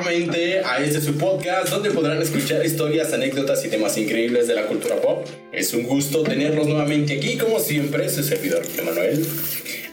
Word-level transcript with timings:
nuevamente 0.00 0.60
a 0.64 0.82
este 0.82 1.00
su 1.00 1.16
podcast 1.18 1.68
donde 1.68 1.90
podrán 1.90 2.20
escuchar 2.22 2.64
historias, 2.64 3.12
anécdotas 3.12 3.64
y 3.64 3.68
temas 3.68 3.98
increíbles 3.98 4.48
de 4.48 4.54
la 4.54 4.66
cultura 4.66 4.96
pop. 4.96 5.26
Es 5.52 5.74
un 5.74 5.82
gusto 5.82 6.22
tenerlos 6.22 6.66
nuevamente 6.66 7.18
aquí, 7.18 7.36
como 7.36 7.60
siempre, 7.60 8.08
su 8.08 8.22
servidor 8.22 8.62
Emanuel. 8.78 9.26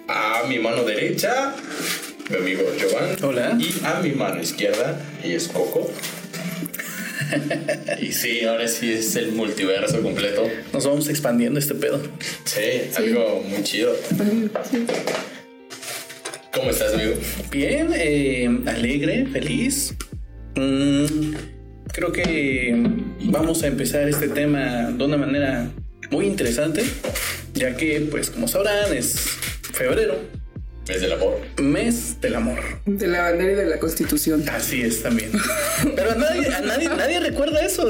A 0.08 0.44
mi 0.48 0.60
mano 0.60 0.84
derecha, 0.86 1.54
mi 2.30 2.38
amigo 2.38 2.62
Jovan. 2.80 3.18
Hola. 3.22 3.58
Y 3.60 3.86
a 3.86 4.00
mi 4.00 4.12
mano 4.12 4.42
izquierda, 4.42 4.98
y 5.24 5.34
es 5.34 5.50
Coco. 5.50 5.92
y 8.02 8.14
sí, 8.14 8.46
ahora 8.46 8.68
sí 8.70 8.94
es 8.94 9.16
el 9.18 9.34
multiverso 9.34 10.02
completo. 10.02 10.48
Nos 10.72 10.86
vamos 10.86 11.10
expandiendo 11.10 11.60
este 11.60 11.76
pedo. 11.76 12.02
Sí, 12.46 12.90
algo 12.96 13.44
muy 13.46 13.62
chido. 13.64 13.94
¿Cómo 16.58 16.72
estás, 16.72 16.94
amigo? 16.96 17.14
Bien, 17.52 17.90
eh, 17.94 18.50
alegre, 18.66 19.28
feliz. 19.28 19.94
Mm, 20.56 21.36
creo 21.94 22.12
que 22.12 22.74
vamos 23.26 23.62
a 23.62 23.68
empezar 23.68 24.10
este 24.10 24.28
tema 24.28 24.90
de 24.90 25.04
una 25.04 25.18
manera 25.18 25.70
muy 26.10 26.26
interesante, 26.26 26.84
ya 27.54 27.78
que, 27.78 28.02
pues, 28.10 28.32
como 28.32 28.48
sabrán, 28.48 28.92
es 28.92 29.28
febrero, 29.72 30.16
Mes 30.88 31.02
del 31.02 31.12
amor. 31.12 31.38
mes 31.62 32.22
del 32.22 32.36
amor. 32.36 32.60
De 32.86 33.08
la 33.08 33.24
bandera 33.24 33.52
y 33.52 33.56
de 33.56 33.66
la 33.66 33.78
constitución. 33.80 34.44
Así 34.50 34.82
es 34.82 35.04
también. 35.04 35.32
Pero 35.96 36.12
a 36.12 36.16
nadie, 36.16 36.48
a 36.48 36.62
nadie, 36.62 36.88
nadie 36.88 37.20
recuerda 37.20 37.60
eso. 37.66 37.88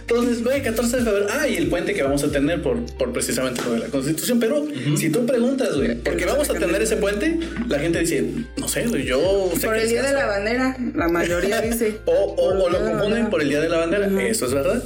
Entonces, 0.00 0.42
güey, 0.42 0.62
14 0.62 0.96
de 0.98 1.02
febrero. 1.04 1.26
Ah, 1.30 1.46
y 1.46 1.56
el 1.56 1.68
puente 1.68 1.92
que 1.94 2.02
vamos 2.02 2.24
a 2.24 2.30
tener 2.30 2.62
por, 2.62 2.80
por 2.96 3.12
precisamente 3.12 3.60
lo 3.64 3.72
de 3.72 3.78
la 3.80 3.86
constitución. 3.86 4.40
Pero 4.40 4.66
si 4.96 5.10
tú 5.10 5.26
preguntas, 5.26 5.76
güey, 5.76 5.94
¿por 5.96 6.16
qué 6.16 6.24
vamos 6.24 6.48
a 6.48 6.54
tener 6.54 6.80
ese 6.80 6.96
puente? 6.96 7.38
La 7.68 7.78
gente 7.78 7.98
dice, 8.00 8.24
no 8.56 8.66
sé, 8.68 8.86
güey, 8.86 9.04
yo 9.04 9.50
sé 9.58 9.66
Por 9.66 9.76
el 9.76 9.88
día 9.88 10.02
de 10.02 10.12
la 10.12 10.26
bandera, 10.26 10.76
la 10.94 11.08
mayoría 11.08 11.60
dice. 11.60 11.98
O, 12.06 12.12
o- 12.12 12.64
o 12.64 12.70
lo 12.70 12.80
bandera. 12.80 13.28
por 13.30 13.42
el 13.42 13.48
Día 13.48 13.60
de 13.60 13.68
la 13.68 13.78
Bandera. 13.78 14.06
Eso 14.22 14.46
es 14.46 14.54
verdad. 14.54 14.82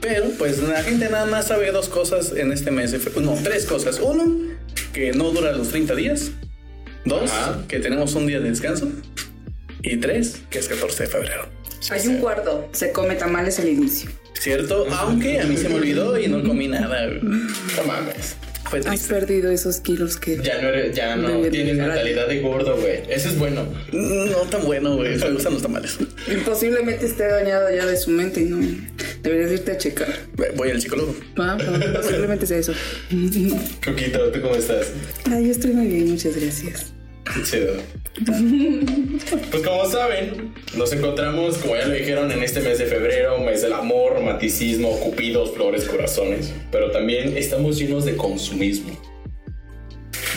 Pero 0.00 0.26
pues 0.38 0.58
la 0.62 0.82
gente 0.82 1.08
nada 1.08 1.26
más 1.26 1.46
sabe 1.48 1.70
dos 1.72 1.88
cosas 1.88 2.32
en 2.36 2.52
este 2.52 2.70
mes. 2.70 2.94
No, 3.20 3.38
tres 3.42 3.64
cosas. 3.66 4.00
Uno, 4.02 4.54
que 4.92 5.12
no 5.12 5.30
dura 5.30 5.52
los 5.52 5.68
30 5.68 5.94
días. 5.94 6.30
Dos, 7.04 7.30
Ajá. 7.30 7.58
que 7.68 7.78
tenemos 7.80 8.14
un 8.14 8.26
día 8.26 8.40
de 8.40 8.48
descanso. 8.50 8.88
Y 9.82 9.98
tres, 9.98 10.40
que 10.50 10.58
es 10.58 10.68
14 10.68 11.04
de 11.04 11.08
febrero. 11.10 11.48
Hay 11.90 12.06
un 12.08 12.18
cuarto, 12.18 12.68
se 12.72 12.92
come 12.92 13.14
tamales 13.14 13.58
al 13.58 13.68
inicio. 13.68 14.10
¿Cierto? 14.40 14.86
Aunque 14.90 15.40
a 15.40 15.44
mí 15.44 15.56
se 15.56 15.68
me 15.68 15.74
olvidó 15.76 16.18
y 16.18 16.28
no 16.28 16.42
comí 16.42 16.68
nada. 16.68 17.06
No 17.06 17.84
mames. 17.86 18.36
Fue 18.68 18.80
Has 18.80 19.06
perdido 19.06 19.50
esos 19.50 19.80
kilos 19.80 20.16
que. 20.16 20.38
Ya 20.42 20.60
no, 20.60 20.68
eres, 20.68 20.94
ya 20.96 21.16
no 21.16 21.40
tienes 21.42 21.76
mentalidad 21.76 22.28
de 22.28 22.40
gordo, 22.40 22.76
güey. 22.76 23.02
Eso 23.08 23.28
es 23.28 23.38
bueno. 23.38 23.66
No 23.92 24.36
tan 24.50 24.64
bueno, 24.64 24.96
güey. 24.96 25.16
Me 25.16 25.30
gustan 25.30 25.54
los 25.54 25.62
tamales. 25.62 25.98
Posiblemente 26.44 27.06
esté 27.06 27.28
dañado 27.28 27.74
ya 27.74 27.86
de 27.86 27.96
su 27.96 28.10
mente 28.10 28.40
y 28.40 28.44
no. 28.44 28.58
Deberías 29.22 29.52
irte 29.52 29.72
a 29.72 29.78
checar. 29.78 30.08
Voy 30.56 30.70
al 30.70 30.80
psicólogo. 30.80 31.14
Ah, 31.36 31.56
ah, 31.60 31.92
posiblemente 31.94 32.46
sea 32.46 32.58
eso. 32.58 32.72
Coquito, 33.84 34.30
¿tú 34.30 34.40
cómo 34.40 34.54
estás? 34.54 34.88
Ah, 35.30 35.40
yo 35.40 35.50
estoy 35.50 35.72
muy 35.72 35.86
bien, 35.86 36.10
muchas 36.10 36.36
gracias. 36.36 36.92
Pues 39.50 39.62
como 39.62 39.86
saben, 39.86 40.54
nos 40.76 40.92
encontramos, 40.92 41.58
como 41.58 41.76
ya 41.76 41.86
lo 41.86 41.94
dijeron, 41.94 42.30
en 42.30 42.42
este 42.42 42.60
mes 42.60 42.78
de 42.78 42.86
febrero, 42.86 43.38
mes 43.38 43.62
del 43.62 43.72
amor, 43.72 44.14
romanticismo, 44.14 44.98
cupidos, 45.00 45.54
flores, 45.54 45.84
corazones, 45.84 46.52
pero 46.70 46.90
también 46.90 47.36
estamos 47.36 47.78
llenos 47.78 48.04
de 48.04 48.16
consumismo. 48.16 48.98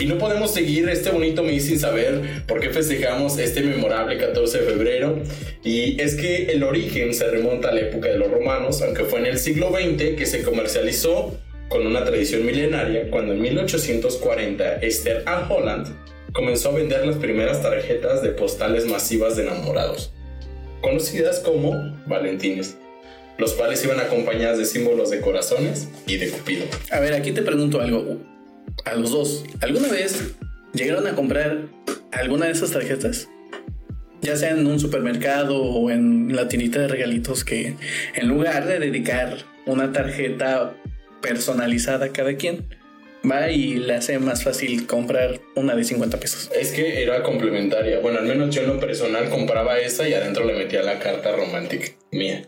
Y 0.00 0.06
no 0.06 0.16
podemos 0.16 0.52
seguir 0.52 0.88
este 0.88 1.10
bonito 1.10 1.42
mes 1.42 1.66
sin 1.66 1.78
saber 1.78 2.44
por 2.46 2.60
qué 2.60 2.70
festejamos 2.70 3.36
este 3.38 3.62
memorable 3.62 4.16
14 4.16 4.58
de 4.58 4.64
febrero. 4.64 5.18
Y 5.64 6.00
es 6.00 6.14
que 6.14 6.52
el 6.52 6.62
origen 6.62 7.12
se 7.14 7.28
remonta 7.28 7.70
a 7.70 7.74
la 7.74 7.80
época 7.80 8.08
de 8.08 8.16
los 8.16 8.30
romanos, 8.30 8.80
aunque 8.82 9.04
fue 9.04 9.18
en 9.18 9.26
el 9.26 9.38
siglo 9.38 9.70
XX 9.70 10.16
que 10.16 10.24
se 10.24 10.42
comercializó 10.42 11.36
con 11.68 11.84
una 11.84 12.04
tradición 12.04 12.46
milenaria, 12.46 13.10
cuando 13.10 13.32
en 13.32 13.40
1840 13.40 14.76
Esther 14.76 15.24
A. 15.26 15.48
Holland 15.50 15.88
comenzó 16.38 16.68
a 16.68 16.74
vender 16.74 17.04
las 17.04 17.16
primeras 17.16 17.60
tarjetas 17.62 18.22
de 18.22 18.28
postales 18.28 18.86
masivas 18.86 19.34
de 19.34 19.42
enamorados, 19.42 20.12
conocidas 20.80 21.40
como 21.40 21.72
Valentines, 22.06 22.76
los 23.38 23.54
cuales 23.54 23.84
iban 23.84 23.98
acompañadas 23.98 24.56
de 24.56 24.64
símbolos 24.64 25.10
de 25.10 25.20
corazones 25.20 25.88
y 26.06 26.16
de 26.16 26.28
Cupido. 26.30 26.64
A 26.92 27.00
ver, 27.00 27.14
aquí 27.14 27.32
te 27.32 27.42
pregunto 27.42 27.80
algo. 27.80 28.18
A 28.84 28.94
los 28.94 29.10
dos. 29.10 29.44
¿Alguna 29.60 29.88
vez 29.88 30.36
llegaron 30.74 31.08
a 31.08 31.16
comprar 31.16 31.62
alguna 32.12 32.46
de 32.46 32.52
esas 32.52 32.70
tarjetas? 32.70 33.28
Ya 34.22 34.36
sea 34.36 34.50
en 34.50 34.64
un 34.64 34.78
supermercado 34.78 35.60
o 35.60 35.90
en 35.90 36.36
la 36.36 36.46
tiendita 36.46 36.78
de 36.78 36.86
regalitos 36.86 37.44
que 37.44 37.74
en 38.14 38.28
lugar 38.28 38.64
de 38.68 38.78
dedicar 38.78 39.38
una 39.66 39.92
tarjeta 39.92 40.76
personalizada 41.20 42.06
a 42.06 42.12
cada 42.12 42.36
quien, 42.36 42.77
va 43.28 43.50
y 43.50 43.74
le 43.74 43.94
hace 43.94 44.18
más 44.18 44.44
fácil 44.44 44.86
comprar 44.86 45.40
una 45.54 45.74
de 45.74 45.84
50 45.84 46.18
pesos. 46.20 46.50
Es 46.54 46.72
que 46.72 47.02
era 47.02 47.22
complementaria. 47.22 48.00
Bueno, 48.00 48.18
al 48.18 48.26
menos 48.26 48.54
yo 48.54 48.62
en 48.62 48.68
lo 48.68 48.80
personal 48.80 49.28
compraba 49.30 49.78
esa 49.78 50.08
y 50.08 50.14
adentro 50.14 50.44
le 50.44 50.54
metía 50.54 50.82
la 50.82 50.98
carta 50.98 51.34
romántica 51.34 51.88
mía. 52.12 52.46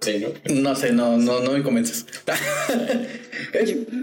Sí, 0.00 0.18
¿no? 0.20 0.54
No 0.54 0.76
sé, 0.76 0.92
no, 0.92 1.16
no, 1.16 1.40
no 1.40 1.52
me 1.52 1.62
convences. 1.62 2.06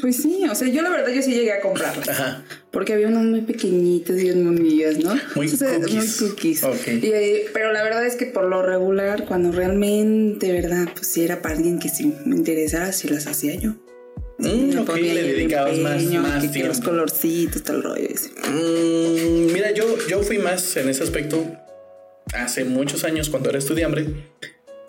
Pues 0.01 0.17
sí, 0.17 0.43
o 0.49 0.53
sea, 0.53 0.67
yo 0.67 0.81
la 0.81 0.89
verdad 0.89 1.11
yo 1.11 1.21
sí 1.21 1.33
llegué 1.33 1.53
a 1.53 1.59
comprarlas. 1.61 2.07
Ajá. 2.07 2.43
Porque 2.71 2.93
había 2.93 3.07
unas 3.07 3.23
muy 3.23 3.41
pequeñitas 3.41 4.21
y 4.21 4.29
unas 4.31 4.59
muy 4.59 4.59
amigas, 4.59 4.97
¿no? 4.97 5.15
Muy 5.35 5.47
O 5.47 5.49
sea, 5.49 5.75
cookies. 5.75 6.21
muy 6.21 6.29
cookies. 6.29 6.63
Ok. 6.63 6.87
Y, 7.01 7.07
eh, 7.07 7.45
pero 7.53 7.71
la 7.71 7.83
verdad 7.83 8.05
es 8.05 8.15
que 8.15 8.25
por 8.27 8.45
lo 8.45 8.61
regular, 8.61 9.25
cuando 9.25 9.51
realmente, 9.51 10.51
¿verdad? 10.51 10.87
Pues 10.93 11.07
si 11.07 11.23
era 11.23 11.41
para 11.41 11.55
alguien 11.55 11.79
que 11.79 11.89
sí 11.89 12.13
me 12.25 12.35
interesara, 12.35 12.91
sí 12.91 13.07
las 13.07 13.25
hacía 13.27 13.55
yo. 13.55 13.73
Mm, 14.39 14.79
ok, 14.79 14.95
le 14.95 15.23
dedicabas 15.23 15.77
más, 15.77 16.01
empeño, 16.01 16.21
más 16.21 16.47
que, 16.47 16.63
los 16.63 16.81
colorcitos, 16.81 17.63
tal 17.63 17.83
rollo 17.83 18.09
ese. 18.09 18.29
Mm, 18.49 19.53
mira, 19.53 19.71
yo, 19.71 19.85
yo 20.09 20.21
fui 20.23 20.39
más 20.39 20.75
en 20.77 20.89
ese 20.89 21.03
aspecto 21.03 21.45
hace 22.33 22.66
muchos 22.66 23.03
años 23.03 23.29
cuando 23.29 23.49
era 23.49 23.59
estudiante. 23.59 24.07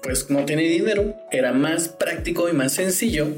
Pues 0.03 0.29
no 0.29 0.45
tenía 0.45 0.69
dinero, 0.69 1.15
era 1.31 1.53
más 1.53 1.89
práctico 1.89 2.49
y 2.49 2.53
más 2.53 2.73
sencillo 2.73 3.29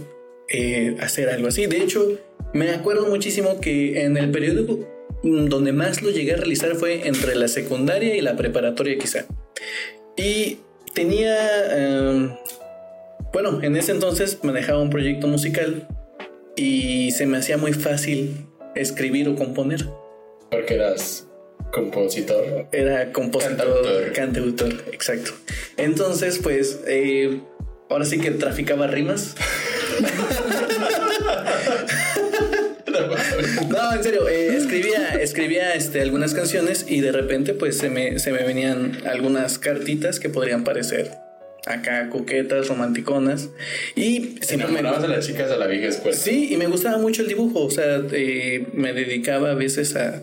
eh, 0.48 0.96
hacer 1.00 1.28
algo 1.28 1.48
así. 1.48 1.66
De 1.66 1.78
hecho, 1.78 2.18
me 2.52 2.70
acuerdo 2.70 3.06
muchísimo 3.06 3.60
que 3.60 4.02
en 4.02 4.16
el 4.16 4.30
periodo 4.30 4.78
mm, 5.22 5.46
donde 5.46 5.72
más 5.72 6.02
lo 6.02 6.10
llegué 6.10 6.32
a 6.32 6.36
realizar 6.36 6.74
fue 6.76 7.06
entre 7.06 7.34
la 7.34 7.48
secundaria 7.48 8.16
y 8.16 8.20
la 8.20 8.36
preparatoria 8.36 8.96
quizá. 8.98 9.26
Y 10.16 10.58
tenía, 10.94 11.36
em, 11.76 12.30
bueno, 13.32 13.62
en 13.62 13.76
ese 13.76 13.92
entonces 13.92 14.38
manejaba 14.42 14.80
un 14.80 14.90
proyecto 14.90 15.26
musical 15.26 15.88
y 16.56 17.10
se 17.10 17.26
me 17.26 17.36
hacía 17.38 17.58
muy 17.58 17.72
fácil 17.72 18.46
escribir 18.74 19.28
o 19.28 19.36
componer. 19.36 19.86
Porque 20.50 20.74
eras 20.74 21.26
compositor. 21.72 22.68
Era 22.72 23.12
compositor, 23.12 23.56
Cantautor. 23.56 24.12
cantautor, 24.12 24.72
exacto. 24.92 25.32
Entonces, 25.76 26.40
pues, 26.42 26.80
eh, 26.86 27.40
ahora 27.90 28.04
sí 28.04 28.18
que 28.18 28.30
traficaba 28.30 28.86
rimas. 28.86 29.34
No, 33.68 33.92
en 33.92 34.02
serio, 34.02 34.26
eh, 34.28 34.56
escribía, 34.56 35.08
escribía 35.20 35.74
este, 35.74 36.00
algunas 36.00 36.32
canciones 36.32 36.86
y 36.88 37.00
de 37.00 37.12
repente, 37.12 37.52
pues, 37.52 37.76
se 37.76 37.90
me, 37.90 38.18
se 38.18 38.32
me 38.32 38.42
venían 38.42 39.02
algunas 39.06 39.58
cartitas 39.58 40.18
que 40.18 40.30
podrían 40.30 40.64
parecer 40.64 41.25
acá 41.66 42.08
coquetas, 42.08 42.68
romanticonas. 42.68 43.50
Y 43.94 44.36
Se 44.40 44.48
siempre 44.48 44.72
me 44.72 44.78
enamorabas 44.80 45.02
de 45.02 45.16
las 45.16 45.26
chicas 45.26 45.50
de 45.50 45.58
la 45.58 45.66
vieja 45.66 45.88
escuela. 45.88 46.16
Sí, 46.16 46.52
y 46.52 46.56
me 46.56 46.66
gustaba 46.66 46.98
mucho 46.98 47.22
el 47.22 47.28
dibujo. 47.28 47.64
O 47.64 47.70
sea, 47.70 48.00
eh, 48.12 48.66
me 48.72 48.92
dedicaba 48.92 49.50
a 49.50 49.54
veces 49.54 49.96
a, 49.96 50.22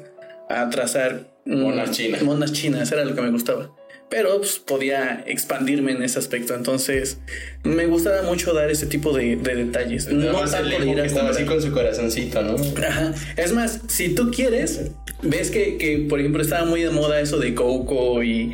a 0.50 0.69
trazar 0.69 1.28
mm, 1.45 1.62
Monas 1.62 1.92
chinas. 1.92 2.24
Monas 2.24 2.54
chinas, 2.54 2.92
era 2.92 3.06
lo 3.06 3.13
que 3.13 3.22
me 3.22 3.30
gustaba. 3.30 3.75
Pero 4.13 4.38
pues, 4.38 4.60
podía 4.60 5.24
expandirme 5.25 5.92
en 5.94 6.04
ese 6.04 6.19
aspecto. 6.19 6.54
Entonces, 6.54 7.18
me 7.63 7.88
gustaba 7.88 8.21
mucho 8.21 8.54
dar 8.54 8.69
ese 8.69 8.86
tipo 8.86 9.12
de, 9.12 9.38
de 9.38 9.56
detalles. 9.56 10.07
No 10.07 10.33
más 10.33 10.54
el 10.54 10.69
tanto 10.69 10.86
de 10.86 10.89
ir 10.92 10.95
que 10.98 11.01
a 11.01 11.06
estaba 11.06 11.30
así 11.31 11.45
con 11.45 11.60
su 11.60 11.71
corazoncito, 11.71 12.44
¿no? 12.44 12.56
Ajá. 12.88 13.12
Es 13.38 13.54
más, 13.54 13.80
si 13.88 14.10
tú 14.10 14.30
quieres, 14.30 14.92
ves 15.24 15.50
que, 15.50 15.77
que, 15.77 16.06
por 16.07 16.19
ejemplo, 16.19 16.44
estaba 16.44 16.63
muy 16.63 16.83
de 16.83 16.92
moda 16.92 17.19
eso 17.21 17.39
de 17.39 17.56
Coco 17.56 18.21
y, 18.21 18.30
y, 18.30 18.44
y 18.44 18.54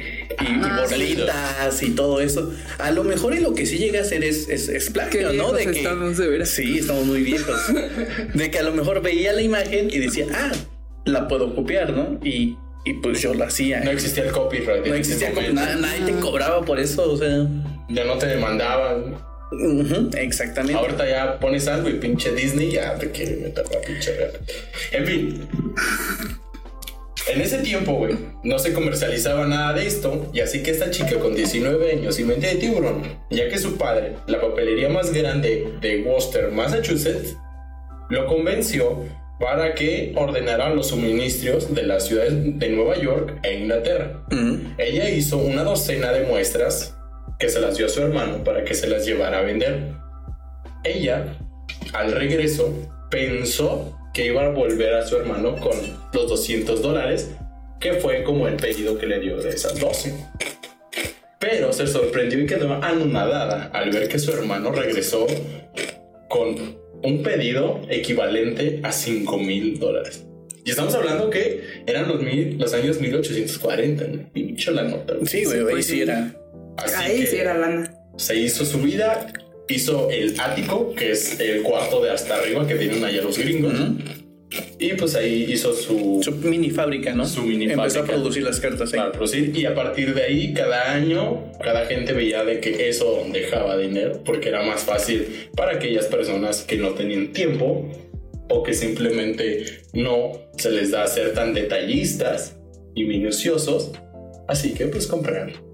Ah, 0.63 0.85
sí. 0.87 0.93
bolitas 0.95 1.83
y 1.83 1.89
todo 1.89 2.21
eso. 2.21 2.53
A 2.77 2.91
lo 2.91 3.03
mejor 3.03 3.35
y 3.35 3.39
lo 3.39 3.53
que 3.53 3.65
sí 3.65 3.79
llega 3.79 3.99
a 3.99 4.03
hacer 4.03 4.23
es, 4.23 4.47
es, 4.47 4.69
es 4.69 4.89
plagio, 4.91 5.33
¿no? 5.33 5.51
viejos 5.51 5.75
estamos, 5.75 6.17
de 6.17 6.27
veras. 6.29 6.49
Sí, 6.51 6.79
estamos 6.79 7.05
muy 7.05 7.21
viejos. 7.21 7.59
de 8.33 8.49
que 8.49 8.59
a 8.59 8.63
lo 8.63 8.71
mejor 8.71 9.01
veía 9.01 9.33
la 9.33 9.41
imagen 9.41 9.89
y 9.91 9.97
decía, 9.99 10.25
ah, 10.33 10.53
la 11.03 11.27
puedo 11.27 11.53
copiar, 11.53 11.91
¿no? 11.91 12.17
Y, 12.23 12.55
y 12.85 12.93
pues 12.93 13.21
yo 13.21 13.33
lo 13.33 13.45
hacía. 13.45 13.81
No 13.81 13.91
existía 13.91 14.23
el 14.23 14.31
copyright. 14.31 14.85
No 14.85 14.95
existía 14.95 15.31
nada, 15.53 15.75
nadie 15.75 16.05
te 16.05 16.19
cobraba 16.19 16.63
por 16.63 16.79
eso, 16.79 17.11
o 17.11 17.17
sea. 17.17 17.47
Ya 17.89 18.05
no 18.05 18.17
te 18.17 18.27
demandaban. 18.27 19.17
exactamente. 20.17 20.79
Ahorita 20.79 21.09
ya 21.09 21.39
pones 21.39 21.67
algo 21.67 21.89
y 21.89 21.93
pinche 21.93 22.31
Disney 22.33 22.71
ya 22.71 22.95
te 22.97 23.11
quiere 23.11 23.35
meter 23.37 23.65
la 23.71 23.81
pinche 23.81 24.15
rap. 24.17 24.35
En 24.91 25.05
fin. 25.05 25.47
En 27.27 27.41
ese 27.41 27.59
tiempo, 27.59 27.93
güey, 27.93 28.15
no 28.43 28.57
se 28.57 28.73
comercializaba 28.73 29.45
nada 29.45 29.73
de 29.73 29.85
esto, 29.85 30.31
y 30.33 30.39
así 30.39 30.63
que 30.63 30.71
esta 30.71 30.89
chica 30.89 31.19
con 31.19 31.35
19 31.35 31.91
años 31.91 32.19
y 32.19 32.23
mente 32.23 32.47
de 32.47 32.55
tiburón, 32.55 33.03
ya 33.29 33.47
que 33.49 33.59
su 33.59 33.77
padre, 33.77 34.15
la 34.25 34.41
papelería 34.41 34.89
más 34.89 35.13
grande 35.13 35.73
de 35.79 36.01
Worcester, 36.01 36.51
Massachusetts, 36.51 37.37
lo 38.09 38.25
convenció 38.25 39.05
para 39.39 39.73
que 39.73 40.13
ordenara 40.15 40.69
los 40.73 40.87
suministros 40.87 41.73
de 41.73 41.83
las 41.83 42.07
ciudades 42.07 42.59
de 42.59 42.69
Nueva 42.69 42.97
York 42.97 43.39
e 43.43 43.59
Inglaterra. 43.59 44.21
Ella 44.77 45.09
hizo 45.09 45.37
una 45.37 45.63
docena 45.63 46.11
de 46.11 46.25
muestras 46.25 46.95
que 47.39 47.47
se 47.47 47.61
las 47.61 47.77
dio 47.77 47.85
a 47.85 47.89
su 47.89 48.01
hermano 48.01 48.43
para 48.43 48.65
que 48.65 48.73
se 48.73 48.87
las 48.87 49.05
llevara 49.05 49.39
a 49.39 49.41
vender. 49.43 49.93
Ella, 50.83 51.37
al 51.93 52.11
regreso, 52.11 52.73
pensó 53.09 53.97
que 54.13 54.25
iba 54.25 54.45
a 54.45 54.49
volver 54.49 54.93
a 54.93 55.07
su 55.07 55.15
hermano 55.15 55.55
con 55.55 55.77
los 56.13 56.27
200 56.27 56.81
dólares, 56.81 57.31
que 57.79 57.93
fue 57.93 58.23
como 58.23 58.47
el 58.47 58.57
pedido 58.57 58.97
que 58.97 59.07
le 59.07 59.19
dio 59.19 59.37
de 59.37 59.49
esas 59.49 59.79
12. 59.79 60.13
Pero 61.39 61.71
se 61.71 61.87
sorprendió 61.87 62.41
y 62.41 62.45
quedó 62.45 62.73
anonadada 62.73 63.71
al 63.73 63.89
ver 63.91 64.09
que 64.09 64.19
su 64.19 64.33
hermano 64.33 64.73
regresó 64.73 65.25
con 66.27 66.78
un 67.03 67.23
pedido 67.23 67.81
equivalente 67.89 68.79
a 68.83 68.91
5 68.91 69.37
mil 69.37 69.79
dólares. 69.79 70.25
Y 70.65 70.71
estamos 70.71 70.93
hablando 70.93 71.29
que 71.29 71.63
eran 71.87 72.07
los, 72.07 72.21
mil, 72.21 72.57
los 72.57 72.73
años 72.73 72.99
1840, 72.99 74.07
¿no? 74.07 74.31
Pincho 74.31 74.71
la 74.71 74.83
nota. 74.83 75.13
güey. 75.13 75.25
Sí, 75.25 75.45
güey, 75.45 75.75
ahí 75.75 75.83
sí 75.83 76.01
era. 76.01 76.35
Así 76.77 76.95
Ahí 76.97 77.25
sí 77.25 77.37
era 77.37 77.57
lana. 77.57 77.93
Se 78.17 78.35
hizo 78.35 78.65
su 78.65 78.79
vida, 78.79 79.31
hizo 79.67 80.09
el 80.09 80.39
ático, 80.39 80.93
que 80.93 81.11
es 81.11 81.39
el 81.39 81.63
cuarto 81.63 82.03
de 82.03 82.11
hasta 82.11 82.35
arriba 82.35 82.67
que 82.67 82.75
tienen 82.75 83.03
allá 83.03 83.21
los 83.21 83.37
gringos. 83.37 83.73
Y 84.79 84.93
pues 84.93 85.15
ahí 85.15 85.45
hizo 85.49 85.73
su, 85.73 86.21
Su 86.23 86.31
mini 86.31 86.71
fábrica, 86.71 87.13
¿no? 87.13 87.25
Su 87.27 87.43
mini 87.43 87.65
Empezó 87.65 87.99
fábrica. 87.99 87.99
a 88.01 88.05
producir 88.05 88.43
las 88.43 88.59
cartas 88.59 88.91
ahí. 88.93 88.99
para 88.99 89.11
producir. 89.11 89.55
Y 89.55 89.65
a 89.65 89.75
partir 89.75 90.13
de 90.15 90.23
ahí, 90.23 90.53
cada 90.53 90.91
año, 90.93 91.51
cada 91.61 91.85
gente 91.85 92.13
veía 92.13 92.43
de 92.43 92.59
que 92.59 92.89
eso 92.89 93.25
dejaba 93.31 93.77
dinero, 93.77 94.23
porque 94.25 94.49
era 94.49 94.63
más 94.63 94.83
fácil 94.83 95.49
para 95.55 95.73
aquellas 95.73 96.05
personas 96.07 96.63
que 96.63 96.77
no 96.77 96.89
tenían 96.95 97.31
tiempo 97.31 97.87
o 98.49 98.63
que 98.63 98.73
simplemente 98.73 99.81
no 99.93 100.31
se 100.57 100.71
les 100.71 100.89
da 100.91 101.05
ser 101.05 101.33
tan 101.33 101.53
detallistas 101.53 102.55
y 102.95 103.03
minuciosos. 103.05 103.91
Así 104.47 104.73
que 104.73 104.87
pues 104.87 105.05
compraron 105.05 105.68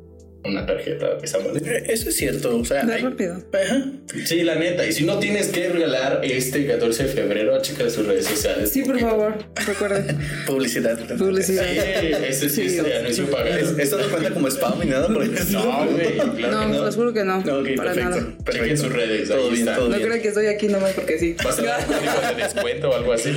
una 0.46 0.66
tarjeta 0.66 1.16
de 1.16 1.26
esa 1.26 1.40
manera. 1.40 1.78
Eh, 1.80 1.84
Eso 1.90 2.10
es 2.10 2.16
cierto, 2.18 2.58
o 2.58 2.66
sea. 2.66 2.82
Hay- 2.86 3.02
rápido. 3.02 3.42
Ajá. 3.54 3.86
Sí, 4.26 4.44
la 4.44 4.56
neta. 4.56 4.86
Y 4.86 4.94
si 4.94 5.04
no 5.04 5.20
tienes 5.20 5.48
que 5.48 5.70
regalar 5.70 6.22
este 6.24 6.66
14 6.68 7.04
de 7.04 7.10
febrero, 7.10 7.62
checa 7.62 7.90
sus 7.90 8.06
redes 8.06 8.26
sociales. 8.26 8.70
Sí, 8.72 8.82
por 8.82 8.92
porque- 8.94 9.02
favor, 9.06 9.34
recuerden. 9.68 10.18
Publicidad. 10.46 10.98
Publicidad. 11.18 11.66
Sí, 11.66 12.12
ese 12.28 12.50
sí 12.50 12.62
es 12.66 12.74
Sí. 12.74 12.80
anuncio 12.80 13.26
pagado. 13.30 13.56
Es- 13.58 13.78
Esto 13.78 13.98
no 13.98 14.08
cuenta 14.10 14.32
como 14.32 14.48
spam 14.50 14.80
ni 14.80 14.86
nada 14.88 15.08
por 15.08 15.24
el 15.24 15.34
estilo. 15.34 15.60
No, 15.66 15.86
güey, 15.92 16.14
claro 16.14 16.36
que 16.36 16.42
No, 16.44 16.68
no. 16.68 16.86
les 16.86 16.96
juro 16.96 17.14
que 17.14 17.24
no. 17.24 17.42
No, 17.44 17.60
ok, 17.60 17.68
para 17.76 17.94
perfecto. 17.94 18.10
nada. 18.10 18.22
Chequen 18.22 18.44
perfecto. 18.44 18.84
sus 18.84 18.94
redes, 18.94 19.28
Todo 19.30 19.50
bien, 19.50 19.60
está. 19.68 19.76
todo 19.76 19.90
No 19.90 19.96
bien. 19.98 20.10
creo 20.10 20.22
que 20.22 20.28
estoy 20.30 20.46
aquí 20.48 20.68
nomás 20.68 20.92
porque 20.94 21.18
sí. 21.20 21.36
¿Vas 21.44 21.60
a 21.60 21.64
dar 21.64 21.80
un 21.88 21.96
tipo 22.00 22.28
de 22.36 22.44
descuento 22.44 22.90
o 22.90 22.96
algo 22.96 23.14
así? 23.14 23.32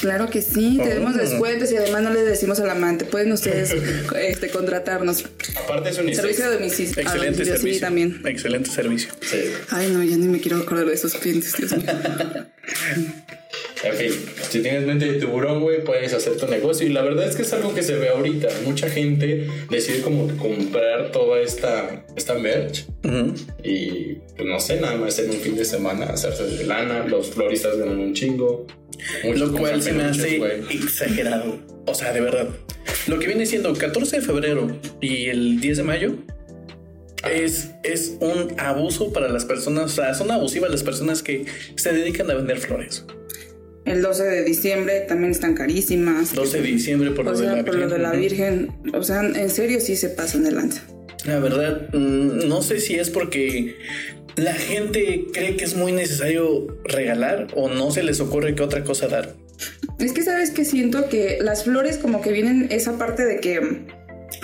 Claro 0.00 0.28
que 0.28 0.42
sí, 0.42 0.78
tenemos 0.82 1.16
descuentos 1.16 1.70
y 1.72 1.76
además 1.76 2.02
no 2.02 2.10
les 2.10 2.26
decimos 2.26 2.60
al 2.60 2.70
amante. 2.70 3.04
Pueden 3.04 3.32
ustedes 3.32 3.74
este, 4.18 4.48
contratarnos. 4.48 5.24
Aparte 5.64 5.90
es 5.90 5.98
un 5.98 6.14
Servicio 6.14 6.50
de 6.50 6.56
domicilio. 6.56 6.92
a 6.96 7.00
Excelente 7.02 7.24
domicilio, 7.24 7.56
servicio. 7.56 7.74
Sí, 7.74 7.80
también. 7.80 8.22
Excelente 8.24 8.70
servicio. 8.70 9.12
Sí. 9.20 9.38
Ay, 9.70 9.90
no, 9.90 10.02
ya 10.02 10.16
ni 10.16 10.26
me 10.28 10.40
quiero 10.40 10.58
acordar 10.58 10.86
de 10.86 10.94
esos 10.94 11.14
clientes, 11.14 11.54
Dios 11.56 11.72
mío. 11.76 11.86
En 13.84 13.94
fin, 13.94 14.12
si 14.48 14.62
tienes 14.62 14.86
mente 14.86 15.04
de 15.04 15.18
tiburón, 15.18 15.60
güey, 15.60 15.84
puedes 15.84 16.12
hacer 16.14 16.36
tu 16.36 16.46
negocio. 16.46 16.86
Y 16.86 16.90
la 16.90 17.02
verdad 17.02 17.28
es 17.28 17.36
que 17.36 17.42
es 17.42 17.52
algo 17.52 17.74
que 17.74 17.82
se 17.82 17.96
ve 17.96 18.08
ahorita. 18.08 18.48
Mucha 18.64 18.88
gente 18.88 19.46
decide 19.70 20.00
como 20.00 20.26
comprar 20.36 21.12
toda 21.12 21.40
esta, 21.40 22.04
esta 22.16 22.34
merch. 22.34 22.86
Y 23.62 24.14
pues 24.36 24.48
no 24.48 24.58
sé, 24.58 24.80
nada 24.80 24.96
más 24.96 25.18
en 25.18 25.30
un 25.30 25.36
fin 25.36 25.56
de 25.56 25.64
semana 25.64 26.06
hacerse 26.06 26.44
de 26.46 26.64
lana. 26.64 27.06
Los 27.06 27.30
floristas 27.30 27.76
ganan 27.76 27.98
un 27.98 28.14
chingo. 28.14 28.66
Muchos 29.24 29.40
Lo 29.40 29.52
cual 29.58 29.82
se 29.82 29.92
me 29.92 30.04
hace 30.04 30.40
exagerado. 30.70 31.58
O 31.86 31.94
sea, 31.94 32.12
de 32.12 32.20
verdad. 32.20 32.48
Lo 33.06 33.18
que 33.18 33.26
viene 33.26 33.46
siendo 33.46 33.72
14 33.74 34.16
de 34.16 34.22
febrero 34.22 34.80
y 35.00 35.26
el 35.26 35.60
10 35.60 35.76
de 35.78 35.82
mayo 35.82 36.16
es, 37.30 37.70
es 37.82 38.16
un 38.20 38.54
abuso 38.58 39.12
para 39.12 39.28
las 39.28 39.44
personas. 39.44 39.84
O 39.84 39.94
sea, 39.94 40.14
son 40.14 40.30
abusivas 40.30 40.70
las 40.70 40.82
personas 40.82 41.22
que 41.22 41.44
se 41.76 41.92
dedican 41.92 42.30
a 42.30 42.34
vender 42.34 42.58
flores. 42.58 43.04
El 43.84 44.00
12 44.00 44.24
de 44.24 44.44
diciembre 44.44 45.00
también 45.06 45.32
están 45.32 45.54
carísimas. 45.54 46.34
12 46.34 46.62
de 46.62 46.66
diciembre 46.66 47.10
por 47.10 47.28
O 47.28 47.32
lo 47.32 47.38
de 47.38 47.46
la 47.46 47.64
por 47.64 47.74
lo 47.74 47.88
de 47.88 47.98
la. 47.98 48.12
Virgen. 48.12 48.72
O 48.94 49.02
sea, 49.02 49.20
en 49.20 49.50
serio 49.50 49.80
sí 49.80 49.96
se 49.96 50.08
pasan 50.08 50.44
de 50.44 50.52
lanza. 50.52 50.82
La 51.26 51.38
verdad, 51.38 51.88
mm, 51.92 52.48
no 52.48 52.62
sé 52.62 52.80
si 52.80 52.94
es 52.94 53.10
porque 53.10 53.76
la 54.36 54.54
gente 54.54 55.26
cree 55.32 55.56
que 55.56 55.64
es 55.64 55.76
muy 55.76 55.92
necesario 55.92 56.66
regalar 56.84 57.48
o 57.54 57.68
no 57.68 57.90
se 57.90 58.02
les 58.02 58.20
ocurre 58.20 58.54
que 58.54 58.62
otra 58.62 58.84
cosa 58.84 59.08
dar. 59.08 59.34
Es 59.98 60.12
que 60.12 60.22
sabes 60.22 60.50
que 60.50 60.64
siento 60.64 61.08
que 61.08 61.38
las 61.40 61.64
flores 61.64 61.98
como 61.98 62.20
que 62.20 62.32
vienen 62.32 62.68
esa 62.70 62.98
parte 62.98 63.24
de 63.24 63.38
que 63.40 63.86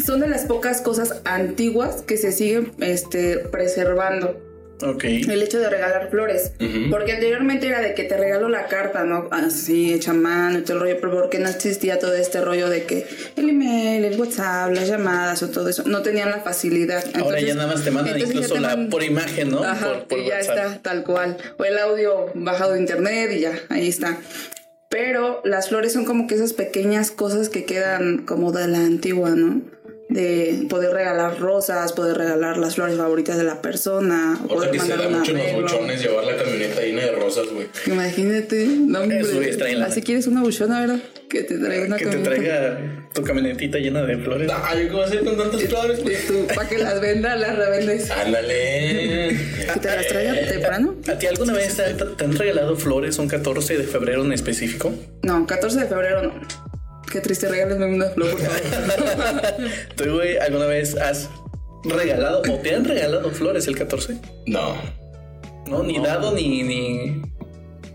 son 0.04 0.20
de 0.20 0.28
las 0.28 0.44
pocas 0.44 0.80
cosas 0.80 1.20
antiguas 1.24 2.02
que 2.02 2.16
se 2.16 2.32
siguen 2.32 2.72
este, 2.78 3.38
preservando. 3.38 4.49
Ok. 4.82 5.04
El 5.04 5.42
hecho 5.42 5.58
de 5.58 5.68
regalar 5.68 6.10
flores. 6.10 6.52
Porque 6.90 7.12
anteriormente 7.12 7.66
era 7.66 7.80
de 7.80 7.94
que 7.94 8.04
te 8.04 8.16
regalo 8.16 8.48
la 8.48 8.66
carta, 8.66 9.04
¿no? 9.04 9.28
Así, 9.30 9.92
hecha 9.92 10.12
mano 10.12 10.58
y 10.58 10.62
todo 10.62 10.74
el 10.74 10.80
rollo, 10.80 10.96
pero 11.00 11.12
porque 11.12 11.38
no 11.38 11.48
existía 11.48 11.98
todo 11.98 12.14
este 12.14 12.40
rollo 12.40 12.68
de 12.68 12.84
que 12.84 13.06
el 13.36 13.48
email, 13.48 14.04
el 14.04 14.18
WhatsApp, 14.18 14.72
las 14.72 14.88
llamadas 14.88 15.42
o 15.42 15.48
todo 15.48 15.68
eso, 15.68 15.84
no 15.84 16.02
tenían 16.02 16.30
la 16.30 16.40
facilidad. 16.40 17.04
Ahora 17.14 17.40
ya 17.40 17.54
nada 17.54 17.72
más 17.72 17.84
te 17.84 17.90
mandan 17.90 18.18
incluso 18.18 18.54
te 18.54 18.60
la 18.60 18.88
por 18.90 19.02
imagen, 19.02 19.50
¿no? 19.50 19.62
Ajá, 19.62 19.86
por 19.86 20.08
por 20.08 20.18
y 20.18 20.26
ya 20.26 20.36
WhatsApp. 20.36 20.56
está, 20.56 20.82
tal 20.82 21.04
cual. 21.04 21.36
O 21.58 21.64
el 21.64 21.78
audio 21.78 22.26
bajado 22.34 22.72
de 22.72 22.80
internet 22.80 23.30
y 23.34 23.40
ya, 23.40 23.52
ahí 23.68 23.88
está. 23.88 24.18
Pero 24.88 25.40
las 25.44 25.68
flores 25.68 25.92
son 25.92 26.04
como 26.04 26.26
que 26.26 26.34
esas 26.34 26.52
pequeñas 26.52 27.12
cosas 27.12 27.48
que 27.48 27.64
quedan 27.64 28.24
como 28.26 28.50
de 28.50 28.66
la 28.66 28.78
antigua, 28.78 29.30
¿no? 29.30 29.62
De 30.10 30.66
poder 30.68 30.92
regalar 30.92 31.38
rosas, 31.38 31.92
poder 31.92 32.18
regalar 32.18 32.58
las 32.58 32.74
flores 32.74 32.96
favoritas 32.96 33.36
de 33.38 33.44
la 33.44 33.62
persona, 33.62 34.38
o 34.42 34.44
Otra 34.54 34.56
poder 34.56 34.70
que 34.72 34.80
se 34.80 34.96
da 34.96 35.08
mucho 35.08 35.30
en 35.30 35.38
los 35.38 35.62
buchones 35.62 36.02
llevar 36.02 36.24
la 36.24 36.36
camioneta 36.36 36.80
llena 36.82 37.02
de 37.02 37.12
rosas, 37.12 37.46
güey. 37.52 37.68
Imagínate, 37.86 38.66
no, 38.66 39.06
la- 39.06 39.86
Así 39.86 40.02
quieres 40.02 40.26
una 40.26 40.42
buchona, 40.42 40.80
¿verdad? 40.80 40.98
Que 41.28 41.44
te 41.44 41.58
traiga 41.58 41.86
una 41.86 41.96
que 41.96 42.06
te 42.06 42.10
camioneta. 42.10 42.34
traiga 42.36 43.08
tu 43.14 43.22
camionetita 43.22 43.78
llena 43.78 44.02
de 44.02 44.16
flores. 44.18 44.50
Ay, 44.64 44.86
¿qué 44.86 44.92
voy 44.92 45.02
a 45.02 45.06
hacer 45.06 45.24
con 45.24 45.36
tantas 45.38 45.62
flores, 45.62 46.02
güey? 46.02 46.16
Para 46.56 46.68
que 46.68 46.78
las 46.78 47.00
venda, 47.00 47.36
las 47.36 47.56
revendes. 47.56 48.10
Ándale. 48.10 49.28
Que 49.72 49.80
te 49.80 49.88
las 49.96 50.06
traiga 50.08 50.34
temprano. 50.48 50.96
¿A 51.08 51.18
ti 51.18 51.26
alguna 51.28 51.52
vez 51.52 51.76
te, 51.76 51.94
te 51.94 52.24
han 52.24 52.36
regalado 52.36 52.74
flores 52.76 53.16
un 53.18 53.28
14 53.28 53.78
de 53.78 53.84
febrero 53.84 54.24
en 54.24 54.32
específico? 54.32 54.92
No, 55.22 55.46
14 55.46 55.78
de 55.80 55.86
febrero 55.86 56.22
no. 56.24 56.32
Qué 57.10 57.20
triste, 57.20 57.48
regálame 57.48 57.86
una 57.86 58.10
flor, 58.10 58.30
por 58.30 58.40
favor. 58.40 59.52
¿Tú, 59.96 60.14
güey, 60.14 60.36
alguna 60.38 60.66
vez 60.66 60.96
has 60.96 61.28
regalado 61.84 62.42
o 62.48 62.58
te 62.58 62.74
han 62.74 62.84
regalado 62.84 63.30
flores 63.30 63.66
el 63.66 63.76
14? 63.76 64.18
No, 64.46 64.74
No, 65.66 65.82
ni 65.82 65.98
dado 65.98 66.32
ni, 66.32 66.62
ni. 66.62 67.22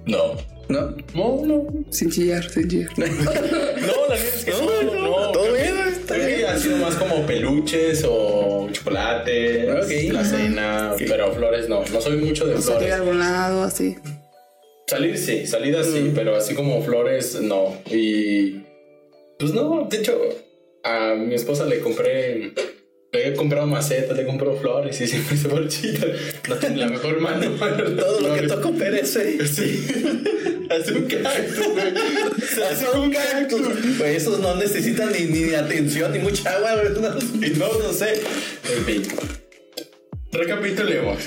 no. 0.06 0.34
¿No? 0.68 0.96
No, 1.14 1.46
no. 1.46 1.68
sin 1.92 2.10
chillar, 2.10 2.50
sin 2.50 2.68
chillar. 2.68 2.90
No, 2.98 4.08
la 4.10 4.16
neta 4.16 4.36
es 4.36 4.46
que 4.46 4.52
no, 4.52 4.82
no. 5.00 5.32
todo 5.32 5.54
bien, 5.54 5.76
está 5.92 6.16
bien. 6.16 6.46
han 6.48 6.60
sido 6.60 6.78
más 6.78 6.96
como 6.96 7.24
peluches 7.28 8.04
o 8.10 8.68
chocolates, 8.72 9.70
Ok. 9.70 10.12
la 10.14 10.26
cena, 10.26 10.94
pero 10.98 11.32
flores 11.34 11.70
no. 11.70 11.84
No 11.94 12.02
soy 12.02 12.18
mucho 12.18 12.48
de 12.48 12.60
Salir 12.60 12.68
a 12.72 12.78
flores. 12.80 12.94
algún 12.94 13.20
lado, 13.20 13.62
así. 13.64 13.96
Salir 14.88 15.18
sí, 15.20 15.46
salidas 15.46 15.86
sí, 15.86 16.12
pero 16.16 16.36
así 16.36 16.56
como 16.56 16.82
flores 16.82 17.40
no. 17.42 17.76
Y 17.92 18.64
pues 19.40 19.54
no, 19.54 19.88
de 19.90 19.98
hecho, 19.98 20.20
a 20.84 21.16
mi 21.16 21.36
esposa 21.36 21.66
le 21.66 21.80
compré. 21.80 22.54
Le 23.12 23.30
he 23.30 23.34
comprado 23.34 23.66
macetas, 23.66 24.18
le 24.18 24.26
compró 24.26 24.58
flores 24.58 25.00
y 25.00 25.08
siempre 25.08 25.38
se 25.38 25.48
marchita. 25.48 26.06
No 26.50 26.56
tiene 26.56 26.78
la 26.78 26.88
mejor 26.88 27.22
mano 27.22 27.56
para 27.60 27.96
Todo 27.96 28.20
lo 28.20 28.34
que 28.34 28.48
tocó 28.48 28.74
perece. 28.74 29.48
Sí. 29.48 29.88
Hace 30.70 30.94
un 30.94 31.06
cactus, 31.06 31.68
güey. 31.70 31.94
Hace 32.72 32.98
un 32.98 33.12
cactus. 33.12 33.62
Pues 33.98 34.18
esos 34.18 34.40
no 34.40 34.56
necesitan 34.56 35.12
ni, 35.14 35.26
ni 35.26 35.54
atención 35.54 36.12
ni 36.12 36.20
mucha 36.20 36.56
agua, 36.56 36.76
¿verdad? 36.76 37.18
Y 37.36 37.50
no, 37.52 37.80
no 37.80 37.94
sé. 37.94 38.22
En 38.76 38.86
fin. 38.86 39.04
Recapitulemos. 40.32 41.24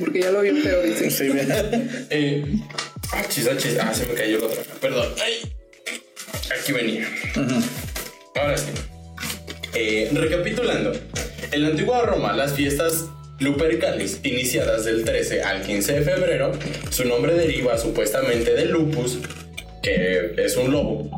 Porque 0.00 0.20
ya 0.20 0.30
lo 0.30 0.40
vi 0.40 0.52
feo, 0.52 0.82
dice. 0.82 1.10
Sí, 1.10 1.24
mira. 1.24 1.70
Eh, 2.10 2.44
ah, 3.12 3.24
chis, 3.28 3.46
ah, 3.48 3.56
chis. 3.58 3.76
Ah, 3.78 3.92
se 3.92 4.06
me 4.06 4.14
cayó 4.14 4.38
la 4.38 4.46
otra. 4.46 4.62
Perdón. 4.80 5.08
Ay. 5.22 5.55
Aquí 6.50 6.72
venía. 6.72 7.08
Ahora 8.34 8.56
sí. 8.56 8.70
Eh, 9.74 10.10
recapitulando. 10.12 10.92
En 11.52 11.62
la 11.62 11.68
antigua 11.68 12.02
Roma, 12.06 12.32
las 12.32 12.54
fiestas 12.54 13.06
Lupercalis, 13.38 14.20
iniciadas 14.22 14.84
del 14.84 15.04
13 15.04 15.42
al 15.42 15.62
15 15.62 15.92
de 15.92 16.02
febrero, 16.02 16.52
su 16.90 17.04
nombre 17.04 17.34
deriva 17.34 17.76
supuestamente 17.76 18.54
de 18.54 18.66
lupus, 18.66 19.18
que 19.82 20.32
es 20.38 20.56
un 20.56 20.72
lobo, 20.72 21.10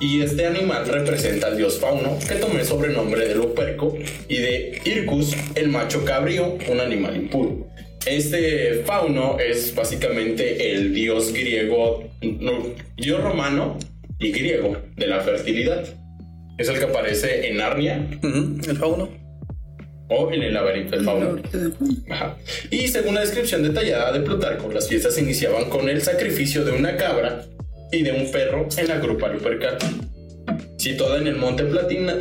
Y 0.00 0.22
este 0.22 0.46
animal 0.46 0.86
representa 0.86 1.48
al 1.48 1.56
dios 1.56 1.78
Fauno, 1.78 2.18
que 2.28 2.34
tomó 2.36 2.58
el 2.58 2.64
sobrenombre 2.64 3.28
de 3.28 3.34
Luperco, 3.36 3.96
y 4.28 4.36
de 4.36 4.80
Ircus, 4.84 5.36
el 5.54 5.68
macho 5.68 6.04
cabrío, 6.04 6.58
un 6.68 6.80
animal 6.80 7.16
impuro. 7.16 7.68
Este 8.06 8.82
Fauno 8.84 9.38
es 9.38 9.74
básicamente 9.74 10.74
el 10.74 10.92
dios 10.92 11.32
griego, 11.32 12.04
no, 12.20 12.74
dios 12.96 13.22
romano 13.22 13.78
y 14.22 14.32
griego 14.32 14.76
de 14.96 15.06
la 15.06 15.20
fertilidad. 15.20 15.84
Es 16.58 16.68
el 16.68 16.78
que 16.78 16.84
aparece 16.84 17.48
en 17.48 17.56
Narnia 17.56 18.06
El 18.22 18.76
fauno. 18.76 19.08
o 20.08 20.30
en 20.32 20.42
el 20.42 20.54
laberinto 20.54 20.96
del 20.96 21.04
fauno. 21.04 21.42
Ajá. 22.10 22.36
Y 22.70 22.88
según 22.88 23.14
la 23.14 23.22
descripción 23.22 23.62
detallada 23.62 24.12
de 24.12 24.20
Plutarco, 24.20 24.70
las 24.72 24.88
fiestas 24.88 25.14
se 25.14 25.22
iniciaban 25.22 25.68
con 25.70 25.88
el 25.88 26.02
sacrificio 26.02 26.64
de 26.64 26.72
una 26.72 26.96
cabra 26.96 27.44
y 27.90 28.02
de 28.02 28.12
un 28.12 28.30
perro 28.30 28.68
en 28.76 28.88
la 28.88 28.98
grupa 28.98 29.28
Lupercal, 29.28 29.76
situada 30.78 31.18
en 31.18 31.26
el 31.26 31.36
monte 31.36 31.64
Platina, 31.64 32.14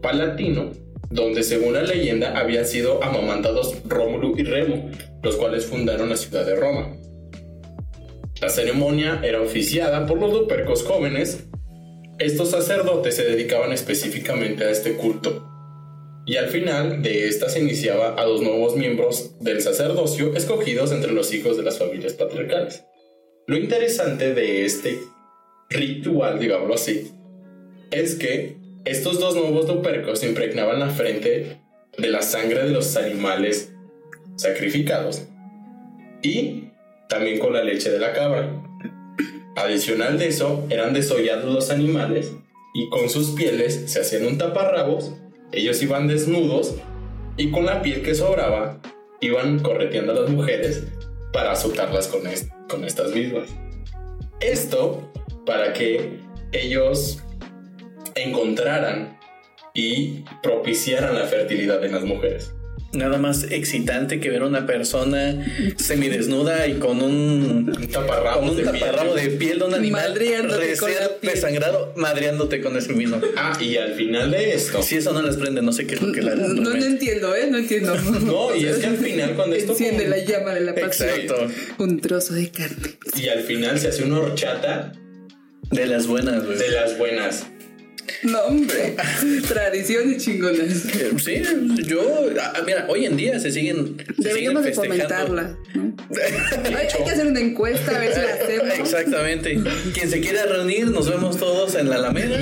Palatino, 0.00 0.70
donde 1.10 1.42
según 1.42 1.74
la 1.74 1.82
leyenda 1.82 2.38
habían 2.38 2.66
sido 2.66 3.02
amamantados 3.02 3.76
Rómulo 3.86 4.34
y 4.36 4.42
Remo, 4.44 4.90
los 5.22 5.36
cuales 5.36 5.66
fundaron 5.66 6.08
la 6.08 6.16
ciudad 6.16 6.46
de 6.46 6.56
Roma. 6.56 6.96
La 8.40 8.50
ceremonia 8.50 9.20
era 9.24 9.40
oficiada 9.40 10.06
por 10.06 10.20
los 10.20 10.32
lupercos 10.32 10.82
jóvenes. 10.82 11.46
Estos 12.18 12.50
sacerdotes 12.50 13.16
se 13.16 13.24
dedicaban 13.24 13.72
específicamente 13.72 14.64
a 14.64 14.70
este 14.70 14.92
culto. 14.92 15.48
Y 16.26 16.36
al 16.36 16.48
final 16.48 17.02
de 17.02 17.28
esta 17.28 17.48
se 17.48 17.60
iniciaba 17.60 18.20
a 18.20 18.24
dos 18.24 18.42
nuevos 18.42 18.76
miembros 18.76 19.38
del 19.40 19.62
sacerdocio 19.62 20.34
escogidos 20.34 20.92
entre 20.92 21.12
los 21.12 21.32
hijos 21.32 21.56
de 21.56 21.62
las 21.62 21.78
familias 21.78 22.12
patriarcales. 22.12 22.84
Lo 23.46 23.56
interesante 23.56 24.34
de 24.34 24.64
este 24.64 24.98
ritual, 25.70 26.38
digámoslo 26.38 26.74
así, 26.74 27.12
es 27.90 28.16
que 28.16 28.56
estos 28.84 29.18
dos 29.18 29.34
nuevos 29.34 29.66
lupercos 29.68 30.24
impregnaban 30.24 30.80
la 30.80 30.90
frente 30.90 31.60
de 31.96 32.08
la 32.08 32.22
sangre 32.22 32.64
de 32.64 32.70
los 32.70 32.96
animales 32.96 33.72
sacrificados 34.36 35.22
y 36.22 36.65
también 37.08 37.38
con 37.38 37.52
la 37.52 37.62
leche 37.62 37.90
de 37.90 37.98
la 37.98 38.12
cabra. 38.12 38.62
Adicional 39.56 40.18
de 40.18 40.28
eso, 40.28 40.66
eran 40.70 40.92
desollados 40.92 41.52
los 41.52 41.70
animales 41.70 42.32
y 42.74 42.88
con 42.90 43.08
sus 43.08 43.30
pieles 43.30 43.84
se 43.86 44.00
hacían 44.00 44.26
un 44.26 44.36
taparrabos, 44.38 45.14
ellos 45.52 45.82
iban 45.82 46.08
desnudos 46.08 46.74
y 47.38 47.50
con 47.50 47.64
la 47.64 47.80
piel 47.82 48.02
que 48.02 48.14
sobraba 48.14 48.80
iban 49.20 49.60
correteando 49.60 50.12
a 50.12 50.20
las 50.22 50.30
mujeres 50.30 50.84
para 51.32 51.52
azotarlas 51.52 52.08
con, 52.08 52.26
est- 52.26 52.50
con 52.68 52.84
estas 52.84 53.12
mismas. 53.14 53.48
Esto 54.40 55.10
para 55.46 55.72
que 55.72 56.18
ellos 56.52 57.22
encontraran 58.14 59.18
y 59.72 60.24
propiciaran 60.42 61.14
la 61.14 61.24
fertilidad 61.24 61.84
en 61.84 61.92
las 61.92 62.04
mujeres. 62.04 62.52
Nada 62.96 63.18
más 63.18 63.44
excitante 63.50 64.18
que 64.20 64.30
ver 64.30 64.42
a 64.42 64.46
una 64.46 64.66
persona 64.66 65.44
semidesnuda 65.76 66.66
y 66.66 66.74
con 66.74 67.02
un, 67.02 67.72
Un 67.76 67.86
taparrabos 67.88 68.38
con 68.40 68.50
un 68.50 68.56
de 68.56 68.62
piel. 68.64 68.80
taparrabo 68.80 69.14
de 69.14 69.28
piel 69.30 69.58
de 69.58 69.64
un 69.66 69.74
animal 69.74 70.14
recién 70.14 70.48
desangrado, 71.22 71.92
madreándote 71.96 72.60
con 72.60 72.76
ese 72.76 72.92
mismo. 72.92 73.20
Ah, 73.36 73.56
y 73.60 73.76
al 73.76 73.94
final 73.94 74.30
de 74.30 74.54
esto. 74.54 74.82
Si 74.82 74.96
eso 74.96 75.12
no 75.12 75.22
les 75.22 75.36
prende, 75.36 75.62
no 75.62 75.72
sé 75.72 75.86
qué 75.86 75.94
es 75.96 76.02
lo 76.02 76.12
que 76.12 76.22
la 76.22 76.34
No, 76.34 76.48
no 76.48 76.84
entiendo, 76.84 77.34
¿eh? 77.34 77.48
No 77.50 77.58
entiendo. 77.58 77.94
No, 78.26 78.54
y 78.56 78.64
es 78.66 78.76
que 78.78 78.86
al 78.86 78.96
final 78.96 79.34
cuando 79.34 79.56
esto 79.56 79.72
Enciende 79.72 80.04
como- 80.04 80.16
la 80.16 80.24
llama 80.24 80.54
de 80.54 80.60
la 80.62 80.74
pasión. 80.74 81.08
Exacto. 81.10 81.46
Un 81.78 82.00
trozo 82.00 82.34
de 82.34 82.50
carne. 82.50 82.76
Y 83.16 83.28
al 83.28 83.40
final 83.40 83.78
se 83.78 83.88
hace 83.88 84.04
una 84.04 84.18
horchata 84.20 84.92
De 85.70 85.86
las 85.86 86.06
buenas, 86.06 86.44
güey. 86.44 86.58
de 86.58 86.70
las 86.70 86.96
buenas. 86.98 87.46
No, 88.22 88.40
hombre. 88.42 88.94
Tradiciones 89.48 90.22
chingonas. 90.24 90.82
Sí, 91.24 91.42
yo, 91.86 92.26
ah, 92.40 92.62
mira, 92.64 92.86
hoy 92.88 93.06
en 93.06 93.16
día 93.16 93.38
se 93.40 93.50
siguen, 93.50 93.96
se 94.20 94.28
Deberíamos 94.28 94.64
de 94.64 94.74
siguen 94.74 94.92
festejando. 94.92 95.26
fomentarla. 95.26 95.58
¿no? 95.74 95.86
Hay, 96.66 96.86
hay 96.86 97.04
que 97.04 97.10
hacer 97.10 97.26
una 97.26 97.40
encuesta 97.40 97.96
a 97.96 97.98
ver 97.98 98.14
si 98.14 98.20
la 98.20 98.34
hacemos. 98.34 98.78
Exactamente. 98.78 99.58
Quien 99.92 100.10
se 100.10 100.20
quiera 100.20 100.44
reunir, 100.46 100.86
nos 100.88 101.08
vemos 101.10 101.36
todos 101.36 101.74
en 101.74 101.90
la 101.90 101.96
Alameda 101.96 102.38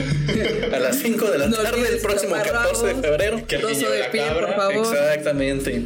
a 0.72 0.78
las 0.80 0.96
5 0.98 1.30
de 1.30 1.38
la 1.38 1.46
No 1.48 1.56
tarde 1.56 1.78
olvides 1.78 1.92
el 1.94 2.00
próximo 2.00 2.34
taparrabos. 2.36 2.82
14 2.82 2.94
de 2.94 3.08
febrero. 3.08 3.46
Que 3.46 3.56
lleve 3.58 3.96
de 3.96 4.18
cabra. 4.18 4.46
por 4.46 4.56
favor. 4.56 4.96
Exactamente. 4.96 5.82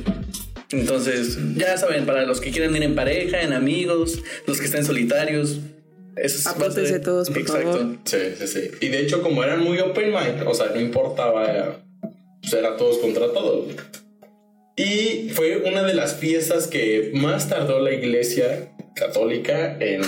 Entonces, 0.71 1.39
ya 1.57 1.79
saben, 1.79 2.05
para 2.05 2.25
los 2.27 2.41
que 2.41 2.51
quieren 2.51 2.75
ir 2.77 2.83
en 2.83 2.95
pareja, 2.95 3.41
en 3.43 3.53
amigos, 3.53 4.19
los 4.47 4.59
que 4.59 4.67
estén 4.67 4.85
solitarios, 4.85 5.61
eso 6.23 6.39
es 6.39 6.47
Apúntense 6.47 6.81
base 6.83 6.93
de- 6.95 7.01
todos, 7.01 7.29
por 7.31 7.39
Exacto. 7.39 7.73
favor. 7.73 7.97
Sí, 8.05 8.19
sí, 8.39 8.47
sí. 8.47 8.71
Y 8.81 8.89
de 8.89 9.01
hecho, 9.01 9.23
como 9.23 9.43
eran 9.45 9.63
muy 9.63 9.79
open 9.79 10.11
mind, 10.13 10.43
o 10.47 10.55
sea, 10.55 10.67
no 10.75 10.81
importaba, 10.81 11.81
pues 12.41 12.53
era 12.53 12.77
todos 12.77 12.99
contra 12.99 13.33
todos. 13.33 13.67
Y 14.77 15.31
fue 15.31 15.57
una 15.67 15.83
de 15.83 15.95
las 15.95 16.15
fiestas 16.17 16.67
que 16.69 17.11
más 17.15 17.49
tardó 17.49 17.81
la 17.81 17.93
iglesia 17.93 18.73
católica 18.95 19.77
en 19.81 20.03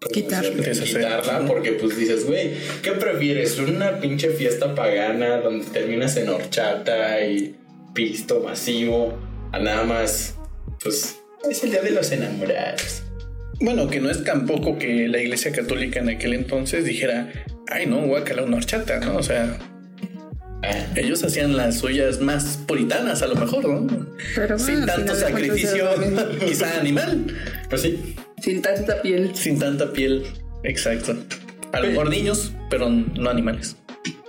¿cómo 0.00 0.12
Quitar. 0.12 0.44
quitarla, 0.52 1.44
porque 1.46 1.72
pues 1.72 1.96
dices, 1.96 2.24
güey, 2.26 2.50
¿qué 2.82 2.92
prefieres? 2.92 3.58
¿Una 3.58 3.98
pinche 4.00 4.30
fiesta 4.30 4.74
pagana 4.74 5.38
donde 5.40 5.64
terminas 5.66 6.16
en 6.16 6.28
horchata 6.28 7.24
y 7.24 7.56
pisto 7.94 8.40
masivo? 8.40 9.18
A 9.52 9.58
nada 9.58 9.84
más, 9.84 10.36
pues, 10.82 11.16
es 11.50 11.62
el 11.64 11.72
día 11.72 11.82
de 11.82 11.90
los 11.90 12.10
enamorados. 12.12 13.02
Bueno, 13.62 13.88
que 13.88 14.00
no 14.00 14.10
es 14.10 14.24
tampoco 14.24 14.76
que 14.78 15.08
la 15.08 15.20
iglesia 15.20 15.52
católica 15.52 16.00
en 16.00 16.10
aquel 16.10 16.34
entonces 16.34 16.84
dijera, 16.84 17.32
ay, 17.68 17.86
no, 17.86 18.02
guacala 18.02 18.42
una 18.42 18.56
horchata, 18.56 18.98
¿no? 19.00 19.16
O 19.16 19.22
sea, 19.22 19.56
Ah, 20.64 20.86
ellos 20.94 21.24
hacían 21.24 21.56
las 21.56 21.78
suyas 21.78 22.20
más 22.20 22.56
puritanas, 22.68 23.20
a 23.22 23.26
lo 23.26 23.34
mejor, 23.34 23.68
¿no? 23.68 24.06
Pero 24.36 24.58
Sin 24.60 24.76
bueno, 24.76 24.86
tanto 24.86 25.14
sacrificio, 25.16 25.88
quizá 26.46 26.78
animal, 26.78 27.26
pues 27.68 27.82
sí, 27.82 28.14
Sin 28.40 28.62
tanta 28.62 29.02
piel. 29.02 29.34
sin 29.34 29.58
tanta 29.58 29.92
piel. 29.92 30.22
Exacto. 30.62 31.16
A 31.72 31.80
lo 31.80 31.88
mejor 31.88 32.10
niños, 32.10 32.52
pero 32.70 32.88
no 32.88 33.28
animales. 33.28 33.76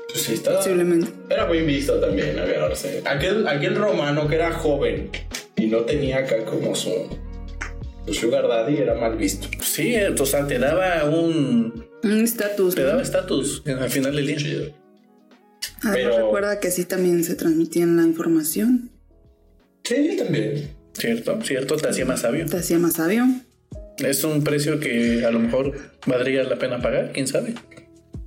pues 0.10 0.24
sí, 0.24 0.34
estaba, 0.34 0.58
Posiblemente. 0.58 1.12
Era 1.30 1.46
muy 1.46 1.62
visto 1.62 2.00
también 2.00 2.40
agarrarse. 2.40 3.04
Aquel, 3.06 3.48
aquel 3.48 3.76
romano 3.76 4.28
que 4.28 4.36
era 4.36 4.52
joven 4.54 5.12
y 5.56 5.68
no 5.68 5.82
tenía 5.82 6.20
acá 6.20 6.46
como 6.46 6.74
su, 6.74 6.90
su 8.08 8.14
sugar 8.14 8.48
daddy 8.48 8.78
era 8.78 8.96
mal 8.96 9.18
visto. 9.18 9.48
Sí, 9.62 9.96
o 9.98 10.26
sea, 10.26 10.46
te 10.48 10.60
daba 10.60 11.06
un. 11.10 11.86
Un 12.04 12.24
estatus. 12.24 12.76
Te 12.76 12.82
¿no? 12.82 12.88
daba 12.88 13.02
estatus 13.02 13.64
al 13.66 13.90
final 13.90 14.16
del 14.16 14.28
día. 14.28 14.38
Chido. 14.38 14.74
Además, 15.84 16.14
pero- 16.14 16.26
recuerda 16.26 16.60
que 16.60 16.68
así 16.68 16.86
también 16.86 17.24
se 17.24 17.36
transmitía 17.36 17.86
la 17.86 18.04
información. 18.04 18.90
Sí, 19.84 20.16
yo 20.18 20.24
también. 20.24 20.70
Cierto, 20.94 21.40
cierto, 21.44 21.76
te 21.78 21.90
hacía 21.90 22.06
más 22.06 22.22
sabio. 22.22 22.46
Te 22.46 22.58
hacía 22.58 22.78
más 22.80 22.94
sabio. 22.94 23.26
Es 23.98 24.24
un 24.24 24.44
precio 24.44 24.80
que 24.80 25.26
a 25.26 25.32
lo 25.32 25.40
mejor 25.40 25.74
valdría 26.06 26.44
la 26.44 26.58
pena 26.58 26.82
pagar, 26.82 27.12
quién 27.14 27.28
sabe. 27.28 27.56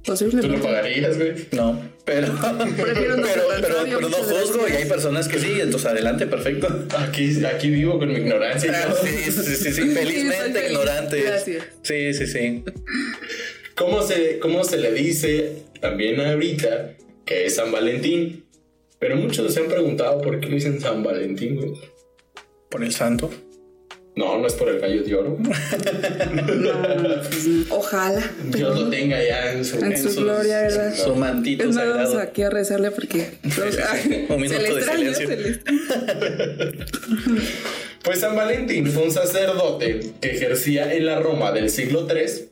¿Tú 0.07 0.49
lo 0.49 0.63
pagarías, 0.63 1.19
güey? 1.19 1.35
No, 1.53 1.83
pero. 2.05 2.29
Pero, 2.77 3.17
pero, 3.17 3.87
pero 3.87 4.01
no 4.09 4.17
juzgo 4.17 4.69
y 4.69 4.73
hay 4.73 4.85
personas 4.87 5.29
que 5.29 5.39
sí, 5.39 5.61
entonces 5.61 5.91
adelante, 5.91 6.27
perfecto. 6.27 6.69
Aquí, 6.97 7.45
aquí 7.45 7.71
vivo 7.71 7.99
con 7.99 8.09
mi 8.09 8.21
ignorancia. 8.21 8.73
Ah, 8.87 8.95
sí, 9.03 9.31
sí, 9.31 9.33
sí, 9.33 9.73
sí, 9.73 9.83
felizmente. 9.95 10.69
Gracias. 10.73 11.45
Sí, 11.83 12.15
sí, 12.15 12.27
sí. 12.27 12.65
¿Cómo, 13.75 14.03
se, 14.03 14.39
¿Cómo 14.39 14.63
se 14.65 14.79
le 14.79 14.93
dice 14.93 15.63
también 15.81 16.21
ahorita 16.21 16.97
que 17.25 17.47
es 17.47 17.57
San 17.57 17.73
Valentín? 17.73 18.45
Pero 18.99 19.17
muchos 19.17 19.53
se 19.53 19.61
han 19.61 19.69
preguntado 19.69 20.21
por 20.23 20.41
qué 20.41 20.49
le 20.49 20.55
dicen 20.57 20.81
San 20.81 21.03
Valentín, 21.03 21.57
güey. 21.57 21.73
Por 22.71 22.85
el 22.85 22.93
santo. 22.93 23.31
No, 24.17 24.39
no 24.39 24.47
es 24.47 24.55
por 24.55 24.71
el 24.71 24.81
gallo 24.81 25.03
de 25.03 25.15
oro. 25.15 25.37
No, 26.57 26.73
pues, 27.21 27.47
ojalá. 27.69 28.31
Dios 28.45 28.81
lo 28.81 28.89
tenga 28.89 29.23
ya 29.23 29.53
en 29.53 29.63
su, 29.63 29.79
En 29.79 29.97
su 29.97 30.23
gloria, 30.23 30.63
¿verdad? 30.63 30.95
Su 30.95 31.15
mantito 31.15 31.69
Es 31.69 31.77
vamos 31.77 32.15
aquí 32.17 32.43
a 32.43 32.49
rezarle 32.49 32.91
porque 32.91 33.27
Un 34.31 34.41
minuto 34.41 34.61
se 34.61 34.75
de 34.75 34.83
silencio. 34.83 35.29
se. 35.29 35.61
Pues 38.03 38.21
San 38.21 38.37
Valentín 38.37 38.87
fue 38.87 39.03
un 39.03 39.11
sacerdote 39.11 40.01
que 40.21 40.31
ejercía 40.31 40.95
en 40.95 41.07
la 41.07 41.19
Roma 41.19 41.53
del 41.53 41.69
siglo 41.69 42.07
III. 42.09 42.49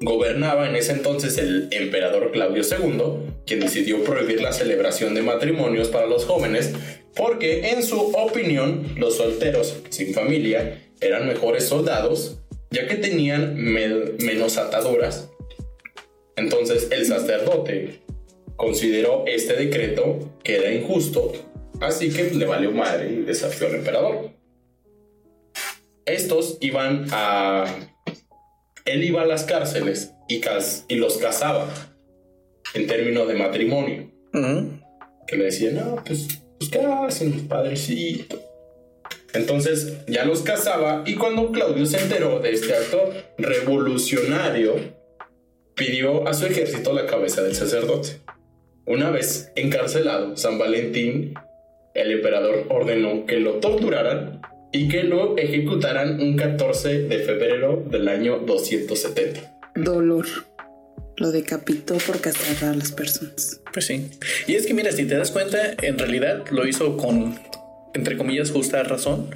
Gobernaba 0.00 0.68
en 0.68 0.74
ese 0.76 0.92
entonces 0.92 1.38
el 1.38 1.68
emperador 1.70 2.32
Claudio 2.32 2.62
II, 2.62 3.32
quien 3.46 3.60
decidió 3.60 4.02
prohibir 4.02 4.42
la 4.42 4.52
celebración 4.52 5.14
de 5.14 5.22
matrimonios 5.22 5.88
para 5.88 6.06
los 6.06 6.24
jóvenes 6.24 6.72
porque, 7.16 7.70
en 7.70 7.82
su 7.82 7.98
opinión, 8.16 8.94
los 8.96 9.16
solteros 9.16 9.76
sin 9.90 10.12
familia 10.14 10.82
eran 11.00 11.26
mejores 11.28 11.64
soldados, 11.64 12.40
ya 12.70 12.86
que 12.88 12.96
tenían 12.96 13.54
me- 13.56 14.12
menos 14.24 14.56
ataduras. 14.58 15.30
Entonces 16.36 16.88
el 16.90 17.06
sacerdote 17.06 18.00
consideró 18.56 19.24
este 19.26 19.54
decreto 19.54 20.34
que 20.42 20.56
era 20.56 20.72
injusto, 20.72 21.32
así 21.80 22.10
que 22.10 22.24
le 22.30 22.46
valió 22.46 22.72
madre 22.72 23.10
y 23.12 23.16
desafió 23.22 23.68
al 23.68 23.76
emperador. 23.76 24.30
Estos 26.06 26.58
iban 26.60 27.06
a... 27.12 27.64
Él 28.84 29.02
iba 29.04 29.22
a 29.22 29.26
las 29.26 29.44
cárceles 29.44 30.12
y, 30.28 30.40
cas- 30.40 30.84
y 30.88 30.96
los 30.96 31.16
cazaba 31.16 31.68
en 32.74 32.86
términos 32.86 33.26
de 33.28 33.34
matrimonio. 33.34 34.10
Que 35.26 35.36
le 35.36 35.44
decían, 35.44 35.76
no, 35.76 36.02
pues, 36.04 36.42
pues 36.70 37.18
¿qué 37.18 37.28
padrecito? 37.48 38.40
Entonces 39.32 39.98
ya 40.06 40.24
los 40.24 40.42
casaba 40.42 41.02
y 41.06 41.14
cuando 41.14 41.50
Claudio 41.50 41.86
se 41.86 41.98
enteró 41.98 42.38
de 42.38 42.52
este 42.52 42.74
acto 42.74 43.12
revolucionario, 43.36 44.76
pidió 45.74 46.26
a 46.28 46.34
su 46.34 46.46
ejército 46.46 46.92
la 46.92 47.06
cabeza 47.06 47.42
del 47.42 47.54
sacerdote. 47.54 48.20
Una 48.86 49.10
vez 49.10 49.50
encarcelado, 49.56 50.36
San 50.36 50.58
Valentín, 50.58 51.34
el 51.94 52.12
emperador 52.12 52.66
ordenó 52.68 53.26
que 53.26 53.40
lo 53.40 53.54
torturaran 53.54 54.40
y 54.72 54.88
que 54.88 55.02
lo 55.04 55.36
ejecutaran 55.36 56.20
un 56.20 56.36
14 56.36 57.02
de 57.02 57.18
febrero 57.20 57.82
del 57.86 58.08
año 58.08 58.38
270. 58.38 59.58
Dolor. 59.76 60.26
Lo 61.16 61.30
decapitó 61.30 61.96
por 61.98 62.20
castrar 62.20 62.72
a 62.72 62.76
las 62.76 62.92
personas. 62.92 63.60
Pues 63.72 63.86
sí. 63.86 64.10
Y 64.46 64.54
es 64.54 64.66
que 64.66 64.74
mira, 64.74 64.90
si 64.92 65.04
te 65.04 65.16
das 65.16 65.30
cuenta, 65.30 65.74
en 65.80 65.98
realidad 65.98 66.44
lo 66.50 66.66
hizo 66.66 66.96
con 66.96 67.38
entre 67.94 68.16
comillas, 68.16 68.50
justa 68.50 68.82
razón, 68.82 69.30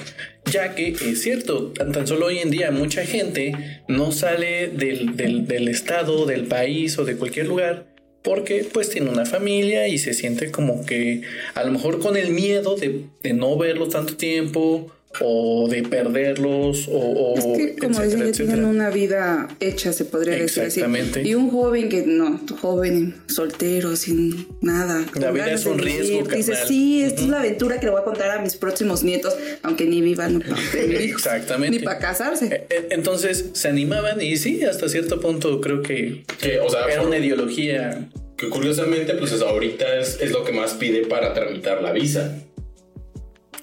ya 0.50 0.74
que 0.74 0.88
es 0.88 1.22
cierto, 1.22 1.72
tan, 1.72 2.06
solo 2.06 2.26
hoy 2.26 2.38
en 2.38 2.50
día 2.50 2.70
mucha 2.70 3.04
gente 3.06 3.52
no 3.86 4.12
sale 4.12 4.68
del, 4.68 5.16
del, 5.16 5.68
estado, 5.68 6.26
del 6.26 6.46
país 6.46 6.98
o 6.98 7.04
de 7.04 7.16
cualquier 7.16 7.46
lugar 7.46 7.86
porque 8.22 8.66
pues 8.70 8.90
tiene 8.90 9.10
una 9.10 9.24
familia 9.24 9.86
y 9.86 9.96
se 9.96 10.12
siente 10.12 10.50
como 10.50 10.84
que 10.84 11.22
a 11.54 11.62
lo 11.62 11.70
mejor 11.70 12.00
con 12.00 12.16
el 12.16 12.30
miedo 12.30 12.74
de, 12.74 13.04
de 13.22 13.32
no 13.32 13.56
verlo 13.56 13.88
tanto 13.88 14.16
tiempo 14.16 14.92
o 15.20 15.68
de 15.68 15.82
perderlos 15.82 16.88
o, 16.92 17.34
es 17.36 17.44
que, 17.44 17.76
como 17.76 18.00
etcétera, 18.00 18.30
tienen 18.30 18.64
una 18.64 18.90
vida 18.90 19.48
hecha 19.58 19.92
se 19.92 20.04
podría 20.04 20.36
decir 20.36 20.64
así. 20.64 20.82
Y 21.24 21.34
un 21.34 21.50
joven 21.50 21.88
que 21.88 22.04
no 22.06 22.40
joven 22.60 23.14
soltero 23.26 23.96
sin 23.96 24.46
nada 24.60 25.04
la 25.14 25.30
vida 25.30 25.50
es 25.50 25.66
un 25.66 25.78
riesgo 25.78 26.28
dice 26.28 26.54
sí 26.66 27.02
esta 27.02 27.22
es 27.22 27.28
la 27.28 27.38
aventura 27.38 27.80
que 27.80 27.86
le 27.86 27.92
voy 27.92 28.02
a 28.02 28.04
contar 28.04 28.30
a 28.30 28.42
mis 28.42 28.56
próximos 28.56 29.02
nietos 29.02 29.34
aunque 29.62 29.86
ni 29.86 30.00
vivan 30.00 30.42
exactamente. 30.74 31.78
Ni 31.78 31.84
para 31.84 31.98
casarse. 31.98 32.46
E, 32.46 32.74
e, 32.74 32.86
entonces 32.90 33.50
se 33.52 33.68
animaban 33.68 34.20
y 34.20 34.36
sí 34.36 34.64
hasta 34.64 34.88
cierto 34.88 35.20
punto 35.20 35.60
creo 35.60 35.82
que, 35.82 36.24
o 36.64 36.70
sea, 36.70 36.86
era 36.86 37.02
una 37.02 37.18
ideología. 37.18 38.08
que 38.36 38.48
curiosamente 38.48 39.14
pues 39.14 39.40
ahorita 39.40 39.98
es, 39.98 40.20
es 40.20 40.30
lo 40.30 40.44
que 40.44 40.52
más 40.52 40.74
pide 40.74 41.06
para 41.06 41.34
tramitar 41.34 41.82
la 41.82 41.92
visa. 41.92 42.38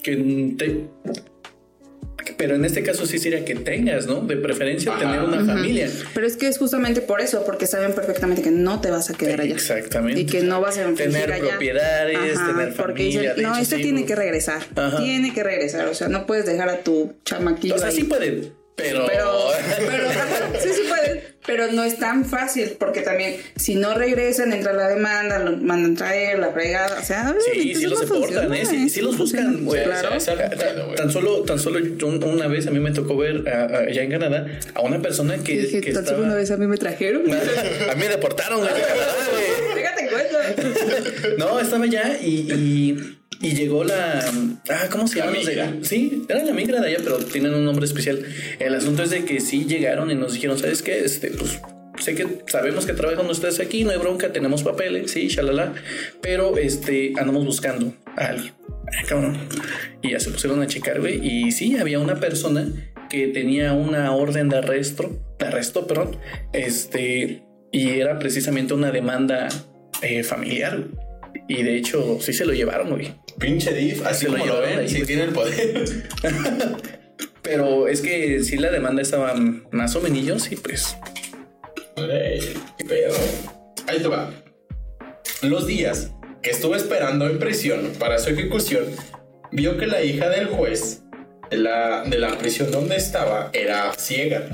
Que 0.03 0.15
te, 0.57 0.87
pero 2.37 2.55
en 2.55 2.65
este 2.65 2.83
caso 2.83 3.05
sí 3.05 3.19
sería 3.19 3.45
que 3.45 3.55
tengas, 3.55 4.07
¿no? 4.07 4.21
De 4.21 4.37
preferencia 4.37 4.97
tener 4.97 5.21
una 5.21 5.43
familia. 5.45 5.89
Pero 6.13 6.27
es 6.27 6.37
que 6.37 6.47
es 6.47 6.57
justamente 6.57 7.01
por 7.01 7.21
eso, 7.21 7.43
porque 7.45 7.67
saben 7.67 7.93
perfectamente 7.93 8.41
que 8.41 8.51
no 8.51 8.81
te 8.81 8.91
vas 8.91 9.09
a 9.09 9.13
quedar 9.13 9.41
allá. 9.41 9.53
Exactamente. 9.53 10.21
Y 10.21 10.25
que 10.25 10.41
no 10.41 10.61
vas 10.61 10.77
a 10.77 10.93
tener 10.93 11.39
propiedades, 11.39 12.33
tener 12.33 12.73
familia. 12.73 13.35
no, 13.37 13.57
este 13.57 13.77
tiene 13.77 14.05
que 14.05 14.15
regresar. 14.15 14.61
Tiene 14.97 15.33
que 15.33 15.43
regresar. 15.43 15.87
O 15.87 15.93
sea, 15.93 16.07
no 16.07 16.25
puedes 16.25 16.45
dejar 16.45 16.69
a 16.69 16.79
tu 16.79 17.13
chamaquillo. 17.23 17.75
O 17.75 17.79
sea, 17.79 17.91
sí 17.91 18.03
puede 18.03 18.64
pero... 18.75 19.05
Pero, 19.77 20.09
sí, 20.61 20.69
sí 20.73 20.81
pueden, 20.87 21.21
pero 21.45 21.71
no 21.71 21.83
es 21.83 21.97
tan 21.97 22.25
fácil, 22.25 22.75
porque 22.79 23.01
también 23.01 23.37
si 23.55 23.75
no 23.75 23.93
regresan, 23.93 24.51
entra 24.53 24.73
la 24.73 24.87
demanda, 24.87 25.39
lo 25.39 25.57
mandan 25.57 25.95
traer, 25.95 26.39
la 26.39 26.51
fregada, 26.51 26.99
o 26.99 27.03
sea... 27.03 27.35
Sí, 27.53 27.75
sí 27.75 27.85
los 27.85 28.01
deportan, 28.01 28.53
¿eh? 28.53 28.65
Sí, 28.65 28.89
sí 28.89 29.01
los 29.01 29.17
buscan, 29.17 29.65
claro. 29.65 30.95
tan, 30.95 31.11
solo, 31.11 31.43
tan 31.43 31.59
solo 31.59 31.79
una 32.25 32.47
vez 32.47 32.67
a 32.67 32.71
mí 32.71 32.79
me 32.79 32.91
tocó 32.91 33.17
ver 33.17 33.47
allá 33.47 34.03
en 34.03 34.11
Canadá 34.11 34.47
a 34.73 34.81
una 34.81 35.01
persona 35.01 35.37
que, 35.37 35.57
Dije, 35.57 35.81
que 35.81 35.91
tan 35.93 36.03
estaba... 36.03 36.17
solo 36.17 36.27
una 36.27 36.35
vez 36.35 36.51
a 36.51 36.57
mí 36.57 36.67
me 36.67 36.77
trajeron. 36.77 37.23
a 37.31 37.95
mí 37.95 37.99
me 37.99 38.09
deportaron 38.09 38.63
allá 38.63 38.85
No, 41.37 41.59
estaba 41.59 41.83
allá 41.83 42.17
y 42.21 43.15
y 43.41 43.53
llegó 43.53 43.83
la. 43.83 44.23
Ah, 44.69 44.87
¿cómo 44.89 45.07
se 45.07 45.19
llama? 45.19 45.33
Sí, 45.81 46.23
era 46.29 46.43
la 46.43 46.53
migra 46.53 46.81
de 46.81 46.87
allá, 46.87 46.97
pero 47.03 47.17
tienen 47.17 47.53
un 47.53 47.65
nombre 47.65 47.85
especial. 47.85 48.25
El 48.59 48.73
asunto 48.75 49.03
es 49.03 49.09
de 49.09 49.25
que 49.25 49.39
sí 49.39 49.65
llegaron 49.65 50.09
y 50.11 50.15
nos 50.15 50.33
dijeron, 50.33 50.57
¿sabes 50.57 50.81
qué? 50.81 50.99
Este, 50.99 51.29
pues 51.31 51.59
sé 51.99 52.15
que 52.15 52.27
sabemos 52.47 52.85
que 52.85 52.93
trabajan 52.93 53.29
ustedes 53.29 53.59
aquí, 53.59 53.83
no 53.83 53.91
hay 53.91 53.97
bronca, 53.97 54.31
tenemos 54.31 54.63
papeles, 54.63 55.11
sí, 55.11 55.27
shalala, 55.27 55.73
pero 56.21 56.57
este, 56.57 57.13
andamos 57.17 57.45
buscando 57.45 57.93
a 58.15 58.27
alguien. 58.27 58.53
Ah, 59.11 59.33
y 60.01 60.11
ya 60.11 60.19
se 60.19 60.31
pusieron 60.31 60.61
a 60.61 60.67
checar, 60.67 60.99
güey. 60.99 61.19
Y 61.25 61.51
sí, 61.51 61.77
había 61.77 61.99
una 61.99 62.19
persona 62.19 62.67
que 63.09 63.27
tenía 63.27 63.73
una 63.73 64.15
orden 64.15 64.49
de 64.49 64.57
arresto, 64.57 65.19
de 65.39 65.45
arresto, 65.45 65.85
perdón, 65.87 66.17
este, 66.53 67.43
y 67.71 67.89
era 67.89 68.17
precisamente 68.19 68.73
una 68.73 68.91
demanda 68.91 69.49
eh, 70.01 70.23
familiar. 70.23 70.83
Y 71.47 71.63
de 71.63 71.75
hecho, 71.75 72.19
sí 72.21 72.33
se 72.33 72.45
lo 72.45 72.53
llevaron, 72.53 72.89
güey. 72.89 73.13
Pinche 73.39 73.73
Div, 73.73 74.05
así 74.05 74.25
como 74.25 74.45
lo, 74.45 74.61
ven, 74.61 74.87
sí 74.89 75.05
tiene 75.05 75.23
el 75.23 75.31
poder. 75.31 76.09
Pero 77.41 77.87
es 77.87 78.01
que 78.01 78.43
si 78.43 78.57
la 78.57 78.71
demanda 78.71 79.01
estaba 79.01 79.35
más 79.71 79.95
o 79.95 80.01
menos 80.01 80.51
y 80.51 80.55
pues. 80.55 80.97
pero. 81.95 83.13
Ahí 83.87 83.99
te 83.99 84.07
va. 84.07 84.31
Los 85.43 85.67
días 85.67 86.11
que 86.41 86.49
estuve 86.49 86.77
esperando 86.77 87.29
en 87.29 87.37
prisión 87.37 87.93
para 87.99 88.17
su 88.17 88.31
ejecución, 88.31 88.85
vio 89.51 89.77
que 89.77 89.85
la 89.85 90.01
hija 90.01 90.27
del 90.29 90.47
juez 90.47 91.03
de 91.51 91.57
la, 91.57 92.03
de 92.03 92.17
la 92.17 92.35
prisión 92.37 92.71
donde 92.71 92.95
estaba 92.95 93.51
era 93.53 93.93
ciega. 93.93 94.49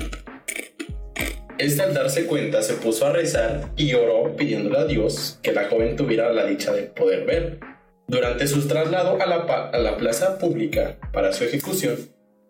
Este 1.62 1.80
al 1.80 1.94
darse 1.94 2.26
cuenta 2.26 2.60
se 2.60 2.74
puso 2.74 3.06
a 3.06 3.12
rezar 3.12 3.70
y 3.76 3.94
oró 3.94 4.34
pidiéndole 4.34 4.78
a 4.78 4.84
Dios 4.84 5.38
que 5.42 5.52
la 5.52 5.68
joven 5.68 5.94
tuviera 5.94 6.32
la 6.32 6.44
dicha 6.44 6.72
de 6.72 6.82
poder 6.82 7.24
ver. 7.24 7.60
Durante 8.08 8.48
su 8.48 8.66
traslado 8.66 9.22
a 9.22 9.26
la, 9.26 9.36
a 9.72 9.78
la 9.78 9.96
plaza 9.96 10.38
pública 10.38 10.98
para 11.12 11.32
su 11.32 11.44
ejecución, 11.44 11.96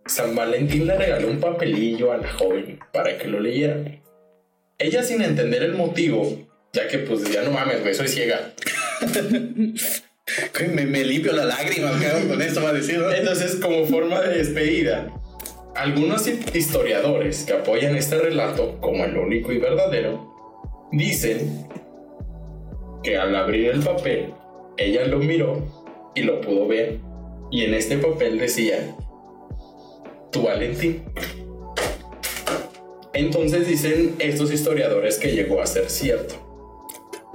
San 0.07 0.35
Valentín 0.35 0.87
le 0.87 0.97
regaló 0.97 1.29
un 1.29 1.41
papelillo 1.41 2.11
a 2.11 2.17
la 2.17 2.33
joven 2.33 2.81
para 2.91 3.19
que 3.19 3.29
lo 3.29 3.39
leyera. 3.39 3.85
Ella 4.79 5.03
sin 5.03 5.21
entender 5.21 5.63
el 5.63 5.75
motivo, 5.75 6.49
ya 6.73 6.89
que 6.89 6.97
pues 6.97 7.31
ya 7.31 7.43
no 7.43 7.51
mames, 7.51 7.83
güey, 7.83 7.95
soy 7.95 8.09
ciega. 8.09 8.55
me, 10.75 10.87
me, 10.87 11.05
limpio 11.05 11.35
la 11.35 11.45
lágrima, 11.45 11.93
con 12.27 12.41
esto 12.41 12.63
va 12.63 12.71
a 12.71 12.73
decir. 12.73 12.99
Entonces, 13.15 13.57
como 13.57 13.85
forma 13.85 14.23
de 14.23 14.39
despedida, 14.39 15.13
algunos 15.75 16.27
historiadores 16.27 17.45
que 17.45 17.55
apoyan 17.55 17.97
este 17.97 18.19
relato 18.19 18.79
como 18.81 19.05
el 19.05 19.17
único 19.17 19.53
y 19.53 19.59
verdadero 19.59 20.89
dicen 20.93 21.67
que 23.03 23.17
al 23.17 23.35
abrir 23.35 23.71
el 23.71 23.83
papel 23.83 24.35
ella 24.77 25.07
lo 25.07 25.19
miró 25.19 25.63
y 26.15 26.23
lo 26.23 26.41
pudo 26.41 26.69
ver 26.69 26.99
y 27.51 27.65
en 27.65 27.75
este 27.75 27.99
papel 27.99 28.39
decía 28.39 28.97
tu 30.31 30.43
Valentín. 30.43 31.05
Entonces 33.13 33.67
dicen 33.67 34.15
estos 34.19 34.51
historiadores 34.51 35.19
que 35.19 35.33
llegó 35.33 35.61
a 35.61 35.67
ser 35.67 35.91
cierto. 35.91 36.35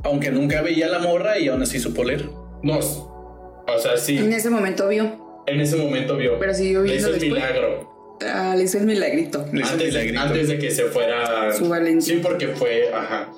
Aunque 0.03 0.31
nunca 0.31 0.61
veía 0.61 0.87
la 0.87 0.99
morra 0.99 1.37
y 1.37 1.47
aún 1.49 1.61
así 1.61 1.79
supo 1.79 2.03
leer. 2.03 2.25
No, 2.63 2.79
o 2.79 3.79
sea, 3.79 3.97
sí. 3.97 4.17
En 4.17 4.33
ese 4.33 4.49
momento 4.49 4.87
vio. 4.87 5.43
En 5.45 5.61
ese 5.61 5.75
momento 5.75 6.17
vio. 6.17 6.39
Pero 6.39 6.53
siguió 6.53 6.81
viendo. 6.81 7.07
Eso 7.07 7.15
es 7.15 7.21
milagro. 7.21 7.96
Ah, 8.25 8.55
le 8.57 8.63
hizo 8.63 8.77
el 8.77 8.85
milagrito. 8.85 9.45
antes, 9.51 10.47
de 10.47 10.57
que 10.57 10.71
se 10.71 10.85
fuera. 10.85 11.53
Su 11.53 11.69
Valentín. 11.69 12.01
Sí, 12.01 12.19
porque 12.21 12.47
fue. 12.49 12.89
Ajá. 12.93 13.29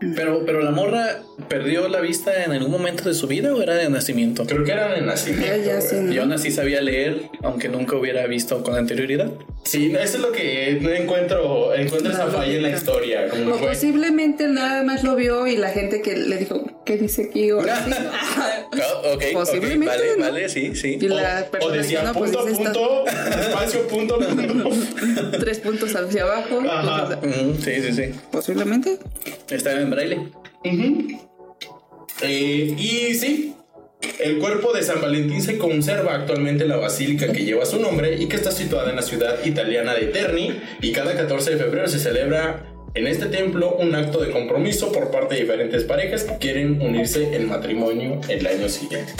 Pero, 0.00 0.44
pero 0.44 0.62
la 0.62 0.70
morra 0.70 1.22
perdió 1.48 1.88
la 1.88 2.00
vista 2.00 2.44
en 2.44 2.52
algún 2.52 2.70
momento 2.70 3.08
de 3.08 3.14
su 3.14 3.26
vida 3.26 3.54
o 3.54 3.62
era 3.62 3.74
de 3.74 3.88
nacimiento? 3.88 4.44
Creo 4.46 4.64
que 4.64 4.72
era 4.72 4.92
de 4.94 5.00
nacimiento. 5.00 6.12
Y 6.12 6.18
aún 6.18 6.32
así 6.32 6.50
sabía 6.50 6.80
leer, 6.80 7.30
aunque 7.42 7.68
nunca 7.68 7.96
hubiera 7.96 8.26
visto 8.26 8.62
con 8.62 8.76
anterioridad. 8.76 9.30
Sí, 9.64 9.92
eso 9.98 10.16
es 10.16 10.22
lo 10.22 10.30
que 10.30 10.78
no 10.80 10.90
encuentro, 10.90 11.74
encuentro 11.74 12.12
esa 12.12 12.26
falla 12.26 12.52
en 12.52 12.62
la 12.62 12.70
historia. 12.70 13.26
o 13.50 13.56
posiblemente 13.58 14.46
nada 14.46 14.82
más 14.82 15.02
lo 15.02 15.16
vio 15.16 15.46
y 15.46 15.56
la 15.56 15.70
gente 15.70 16.02
que 16.02 16.16
le 16.16 16.36
dijo, 16.36 16.82
¿qué 16.84 16.98
dice 16.98 17.28
aquí? 17.30 17.50
O 17.50 17.62
posiblemente. 19.32 19.86
vale, 19.86 20.16
vale, 20.18 20.48
sí, 20.48 20.74
sí. 20.74 20.98
o, 21.60 21.70
decía 21.70 22.12
pues 22.12 22.30
punto, 22.30 22.46
punto, 22.46 23.04
espacio, 23.06 23.88
punto, 23.88 24.18
punto. 24.18 24.70
Tres 25.40 25.60
puntos 25.60 25.94
hacia 25.96 26.22
abajo. 26.24 26.60
sí, 27.62 27.72
sí, 27.80 27.92
sí. 27.92 28.14
Posiblemente. 28.30 28.98
Está 29.50 29.72
en 29.72 29.83
braille. 29.90 30.30
Eh, 32.22 32.74
y 32.78 33.14
sí, 33.14 33.54
el 34.20 34.38
cuerpo 34.38 34.72
de 34.72 34.82
San 34.82 35.00
Valentín 35.00 35.42
se 35.42 35.58
conserva 35.58 36.14
actualmente 36.14 36.64
en 36.64 36.70
la 36.70 36.76
basílica 36.76 37.32
que 37.32 37.44
lleva 37.44 37.66
su 37.66 37.80
nombre 37.80 38.16
y 38.16 38.26
que 38.26 38.36
está 38.36 38.50
situada 38.50 38.90
en 38.90 38.96
la 38.96 39.02
ciudad 39.02 39.44
italiana 39.44 39.94
de 39.94 40.06
Terni 40.06 40.60
y 40.80 40.92
cada 40.92 41.16
14 41.16 41.52
de 41.52 41.56
febrero 41.56 41.88
se 41.88 41.98
celebra 41.98 42.64
en 42.94 43.06
este 43.08 43.26
templo 43.26 43.76
un 43.76 43.94
acto 43.94 44.20
de 44.20 44.30
compromiso 44.30 44.92
por 44.92 45.10
parte 45.10 45.34
de 45.34 45.42
diferentes 45.42 45.84
parejas 45.84 46.24
que 46.24 46.38
quieren 46.38 46.80
unirse 46.80 47.34
en 47.34 47.48
matrimonio 47.48 48.20
el 48.28 48.46
año 48.46 48.68
siguiente. 48.68 49.12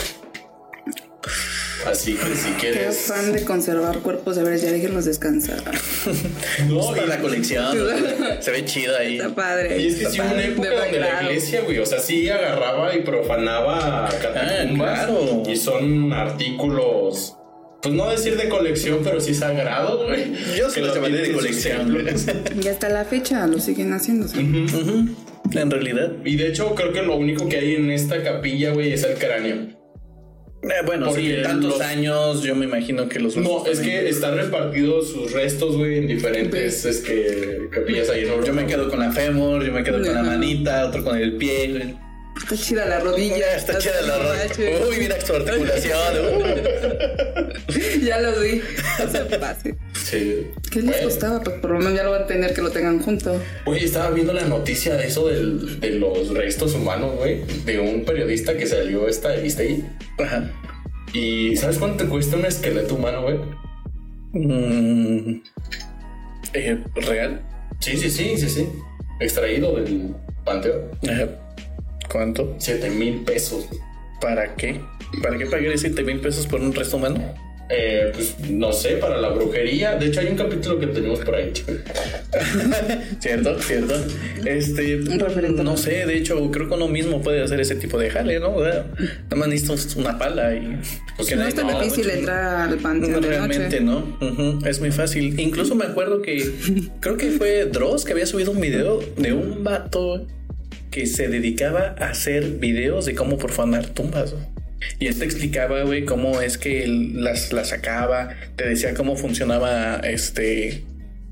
Así 1.85 2.13
que 2.15 2.35
si 2.35 2.49
Qué 2.53 2.71
quieres. 2.73 3.09
afán 3.09 3.31
de 3.33 3.43
conservar 3.43 3.99
cuerpos, 3.99 4.35
de 4.35 4.43
ver, 4.43 4.59
ya 4.59 4.71
déjenlos 4.71 5.05
descansar. 5.05 5.61
No, 6.67 6.91
para 6.91 7.03
y- 7.03 7.07
la 7.07 7.19
colección. 7.19 7.77
Se 8.39 8.51
ve 8.51 8.65
chido 8.65 8.97
ahí. 8.97 9.17
Está 9.17 9.35
padre. 9.35 9.79
Y 9.81 9.87
es 9.87 9.95
que 9.95 10.05
sí 10.09 10.19
una 10.19 10.43
época 10.43 10.69
De 10.69 10.75
donde 10.75 10.99
la 10.99 11.23
iglesia, 11.23 11.61
güey, 11.61 11.79
o 11.79 11.85
sea, 11.85 11.99
sí 11.99 12.29
agarraba 12.29 12.95
y 12.95 13.01
profanaba 13.01 14.09
catacumbas. 14.21 14.99
Ah, 14.99 15.05
claro. 15.07 15.43
Y 15.47 15.55
son 15.55 16.11
artículos, 16.13 17.35
pues 17.81 17.93
no 17.93 18.09
decir 18.09 18.37
de 18.37 18.49
colección, 18.49 18.99
pero 19.03 19.19
sí 19.19 19.33
sagrados, 19.33 20.05
güey. 20.07 20.33
Yo 20.57 20.71
Que 20.71 20.81
los 20.81 20.95
llamaría 20.95 21.21
de 21.21 21.31
colección. 21.33 21.97
Y 22.63 22.67
hasta 22.67 22.89
la 22.89 23.05
fecha 23.05 23.45
lo 23.47 23.59
siguen 23.59 23.93
haciendo. 23.93 24.27
¿sí? 24.27 24.39
Ujú. 24.39 25.15
En 25.51 25.69
realidad. 25.71 26.11
Y 26.23 26.35
de 26.37 26.47
hecho, 26.47 26.73
creo 26.73 26.91
que 26.91 27.01
lo 27.03 27.15
único 27.15 27.47
que 27.47 27.57
hay 27.57 27.75
en 27.75 27.91
esta 27.91 28.23
capilla, 28.23 28.71
güey, 28.73 28.93
es 28.93 29.03
el 29.03 29.15
cráneo. 29.15 29.67
Eh, 30.65 30.81
bueno, 30.85 31.13
sí, 31.13 31.27
Porque 31.29 31.41
tantos 31.43 31.71
los- 31.73 31.81
años, 31.81 32.41
yo 32.43 32.55
me 32.55 32.65
imagino 32.65 33.07
que 33.07 33.19
los 33.19 33.37
No, 33.37 33.65
es 33.67 33.77
también. 33.77 34.03
que 34.03 34.09
están 34.09 34.35
repartidos 34.35 35.09
sus 35.11 35.31
restos, 35.31 35.77
güey, 35.77 35.99
en 35.99 36.07
diferentes 36.07 36.83
es 36.85 37.01
que, 37.01 37.67
capillas 37.71 38.09
ahí. 38.09 38.25
Yo 38.45 38.53
me 38.53 38.65
quedo 38.65 38.89
con 38.89 38.99
la 38.99 39.11
fémur, 39.11 39.63
yo 39.63 39.71
me 39.71 39.83
quedo 39.83 40.01
con 40.01 40.13
la 40.13 40.23
manita, 40.23 40.87
otro 40.87 41.03
con 41.03 41.17
el 41.17 41.35
pie. 41.37 41.69
güey. 41.71 41.95
Está 42.41 42.57
chida 42.57 42.85
la 42.85 42.99
rodilla. 42.99 43.55
Está 43.55 43.77
chida 43.77 44.01
la 44.01 44.17
rodilla. 44.17 44.87
Uy, 44.89 44.97
mira 44.97 45.21
su 45.21 45.33
articulación. 45.33 45.99
Ya 48.03 48.19
lo 48.19 48.39
vi. 48.39 48.61
No 48.99 49.11
se 49.11 49.19
pase. 49.37 49.75
Sí. 50.05 50.51
¿Qué 50.71 50.81
les 50.83 50.91
Bueno. 50.91 51.03
costaba? 51.05 51.41
Pues 51.41 51.57
por 51.57 51.71
lo 51.71 51.79
menos 51.79 51.95
ya 51.95 52.03
lo 52.03 52.11
van 52.11 52.21
a 52.23 52.27
tener 52.27 52.53
que 52.53 52.61
lo 52.61 52.69
tengan 52.69 53.01
junto. 53.01 53.41
Oye, 53.65 53.83
estaba 53.85 54.11
viendo 54.11 54.33
la 54.33 54.45
noticia 54.45 54.95
de 54.95 55.07
eso 55.07 55.27
del- 55.27 55.79
de 55.79 55.89
los 55.91 56.29
restos 56.29 56.75
humanos, 56.75 57.15
güey, 57.17 57.41
de 57.65 57.79
un 57.79 58.05
periodista 58.05 58.55
que 58.55 58.67
salió 58.67 59.07
esta 59.07 59.29
revista 59.35 59.63
ahí. 59.63 59.83
Ajá. 60.23 60.51
¿Y 61.11 61.55
sabes 61.55 61.77
cuánto 61.79 62.03
te 62.03 62.09
cuesta 62.09 62.35
un 62.37 62.45
esqueleto 62.45 62.93
humano, 62.95 63.23
güey? 63.23 63.39
Mm, 64.33 65.41
eh, 66.53 66.83
¿Real? 66.95 67.41
Sí, 67.79 67.97
sí, 67.97 68.09
sí, 68.11 68.37
sí, 68.37 68.49
sí. 68.49 68.69
Extraído 69.19 69.75
del 69.75 70.13
panteón. 70.43 70.81
Ajá. 71.09 71.27
¿Cuánto? 72.11 72.55
7 72.59 72.89
mil 72.91 73.21
pesos. 73.23 73.67
¿Para 74.21 74.55
qué? 74.55 74.79
¿Para 75.23 75.37
qué 75.37 75.45
pagar 75.47 75.77
7 75.77 76.03
mil 76.03 76.19
pesos 76.19 76.45
por 76.47 76.61
un 76.61 76.73
resto 76.73 76.97
humano? 76.97 77.33
Eh, 77.67 78.11
pues 78.13 78.35
no 78.49 78.71
sé, 78.71 78.97
para 78.97 79.17
la 79.17 79.29
brujería. 79.29 79.95
De 79.95 80.05
hecho, 80.07 80.19
hay 80.19 80.27
un 80.27 80.35
capítulo 80.37 80.79
que 80.79 80.85
tenemos 80.87 81.19
por 81.21 81.33
ahí, 81.35 81.51
chico. 81.51 81.71
¿Cierto? 83.19 83.59
¿Cierto? 83.59 83.95
Este. 84.45 84.97
Un 84.97 85.19
referente. 85.19 85.63
No 85.63 85.75
sé, 85.75 86.05
de 86.05 86.17
hecho, 86.17 86.51
creo 86.51 86.67
que 86.67 86.75
uno 86.75 86.87
mismo 86.87 87.21
puede 87.23 87.41
hacer 87.41 87.59
ese 87.59 87.75
tipo 87.75 87.97
de 87.97 88.09
jale, 88.11 88.39
¿no? 88.39 88.55
O 88.55 88.63
sea, 88.63 88.85
nada 89.23 89.35
más 89.35 89.47
necesitas 89.47 89.95
una 89.95 90.17
pala 90.19 90.53
y. 90.53 90.79
Pues 91.17 91.35
No 91.35 91.47
es 91.47 91.55
tan 91.55 91.67
no, 91.67 91.79
difícil 91.79 92.09
entrar 92.09 92.69
al 92.69 92.77
panteón 92.77 93.13
No, 93.13 93.19
de 93.21 93.27
realmente 93.29 93.79
noche. 93.81 94.15
no. 94.21 94.59
Es 94.67 94.79
muy 94.79 94.91
fácil. 94.91 95.39
Incluso 95.39 95.73
me 95.73 95.85
acuerdo 95.85 96.21
que 96.21 96.47
creo 96.99 97.17
que 97.17 97.31
fue 97.31 97.65
Dross 97.65 98.05
que 98.05 98.13
había 98.13 98.27
subido 98.27 98.51
un 98.51 98.61
video 98.61 98.99
de 99.17 99.33
un 99.33 99.63
vato 99.63 100.27
que 100.91 101.07
se 101.07 101.27
dedicaba 101.29 101.95
a 101.99 102.09
hacer 102.09 102.43
videos 102.59 103.05
de 103.05 103.15
cómo 103.15 103.37
profanar 103.37 103.87
tumbas. 103.87 104.35
Y 104.99 105.07
él 105.07 105.17
te 105.17 105.25
explicaba, 105.25 105.83
güey, 105.83 106.05
cómo 106.05 106.41
es 106.41 106.57
que 106.57 106.83
él 106.83 107.23
las, 107.23 107.53
las 107.53 107.69
sacaba, 107.69 108.29
te 108.55 108.67
decía 108.67 108.93
cómo 108.93 109.15
funcionaba 109.15 109.97
este 109.97 110.83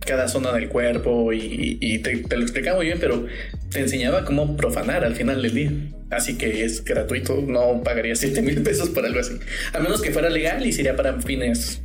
cada 0.06 0.28
zona 0.28 0.52
del 0.52 0.68
cuerpo 0.68 1.32
y, 1.32 1.78
y 1.80 2.00
te, 2.00 2.18
te 2.18 2.36
lo 2.36 2.42
explicaba 2.44 2.78
muy 2.78 2.88
bien, 2.88 2.98
pero 3.00 3.26
te 3.72 3.80
enseñaba 3.80 4.26
cómo 4.26 4.58
profanar 4.58 5.04
al 5.04 5.16
final 5.16 5.42
del 5.42 5.54
día. 5.54 5.72
Así 6.12 6.38
que 6.38 6.64
es 6.64 6.84
gratuito, 6.84 7.42
no 7.42 7.82
pagaría 7.84 8.16
7 8.16 8.42
mil 8.42 8.62
pesos 8.62 8.90
por 8.90 9.06
algo 9.06 9.20
así. 9.20 9.40
A 9.74 9.80
menos 9.80 10.02
que 10.02 10.12
fuera 10.12 10.30
legal 10.30 10.66
y 10.66 10.72
sería 10.72 10.96
para 10.96 11.20
fines 11.22 11.82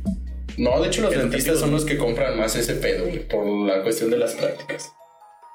No, 0.57 0.81
de 0.81 0.87
hecho, 0.87 1.01
los 1.01 1.11
dentistas 1.11 1.59
son 1.59 1.71
los 1.71 1.85
que 1.85 1.97
compran 1.97 2.37
más 2.37 2.55
ese 2.55 2.75
pedo, 2.75 3.05
güey, 3.05 3.27
por 3.27 3.45
la 3.67 3.81
cuestión 3.81 4.11
de 4.11 4.17
las 4.17 4.33
prácticas. 4.35 4.91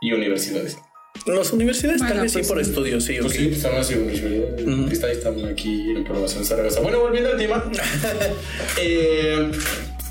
Y 0.00 0.12
universidades. 0.12 0.76
Las 1.26 1.52
universidades 1.52 2.00
Bueno, 2.00 2.14
tal 2.16 2.22
vez 2.24 2.32
pues 2.34 2.46
sí 2.46 2.52
por 2.52 2.62
sí. 2.62 2.70
estudios, 2.70 3.04
sí, 3.04 3.16
Pues 3.20 3.32
ok. 3.32 3.38
sí, 3.38 3.46
pues 3.48 3.62
son 3.62 3.72
las 3.74 3.90
universidades. 3.90 4.60
Los 4.66 4.76
dentistas 4.78 5.10
están 5.10 5.44
aquí 5.46 5.90
en 5.90 6.04
Promoción 6.04 6.44
Zaragoza. 6.44 6.80
Bueno, 6.80 7.00
volviendo 7.00 7.30
al 7.30 7.38
tema. 7.38 7.64
Eh, 8.80 9.50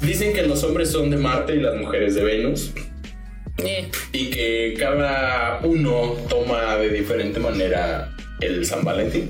dicen 0.02 0.34
que 0.34 0.42
los 0.44 0.64
hombres 0.64 0.90
son 0.90 1.10
de 1.12 1.18
Marte 1.18 1.56
y 1.56 1.60
las 1.60 1.76
mujeres 1.76 2.16
de 2.16 2.24
Venus. 2.24 2.72
Eh, 3.64 3.88
Y 4.12 4.30
que 4.32 4.74
cada 4.80 5.60
uno 5.64 6.16
toma 6.30 6.76
de 6.78 6.90
diferente 6.90 7.40
manera 7.40 8.12
el 8.42 8.66
San 8.66 8.84
Valentín. 8.84 9.30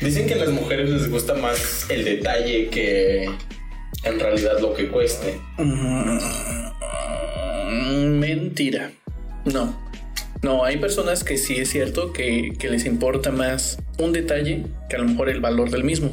Dicen 0.00 0.26
que 0.26 0.34
a 0.34 0.38
las 0.38 0.48
mujeres 0.50 0.88
les 0.90 1.10
gusta 1.10 1.34
más 1.34 1.84
el 1.90 2.04
detalle 2.04 2.68
que 2.68 3.24
en 4.04 4.20
realidad 4.20 4.58
lo 4.60 4.72
que 4.72 4.88
cueste. 4.88 5.38
mm, 5.58 6.18
mentira. 8.18 8.90
No. 9.44 9.77
No, 10.42 10.64
hay 10.64 10.76
personas 10.76 11.24
que 11.24 11.36
sí 11.36 11.56
es 11.56 11.70
cierto 11.70 12.12
que, 12.12 12.52
que 12.58 12.70
les 12.70 12.84
importa 12.84 13.30
más 13.30 13.78
un 13.98 14.12
detalle 14.12 14.66
que 14.88 14.96
a 14.96 15.00
lo 15.00 15.06
mejor 15.06 15.28
el 15.28 15.40
valor 15.40 15.70
del 15.70 15.84
mismo. 15.84 16.10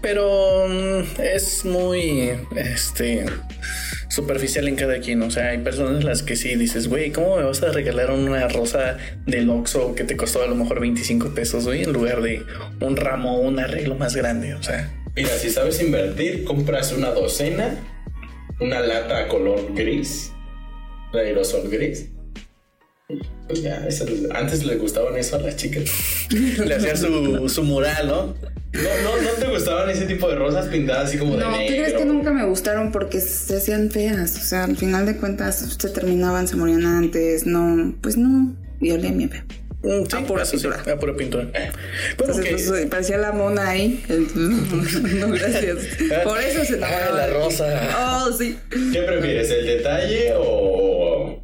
Pero 0.00 0.66
mm, 0.68 1.20
es 1.20 1.64
muy 1.64 2.30
este 2.54 3.26
superficial 4.08 4.68
en 4.68 4.76
cada 4.76 5.00
quien. 5.00 5.22
O 5.22 5.30
sea, 5.30 5.50
hay 5.50 5.58
personas 5.58 6.04
las 6.04 6.22
que 6.22 6.36
sí 6.36 6.54
dices, 6.54 6.88
güey, 6.88 7.10
¿cómo 7.10 7.36
me 7.36 7.42
vas 7.42 7.62
a 7.62 7.72
regalar 7.72 8.10
una 8.10 8.46
rosa 8.48 8.98
del 9.26 9.50
Oxxo 9.50 9.94
que 9.94 10.04
te 10.04 10.16
costó 10.16 10.42
a 10.42 10.46
lo 10.46 10.54
mejor 10.54 10.80
25 10.80 11.34
pesos, 11.34 11.64
güey? 11.64 11.82
En 11.82 11.92
lugar 11.92 12.22
de 12.22 12.44
un 12.80 12.96
ramo 12.96 13.36
o 13.36 13.40
un 13.40 13.58
arreglo 13.58 13.96
más 13.96 14.14
grande. 14.14 14.54
O 14.54 14.62
sea, 14.62 14.90
Mira, 15.16 15.30
si 15.30 15.48
sabes 15.48 15.80
invertir, 15.80 16.44
compras 16.44 16.92
una 16.92 17.10
docena, 17.10 17.74
una 18.60 18.80
lata 18.80 19.28
color 19.28 19.74
gris, 19.74 20.30
de 21.12 21.20
aerosol 21.20 21.70
gris. 21.70 22.10
Pues 23.46 23.62
ya, 23.62 23.86
antes 24.34 24.64
les 24.64 24.80
gustaban 24.80 25.16
eso 25.16 25.36
a 25.36 25.38
las 25.38 25.56
chicas. 25.56 25.84
le 26.30 26.74
hacía 26.74 26.96
su, 26.96 27.48
su 27.48 27.62
mural, 27.62 28.08
¿no? 28.08 28.26
No, 28.26 28.82
no, 29.04 29.22
no 29.22 29.30
te 29.38 29.46
gustaban 29.46 29.88
ese 29.88 30.06
tipo 30.06 30.28
de 30.28 30.34
rosas 30.34 30.66
pintadas 30.66 31.08
así 31.08 31.16
como 31.18 31.36
No, 31.36 31.52
de 31.52 31.64
¿qué 31.66 31.70
negro. 31.70 31.84
crees 31.84 31.98
que 31.98 32.04
nunca 32.04 32.32
me 32.32 32.44
gustaron? 32.44 32.90
Porque 32.90 33.20
se 33.20 33.56
hacían 33.56 33.90
feas. 33.90 34.36
O 34.36 34.40
sea, 34.44 34.64
al 34.64 34.76
final 34.76 35.06
de 35.06 35.16
cuentas 35.16 35.76
se 35.78 35.88
terminaban, 35.90 36.48
se 36.48 36.56
morían 36.56 36.84
antes. 36.84 37.46
No, 37.46 37.94
pues 38.00 38.16
no. 38.16 38.54
Olía 38.80 38.96
bien 38.96 39.30
feo. 39.30 39.42
Mm, 39.82 40.04
Sí, 40.10 40.16
A 40.16 40.26
pura 40.26 40.42
eso 40.42 40.58
sí, 40.58 40.66
pintura. 40.66 40.92
a 40.94 40.98
pura 40.98 41.14
pintura. 41.16 41.44
Bueno, 41.44 41.70
Entonces, 42.34 42.44
que- 42.44 42.68
pues, 42.68 42.86
parecía 42.86 43.18
la 43.18 43.30
mona 43.32 43.68
ahí. 43.70 44.02
no, 44.34 45.28
gracias. 45.28 45.76
Por 46.24 46.40
eso 46.40 46.64
se 46.64 46.74
Ah, 46.74 46.76
enamoraba 46.78 47.16
la 47.16 47.26
de 47.28 47.32
mí. 47.32 47.38
rosa. 47.38 48.24
Oh, 48.26 48.32
sí. 48.32 48.58
¿Qué 48.92 49.02
prefieres, 49.02 49.50
el 49.52 49.64
detalle 49.66 50.32
o 50.36 51.40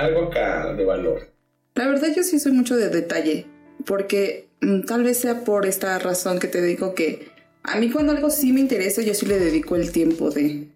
algo 0.00 0.24
acá 0.24 0.72
de 0.74 0.84
valor? 0.84 1.28
La 1.74 1.86
verdad 1.86 2.08
yo 2.14 2.22
sí 2.22 2.38
soy 2.38 2.52
mucho 2.52 2.76
de 2.76 2.88
detalle, 2.88 3.46
porque 3.86 4.48
mm, 4.60 4.82
tal 4.82 5.04
vez 5.04 5.18
sea 5.18 5.44
por 5.44 5.66
esta 5.66 5.98
razón 5.98 6.38
que 6.38 6.48
te 6.48 6.60
digo 6.62 6.94
que 6.94 7.28
a 7.62 7.78
mí 7.78 7.90
cuando 7.90 8.12
algo 8.12 8.30
sí 8.30 8.52
me 8.52 8.60
interesa 8.60 9.02
yo 9.02 9.14
sí 9.14 9.26
le 9.26 9.38
dedico 9.38 9.76
el 9.76 9.92
tiempo 9.92 10.30
de... 10.30 10.68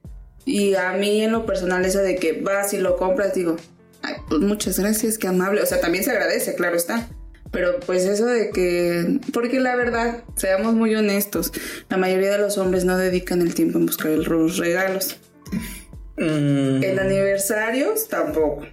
Y 0.45 0.75
a 0.75 0.93
mí 0.93 1.23
en 1.23 1.33
lo 1.33 1.45
personal 1.45 1.85
eso 1.85 1.99
de 1.99 2.15
que 2.17 2.41
vas 2.41 2.73
y 2.73 2.79
lo 2.79 2.97
compras 2.97 3.35
digo, 3.35 3.57
"Ay, 4.03 4.15
pues 4.29 4.41
muchas 4.41 4.79
gracias, 4.79 5.19
qué 5.19 5.27
amable. 5.27 5.61
O 5.61 5.67
sea, 5.67 5.81
también 5.81 6.05
se 6.05 6.13
agradece, 6.13 6.55
claro 6.55 6.77
está. 6.77 7.09
Pero 7.51 7.81
pues 7.81 8.05
eso 8.05 8.27
de 8.27 8.51
que... 8.51 9.19
Porque 9.33 9.59
la 9.61 9.75
verdad, 9.77 10.23
seamos 10.37 10.75
muy 10.75 10.95
honestos, 10.95 11.53
la 11.89 11.97
mayoría 11.97 12.31
de 12.31 12.39
los 12.39 12.59
hombres 12.59 12.85
no 12.85 12.97
dedican 12.97 13.41
el 13.41 13.55
tiempo 13.55 13.79
en 13.79 13.87
buscar 13.87 14.11
los 14.13 14.57
regalos. 14.59 15.17
Mm, 16.17 16.83
En 16.83 16.99
aniversarios 16.99 18.09
tampoco. 18.09 18.67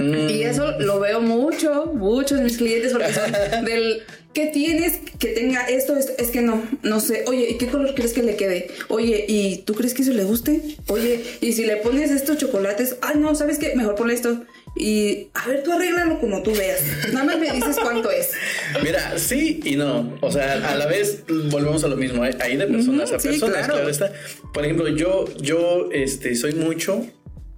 Mm, 0.00 0.30
Y 0.30 0.42
eso 0.42 0.78
lo 0.78 1.00
veo 1.00 1.20
mucho, 1.20 1.92
muchos 1.94 2.38
de 2.38 2.44
mis 2.44 2.56
clientes, 2.56 2.92
porque 2.92 3.12
son 3.12 3.32
del 3.64 4.02
¿qué 4.32 4.46
tienes 4.46 5.00
que 5.18 5.28
tenga 5.28 5.68
esto, 5.68 5.96
esto? 5.96 6.12
Es 6.18 6.30
que 6.30 6.42
no, 6.42 6.62
no 6.82 7.00
sé. 7.00 7.24
Oye, 7.26 7.50
¿y 7.50 7.58
qué 7.58 7.66
color 7.66 7.94
crees 7.94 8.12
que 8.12 8.22
le 8.22 8.36
quede? 8.36 8.68
Oye, 8.88 9.24
¿y 9.28 9.58
tú 9.58 9.74
crees 9.74 9.94
que 9.94 10.02
eso 10.02 10.12
le 10.12 10.24
guste? 10.24 10.76
Oye, 10.88 11.22
¿y 11.40 11.52
si 11.52 11.64
le 11.64 11.76
pones 11.76 12.10
estos 12.10 12.38
chocolates? 12.38 12.96
Ah, 13.02 13.14
no, 13.14 13.34
¿sabes 13.34 13.58
qué? 13.58 13.74
Mejor 13.74 13.94
ponle 13.94 14.14
esto. 14.14 14.44
Y 14.76 15.28
a 15.34 15.48
ver, 15.48 15.64
tú 15.64 15.72
arréglalo 15.72 16.20
como 16.20 16.42
tú 16.42 16.52
veas. 16.52 16.80
Nada 17.12 17.24
más 17.24 17.38
me 17.38 17.50
dices 17.50 17.76
cuánto 17.82 18.10
es. 18.10 18.30
Mira, 18.82 19.18
sí 19.18 19.60
y 19.64 19.74
no. 19.74 20.16
O 20.20 20.30
sea, 20.30 20.52
a 20.70 20.76
la 20.76 20.86
vez 20.86 21.24
volvemos 21.50 21.82
a 21.82 21.88
lo 21.88 21.96
mismo. 21.96 22.22
Hay 22.22 22.34
hay 22.40 22.56
de 22.56 22.66
personas 22.66 23.10
a 23.12 23.18
sí, 23.18 23.28
personas, 23.28 23.58
claro. 23.58 23.74
claro. 23.74 23.88
está. 23.88 24.12
Por 24.54 24.64
ejemplo, 24.64 24.88
yo, 24.88 25.24
yo 25.40 25.88
este, 25.92 26.36
soy 26.36 26.54
mucho 26.54 27.04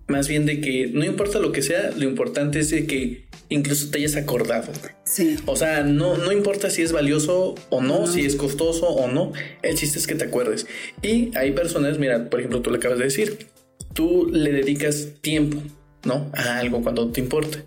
más 0.09 0.29
bien 0.29 0.47
de 0.47 0.61
que 0.61 0.89
no 0.93 1.05
importa 1.05 1.39
lo 1.39 1.53
que 1.53 1.63
sea, 1.63 1.91
lo 1.97 2.05
importante 2.05 2.59
es 2.61 2.71
de 2.71 2.87
que 2.87 3.25
incluso 3.49 3.91
te 3.91 3.99
hayas 3.99 4.17
acordado. 4.17 4.73
Sí. 5.05 5.37
O 5.47 5.57
sea, 5.57 5.83
no, 5.83 6.17
no 6.17 6.33
importa 6.33 6.71
si 6.71 6.83
es 6.83 6.93
valioso 6.93 7.55
o 7.71 7.83
no, 7.83 8.07
si 8.07 8.25
es 8.25 8.37
costoso 8.37 8.89
o 8.89 9.09
no, 9.11 9.33
el 9.63 9.77
chiste 9.77 9.99
es 9.99 10.07
que 10.07 10.15
te 10.15 10.25
acuerdes. 10.25 10.67
Y 11.03 11.31
hay 11.37 11.53
personas, 11.53 11.99
mira, 11.99 12.31
por 12.31 12.41
ejemplo, 12.41 12.63
tú 12.63 12.71
le 12.71 12.79
acabas 12.79 12.99
de 12.99 13.05
decir, 13.05 13.47
tú 13.95 14.29
le 14.33 14.53
dedicas 14.53 15.09
tiempo, 15.21 15.63
¿no? 16.05 16.31
A 16.35 16.59
algo 16.59 16.83
cuando 16.83 17.11
te 17.11 17.21
importa. 17.21 17.63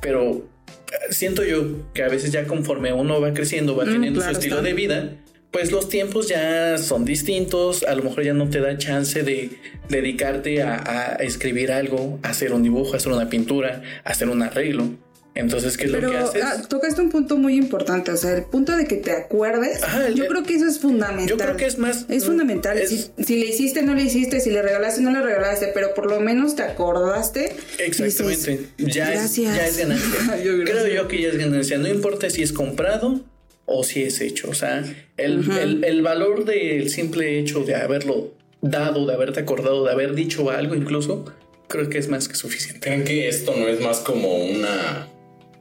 Pero 0.00 0.46
eh, 0.92 1.12
siento 1.12 1.42
yo 1.44 1.90
que 1.94 2.02
a 2.04 2.08
veces 2.08 2.30
ya 2.32 2.46
conforme 2.46 2.92
uno 2.92 3.20
va 3.20 3.34
creciendo, 3.34 3.74
va 3.76 3.84
Mm, 3.84 3.92
teniendo 3.92 4.20
claro 4.20 4.34
su 4.34 4.38
estilo 4.40 4.56
está. 4.56 4.68
de 4.68 4.74
vida, 4.74 5.16
pues 5.54 5.70
los 5.70 5.88
tiempos 5.88 6.26
ya 6.28 6.76
son 6.78 7.04
distintos, 7.04 7.84
a 7.84 7.94
lo 7.94 8.02
mejor 8.02 8.24
ya 8.24 8.34
no 8.34 8.50
te 8.50 8.58
da 8.60 8.76
chance 8.76 9.22
de 9.22 9.50
dedicarte 9.88 10.62
a, 10.62 10.82
a 10.84 11.14
escribir 11.22 11.70
algo, 11.70 12.18
a 12.24 12.30
hacer 12.30 12.52
un 12.52 12.64
dibujo, 12.64 12.94
a 12.94 12.96
hacer 12.96 13.12
una 13.12 13.30
pintura, 13.30 13.80
a 14.02 14.10
hacer 14.10 14.28
un 14.28 14.42
arreglo. 14.42 14.90
Entonces, 15.36 15.76
¿qué 15.76 15.84
es 15.84 15.90
Pero 15.92 16.08
lo 16.08 16.12
que 16.12 16.18
haces? 16.18 16.42
ah, 16.44 16.62
tocaste 16.68 17.00
un 17.00 17.10
punto 17.10 17.36
muy 17.36 17.54
importante, 17.56 18.10
o 18.10 18.16
sea, 18.16 18.36
el 18.36 18.44
punto 18.44 18.76
de 18.76 18.86
que 18.86 18.96
te 18.96 19.12
acuerdes, 19.12 19.82
Ajá, 19.84 20.08
el- 20.08 20.14
yo 20.16 20.26
creo 20.26 20.42
que 20.42 20.54
eso 20.54 20.66
es 20.66 20.80
fundamental. 20.80 21.28
Yo 21.28 21.36
creo 21.36 21.56
que 21.56 21.66
es 21.66 21.78
más- 21.78 22.06
Es 22.08 22.24
fundamental. 22.24 22.76
es- 22.78 22.88
Si, 22.90 23.24
si 23.24 23.36
le 23.38 23.46
hiciste, 23.46 23.82
no 23.82 23.94
le 23.94 24.02
hiciste, 24.02 24.40
si 24.40 24.50
le 24.50 24.60
regalaste, 24.60 25.02
no 25.02 25.12
le 25.12 25.20
regalaste, 25.22 25.70
pero 25.72 25.94
por 25.94 26.08
lo 26.10 26.18
menos 26.20 26.56
te 26.56 26.62
acordaste. 26.62 27.54
Exactamente. 27.78 28.50
dices, 28.50 28.60
ya, 28.94 29.12
es, 29.12 29.18
gracias. 29.20 29.56
ya 29.56 29.66
es 29.66 29.76
ganancia. 29.78 30.36
Yo. 30.44 30.64
Creo 30.64 30.86
yo 30.88 31.06
que 31.08 31.22
ya 31.22 31.28
es 31.28 31.38
ganancia. 31.38 31.78
No 31.78 31.88
importa 31.88 32.28
si 32.30 32.42
es 32.42 32.52
comprado 32.52 33.20
o 33.66 33.82
si 33.84 34.02
es 34.02 34.20
hecho. 34.20 34.50
O 34.50 34.54
sea, 34.54 34.84
el, 35.16 35.50
el- 35.58 35.84
el 35.84 36.02
valor 36.02 36.44
del 36.44 36.88
simple 36.90 37.38
hecho 37.38 37.60
de 37.64 37.74
haberlo 37.74 38.32
dado, 38.60 39.06
de 39.06 39.14
haberte 39.14 39.40
acordado, 39.40 39.84
de 39.84 39.92
haber 39.92 40.14
dicho 40.14 40.50
algo 40.50 40.74
incluso, 40.74 41.24
creo 41.68 41.88
que 41.88 41.98
es 41.98 42.08
más 42.08 42.28
que 42.28 42.34
suficiente. 42.34 42.80
¿Creen 42.80 43.04
que 43.04 43.28
esto 43.28 43.54
no 43.56 43.68
es 43.68 43.80
más 43.80 44.00
como 44.00 44.34
una 44.36 45.08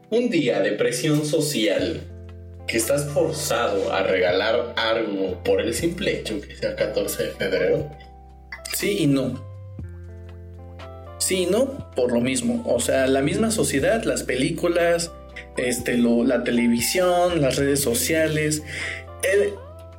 un 0.10 0.30
día 0.30 0.60
de 0.62 0.74
presión 0.74 1.26
social 1.26 2.02
que 2.68 2.78
estás 2.78 3.10
forzado 3.10 3.92
a 3.92 4.04
regalar 4.04 4.74
algo 4.78 5.42
por 5.44 5.60
el 5.60 5.74
simple 5.74 6.20
hecho 6.20 6.40
que 6.40 6.56
sea 6.56 6.76
14 6.76 7.24
de 7.24 7.30
febrero? 7.32 7.90
Sí 8.74 8.98
y 9.00 9.08
no. 9.08 9.44
Sí 11.20 11.44
y 11.44 11.46
no, 11.46 11.90
por 11.96 12.12
lo 12.12 12.20
mismo. 12.22 12.64
O 12.68 12.80
sea, 12.80 13.08
la 13.08 13.22
misma 13.22 13.50
sociedad, 13.52 14.04
las 14.04 14.24
películas, 14.24 15.12
este, 15.58 15.98
lo, 15.98 16.24
la 16.24 16.44
televisión, 16.44 17.42
las 17.42 17.56
redes 17.58 17.82
sociales, 17.82 18.64
el- 19.24 19.54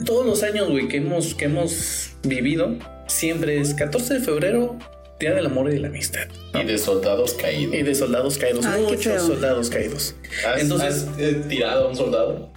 todos 0.05 0.27
los 0.27 0.43
años, 0.43 0.69
güey, 0.71 0.89
que 0.89 0.97
hemos, 0.99 1.35
que 1.35 1.45
hemos 1.47 2.11
vivido, 2.25 2.77
siempre 3.07 3.61
es 3.61 3.75
14 3.75 4.15
de 4.15 4.21
febrero, 4.21 4.77
Día 5.21 5.33
del 5.35 5.47
Amor 5.47 5.71
y 5.71 5.75
de 5.75 5.81
la 5.81 5.89
Amistad. 5.89 6.27
Y 6.55 6.65
de 6.65 6.77
soldados 6.77 7.35
caídos. 7.35 7.75
Y 7.75 7.83
de 7.83 7.95
soldados 7.95 8.37
caídos, 8.37 8.67
Ay, 8.67 8.83
muchos 8.83 9.23
soldados 9.23 9.71
caídos. 9.71 10.17
¿Has, 10.47 10.61
Entonces, 10.61 11.07
has, 11.09 11.19
eh, 11.21 11.45
tirado 11.49 11.87
a 11.87 11.91
un 11.91 11.97
soldado? 11.97 12.53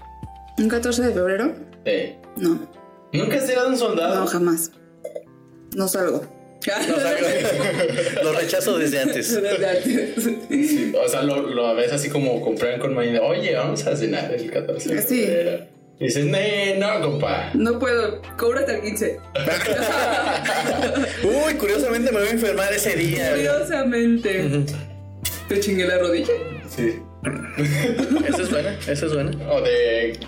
¿Un 0.58 0.68
14 0.68 1.04
de 1.04 1.14
febrero? 1.14 1.54
Eh, 1.86 2.18
No, 2.36 2.68
¿Nunca 3.14 3.38
has 3.38 3.46
tirado 3.46 3.68
a 3.68 3.70
un 3.72 3.78
soldado? 3.78 4.16
no, 4.22 4.28
jamás. 4.28 4.72
No 5.76 5.88
salgo. 5.88 6.24
Salgo- 6.76 8.24
lo 8.24 8.34
rechazo 8.34 8.78
desde 8.78 9.00
antes. 9.02 9.28
Sí, 10.50 10.94
o 11.04 11.08
sea, 11.10 11.24
lo, 11.24 11.42
lo 11.42 11.76
ves 11.76 11.92
así 11.94 12.10
como 12.10 12.42
Frank 12.58 12.80
con 12.80 12.94
Maine, 12.94 13.20
oye, 13.20 13.56
vamos 13.56 13.86
a 13.88 13.96
cenar 13.96 14.34
el 14.34 14.50
14 14.52 14.96
de 14.96 15.02
Sí. 15.02 15.26
febrero. 15.26 15.66
Y 16.00 16.06
dices, 16.06 16.26
"Nee, 16.26 16.78
no, 16.78 17.02
compa. 17.02 17.50
No 17.56 17.80
puedo, 17.80 18.22
cóbrate 18.38 18.76
el 18.76 18.82
15. 18.82 19.18
Uy, 21.24 21.54
curiosamente 21.56 22.12
me 22.12 22.20
voy 22.20 22.28
a 22.28 22.32
enfermar 22.32 22.72
ese 22.72 22.96
día. 22.96 23.32
Curiosamente. 23.32 24.64
Te 25.50 25.60
chingué 25.60 25.86
la 25.88 25.98
rodilla. 25.98 26.34
Sí. 26.70 27.00
Esa 28.28 28.42
es 28.44 28.52
buena, 28.52 28.78
esa 28.88 29.06
es 29.08 29.14
buena. 29.14 29.32
O 29.52 29.62
de. 29.62 30.20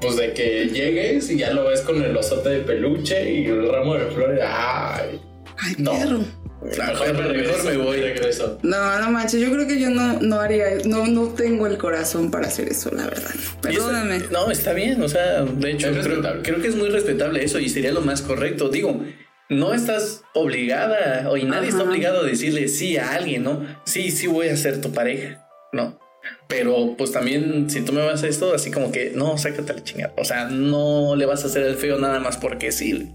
Pues 0.00 0.16
de 0.16 0.32
que 0.32 0.64
llegues 0.68 1.28
y 1.30 1.36
ya 1.36 1.50
lo 1.52 1.66
ves 1.66 1.82
con 1.82 2.02
el 2.02 2.16
osote 2.16 2.48
de 2.48 2.60
peluche 2.60 3.30
y 3.30 3.44
el 3.44 3.68
ramo 3.70 3.94
de 3.96 4.06
flores. 4.06 4.40
¡Ay! 4.42 5.20
Ay, 5.62 5.74
No. 5.78 5.92
perro. 5.92 6.24
Mejor, 6.62 7.34
mejor 7.34 7.64
me 7.64 7.76
voy. 7.78 7.96
Regreso. 8.02 8.58
No, 8.62 8.98
no 9.00 9.10
manches, 9.10 9.40
yo 9.40 9.50
creo 9.50 9.66
que 9.66 9.80
yo 9.80 9.88
no, 9.88 10.20
no 10.20 10.40
haría, 10.40 10.66
no, 10.84 11.06
no 11.06 11.28
tengo 11.28 11.66
el 11.66 11.78
corazón 11.78 12.30
para 12.30 12.48
hacer 12.48 12.68
eso, 12.68 12.90
la 12.94 13.04
verdad. 13.06 13.30
Perdóname. 13.62 14.16
está- 14.16 14.30
no, 14.32 14.50
está 14.50 14.72
bien, 14.74 15.02
o 15.02 15.08
sea, 15.08 15.42
de 15.42 15.70
hecho, 15.70 15.88
Es 15.88 16.06
creo, 16.42 16.60
que 16.60 16.68
es 16.68 16.76
muy 16.76 16.90
respetable 16.90 17.42
eso 17.42 17.58
y 17.58 17.70
sería 17.70 17.92
lo 17.92 18.02
más 18.02 18.20
correcto. 18.20 18.68
Digo, 18.68 19.02
no 19.48 19.72
estás 19.72 20.22
obligada 20.34 21.30
o 21.30 21.36
y 21.38 21.44
nadie 21.44 21.70
está 21.70 21.82
obligado 21.82 22.20
a 22.20 22.24
decirle 22.26 22.68
sí 22.68 22.98
a 22.98 23.14
alguien, 23.14 23.42
¿no? 23.42 23.64
Sí, 23.84 24.10
sí 24.10 24.26
voy 24.26 24.48
a 24.48 24.56
ser 24.56 24.82
tu 24.82 24.92
pareja, 24.92 25.46
¿no? 25.72 25.98
Pero 26.50 26.96
pues 26.98 27.12
también 27.12 27.70
si 27.70 27.80
tú 27.80 27.92
me 27.92 28.04
vas 28.04 28.22
a 28.22 28.26
esto, 28.26 28.52
así 28.52 28.70
como 28.70 28.92
que 28.92 29.12
no, 29.14 29.38
sácate 29.38 29.72
la 29.72 29.82
chingada. 29.82 30.12
O 30.18 30.24
sea, 30.24 30.46
no 30.46 31.16
le 31.16 31.24
vas 31.24 31.44
a 31.44 31.46
hacer 31.46 31.62
el 31.62 31.76
feo 31.76 31.96
nada 31.98 32.18
más 32.18 32.36
porque 32.36 32.72
sí. 32.72 33.14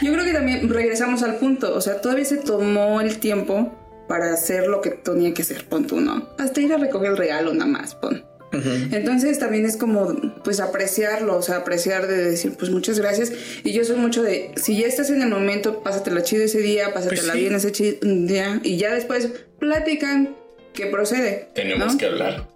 Yo 0.00 0.12
creo 0.12 0.24
que 0.24 0.32
también 0.32 0.68
regresamos 0.68 1.22
al 1.24 1.36
punto, 1.36 1.74
o 1.74 1.80
sea, 1.80 2.00
todavía 2.00 2.24
se 2.24 2.36
tomó 2.36 3.00
el 3.00 3.18
tiempo 3.18 3.76
para 4.08 4.32
hacer 4.32 4.68
lo 4.68 4.80
que 4.80 4.90
tenía 4.90 5.34
que 5.34 5.42
hacer, 5.42 5.64
pon 5.64 5.86
tú, 5.86 6.00
¿no? 6.00 6.28
Hasta 6.38 6.60
ir 6.60 6.72
a 6.72 6.78
recoger 6.78 7.10
el 7.10 7.16
regalo 7.16 7.52
nada 7.52 7.70
más, 7.70 7.96
pon. 7.96 8.24
Entonces 8.52 9.38
también 9.38 9.66
es 9.66 9.76
como, 9.76 10.16
pues 10.42 10.60
apreciarlo, 10.60 11.36
o 11.36 11.42
sea, 11.42 11.56
apreciar 11.56 12.06
de 12.06 12.16
decir, 12.16 12.54
pues 12.58 12.70
muchas 12.70 12.98
gracias. 12.98 13.32
Y 13.64 13.72
yo 13.72 13.84
soy 13.84 13.96
mucho 13.96 14.22
de, 14.22 14.52
si 14.56 14.78
ya 14.78 14.86
estás 14.86 15.10
en 15.10 15.20
el 15.20 15.28
momento, 15.28 15.82
pásatela 15.82 16.22
chido 16.22 16.44
ese 16.44 16.60
día, 16.60 16.94
pásatela 16.94 17.22
Pues 17.22 17.32
sí. 17.32 17.40
bien 17.40 17.54
ese 17.54 17.98
día, 18.00 18.60
y 18.62 18.78
ya 18.78 18.94
después 18.94 19.28
platican 19.58 20.36
qué 20.72 20.86
procede. 20.86 21.48
Tenemos 21.54 21.92
¿no? 21.92 21.98
que 21.98 22.06
hablar. 22.06 22.48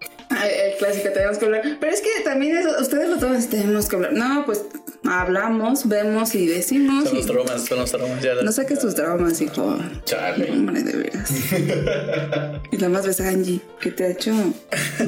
El 0.47 0.77
clásico, 0.79 1.09
tenemos 1.13 1.39
que 1.39 1.45
hablar. 1.47 1.63
Pero 1.81 1.93
es 1.93 2.01
que 2.01 2.09
también 2.25 2.57
eso, 2.57 2.71
ustedes 2.81 3.09
lo 3.09 3.17
toman, 3.19 3.49
tenemos 3.49 3.89
que 3.89 3.97
hablar. 3.97 4.13
No, 4.13 4.45
pues 4.47 4.65
hablamos, 5.05 5.89
vemos 5.89 6.35
y 6.35 6.47
decimos. 6.47 7.05
Son 7.05 7.15
y- 7.15 7.17
los 7.19 7.27
traumas, 7.27 7.65
son 7.65 7.79
los 7.79 7.91
traumas. 7.91 8.23
Ya 8.23 8.35
no 8.43 8.53
saques 8.53 8.79
tus 8.79 8.95
traumas, 8.95 9.41
hijo. 9.41 9.77
Chale. 10.05 10.51
Hombre, 10.51 10.83
de 10.83 10.93
veras. 10.97 11.31
y 12.73 12.77
nada 12.77 12.89
más 12.89 13.07
ves 13.07 13.21
a 13.21 13.29
Angie, 13.29 13.61
que 13.81 13.91
te 13.91 14.05
ha 14.05 14.09
hecho. 14.09 14.33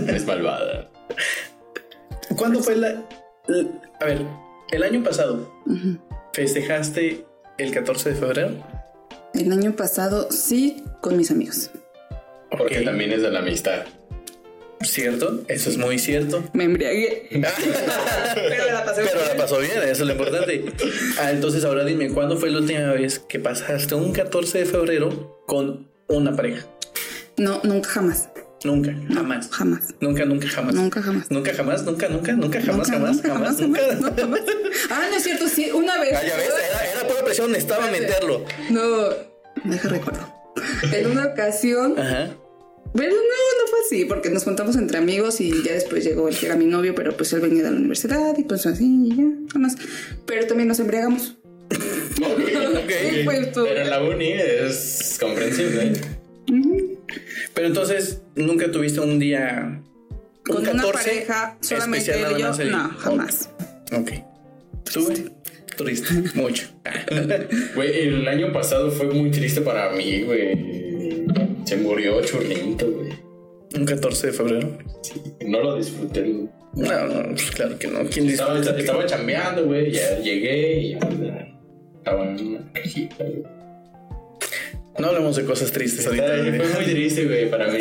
Es 0.08 0.26
malvada. 0.26 0.88
¿Cuándo 2.36 2.62
fue 2.62 2.76
la, 2.76 3.02
la- 3.46 3.66
A 4.00 4.04
ver, 4.06 4.22
el 4.70 4.82
año 4.82 5.02
pasado, 5.02 5.52
¿festejaste 6.32 7.24
el 7.58 7.72
14 7.72 8.10
de 8.10 8.14
febrero? 8.16 8.50
El 9.34 9.52
año 9.52 9.74
pasado, 9.76 10.28
sí, 10.30 10.82
con 11.00 11.16
mis 11.16 11.30
amigos. 11.30 11.70
Porque 12.50 12.82
también 12.82 13.12
es 13.12 13.22
de 13.22 13.30
la 13.30 13.38
amistad. 13.40 13.84
¿Cierto? 14.84 15.44
Eso 15.48 15.70
es 15.70 15.76
muy 15.78 15.98
cierto. 15.98 16.42
Me 16.52 16.64
embriagué. 16.64 17.28
Pero 17.30 18.66
la 18.72 18.84
pasé 18.84 19.02
Pero 19.02 19.18
bien. 19.20 19.28
la 19.28 19.36
pasó 19.36 19.58
bien, 19.58 19.72
eso 19.82 19.90
es 19.90 20.00
lo 20.00 20.12
importante. 20.12 20.64
Ah, 21.20 21.30
entonces 21.30 21.64
ahora 21.64 21.84
dime, 21.84 22.08
¿cuándo 22.10 22.36
fue 22.36 22.50
la 22.50 22.58
última 22.58 22.92
vez 22.92 23.18
que 23.20 23.38
pasaste 23.38 23.94
un 23.94 24.12
14 24.12 24.58
de 24.58 24.66
febrero 24.66 25.42
con 25.46 25.88
una 26.08 26.34
pareja? 26.34 26.66
No, 27.36 27.60
nunca 27.64 27.88
jamás. 27.90 28.28
Nunca, 28.64 28.94
jamás. 29.12 29.48
Jamás. 29.50 29.80
Nunca, 30.00 30.24
nunca, 30.24 30.46
jamás. 30.48 30.74
Nunca 30.74 31.02
jamás. 31.02 31.30
Nunca, 31.30 31.52
jamás, 31.52 31.82
nunca, 31.82 32.08
nunca, 32.08 32.32
nunca, 32.32 32.60
jamás, 32.60 32.88
Nunca, 32.88 32.92
jamás, 32.92 33.16
nunca, 33.16 33.28
jamás, 33.28 33.56
jamás, 33.58 33.60
nunca. 33.60 33.80
no, 34.10 34.16
jamás. 34.16 34.40
Ah, 34.90 35.06
no 35.10 35.16
es 35.16 35.22
cierto, 35.24 35.48
sí, 35.48 35.70
una 35.72 35.98
vez. 36.00 36.12
Ah, 36.16 36.22
ya 36.24 36.36
ves, 36.36 36.48
era, 36.70 36.92
era 36.92 37.08
pura 37.08 37.24
presión, 37.24 37.50
necesitaba 37.50 37.90
meterlo. 37.90 38.44
No, 38.70 39.08
deja 39.64 39.88
recuerdo. 39.88 40.32
En 40.92 41.10
una 41.10 41.26
ocasión, 41.26 41.98
Ajá. 41.98 42.28
Pero 42.94 43.10
no, 43.10 43.16
no 43.16 43.70
fue 43.70 43.78
así, 43.86 44.04
porque 44.04 44.30
nos 44.30 44.44
juntamos 44.44 44.76
entre 44.76 44.98
amigos 44.98 45.40
y 45.40 45.50
ya 45.62 45.72
después 45.72 46.04
llegó 46.04 46.28
el 46.28 46.36
que 46.36 46.46
era 46.46 46.56
mi 46.56 46.66
novio, 46.66 46.94
pero 46.94 47.16
pues 47.16 47.32
él 47.32 47.40
venía 47.40 47.62
de 47.62 47.70
la 47.70 47.76
universidad 47.76 48.36
y 48.36 48.44
pues 48.44 48.66
así 48.66 48.84
y 48.84 49.16
ya, 49.16 49.24
nada 49.24 49.58
más. 49.58 49.76
Pero 50.26 50.46
también 50.46 50.68
nos 50.68 50.78
embriagamos. 50.80 51.36
Ok. 52.20 52.40
Fue 53.24 53.40
esto. 53.40 53.64
Pero 53.64 53.80
en 53.80 53.90
la 53.90 54.02
uni 54.02 54.32
es 54.32 55.16
comprensible. 55.20 55.92
Pero 57.54 57.66
entonces, 57.66 58.20
¿nunca 58.34 58.70
tuviste 58.70 59.00
un 59.00 59.18
día 59.18 59.82
un 60.48 60.54
Con 60.54 60.68
una 60.68 60.90
pareja, 60.90 61.56
solamente 61.60 62.12
él 62.12 62.26
y 62.36 62.40
yo, 62.40 62.64
no, 62.64 62.88
jamás. 62.98 63.48
Ok. 63.92 64.10
¿Tuve? 64.92 65.32
Triste, 65.76 66.12
mucho. 66.34 66.68
Güey, 67.74 68.08
el 68.08 68.28
año 68.28 68.52
pasado 68.52 68.90
fue 68.90 69.06
muy 69.06 69.30
triste 69.30 69.60
para 69.60 69.92
mí, 69.92 70.22
güey. 70.22 70.81
Se 71.72 71.78
murió 71.78 72.20
Churrito, 72.20 72.90
güey. 72.90 73.12
Un 73.74 73.86
14 73.86 74.26
de 74.26 74.32
febrero. 74.34 74.78
No 75.46 75.62
lo 75.62 75.76
disfruté. 75.76 76.20
güey. 76.20 76.48
No, 76.74 77.06
no, 77.06 77.28
pues 77.30 77.50
claro 77.50 77.78
que 77.78 77.86
no. 77.88 78.00
¿Quién 78.10 78.28
Estaba, 78.28 78.56
disfruta? 78.58 78.78
estaba 78.78 79.06
chambeando, 79.06 79.64
güey. 79.64 79.90
Ya 79.90 80.18
llegué 80.18 80.80
y 80.80 80.90
ya, 80.90 80.98
estaba 81.96 82.24
en 82.28 82.46
una 82.46 82.72
cajita, 82.74 83.24
güey. 83.24 83.42
No 84.98 85.08
hablamos 85.08 85.36
de 85.36 85.44
cosas 85.44 85.72
tristes 85.72 86.06
ahorita. 86.06 86.26
Fue 86.26 86.68
muy 86.74 86.84
triste, 86.84 87.24
güey, 87.24 87.50
para 87.50 87.68
mí. 87.68 87.78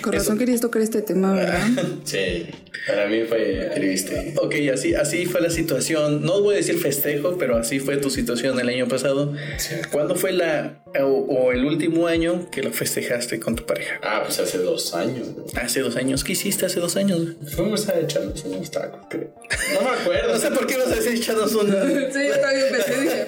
Con 0.00 0.12
razón 0.12 0.36
querías 0.36 0.60
tocar 0.60 0.82
este 0.82 1.00
tema, 1.02 1.32
¿verdad? 1.32 1.60
Sí, 2.04 2.46
para 2.86 3.06
mí 3.06 3.22
fue 3.28 3.70
triste. 3.74 4.34
Ok, 4.38 4.54
así, 4.72 4.94
así 4.94 5.26
fue 5.26 5.40
la 5.40 5.50
situación. 5.50 6.24
No 6.24 6.42
voy 6.42 6.54
a 6.54 6.56
decir 6.58 6.76
festejo, 6.78 7.38
pero 7.38 7.56
así 7.56 7.78
fue 7.78 7.96
tu 7.98 8.10
situación 8.10 8.58
el 8.58 8.68
año 8.68 8.88
pasado. 8.88 9.32
Sí. 9.58 9.76
¿Cuándo 9.92 10.16
fue 10.16 10.32
la 10.32 10.82
o, 11.00 11.06
o 11.06 11.52
el 11.52 11.64
último 11.64 12.06
año 12.08 12.50
que 12.50 12.62
lo 12.62 12.72
festejaste 12.72 13.38
con 13.38 13.54
tu 13.54 13.64
pareja? 13.64 14.00
Ah, 14.02 14.22
pues 14.24 14.38
hace 14.40 14.58
dos 14.58 14.92
años, 14.94 15.28
güey. 15.34 15.46
Hace 15.56 15.80
dos 15.80 15.96
años. 15.96 16.24
¿Qué 16.24 16.32
hiciste 16.32 16.66
hace 16.66 16.80
dos 16.80 16.96
años? 16.96 17.20
Fuimos 17.54 17.88
a 17.88 17.98
echarnos 18.00 18.44
unos 18.44 18.70
tacos, 18.70 19.00
creo. 19.08 19.32
No 19.74 19.82
me 19.82 19.88
acuerdo. 19.90 20.32
No 20.32 20.38
sé 20.38 20.50
por 20.50 20.66
qué 20.66 20.76
vas 20.76 20.88
a 20.88 20.96
decir 20.96 21.14
echarnos 21.14 21.54
una. 21.54 21.74
Sí, 22.12 22.20
yo 22.28 22.40
también 22.40 22.66
pensé, 22.70 23.00
dije, 23.00 23.26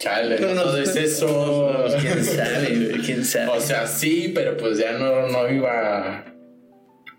Chale, 0.00 0.40
No, 0.40 0.54
no, 0.54 0.64
no. 0.64 0.76
es 0.78 0.96
eso. 0.96 1.86
¿Quién 2.00 2.24
sabe? 2.24 2.92
¿Quién 3.04 3.24
sabe? 3.24 3.56
O 3.56 3.60
sea, 3.60 3.86
sí, 3.86 4.32
pero 4.34 4.56
pues 4.56 4.78
ya 4.78 4.92
no, 4.98 5.28
no 5.28 5.48
iba 5.50 6.16
a, 6.16 6.24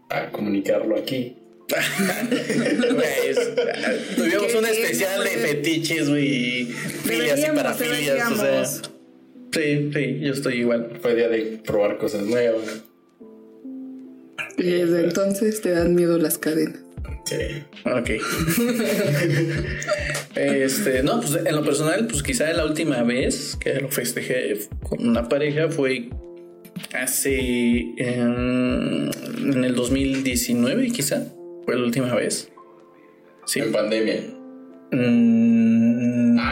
a 0.10 0.30
comunicarlo 0.32 0.98
aquí. 0.98 1.38
Tuvimos 4.18 4.54
un 4.56 4.66
especial 4.66 5.24
de 5.24 5.30
fetiches, 5.30 6.10
güey, 6.10 6.28
y 6.28 6.66
filias 6.66 7.40
y 7.40 7.44
parafilias, 7.56 8.32
o 8.32 8.36
sea. 8.36 8.66
Sí, 8.66 9.92
sí, 9.94 10.20
yo 10.22 10.34
estoy 10.34 10.60
igual. 10.62 10.98
Fue 11.02 11.16
día 11.16 11.30
de 11.30 11.60
probar 11.66 11.98
cosas 11.98 12.24
nuevas. 12.24 12.82
Y 14.58 14.64
desde 14.64 15.04
entonces 15.06 15.62
te 15.62 15.72
dan 15.72 15.96
miedo 15.96 16.18
las 16.18 16.38
cadenas. 16.38 16.80
Ok. 17.86 18.10
este, 20.36 21.04
no, 21.04 21.22
pues 21.22 21.40
en 21.46 21.56
lo 21.56 21.64
personal, 21.64 22.08
pues 22.08 22.24
quizá 22.24 22.52
la 22.54 22.66
última 22.66 23.04
vez 23.04 23.58
que 23.60 23.76
lo 23.76 23.90
festejé 23.90 24.60
con 24.88 25.08
una 25.08 25.28
pareja 25.28 25.70
fue 25.70 26.10
hace 26.94 27.80
en, 27.98 29.12
en 29.38 29.64
el 29.64 29.76
2019, 29.76 30.88
quizá. 30.92 31.28
Fue 31.66 31.76
la 31.76 31.84
última 31.84 32.14
vez. 32.16 32.52
Sí. 33.46 33.60
En 33.60 33.72
pandemia. 33.72 34.22
Mm, 34.92 35.61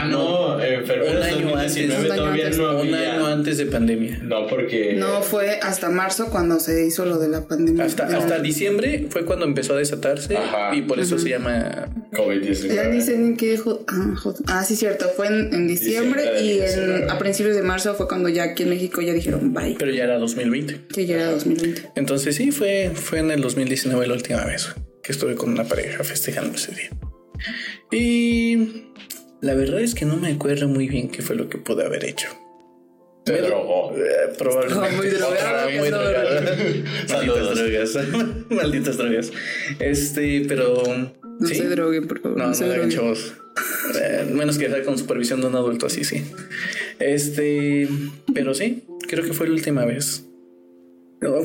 Ah, 0.02 0.06
no, 0.06 0.60
en 0.62 0.84
febrero 0.86 1.12
Un 1.12 1.20
de 1.20 1.24
año 1.24 1.56
antes. 1.56 1.74
2019 1.74 2.04
Un 2.06 2.12
año 2.12 2.22
todavía 2.22 2.44
antes. 2.46 2.58
no 2.58 2.80
Un 2.80 2.94
año 2.94 3.26
antes 3.26 3.58
de 3.58 3.66
pandemia. 3.66 4.18
No, 4.22 4.46
porque. 4.46 4.94
No, 4.94 5.22
fue 5.22 5.58
hasta 5.62 5.90
marzo 5.90 6.28
cuando 6.30 6.58
se 6.60 6.86
hizo 6.86 7.04
lo 7.04 7.18
de 7.18 7.28
la 7.28 7.46
pandemia. 7.46 7.84
Hasta, 7.84 8.38
diciembre 8.40 9.06
fue 9.10 9.24
cuando 9.24 9.44
empezó 9.44 9.74
a 9.74 9.78
desatarse 9.78 10.36
Ajá. 10.36 10.74
y 10.74 10.82
por 10.82 11.00
eso 11.00 11.18
se 11.18 11.28
llama 11.28 11.88
COVID-19. 12.12 12.74
Ya 12.74 13.36
qué 13.36 13.50
dijo. 13.52 13.84
Ah, 13.88 14.14
ah, 14.46 14.64
sí, 14.64 14.76
cierto. 14.76 15.08
Fue 15.16 15.26
en, 15.26 15.52
en 15.52 15.66
diciembre, 15.68 16.22
y 16.42 16.52
en- 16.52 16.58
19. 16.60 17.06
a 17.10 17.18
principios 17.18 17.56
de 17.56 17.62
marzo 17.62 17.94
fue 17.94 18.08
cuando 18.08 18.28
ya 18.28 18.44
aquí 18.44 18.62
en 18.64 18.70
México 18.70 19.00
ya 19.00 19.12
dijeron 19.12 19.52
bye. 19.52 19.76
pero 19.78 19.90
ya 19.92 20.04
era 20.04 20.18
2020. 20.18 20.86
Que 20.92 21.06
ya 21.06 21.16
era 21.16 21.30
2020. 21.32 21.90
Entonces 21.96 22.36
sí, 22.36 22.50
fue, 22.52 22.90
fue 22.94 23.18
en 23.18 23.30
el 23.30 23.40
2019 23.40 24.06
la 24.06 24.14
última 24.14 24.44
vez 24.44 24.74
que 25.02 25.12
estuve 25.12 25.34
con 25.34 25.50
una 25.50 25.64
pareja 25.64 26.04
festejando 26.04 26.56
ese 26.56 26.72
día. 26.72 26.90
Y 27.92 28.84
la 29.40 29.54
verdad 29.54 29.80
es 29.80 29.94
que 29.94 30.04
no 30.04 30.16
me 30.16 30.28
acuerdo 30.32 30.68
muy 30.68 30.88
bien 30.88 31.08
qué 31.08 31.22
fue 31.22 31.36
lo 31.36 31.48
que 31.48 31.58
pude 31.58 31.84
haber 31.84 32.04
hecho. 32.04 32.28
Se 33.26 33.36
drogó. 33.42 33.94
Eh, 33.96 34.32
probablemente. 34.38 34.96
Muy 34.96 35.06
drogado, 35.08 35.70
muy 35.70 35.88
drogado. 35.88 36.40
Malditas 37.08 37.54
drogas. 37.54 37.98
Malditas 38.50 38.96
drogas. 38.96 39.32
Este, 39.78 40.44
pero. 40.48 40.82
No 41.38 41.46
¿sí? 41.48 41.54
se 41.54 41.68
droguen, 41.68 42.06
por 42.08 42.20
favor. 42.20 42.38
No, 42.38 42.44
No, 42.44 42.48
no, 42.50 42.54
se 42.54 42.66
droguen. 42.66 42.90
chavos. 42.90 43.34
Eh, 44.00 44.26
menos 44.32 44.58
que 44.58 44.68
sea 44.68 44.82
con 44.82 44.96
supervisión 44.98 45.40
de 45.40 45.48
un 45.48 45.56
adulto 45.56 45.86
así, 45.86 46.04
sí. 46.04 46.22
Este, 46.98 47.88
pero 48.34 48.54
sí, 48.54 48.84
creo 49.08 49.24
que 49.24 49.32
fue 49.32 49.48
la 49.48 49.54
última 49.54 49.84
vez. 49.84 50.24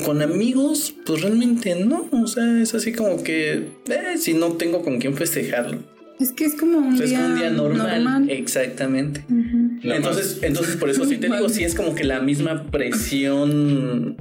Con 0.04 0.22
amigos, 0.22 0.94
pues 1.04 1.20
realmente 1.22 1.74
no. 1.74 2.08
O 2.10 2.26
sea, 2.26 2.60
es 2.62 2.74
así 2.74 2.92
como 2.94 3.22
que 3.22 3.52
eh, 3.88 4.16
si 4.18 4.32
no 4.32 4.54
tengo 4.54 4.82
con 4.82 4.98
quién 4.98 5.14
festejarlo. 5.14 5.78
Es 6.18 6.32
que 6.32 6.46
es 6.46 6.54
como 6.54 6.78
un, 6.78 6.94
O 6.94 6.96
sea, 6.96 7.04
es 7.04 7.10
día, 7.10 7.18
como 7.20 7.32
un 7.34 7.38
día 7.40 7.50
normal. 7.50 8.04
normal. 8.04 8.30
Exactamente. 8.30 9.22
Entonces, 9.82 10.38
entonces, 10.42 10.76
por 10.76 10.88
eso 10.88 11.04
sí 11.04 11.18
te 11.18 11.26
digo, 11.28 11.48
sí 11.50 11.62
es 11.64 11.74
como 11.74 11.94
que 11.94 12.04
la 12.04 12.20
misma 12.20 12.70
presión 12.70 14.16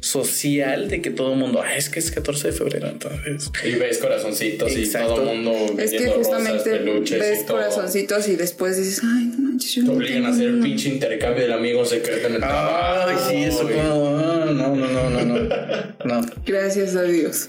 social 0.00 0.88
de 0.88 1.00
que 1.02 1.10
todo 1.10 1.32
el 1.34 1.38
mundo, 1.38 1.62
ah, 1.64 1.76
es 1.76 1.88
que 1.88 2.00
es 2.00 2.10
14 2.10 2.48
de 2.48 2.52
febrero, 2.52 2.88
entonces. 2.88 3.50
Y 3.64 3.76
ves 3.76 3.98
corazoncitos 3.98 4.72
Exacto. 4.72 5.12
y 5.12 5.16
todo 5.16 5.30
el 5.32 5.40
mundo 5.42 5.52
Es 5.80 5.90
que 5.92 5.98
vendiendo 5.98 6.16
rosas, 6.16 6.26
justamente 6.38 6.70
peluches 6.70 7.18
ves 7.20 7.40
y 7.42 7.46
todo. 7.46 7.56
corazoncitos 7.58 8.28
y 8.28 8.36
después 8.36 8.76
dices, 8.76 9.00
ay, 9.04 9.32
no 9.38 9.45
manches, 9.56 9.74
yo 9.74 9.82
Te 9.82 9.88
no 9.88 9.92
obligan 9.94 10.24
a 10.26 10.28
hacer 10.28 10.46
el 10.46 10.54
uno". 10.56 10.64
pinche 10.64 10.88
intercambio 10.90 11.42
del 11.42 11.52
amigo 11.52 11.84
secreto 11.84 12.26
en 12.28 12.34
el 12.34 12.40
trabajo. 12.40 13.08
Ay, 13.08 13.16
sí, 13.28 13.44
eso 13.44 13.62
como, 13.62 14.18
ah, 14.18 14.44
no, 14.52 14.76
no, 14.76 14.86
no, 14.86 15.10
no, 15.10 15.24
no. 15.24 15.56
No. 16.06 16.20
Gracias 16.46 16.94
a 16.94 17.02
Dios. 17.02 17.48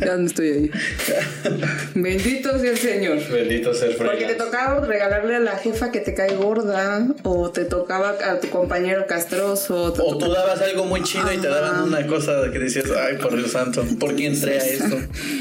Ya 0.00 0.16
no 0.16 0.26
estoy 0.26 0.48
ahí. 0.48 0.70
Bendito 1.94 2.58
sea 2.58 2.70
el 2.72 2.76
Señor. 2.78 3.18
Bendito 3.30 3.72
ser 3.74 3.96
Porque 3.96 4.24
te 4.24 4.34
tocaba 4.34 4.84
regalarle 4.84 5.36
a 5.36 5.40
la 5.40 5.56
jefa 5.56 5.92
que 5.92 6.00
te 6.00 6.12
cae 6.12 6.34
gorda, 6.34 7.06
o 7.22 7.50
te 7.50 7.64
tocaba 7.64 8.16
a 8.24 8.40
tu 8.40 8.48
compañero 8.48 9.06
castroso. 9.06 9.92
o 9.94 10.08
O 10.14 10.18
tú 10.18 10.32
dabas 10.32 10.60
algo 10.62 10.84
muy 10.84 11.02
chido 11.04 11.32
y 11.32 11.38
te 11.38 11.46
daban 11.46 11.82
una 11.84 12.04
cosa 12.08 12.50
que 12.52 12.58
decías, 12.58 12.86
ay, 12.90 13.18
por 13.18 13.36
Dios 13.36 13.52
santo, 13.52 13.84
¿por 14.00 14.16
qué 14.16 14.26
entré 14.26 14.58
a 14.58 14.64
esto? 14.66 14.96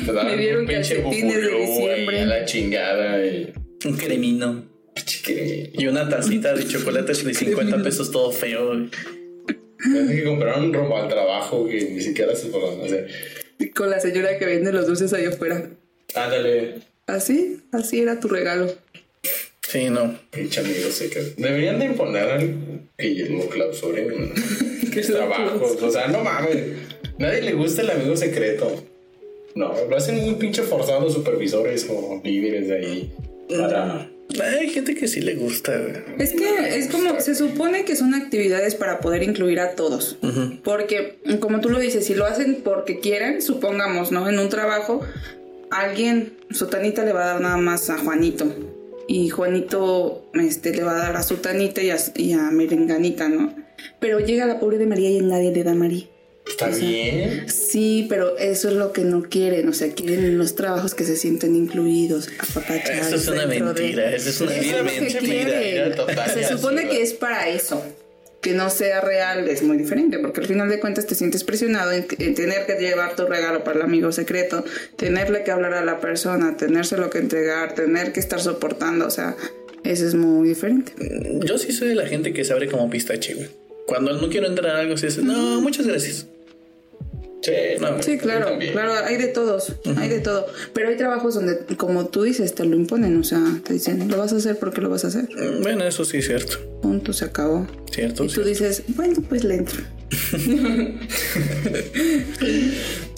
Te 0.06 0.14
dan 0.14 0.28
Me 0.28 0.38
dieron 0.38 0.62
un 0.62 0.68
pinche 0.68 0.96
de 1.02 1.10
diciembre. 1.50 2.22
a 2.22 2.26
la 2.26 2.46
chingada. 2.46 3.26
Y... 3.26 3.54
Un 3.86 3.98
cremino. 3.98 4.66
Y 5.78 5.88
una 5.88 6.10
tacita 6.10 6.54
de 6.54 6.68
chocolate 6.68 7.14
de 7.14 7.34
50 7.34 7.84
pesos 7.84 8.12
todo 8.12 8.32
feo. 8.32 8.68
güey. 8.68 8.90
Parece 9.94 10.16
que 10.16 10.24
compraron 10.24 10.74
rumbo 10.74 10.98
al 10.98 11.08
trabajo 11.08 11.68
que 11.68 11.90
ni 11.90 12.02
siquiera 12.02 12.36
se 12.36 12.50
fueron 12.50 12.82
a 12.82 12.86
hacer. 12.86 13.10
Con 13.76 13.90
la 13.90 14.00
señora 14.00 14.38
que 14.38 14.46
vende 14.46 14.72
los 14.72 14.86
dulces 14.88 15.14
allá 15.14 15.30
afuera. 15.30 15.70
Ándale, 16.16 16.76
Así, 17.08 17.62
así 17.72 18.00
era 18.00 18.20
tu 18.20 18.28
regalo. 18.28 18.74
Sí, 19.68 19.90
no. 19.90 20.20
pinche 20.32 20.60
amigo 20.60 20.90
secreto. 20.92 21.32
Deberían 21.38 21.80
de 21.80 21.86
imponer 21.86 22.24
al 22.24 22.56
que 22.98 23.28
lo 23.30 23.48
clausuren 23.50 24.12
en 24.12 24.34
los 24.96 25.08
trabajos. 25.08 25.82
O 25.82 25.92
sea, 25.92 26.08
no 26.08 26.24
mames. 26.24 26.58
Nadie 27.18 27.42
le 27.42 27.54
gusta 27.54 27.82
el 27.82 27.92
amigo 27.92 28.16
secreto. 28.16 28.84
No, 29.56 29.74
lo 29.90 29.96
hacen 29.96 30.16
muy 30.22 30.36
pinche 30.36 30.62
forzado 30.64 31.02
los 31.02 31.14
supervisores 31.14 31.86
o 31.90 32.22
líderes 32.24 32.68
de 32.68 32.78
ahí. 32.78 33.14
Para... 33.50 34.10
Hay 34.40 34.70
gente 34.70 34.96
que 34.96 35.08
sí 35.08 35.22
le 35.22 35.36
gusta. 35.36 35.74
Es 36.18 36.32
que 36.34 36.78
es 36.78 36.88
como, 36.88 37.20
se 37.20 37.36
supone 37.36 37.86
que 37.86 37.96
son 37.96 38.14
actividades 38.14 38.76
para 38.76 39.00
poder 39.00 39.24
incluir 39.24 39.60
a 39.60 39.76
todos. 39.76 40.18
Porque, 40.64 41.20
como 41.40 41.60
tú 41.60 41.70
lo 41.70 41.80
dices, 41.80 42.06
si 42.06 42.14
lo 42.14 42.26
hacen 42.26 42.62
porque 42.64 43.00
quieren, 43.00 43.42
supongamos, 43.42 44.12
¿no? 44.12 44.30
En 44.30 44.40
un 44.40 44.50
trabajo, 44.50 45.02
alguien, 45.70 46.34
Sotanita 46.52 47.04
le 47.04 47.14
va 47.14 47.24
a 47.24 47.28
dar 47.34 47.42
nada 47.42 47.58
más 47.58 47.90
a 47.90 47.98
Juanito. 47.98 48.46
Y 49.08 49.30
Juanito 49.30 50.30
este, 50.36 50.74
le 50.74 50.84
va 50.84 50.94
a 50.94 51.00
dar 51.00 51.18
a 51.18 51.24
Sutanita 51.24 51.82
y 51.82 51.90
a, 51.90 51.98
y 52.16 52.34
a 52.34 52.52
Merenganita, 52.52 53.28
¿no? 53.28 53.54
Pero 54.00 54.20
llega 54.20 54.46
la 54.46 54.60
pobre 54.60 54.78
de 54.78 54.86
María 54.86 55.10
y 55.10 55.22
nadie 55.22 55.52
le 55.52 55.64
da 55.64 55.72
a 55.72 55.76
María. 55.76 56.06
Está 56.48 56.68
bien. 56.70 57.46
Sí, 57.50 58.06
pero 58.10 58.38
eso 58.38 58.68
es 58.70 58.76
lo 58.76 58.92
que 58.94 59.02
no 59.04 59.24
quieren. 59.24 59.68
O 59.70 59.74
sea, 59.74 59.92
quieren 59.94 60.26
en 60.26 60.38
los 60.38 60.56
trabajos 60.56 60.94
que 60.96 61.04
se 61.04 61.16
sienten 61.16 61.56
incluidos, 61.56 62.30
apapachados. 62.40 63.08
Eso 63.08 63.16
es 63.16 63.28
una 63.28 63.46
de- 63.46 63.60
mentira, 63.62 64.16
eso 64.16 64.30
es 64.30 64.42
una 64.42 64.56
Eso 64.56 64.84
mentira. 64.84 65.96
total, 65.96 66.30
Se 66.34 66.48
supone 66.48 66.88
que 66.90 67.02
es 67.02 67.14
para 67.14 67.48
eso. 67.50 67.84
Que 68.42 68.54
no 68.54 68.72
sea 68.72 69.02
real 69.02 69.48
es 69.48 69.62
muy 69.62 69.78
diferente, 69.78 70.18
porque 70.18 70.42
al 70.42 70.48
final 70.48 70.68
de 70.68 70.80
cuentas 70.80 71.06
te 71.06 71.14
sientes 71.14 71.44
presionado 71.44 71.92
en, 71.92 72.08
en 72.18 72.34
tener 72.34 72.66
que 72.66 72.74
llevar 72.74 73.16
tu 73.16 73.28
regalo 73.28 73.64
para 73.64 73.78
el 73.78 73.84
amigo 73.86 74.12
secreto, 74.12 74.66
tenerle 74.96 75.44
que 75.44 75.52
hablar 75.52 75.76
a 75.76 75.86
la 75.86 76.00
persona, 76.00 76.58
tenérselo 76.58 77.12
que 77.12 77.20
entregar, 77.20 77.76
tener 77.76 78.14
que 78.14 78.20
estar 78.20 78.42
soportando, 78.42 79.06
o 79.06 79.12
sea, 79.12 79.36
eso 79.84 80.08
es 80.08 80.16
muy 80.16 80.50
diferente. 80.50 80.92
Yo 81.46 81.60
sí 81.60 81.72
soy 81.72 81.90
de 81.90 81.96
la 81.96 82.08
gente 82.08 82.34
que 82.34 82.44
se 82.44 82.52
abre 82.54 82.68
como 82.68 82.90
pistache, 82.90 83.36
güey. 83.36 83.48
Cuando 83.86 84.12
no 84.20 84.28
quiero 84.30 84.48
entrar 84.48 84.76
a 84.76 84.80
algo, 84.80 84.98
se 84.98 85.06
dice, 85.08 85.22
no, 85.22 85.62
muchas 85.62 85.86
gracias. 85.86 86.26
Sí, 87.42 87.52
No. 87.80 88.02
Sí, 88.04 88.18
yo 88.18 88.22
claro, 88.22 88.46
también. 88.50 88.72
claro, 88.74 88.94
hay 89.06 89.18
de 89.18 89.28
todos, 89.28 89.74
hay 89.98 90.10
de 90.10 90.20
todo. 90.20 90.46
Pero 90.74 90.90
hay 90.90 90.98
trabajos 90.98 91.34
donde, 91.36 91.58
como 91.78 92.06
tú 92.08 92.24
dices, 92.24 92.54
te 92.54 92.66
lo 92.66 92.76
imponen, 92.76 93.18
o 93.20 93.24
sea, 93.24 93.42
te 93.66 93.74
dicen, 93.74 94.08
lo 94.10 94.18
vas 94.18 94.32
a 94.34 94.36
hacer 94.38 94.58
porque 94.60 94.80
lo 94.82 94.90
vas 94.90 95.06
a 95.06 95.08
hacer. 95.08 95.24
Mm, 95.36 95.62
Bueno, 95.64 95.84
eso 95.86 96.06
sí 96.06 96.18
es 96.18 96.28
cierto. 96.28 96.58
Punto, 96.82 97.14
se 97.14 97.26
acabó. 97.26 97.66
Cierto. 97.92 98.24
Y 98.24 98.28
tú 98.28 98.34
cierto. 98.44 98.50
dices, 98.50 98.84
bueno, 98.90 99.22
pues 99.28 99.44
le 99.44 99.56
entro. 99.56 99.82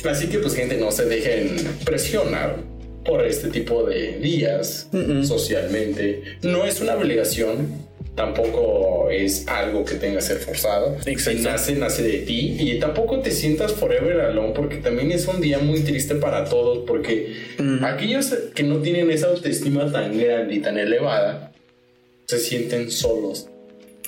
Así 0.09 0.27
que 0.27 0.39
pues 0.39 0.55
gente 0.55 0.77
no 0.77 0.91
se 0.91 1.05
dejen 1.05 1.55
presionar 1.85 2.57
por 3.05 3.25
este 3.25 3.49
tipo 3.49 3.83
de 3.83 4.17
días 4.19 4.87
socialmente. 5.23 6.23
No 6.43 6.65
es 6.65 6.79
una 6.81 6.95
obligación, 6.95 7.67
tampoco 8.15 9.09
es 9.09 9.47
algo 9.47 9.83
que 9.85 9.95
tenga 9.95 10.17
que 10.17 10.21
ser 10.21 10.37
forzado. 10.37 10.97
Si 11.03 11.35
nace, 11.35 11.75
nace 11.75 12.03
de 12.03 12.19
ti 12.19 12.55
y 12.59 12.79
tampoco 12.79 13.19
te 13.19 13.31
sientas 13.31 13.73
forever 13.73 14.21
alone 14.21 14.53
porque 14.55 14.77
también 14.77 15.11
es 15.11 15.27
un 15.27 15.41
día 15.41 15.59
muy 15.59 15.79
triste 15.81 16.15
para 16.15 16.45
todos 16.45 16.79
porque 16.85 17.33
aquellos 17.81 18.33
que 18.53 18.63
no 18.63 18.77
tienen 18.79 19.09
esa 19.11 19.27
autoestima 19.27 19.91
tan 19.91 20.17
grande 20.17 20.55
y 20.55 20.59
tan 20.59 20.77
elevada 20.77 21.51
se 22.25 22.39
sienten 22.39 22.91
solos. 22.91 23.47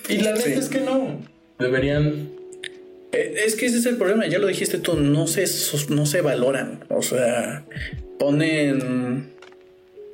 Y 0.08 0.18
la 0.18 0.32
neta 0.34 0.44
Sí. 0.44 0.52
es 0.54 0.70
que 0.70 0.82
no. 0.82 1.22
Deberían 1.60 2.30
Eh, 3.12 3.44
Es 3.46 3.56
que 3.56 3.66
ese 3.66 3.78
es 3.78 3.86
el 3.86 3.96
problema, 3.98 4.28
ya 4.28 4.40
lo 4.40 4.48
dijiste 4.48 4.78
tú, 4.78 4.96
no 4.98 5.26
se, 5.28 5.46
no 5.90 6.06
se 6.06 6.22
valoran. 6.22 6.84
O 6.90 7.02
sea, 7.02 7.66
ponen. 8.20 9.34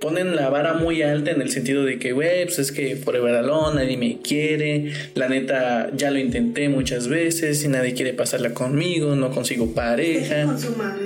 Ponen 0.02 0.36
la 0.36 0.50
vara 0.50 0.74
muy 0.74 1.04
alta 1.04 1.30
en 1.30 1.42
el 1.42 1.52
sentido 1.52 1.86
de 1.86 2.00
que, 2.00 2.12
güey, 2.12 2.46
pues 2.46 2.58
es 2.58 2.72
que 2.72 2.96
forever 2.96 3.36
alone, 3.36 3.84
nadie 3.84 3.98
me 3.98 4.18
quiere. 4.20 4.92
La 5.14 5.30
neta, 5.30 5.92
ya 5.96 6.10
lo 6.10 6.18
intenté 6.18 6.70
muchas 6.70 7.08
veces 7.08 7.64
y 7.64 7.68
nadie 7.68 7.94
quiere 7.94 8.14
pasarla 8.14 8.56
conmigo, 8.56 9.16
no 9.16 9.30
consigo 9.30 9.76
pareja. 9.76 10.46
Con 10.46 10.60
su 10.60 10.72
mamá. 10.72 11.06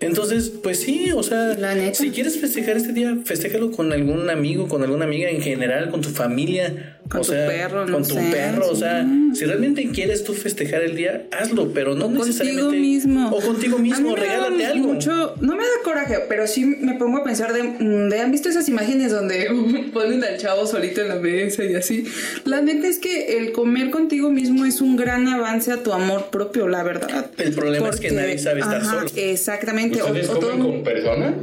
Entonces, 0.00 0.52
pues 0.62 0.80
sí, 0.80 1.10
o 1.14 1.22
sea, 1.24 1.56
si 1.92 2.10
quieres 2.10 2.38
festejar 2.40 2.76
este 2.76 2.92
día, 2.92 3.16
festéjalo 3.24 3.72
con 3.72 3.92
algún 3.92 4.30
amigo, 4.30 4.68
con 4.68 4.82
alguna 4.84 5.04
amiga 5.06 5.28
en 5.28 5.40
general, 5.42 5.90
con 5.90 6.00
tu 6.02 6.10
familia. 6.10 6.94
Con 7.08 7.20
o 7.22 7.24
tu 7.24 7.32
sea, 7.32 7.46
perro, 7.48 7.86
no 7.86 7.94
con 7.94 8.02
tu 8.06 8.14
sé, 8.16 8.28
perro, 8.30 8.68
o 8.68 8.76
sea, 8.76 9.08
si 9.32 9.46
realmente 9.46 9.88
quieres 9.92 10.24
tú 10.24 10.34
festejar 10.34 10.82
el 10.82 10.94
día, 10.94 11.24
hazlo, 11.32 11.72
pero 11.72 11.94
no 11.94 12.04
O 12.04 12.08
contigo 12.08 12.26
necesariamente 12.26 12.76
mismo. 12.76 13.30
o 13.30 13.40
contigo 13.40 13.78
mismo, 13.78 14.14
regálate 14.14 14.66
algo. 14.66 14.92
Mucho, 14.92 15.34
no 15.40 15.56
me 15.56 15.62
da 15.62 15.70
coraje, 15.84 16.16
pero 16.28 16.46
sí 16.46 16.66
me 16.66 16.96
pongo 16.98 17.16
a 17.16 17.24
pensar 17.24 17.54
de, 17.54 17.62
mm, 17.62 18.10
de- 18.10 18.20
¿han 18.20 18.30
visto 18.30 18.50
esas 18.50 18.68
imágenes 18.68 19.10
donde 19.10 19.48
ponen 19.94 20.22
al 20.22 20.36
chavo 20.36 20.66
solito 20.66 21.00
en 21.00 21.08
la 21.08 21.14
mesa 21.16 21.64
y 21.64 21.76
así? 21.76 22.04
La 22.44 22.60
neta 22.60 22.86
es 22.86 22.98
que 22.98 23.38
el 23.38 23.52
comer 23.52 23.88
contigo 23.88 24.28
mismo 24.30 24.66
es 24.66 24.82
un 24.82 24.96
gran 24.96 25.28
avance 25.28 25.72
a 25.72 25.82
tu 25.82 25.94
amor 25.94 26.26
propio, 26.30 26.68
la 26.68 26.82
verdad. 26.82 27.30
El 27.38 27.54
problema 27.54 27.88
es 27.88 28.00
que 28.00 28.10
nadie 28.10 28.36
sabe 28.36 28.60
estar 28.60 28.84
solo. 28.84 29.06
Exactamente. 29.16 29.87
O- 29.94 30.06
¿Ustedes 30.06 30.28
o 30.30 30.38
todo- 30.38 30.50
comen 30.52 30.66
con 30.66 30.82
personas? 30.84 31.34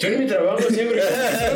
Yo 0.00 0.08
en 0.08 0.18
mi 0.18 0.26
trabajo 0.26 0.58
siempre 0.68 1.00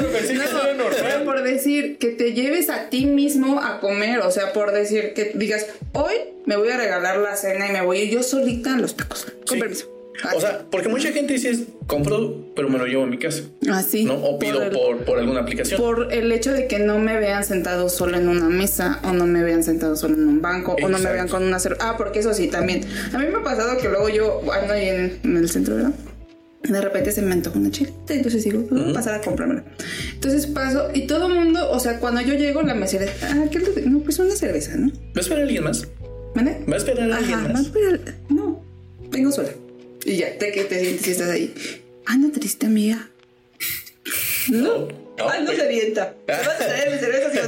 yo 0.01 0.09
pensé 0.13 0.29
que 0.35 0.39
No, 0.39 0.45
era 0.63 0.75
normal. 0.75 1.23
por 1.25 1.43
decir 1.43 1.99
que 1.99 2.09
te 2.11 2.33
lleves 2.33 2.71
a 2.71 2.89
ti 2.91 3.07
mismo 3.07 3.61
a 3.61 3.81
comer, 3.81 4.21
o 4.21 4.31
sea, 4.31 4.53
por 4.53 4.71
decir 4.73 5.15
que 5.15 5.33
digas, 5.35 5.67
hoy 5.93 6.15
me 6.47 6.57
voy 6.57 6.69
a 6.71 6.77
regalar 6.77 7.19
la 7.19 7.35
cena 7.35 7.69
y 7.69 7.73
me 7.73 7.83
voy 7.83 8.09
yo 8.09 8.23
solita 8.23 8.75
a 8.75 8.79
los 8.79 8.97
tacos. 8.97 9.25
Con 9.47 9.57
Sí. 9.57 9.61
permiso. 9.61 9.92
O 10.37 10.41
sea, 10.41 10.65
porque 10.71 10.89
mucha 10.89 11.11
gente 11.11 11.33
dice, 11.33 11.65
compro, 11.87 12.53
pero 12.55 12.69
me 12.69 12.79
lo 12.79 12.87
llevo 12.87 13.05
a 13.05 13.07
mi 13.07 13.19
casa, 13.19 13.43
así. 13.73 14.05
¿no? 14.05 14.15
O 14.15 14.39
pido 14.39 14.63
el- 14.63 14.71
por, 14.71 14.99
por 15.05 15.19
alguna 15.19 15.41
aplicación. 15.41 15.81
por 15.81 16.13
el 16.13 16.31
hecho 16.33 16.53
de 16.53 16.67
que 16.67 16.79
no 16.79 16.99
me 16.99 17.17
vean 17.19 17.45
sentado 17.45 17.89
solo 17.89 18.19
en 18.19 18.29
una 18.29 18.49
mesa 18.49 19.01
o 19.05 19.13
no 19.13 19.27
me 19.27 19.43
vean 19.43 19.65
sentado 19.65 19.97
solo 19.97 20.15
en 20.15 20.29
un 20.29 20.43
banco 20.43 20.77
o 20.83 20.89
no 20.89 20.99
me 20.99 21.11
vean 21.13 21.29
con 21.29 21.43
una 21.43 21.59
cerveza. 21.59 21.89
Ah, 21.91 21.97
porque 21.97 22.19
eso 22.21 22.35
sí, 22.35 22.49
también. 22.49 22.83
A 23.13 23.19
mí 23.19 23.25
me 23.27 23.37
ha 23.39 23.43
pasado 23.43 23.79
que 23.79 23.89
luego 23.89 24.09
yo 24.11 24.43
ando 24.53 24.75
ahí 24.75 24.89
en, 24.89 25.19
en 25.25 25.37
el 25.39 25.49
centro, 25.49 25.77
¿verdad? 25.77 25.93
De 26.63 26.81
repente 26.81 27.11
se 27.11 27.23
me 27.23 27.33
antoja 27.33 27.59
una 27.59 27.71
chilita, 27.73 28.15
entonces 28.15 28.45
digo, 28.45 28.61
voy 28.71 28.91
a 28.91 28.93
pasar 28.95 29.15
a 29.15 29.21
comprármela. 29.21 29.65
Entonces 30.15 30.47
paso 30.47 30.91
y 30.95 31.09
todo 31.09 31.27
el 31.27 31.35
mundo, 31.35 31.69
o 31.73 31.81
sea, 31.81 31.99
cuando 31.99 32.21
yo 32.21 32.35
llego, 32.35 32.63
la 32.63 32.75
mesera, 32.75 33.07
ah, 33.23 33.45
¿qué 33.51 33.59
le- 33.59 33.83
No, 33.87 33.99
pues 34.01 34.19
una 34.21 34.37
cerveza, 34.37 34.77
¿no? 34.77 34.89
¿Va 34.93 34.95
a 35.17 35.21
esperar 35.21 35.41
a 35.41 35.43
alguien 35.47 35.65
más? 35.65 35.89
¿Vale? 36.37 36.59
¿Va 36.71 36.75
a 36.75 36.79
esperar 36.79 37.11
a 37.11 37.17
alguien 37.17 37.39
Ajá, 37.41 37.49
más? 37.49 37.67
no, 37.67 37.73
pero 37.73 37.99
no, 38.29 38.65
vengo 39.11 39.33
sola. 39.33 39.49
Y 40.05 40.17
ya, 40.17 40.37
te 40.39 40.51
te 40.51 40.81
sientes 40.81 41.07
y 41.07 41.11
estás 41.11 41.31
ahí. 41.31 41.55
Anda 42.07 42.31
triste, 42.33 42.67
amiga. 42.67 43.09
No. 44.51 44.89
No, 45.19 45.29
Ay, 45.29 45.41
no 45.41 45.47
pues. 45.47 45.59
se 45.59 45.65
avienta. 45.67 46.15
¿Te 46.27 46.33
vas 46.33 46.49
a 46.49 46.57
traer 46.57 46.91
mi 46.91 46.99
cerveza, 46.99 47.31
sí 47.31 47.39
o 47.39 47.47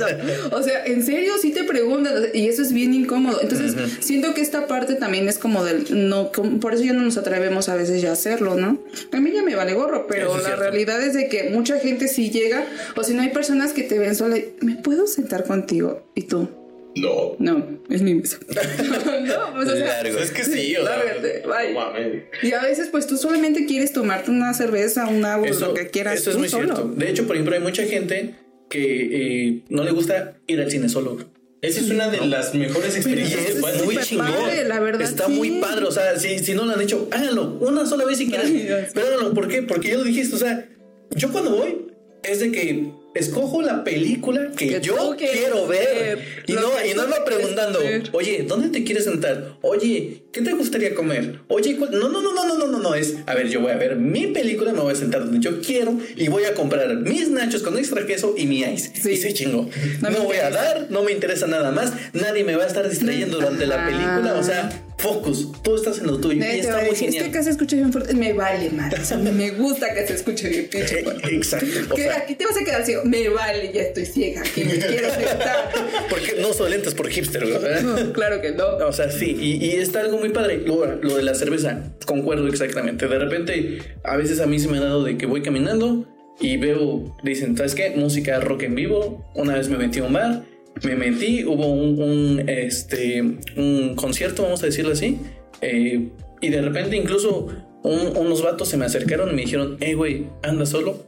no? 0.51 0.57
O 0.57 0.63
sea, 0.63 0.85
en 0.85 1.03
serio, 1.05 1.33
sí 1.41 1.51
te 1.51 1.65
preguntan. 1.65 2.13
Y 2.35 2.47
eso 2.47 2.61
es 2.61 2.73
bien 2.75 2.93
incómodo. 2.93 3.41
Entonces, 3.41 3.75
siento 4.01 4.35
que 4.35 4.43
esta 4.43 4.67
parte 4.67 4.95
también 4.95 5.27
es 5.29 5.39
como 5.39 5.65
del. 5.65 5.87
no 6.09 6.31
como- 6.31 6.61
Por 6.61 6.75
eso 6.75 6.85
ya 6.85 6.93
no 6.93 7.01
nos 7.03 7.17
atrevemos 7.17 7.71
a 7.71 7.75
veces 7.75 8.03
ya 8.03 8.11
a 8.11 8.13
hacerlo, 8.13 8.55
¿no? 8.57 8.79
A 9.13 9.21
mí 9.21 9.33
ya 9.33 9.43
me 9.43 9.57
vale 9.57 9.73
gorro, 9.73 10.07
pero 10.07 10.29
es 10.37 10.43
la 10.43 10.49
cierto. 10.51 10.61
realidad 10.63 11.03
es 11.03 11.15
de 11.15 11.29
que 11.29 11.45
mucha 11.51 11.81
gente 11.81 12.07
sí 12.07 12.31
llega. 12.31 12.67
O 12.97 13.03
si 13.03 13.15
no 13.15 13.23
hay 13.23 13.31
personas 13.31 13.73
que 13.73 13.83
te 13.83 13.99
ven 13.99 14.15
sola. 14.15 14.37
y, 14.37 14.55
¿Me 14.61 14.77
puedo 14.77 15.07
sentar 15.07 15.45
contigo? 15.45 16.07
Y 16.15 16.25
tú. 16.25 16.49
No. 16.97 17.37
No, 17.39 17.81
es 17.91 18.03
mi 18.03 18.15
mesa. 18.15 18.39
no, 18.49 19.55
pues 19.55 19.69
o 19.69 19.77
sea. 19.77 20.03
Largo. 20.03 20.19
Es 20.19 20.31
que 20.31 20.45
sí, 20.45 20.77
o 20.77 20.85
sea. 20.87 20.97
Lárgate, 20.97 21.43
bye. 21.47 21.73
no 21.73 21.81
mames. 21.81 22.23
Y 22.43 22.53
a 22.53 22.63
veces, 22.63 22.89
pues 22.91 23.07
tú 23.07 23.17
solamente 23.17 23.67
quieres 23.67 23.93
tomarte 23.93 24.31
una 24.31 24.55
cerveza, 24.55 25.09
un 25.09 25.25
agua, 25.25 25.49
lo 25.49 25.75
que 25.75 25.89
quieras. 25.89 26.21
eso 26.21 26.31
es 26.31 26.37
tú 26.37 26.41
muy 26.41 26.49
solo. 26.49 26.67
cierto. 26.75 26.89
De 26.95 27.11
hecho, 27.11 27.27
por 27.27 27.37
ejemplo, 27.37 27.55
hay 27.55 27.61
mucha 27.63 27.85
gente 27.85 28.37
que 28.71 29.49
eh, 29.49 29.63
no 29.69 29.83
le 29.85 29.91
gusta 29.91 30.37
ir 30.47 30.61
al 30.61 30.71
cine 30.71 30.89
solo. 30.89 31.19
Esa 31.63 31.81
es 31.81 31.91
una 31.91 32.09
de 32.11 32.27
las 32.27 32.55
mejores 32.55 32.95
experiencias 32.95 33.41
que 33.41 33.53
es 33.53 33.59
puedes 33.59 33.85
muy 33.85 33.97
chingón. 33.97 34.27
padre, 34.33 34.65
la 34.69 34.81
verdad, 34.81 35.01
Está 35.03 35.27
sí. 35.27 35.33
muy 35.33 35.51
padre. 35.61 35.87
O 35.87 35.91
sea, 35.91 36.19
si, 36.19 36.39
si 36.39 36.55
no 36.55 36.65
lo 36.67 36.75
han 36.75 36.81
hecho, 36.81 37.09
háganlo. 37.11 37.57
Una 37.61 37.87
sola 37.87 38.05
vez 38.05 38.19
si 38.19 38.29
quieren. 38.29 38.67
Pero 38.95 39.07
háganlo. 39.07 39.33
¿Por 39.35 39.49
qué? 39.49 39.63
Porque 39.63 39.89
ya 39.89 39.97
lo 39.97 40.05
dijiste. 40.05 40.37
O 40.37 40.39
sea, 40.39 40.69
yo 41.17 41.33
cuando 41.33 41.57
voy 41.57 41.87
es 42.23 42.41
de 42.41 42.53
que 42.53 42.91
escojo 43.15 43.63
la 43.63 43.85
película 43.85 44.51
que, 44.57 44.69
Que 44.69 44.81
yo 44.81 45.15
quiero 45.17 45.67
ver. 45.67 46.17
ver, 46.17 46.19
Y 46.47 46.53
no, 46.53 46.69
y 46.85 46.95
no 46.95 47.03
ando 47.03 47.17
preguntando, 47.25 47.79
oye, 48.13 48.45
¿dónde 48.47 48.69
te 48.71 48.85
quieres 48.85 49.05
sentar? 49.05 49.55
Oye, 49.63 50.23
¿qué 50.33 50.43
te 50.43 50.53
gustaría 50.53 50.95
comer? 50.95 51.41
Oye, 51.49 51.77
¿cuál-?" 51.77 51.91
no, 51.93 52.09
no, 52.09 52.21
no, 52.21 52.33
no, 52.35 52.45
no, 52.47 52.59
no, 52.59 52.67
no, 52.67 52.79
no. 52.79 52.95
Es, 52.95 53.15
a 53.27 53.35
ver, 53.35 53.49
yo 53.49 53.61
voy 53.61 53.73
a 53.73 53.77
ver 53.77 53.97
mi 53.97 54.29
película, 54.29 54.73
me 54.73 54.81
voy 54.81 54.93
a 54.93 54.97
sentar 54.97 55.25
donde 55.25 55.41
yo 55.41 55.61
quiero 55.61 55.97
y 56.17 56.29
voy 56.29 56.45
a 56.45 56.55
comprar 56.55 56.95
mis 56.97 57.29
nachos 57.31 57.63
con 57.63 57.79
extra 57.79 58.05
queso 58.07 58.35
y 58.37 58.47
mi 58.47 58.61
ice. 58.63 58.93
Sí. 59.01 59.13
Y 59.13 59.17
se 59.17 59.33
chingó. 59.33 59.69
No 60.01 60.11
No, 60.11 60.23
voy 60.25 60.37
a 60.39 60.51
dar, 60.51 60.87
no 60.91 61.03
me 61.03 61.13
interesa 61.13 61.47
nada 61.47 61.71
más. 61.71 61.93
Nadie 62.13 62.45
me 62.45 62.57
va 62.57 62.65
a 62.65 62.67
estar 62.67 62.89
distrayendo 62.89 63.37
durante 63.39 63.67
la 63.67 63.85
película. 63.87 64.35
O 64.39 64.43
sea, 64.43 64.71
focus. 64.99 65.51
Tú 65.63 65.75
estás 65.75 65.99
en 65.99 66.07
lo 66.07 66.19
tuyo. 66.19 66.39
Y 66.45 66.61
está 66.61 66.81
muy 66.81 66.91
decir, 66.91 67.09
es 67.09 67.15
que 67.15 67.21
genial. 67.21 67.31
acá 67.31 67.43
se 67.43 67.51
escucha 67.51 67.77
bien 67.77 67.93
fuerte. 67.93 68.15
Me 68.15 68.33
vale. 68.33 68.71
O 69.01 69.05
sea, 69.05 69.19
me 69.19 69.51
gusta 69.51 69.93
que 69.95 70.07
se 70.07 70.15
escuche 70.15 70.49
bien 70.49 70.69
pinche 70.71 71.01
Eh, 71.01 71.05
fuerte. 71.05 71.35
Exacto. 71.35 71.67
O 71.91 71.95
Que 71.95 72.03
sea, 72.03 72.17
aquí 72.19 72.35
te 72.35 72.47
vas 72.47 72.57
a 72.57 72.65
quedar 72.65 72.85
ciego. 72.85 73.03
Me 73.05 73.29
vale, 73.29 73.71
ya 73.73 73.83
estoy 73.83 74.07
ciega. 74.07 74.41
Aquí 74.41 74.65
me 74.65 74.79
quiero 74.79 75.11
sentar. 75.13 75.71
porque 76.11 76.37
no 76.41 76.53
son 76.53 76.71
lentes 76.71 76.95
por 76.95 77.09
hipster, 77.11 77.45
¿verdad? 77.45 77.83
No, 77.83 78.13
claro 78.13 78.41
que 78.41 78.53
no. 78.53 78.77
O 78.87 78.93
sea, 78.93 79.11
sí, 79.11 79.37
y, 79.39 79.65
y 79.65 79.71
está 79.77 80.01
algo 80.01 80.19
muy 80.19 80.31
padre. 80.31 80.59
Lo, 80.59 80.87
lo 80.97 81.17
de 81.17 81.23
la 81.23 81.35
cerveza, 81.35 81.93
concuerdo 82.07 82.47
exactamente. 82.49 83.07
De 83.09 83.19
repente, 83.19 83.79
a 84.05 84.17
veces 84.17 84.41
a 84.41 84.47
mí 84.47 84.59
se 84.59 84.69
me 84.69 84.79
ha 84.79 84.83
dado 84.83 85.05
de 85.05 85.19
que 85.19 85.27
voy 85.27 85.43
caminando 85.43 86.07
y 86.41 86.57
veo, 86.57 87.15
dicen, 87.23 87.57
¿sabes 87.57 87.75
qué? 87.75 87.91
Música 87.97 88.41
rock 88.41 88.63
en 88.65 88.75
vivo. 88.75 89.25
Una 89.35 89.55
vez 89.55 89.69
me 89.69 89.77
metí 89.77 90.01
a 90.01 90.05
un 90.05 90.13
bar, 90.13 90.45
me 90.83 90.97
metí, 90.97 91.45
hubo 91.45 91.67
un, 91.67 92.49
este, 92.49 93.23
un 93.57 93.95
concierto, 93.97 94.43
vamos 94.43 94.63
a 94.63 94.67
decirlo 94.67 94.93
así. 94.93 95.19
eh, 95.61 96.09
y 96.41 96.49
de 96.51 96.61
repente, 96.61 96.97
incluso 96.97 97.47
un- 97.83 98.17
unos 98.17 98.43
vatos 98.43 98.69
se 98.69 98.77
me 98.77 98.85
acercaron 98.85 99.31
y 99.31 99.35
me 99.35 99.43
dijeron, 99.43 99.77
hey, 99.81 99.95
güey, 99.95 100.27
¿andas 100.43 100.71
solo? 100.71 101.03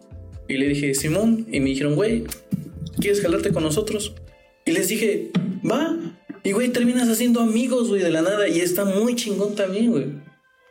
Y 0.48 0.54
le 0.56 0.68
dije, 0.68 0.94
Simón. 0.94 1.46
Y 1.50 1.60
me 1.60 1.70
dijeron, 1.70 1.94
güey, 1.94 2.24
¿quieres 3.00 3.20
jalarte 3.20 3.50
con 3.52 3.62
nosotros? 3.64 4.14
Y 4.64 4.72
les 4.72 4.88
dije, 4.88 5.30
va. 5.68 5.96
Y 6.42 6.52
güey, 6.52 6.68
terminas 6.68 7.08
haciendo 7.08 7.40
amigos, 7.40 7.88
güey, 7.88 8.02
de 8.02 8.10
la 8.10 8.22
nada. 8.22 8.48
Y 8.48 8.60
está 8.60 8.84
muy 8.84 9.14
chingón 9.16 9.54
también, 9.56 9.90
güey. 9.90 10.06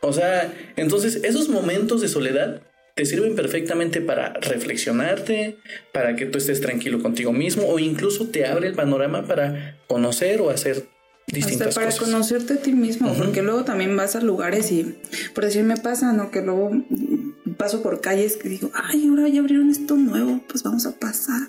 O 0.01 0.13
sea, 0.13 0.53
entonces 0.77 1.21
esos 1.23 1.49
momentos 1.49 2.01
de 2.01 2.07
soledad 2.07 2.61
te 2.95 3.05
sirven 3.05 3.35
perfectamente 3.35 3.99
para 3.99 4.33
reflexionarte, 4.33 5.57
para 5.91 6.15
que 6.15 6.25
tú 6.25 6.37
estés 6.37 6.61
tranquilo 6.61 7.01
contigo 7.01 7.33
mismo 7.33 7.67
o 7.67 7.77
incluso 7.77 8.29
te 8.29 8.45
abre 8.45 8.67
el 8.67 8.73
panorama 8.73 9.27
para 9.27 9.77
conocer 9.87 10.39
o 10.39 10.49
hacer 10.49 10.85
distintas 11.27 11.69
Hasta 11.69 11.81
para 11.81 11.91
cosas. 11.91 12.05
conocerte 12.05 12.53
a 12.53 12.57
ti 12.57 12.71
mismo, 12.71 13.13
porque 13.13 13.41
luego 13.41 13.63
también 13.63 13.95
vas 13.97 14.15
a 14.15 14.21
lugares 14.21 14.71
y, 14.71 14.95
por 15.33 15.45
decir, 15.45 15.63
me 15.63 15.77
pasa, 15.77 16.13
¿no? 16.13 16.31
Que 16.31 16.41
luego 16.41 16.71
paso 17.57 17.81
por 17.81 18.01
calles 18.01 18.37
que 18.37 18.49
digo, 18.49 18.71
ay, 18.73 19.07
ahora 19.07 19.27
ya 19.27 19.39
abrieron 19.39 19.69
esto 19.69 19.95
nuevo, 19.95 20.41
pues 20.47 20.63
vamos 20.63 20.85
a 20.85 20.91
pasar. 20.91 21.41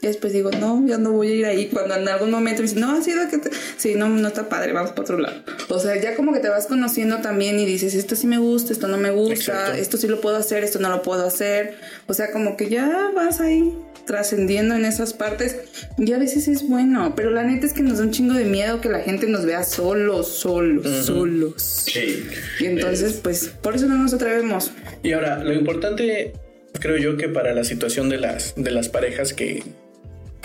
Y 0.00 0.06
después 0.06 0.32
digo, 0.32 0.50
no, 0.52 0.86
ya 0.86 0.98
no 0.98 1.12
voy 1.12 1.28
a 1.28 1.34
ir 1.34 1.46
ahí. 1.46 1.68
Cuando 1.68 1.94
en 1.96 2.08
algún 2.08 2.30
momento 2.30 2.62
me 2.62 2.68
dicen, 2.68 2.80
no, 2.80 2.92
así 2.92 3.12
de 3.12 3.28
que 3.28 3.38
te... 3.38 3.50
Sí, 3.76 3.94
no, 3.96 4.08
no 4.08 4.28
está 4.28 4.48
padre, 4.48 4.72
vamos 4.72 4.90
para 4.90 5.02
otro 5.02 5.18
lado. 5.18 5.42
O 5.68 5.78
sea, 5.78 6.00
ya 6.00 6.14
como 6.16 6.32
que 6.32 6.40
te 6.40 6.48
vas 6.48 6.66
conociendo 6.66 7.18
también 7.18 7.58
y 7.58 7.66
dices, 7.66 7.94
esto 7.94 8.16
sí 8.16 8.26
me 8.26 8.38
gusta, 8.38 8.72
esto 8.72 8.88
no 8.88 8.98
me 8.98 9.10
gusta, 9.10 9.34
Exacto. 9.34 9.72
esto 9.72 9.96
sí 9.96 10.06
lo 10.06 10.20
puedo 10.20 10.36
hacer, 10.36 10.64
esto 10.64 10.78
no 10.78 10.88
lo 10.88 11.02
puedo 11.02 11.26
hacer. 11.26 11.76
O 12.06 12.14
sea, 12.14 12.30
como 12.30 12.56
que 12.56 12.68
ya 12.68 13.10
vas 13.14 13.40
ahí 13.40 13.74
trascendiendo 14.08 14.74
en 14.74 14.86
esas 14.86 15.12
partes 15.12 15.56
y 15.98 16.12
a 16.12 16.18
veces 16.18 16.48
es 16.48 16.66
bueno, 16.66 17.12
pero 17.14 17.30
la 17.30 17.44
neta 17.44 17.66
es 17.66 17.74
que 17.74 17.82
nos 17.82 17.98
da 17.98 18.04
un 18.04 18.10
chingo 18.10 18.32
de 18.32 18.46
miedo 18.46 18.80
que 18.80 18.88
la 18.88 19.00
gente 19.00 19.17
nos 19.26 19.44
vea 19.44 19.64
solos, 19.64 20.28
solos, 20.28 21.06
solos. 21.06 21.62
Sí. 21.62 22.24
Y 22.60 22.66
entonces, 22.66 23.20
pues, 23.22 23.48
por 23.48 23.74
eso 23.74 23.86
no 23.86 23.96
nos 23.96 24.14
atrevemos. 24.14 24.70
Y 25.02 25.12
ahora, 25.12 25.42
lo 25.42 25.52
importante, 25.52 26.32
creo 26.80 26.96
yo 26.96 27.16
que 27.16 27.28
para 27.28 27.54
la 27.54 27.64
situación 27.64 28.08
de 28.08 28.18
las, 28.18 28.54
de 28.56 28.70
las 28.70 28.88
parejas 28.88 29.32
que, 29.32 29.62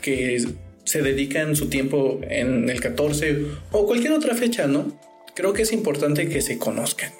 que 0.01 0.43
se 0.83 1.01
dedican 1.01 1.55
su 1.55 1.69
tiempo 1.69 2.19
en 2.29 2.69
el 2.69 2.81
14 2.81 3.45
o 3.71 3.85
cualquier 3.85 4.13
otra 4.13 4.35
fecha, 4.35 4.67
¿no? 4.67 4.99
Creo 5.35 5.53
que 5.53 5.63
es 5.63 5.71
importante 5.71 6.29
que 6.29 6.41
se 6.41 6.57
conozcan. 6.57 7.11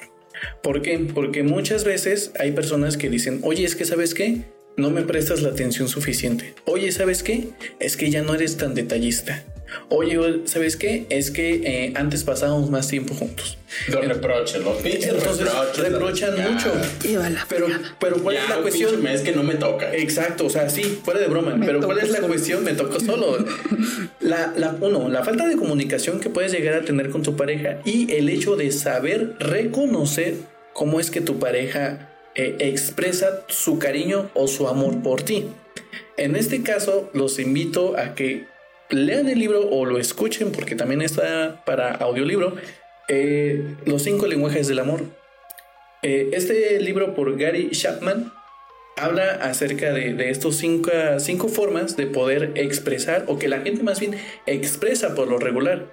¿Por 0.62 0.82
qué? 0.82 0.99
Porque 0.99 1.43
muchas 1.43 1.84
veces 1.84 2.32
hay 2.39 2.51
personas 2.51 2.97
que 2.97 3.10
dicen, 3.10 3.39
oye, 3.43 3.64
es 3.64 3.76
que 3.76 3.86
sabes 3.86 4.14
qué, 4.14 4.41
no 4.78 4.89
me 4.89 5.04
prestas 5.04 5.41
la 5.41 5.49
atención 5.49 5.88
suficiente. 5.88 6.54
Oye, 6.66 6.91
¿sabes 6.91 7.24
qué? 7.24 7.49
Es 7.80 7.97
que 7.97 8.10
ya 8.10 8.22
no 8.22 8.36
eres 8.36 8.58
tan 8.58 8.74
detallista. 8.74 9.43
Oye, 9.89 10.41
¿sabes 10.45 10.76
qué? 10.78 11.05
Es 11.09 11.32
que 11.32 11.61
eh, 11.63 11.93
antes 11.95 12.24
pasábamos 12.24 12.69
más 12.69 12.88
tiempo 12.88 13.13
juntos. 13.13 13.57
Los 13.88 14.05
reproches, 14.07 14.63
los 14.63 14.78
pinches 14.78 15.05
Entonces 15.13 15.45
reproches. 15.45 15.78
reprochan 15.91 16.51
mucho. 16.53 16.71
La 17.19 17.45
Pero, 17.49 17.67
pero 17.99 18.17
¿cuál 18.21 18.36
Ya, 18.36 18.43
es 18.43 18.49
la 18.49 18.55
cuestión? 18.57 19.01
mes 19.03 19.21
que 19.21 19.32
no 19.32 19.43
me 19.43 19.55
toca. 19.55 19.93
Exacto, 19.95 20.45
o 20.45 20.49
sea, 20.49 20.69
sí, 20.69 20.99
fuera 21.03 21.19
de 21.19 21.28
broma, 21.28 21.55
Me 21.55 21.65
pero 21.65 21.82
¿cuál 21.82 21.97
es 21.99 22.09
la 22.09 22.17
solo. 22.17 22.28
cuestión? 22.28 22.63
Me 22.63 22.74
tocó 22.74 22.99
solo. 22.99 23.38
La, 24.19 24.53
la, 24.55 24.76
uno, 24.80 25.09
la 25.09 25.24
falta 25.26 25.45
de 25.47 25.57
comunicación 25.57 26.19
que 26.21 26.30
puedes 26.30 26.51
llegar 26.53 26.76
a 26.76 26.86
tener 26.86 27.09
con 27.09 27.24
tu 27.24 27.36
pareja 27.36 27.80
y 27.84 28.09
el 28.13 28.30
hecho 28.30 28.55
de 28.55 28.71
saber 28.71 29.34
reconocer 29.39 30.36
cómo 30.74 30.99
es 31.01 31.11
que 31.11 31.19
tu 31.19 31.39
pareja 31.39 32.09
eh, 32.36 32.55
expresa 32.59 33.41
su 33.47 33.80
cariño 33.80 34.30
o 34.34 34.47
su 34.47 34.67
amor 34.69 35.01
por 35.03 35.24
ti. 35.24 35.45
En 36.15 36.36
este 36.38 36.63
caso, 36.63 37.09
los 37.13 37.38
invito 37.39 37.97
a 37.97 38.15
que 38.15 38.45
lean 38.89 39.27
el 39.27 39.39
libro 39.39 39.69
o 39.69 39.86
lo 39.86 39.97
escuchen, 39.97 40.51
porque 40.51 40.75
también 40.75 41.01
está 41.01 41.63
para 41.65 41.91
audiolibro, 41.91 42.55
eh, 43.09 43.75
Los 43.86 44.03
cinco 44.03 44.27
lenguajes 44.27 44.67
del 44.67 44.79
amor. 44.79 45.01
Eh, 46.03 46.29
este 46.34 46.79
libro 46.79 47.13
por 47.13 47.38
Gary 47.38 47.69
Chapman 47.71 48.31
habla 48.97 49.39
acerca 49.41 49.91
de, 49.91 50.13
de 50.13 50.29
estos 50.29 50.57
cinco, 50.57 50.91
cinco 51.19 51.47
formas 51.47 51.97
de 51.97 52.07
poder 52.07 52.51
expresar 52.55 53.25
o 53.27 53.39
que 53.39 53.47
la 53.47 53.61
gente 53.61 53.84
más 53.84 53.99
bien 53.99 54.15
expresa 54.45 55.15
por 55.15 55.27
lo 55.27 55.38
regular. 55.38 55.88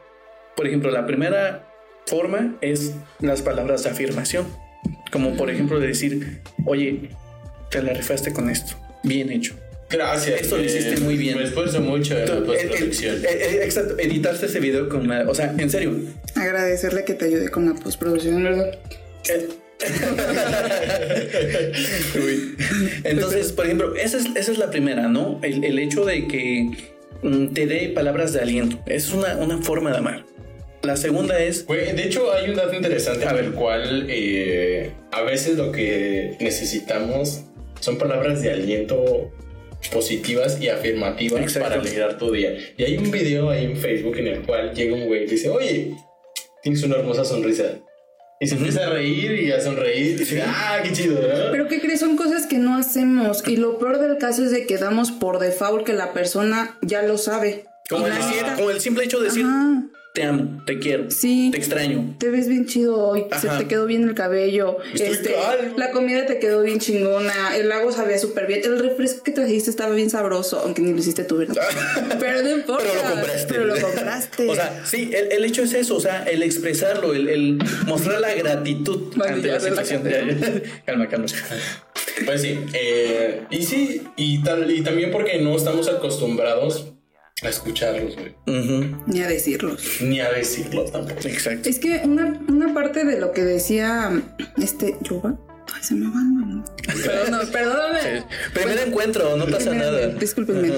Por 0.57 0.67
ejemplo, 0.67 0.91
la 0.91 1.07
primera 1.07 1.67
forma 2.07 2.57
es 2.61 2.95
las 3.21 3.43
palabras 3.43 3.85
de 3.85 3.91
afirmación. 3.91 4.47
Como 5.11 5.37
por 5.37 5.51
ejemplo 5.51 5.81
de 5.81 5.89
decir, 5.89 6.43
oye, 6.67 7.11
te 7.71 7.83
la 7.83 7.93
rifaste 7.93 8.33
con 8.33 8.51
esto. 8.51 8.77
Bien 9.03 9.31
hecho. 9.31 9.55
Gracias. 9.91 10.43
Esto 10.43 10.57
lo 10.57 10.63
hiciste 10.65 10.95
eh, 10.95 11.01
muy 11.01 11.17
bien. 11.17 11.37
Me 11.37 11.45
esfuerzo 11.45 11.81
mucho 11.81 12.17
en 12.17 12.29
la 12.29 12.45
postproducción. 12.45 13.17
eh, 13.17 13.29
eh, 13.29 13.61
exacto, 13.65 13.97
editaste 13.99 14.47
ese 14.47 14.61
video 14.61 14.89
con 14.89 15.01
una... 15.03 15.29
O 15.29 15.35
sea, 15.35 15.53
en 15.59 15.69
serio. 15.69 15.95
Agradecerle 16.37 17.05
que 17.05 17.15
te 17.15 17.25
ayude 17.27 17.49
con 17.51 17.67
la 17.67 17.75
postproducción, 17.75 18.45
¿verdad? 18.45 18.79
Uy. 22.17 22.57
Entonces, 23.05 23.53
por 23.53 23.67
ejemplo, 23.67 23.95
esa 23.97 24.19
es, 24.19 24.27
esa 24.37 24.53
es 24.53 24.59
la 24.59 24.71
primera, 24.71 25.09
¿no? 25.09 25.41
El, 25.43 25.65
el 25.65 25.79
hecho 25.79 26.05
de 26.05 26.27
que 26.29 26.71
mm, 27.23 27.49
te 27.49 27.67
dé 27.67 27.89
palabras 27.89 28.33
de 28.33 28.41
aliento. 28.41 28.81
Es 28.87 29.13
una, 29.13 29.37
una 29.37 29.59
forma 29.59 29.91
de 29.91 29.99
amar. 29.99 30.25
La 30.83 30.97
segunda 30.97 31.39
es... 31.43 31.67
De 31.67 32.03
hecho, 32.03 32.33
hay 32.33 32.51
un 32.51 32.57
dato 32.57 32.75
interesante 32.75 33.27
A 33.27 33.33
ver. 33.33 33.47
el 33.47 33.53
cual 33.53 34.07
eh, 34.09 34.93
a 35.13 35.23
veces 35.23 35.57
lo 35.57 35.73
que 35.73 36.37
necesitamos 36.41 37.43
son 37.81 37.99
palabras 37.99 38.43
de 38.43 38.53
aliento 38.53 39.31
positivas 39.89 40.61
y 40.61 40.69
afirmativas 40.69 41.41
Exacto. 41.41 41.69
para 41.69 41.81
alegrar 41.81 42.19
tu 42.19 42.31
día. 42.31 42.53
Y 42.77 42.85
hay 42.85 42.99
un 42.99 43.11
video 43.11 43.51
ahí 43.51 43.65
en 43.65 43.77
Facebook 43.77 44.17
en 44.19 44.29
el 44.29 44.43
cual 44.43 44.75
llega 44.75 44.95
un 44.95 45.07
güey 45.07 45.25
y 45.25 45.27
dice, 45.27 45.49
oye, 45.49 45.95
tienes 46.63 46.83
una 46.83 46.97
hermosa 46.97 47.25
sonrisa. 47.25 47.81
Y 48.43 48.47
se 48.47 48.55
empieza 48.55 48.87
a 48.87 48.91
reír 48.91 49.33
y 49.33 49.53
a 49.53 49.61
sonreír. 49.61 50.13
Y 50.13 50.15
dice, 50.15 50.43
ah, 50.43 50.81
qué 50.83 50.93
chido, 50.93 51.21
¿verdad? 51.21 51.49
Pero 51.53 51.69
¿qué 51.69 51.79
crees? 51.79 52.01
Son 52.01 52.17
cosas 52.17 52.47
que 52.47 52.57
no 52.57 52.75
hacemos. 52.75 53.47
Y 53.47 53.57
lo 53.57 53.79
peor 53.79 53.99
del 53.99 54.17
caso 54.17 54.45
es 54.45 54.51
de 54.51 54.67
que 54.67 54.79
damos 54.79 55.11
por 55.11 55.39
default 55.39 55.85
que 55.85 55.93
la 55.93 56.15
persona 56.15 56.79
ya 56.81 57.03
lo 57.03 57.19
sabe. 57.19 57.65
Como 57.91 58.07
el, 58.07 58.15
como 58.57 58.71
simple 58.79 59.05
hecho 59.05 59.19
de 59.19 59.25
decir, 59.27 59.45
Ajá. 59.45 59.83
Te 60.13 60.25
amo, 60.25 60.63
te 60.67 60.79
quiero, 60.81 61.09
Sí. 61.11 61.51
te 61.53 61.59
extraño. 61.59 62.17
Te 62.19 62.31
ves 62.31 62.49
bien 62.49 62.67
chido 62.67 62.97
hoy, 62.99 63.27
se 63.41 63.49
te 63.49 63.67
quedó 63.69 63.87
bien 63.87 64.03
el 64.09 64.15
cabello, 64.15 64.79
este, 64.93 65.35
la 65.77 65.91
comida 65.93 66.27
te 66.27 66.39
quedó 66.41 66.63
bien 66.63 66.81
chingona, 66.81 67.57
el 67.57 67.69
lago 67.69 67.93
sabía 67.93 68.19
súper 68.19 68.47
bien, 68.49 68.61
el 68.65 68.79
refresco 68.81 69.23
que 69.23 69.31
trajiste 69.31 69.71
estaba 69.71 69.95
bien 69.95 70.11
sabroso, 70.11 70.59
aunque 70.61 70.83
ni 70.83 70.93
lo 70.93 70.99
hiciste 70.99 71.23
tú, 71.25 71.37
¿verdad? 71.39 71.57
Pero 72.21 72.43
no 72.43 72.51
importa. 72.51 72.85
Pero 72.85 73.03
lo 73.09 73.15
compraste. 73.15 73.47
Pero 73.55 73.65
lo 73.67 73.81
compraste. 73.81 74.49
O 74.51 74.55
sea, 74.57 74.83
sí, 74.85 75.11
el, 75.15 75.31
el 75.33 75.45
hecho 75.45 75.63
es 75.63 75.75
eso, 75.75 75.97
o 75.97 76.01
sea, 76.01 76.25
el 76.25 76.43
expresarlo, 76.43 77.15
el, 77.15 77.29
el 77.29 77.59
mostrar 77.87 78.21
la 78.21 78.35
gratitud 78.35 79.13
ante 79.23 79.47
la 79.49 79.61
situación. 79.61 80.03
ya. 80.05 80.83
calma, 80.87 81.09
calma. 81.09 81.27
Pues 82.27 82.43
sí. 82.43 82.59
eh, 82.75 83.43
y 83.51 83.63
sí, 83.63 84.03
y, 84.17 84.43
tal, 84.43 84.69
y 84.71 84.83
también 84.83 85.11
porque 85.13 85.39
no 85.41 85.55
estamos 85.57 85.89
acostumbrados 85.89 86.93
a 87.43 87.49
escucharlos, 87.49 88.17
güey. 88.17 88.35
Ni 89.07 89.21
a 89.21 89.29
decirlos. 89.29 89.99
Ni 90.03 90.21
a 90.21 90.31
decirlos 90.31 90.93
tampoco. 90.93 91.21
Exacto. 91.27 91.69
Es 91.69 91.79
que 91.79 92.03
una, 92.05 92.41
una 92.49 92.75
parte 92.75 93.05
de 93.05 93.19
lo 93.19 93.33
que 93.33 93.43
decía 93.43 94.11
este 94.59 94.97
Yoga. 95.03 95.39
Ay, 95.75 95.83
se 95.83 95.95
me 95.95 96.07
va, 96.07 96.15
mano. 96.17 96.65
Perdóname, 96.87 97.47
perdóname. 97.47 98.25
Primer 98.55 98.79
encuentro, 98.89 99.37
no 99.37 99.47
pasa 99.47 99.73
nada. 99.73 100.09
Discúlpenme. 100.09 100.71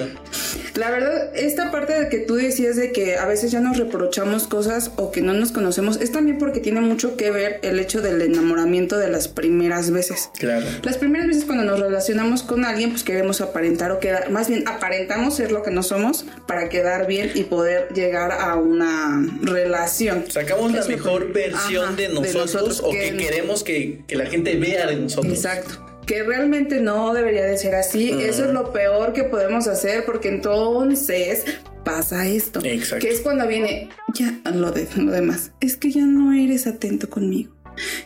La 0.75 0.89
verdad, 0.89 1.35
esta 1.35 1.71
parte 1.71 1.93
de 1.93 2.09
que 2.09 2.17
tú 2.19 2.35
decías 2.35 2.75
de 2.75 2.91
que 2.91 3.17
a 3.17 3.25
veces 3.27 3.51
ya 3.51 3.59
nos 3.59 3.77
reprochamos 3.77 4.47
cosas 4.47 4.91
o 4.95 5.11
que 5.11 5.21
no 5.21 5.33
nos 5.33 5.51
conocemos, 5.51 6.01
es 6.01 6.11
también 6.11 6.37
porque 6.39 6.59
tiene 6.59 6.81
mucho 6.81 7.15
que 7.15 7.29
ver 7.31 7.59
el 7.61 7.79
hecho 7.79 8.01
del 8.01 8.21
enamoramiento 8.21 8.97
de 8.97 9.09
las 9.09 9.27
primeras 9.27 9.91
veces. 9.91 10.29
Claro. 10.39 10.65
Las 10.83 10.97
primeras 10.97 11.27
veces 11.27 11.45
cuando 11.45 11.63
nos 11.63 11.79
relacionamos 11.79 12.41
con 12.43 12.65
alguien, 12.65 12.89
pues 12.91 13.03
queremos 13.03 13.39
aparentar 13.41 13.91
o 13.91 13.99
quedar, 13.99 14.31
más 14.31 14.49
bien 14.49 14.67
aparentamos 14.67 15.35
ser 15.35 15.51
lo 15.51 15.61
que 15.61 15.69
no 15.71 15.83
somos 15.83 16.25
para 16.47 16.69
quedar 16.69 17.05
bien 17.07 17.31
y 17.35 17.43
poder 17.43 17.89
llegar 17.93 18.31
a 18.31 18.55
una 18.55 19.27
relación. 19.41 20.25
Sacamos 20.29 20.73
la 20.73 20.85
mejor 20.85 21.27
que- 21.27 21.33
versión 21.33 21.85
Ajá, 21.85 21.95
de 21.95 22.09
nosotros, 22.09 22.81
o 22.83 22.89
que- 22.89 23.11
que 23.11 23.17
queremos 23.17 23.63
que, 23.63 24.01
que 24.07 24.15
la 24.15 24.25
gente 24.25 24.55
vea 24.55 24.82
de 24.87 24.95
nosotros. 24.97 25.33
Exacto. 25.33 25.85
Que 26.05 26.23
realmente 26.23 26.81
no 26.81 27.13
debería 27.13 27.45
de 27.45 27.57
ser 27.57 27.75
así. 27.75 28.09
Eso 28.09 28.45
es 28.45 28.53
lo 28.53 28.73
peor 28.73 29.13
que 29.13 29.23
podemos 29.23 29.67
hacer 29.67 30.03
porque 30.05 30.27
entonces 30.27 31.45
pasa 31.85 32.27
esto. 32.27 32.59
Exacto. 32.63 33.05
Que 33.05 33.13
es 33.13 33.21
cuando 33.21 33.47
viene 33.47 33.89
ya 34.13 34.39
lo, 34.53 34.71
de, 34.71 34.87
lo 34.97 35.11
demás. 35.11 35.51
Es 35.61 35.77
que 35.77 35.91
ya 35.91 36.05
no 36.05 36.33
eres 36.33 36.67
atento 36.67 37.09
conmigo. 37.09 37.53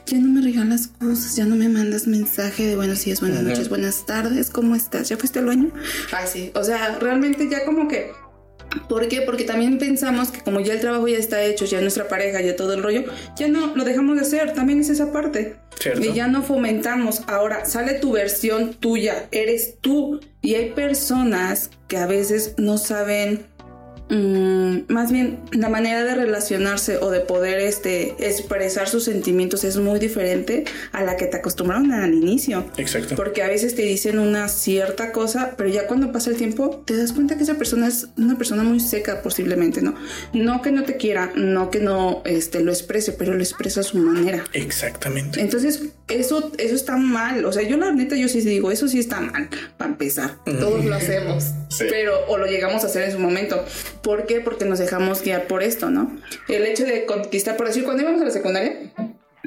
Ya 0.06 0.18
no 0.20 0.30
me 0.30 0.42
regalas 0.42 0.88
cosas, 0.88 1.36
ya 1.36 1.46
no 1.46 1.56
me 1.56 1.68
mandas 1.68 2.08
mensaje 2.08 2.66
de 2.66 2.78
buenos 2.78 3.04
días, 3.04 3.20
buenas 3.20 3.44
noches, 3.44 3.68
buenas 3.68 4.06
tardes, 4.06 4.50
¿cómo 4.50 4.76
estás? 4.76 5.10
¿Ya 5.10 5.18
fuiste 5.18 5.40
al 5.40 5.46
baño? 5.46 5.72
Ah, 6.14 6.26
sí. 6.26 6.52
O 6.56 6.64
sea, 6.64 6.98
realmente 7.00 7.50
ya 7.50 7.66
como 7.66 7.90
que 7.90 8.12
¿Por 8.88 9.08
qué? 9.08 9.22
Porque 9.22 9.44
también 9.44 9.78
pensamos 9.78 10.32
que 10.32 10.42
como 10.42 10.60
ya 10.60 10.74
el 10.74 10.80
trabajo 10.80 11.08
ya 11.08 11.18
está 11.18 11.44
hecho, 11.44 11.66
ya 11.66 11.82
nuestra 11.82 12.08
pareja, 12.08 12.42
ya 12.42 12.56
todo 12.56 12.74
el 12.74 12.84
rollo, 12.84 13.04
ya 13.36 13.48
no 13.48 13.76
lo 13.76 13.84
dejamos 13.84 14.16
de 14.16 14.22
hacer. 14.22 14.54
También 14.54 14.80
es 14.80 14.90
esa 14.90 15.12
parte. 15.12 15.56
Cierto. 15.80 16.04
Y 16.04 16.14
ya 16.14 16.28
no 16.28 16.42
fomentamos. 16.44 17.22
Ahora 17.28 17.66
sale 17.66 17.96
tu 17.96 18.14
versión 18.14 18.74
tuya, 18.74 19.28
eres 19.32 19.76
tú. 19.82 20.20
Y 20.42 20.56
hay 20.56 20.72
personas 20.72 21.72
que 21.88 21.98
a 21.98 22.06
veces 22.06 22.56
no 22.58 22.78
saben, 22.78 23.46
mm, 24.10 24.92
más 24.92 25.12
bien 25.12 25.40
la 25.52 25.70
manera 25.70 26.04
de 26.04 26.16
relacionarse 26.16 26.98
o 26.98 27.12
de 27.12 27.20
poder 27.22 27.60
este, 27.60 28.16
expresar 28.20 28.88
sus 28.88 29.04
sentimientos 29.04 29.64
es 29.64 29.78
muy 29.78 30.00
diferente 30.00 30.66
a 30.92 31.04
la 31.04 31.18
que 31.18 31.26
te 31.26 31.38
acostumbraron 31.38 31.92
al 31.92 32.14
inicio. 32.14 32.66
Exacto. 32.78 33.16
Porque 33.16 33.44
a 33.44 33.48
veces 33.48 33.76
te 33.76 33.82
dicen 33.84 34.20
una 34.20 34.48
cierta 34.50 35.12
cosa, 35.12 35.54
pero 35.58 35.70
ya 35.70 35.88
cuando 35.88 36.12
pasa 36.12 36.30
el 36.30 36.38
tiempo 36.38 36.84
te 36.86 36.96
das 36.96 37.14
cuenta 37.14 37.38
que 37.38 37.44
esa 37.44 37.56
persona 37.56 37.88
es 37.88 38.08
una 38.18 38.38
persona 38.38 38.64
muy 38.64 38.80
seca 38.80 39.22
posiblemente, 39.22 39.82
¿no? 39.82 39.96
No 40.34 40.62
que 40.62 40.72
no 40.72 40.84
te 40.84 40.98
quiera, 40.98 41.32
no 41.36 41.70
que 41.72 41.80
no 41.80 42.22
este, 42.26 42.62
lo 42.62 42.72
exprese, 42.72 43.12
pero 43.14 43.34
lo 43.34 43.40
expresa 43.42 43.82
a 43.82 43.84
su 43.84 43.98
manera. 43.98 44.44
Exactamente. 44.54 45.42
Entonces, 45.42 45.84
eso, 46.08 46.52
eso 46.58 46.76
está 46.76 46.98
mal. 46.98 47.46
O 47.46 47.52
sea, 47.52 47.64
yo 47.64 47.78
la 47.78 47.92
neta, 47.92 48.16
yo 48.16 48.28
sí 48.28 48.42
digo, 48.42 48.72
eso 48.72 48.88
sí 48.88 49.00
está 49.00 49.20
mal, 49.20 49.50
para 49.78 49.92
empezar. 49.92 50.36
Todos 50.46 50.86
lo 50.86 50.96
hacemos, 50.96 51.46
Sí. 51.70 51.86
pero 51.90 52.14
o 52.28 52.38
lo 52.38 52.46
llegamos 52.46 52.84
a 52.84 52.88
hacer 52.88 53.04
en 53.04 53.12
su 53.12 53.20
momento. 53.20 53.64
¿Por 54.08 54.26
qué? 54.26 54.40
Porque 54.40 54.64
nos 54.64 54.80
dejamos 54.80 55.22
guiar 55.22 55.48
por 55.48 55.62
esto, 55.62 55.90
¿no? 55.90 56.10
El 56.48 56.66
hecho 56.66 56.86
de 56.86 57.06
conquistar, 57.06 57.58
por 57.58 57.68
decir, 57.68 57.84
cuando 57.84 58.04
íbamos 58.04 58.22
a 58.22 58.24
la 58.24 58.32
secundaria, 58.32 58.94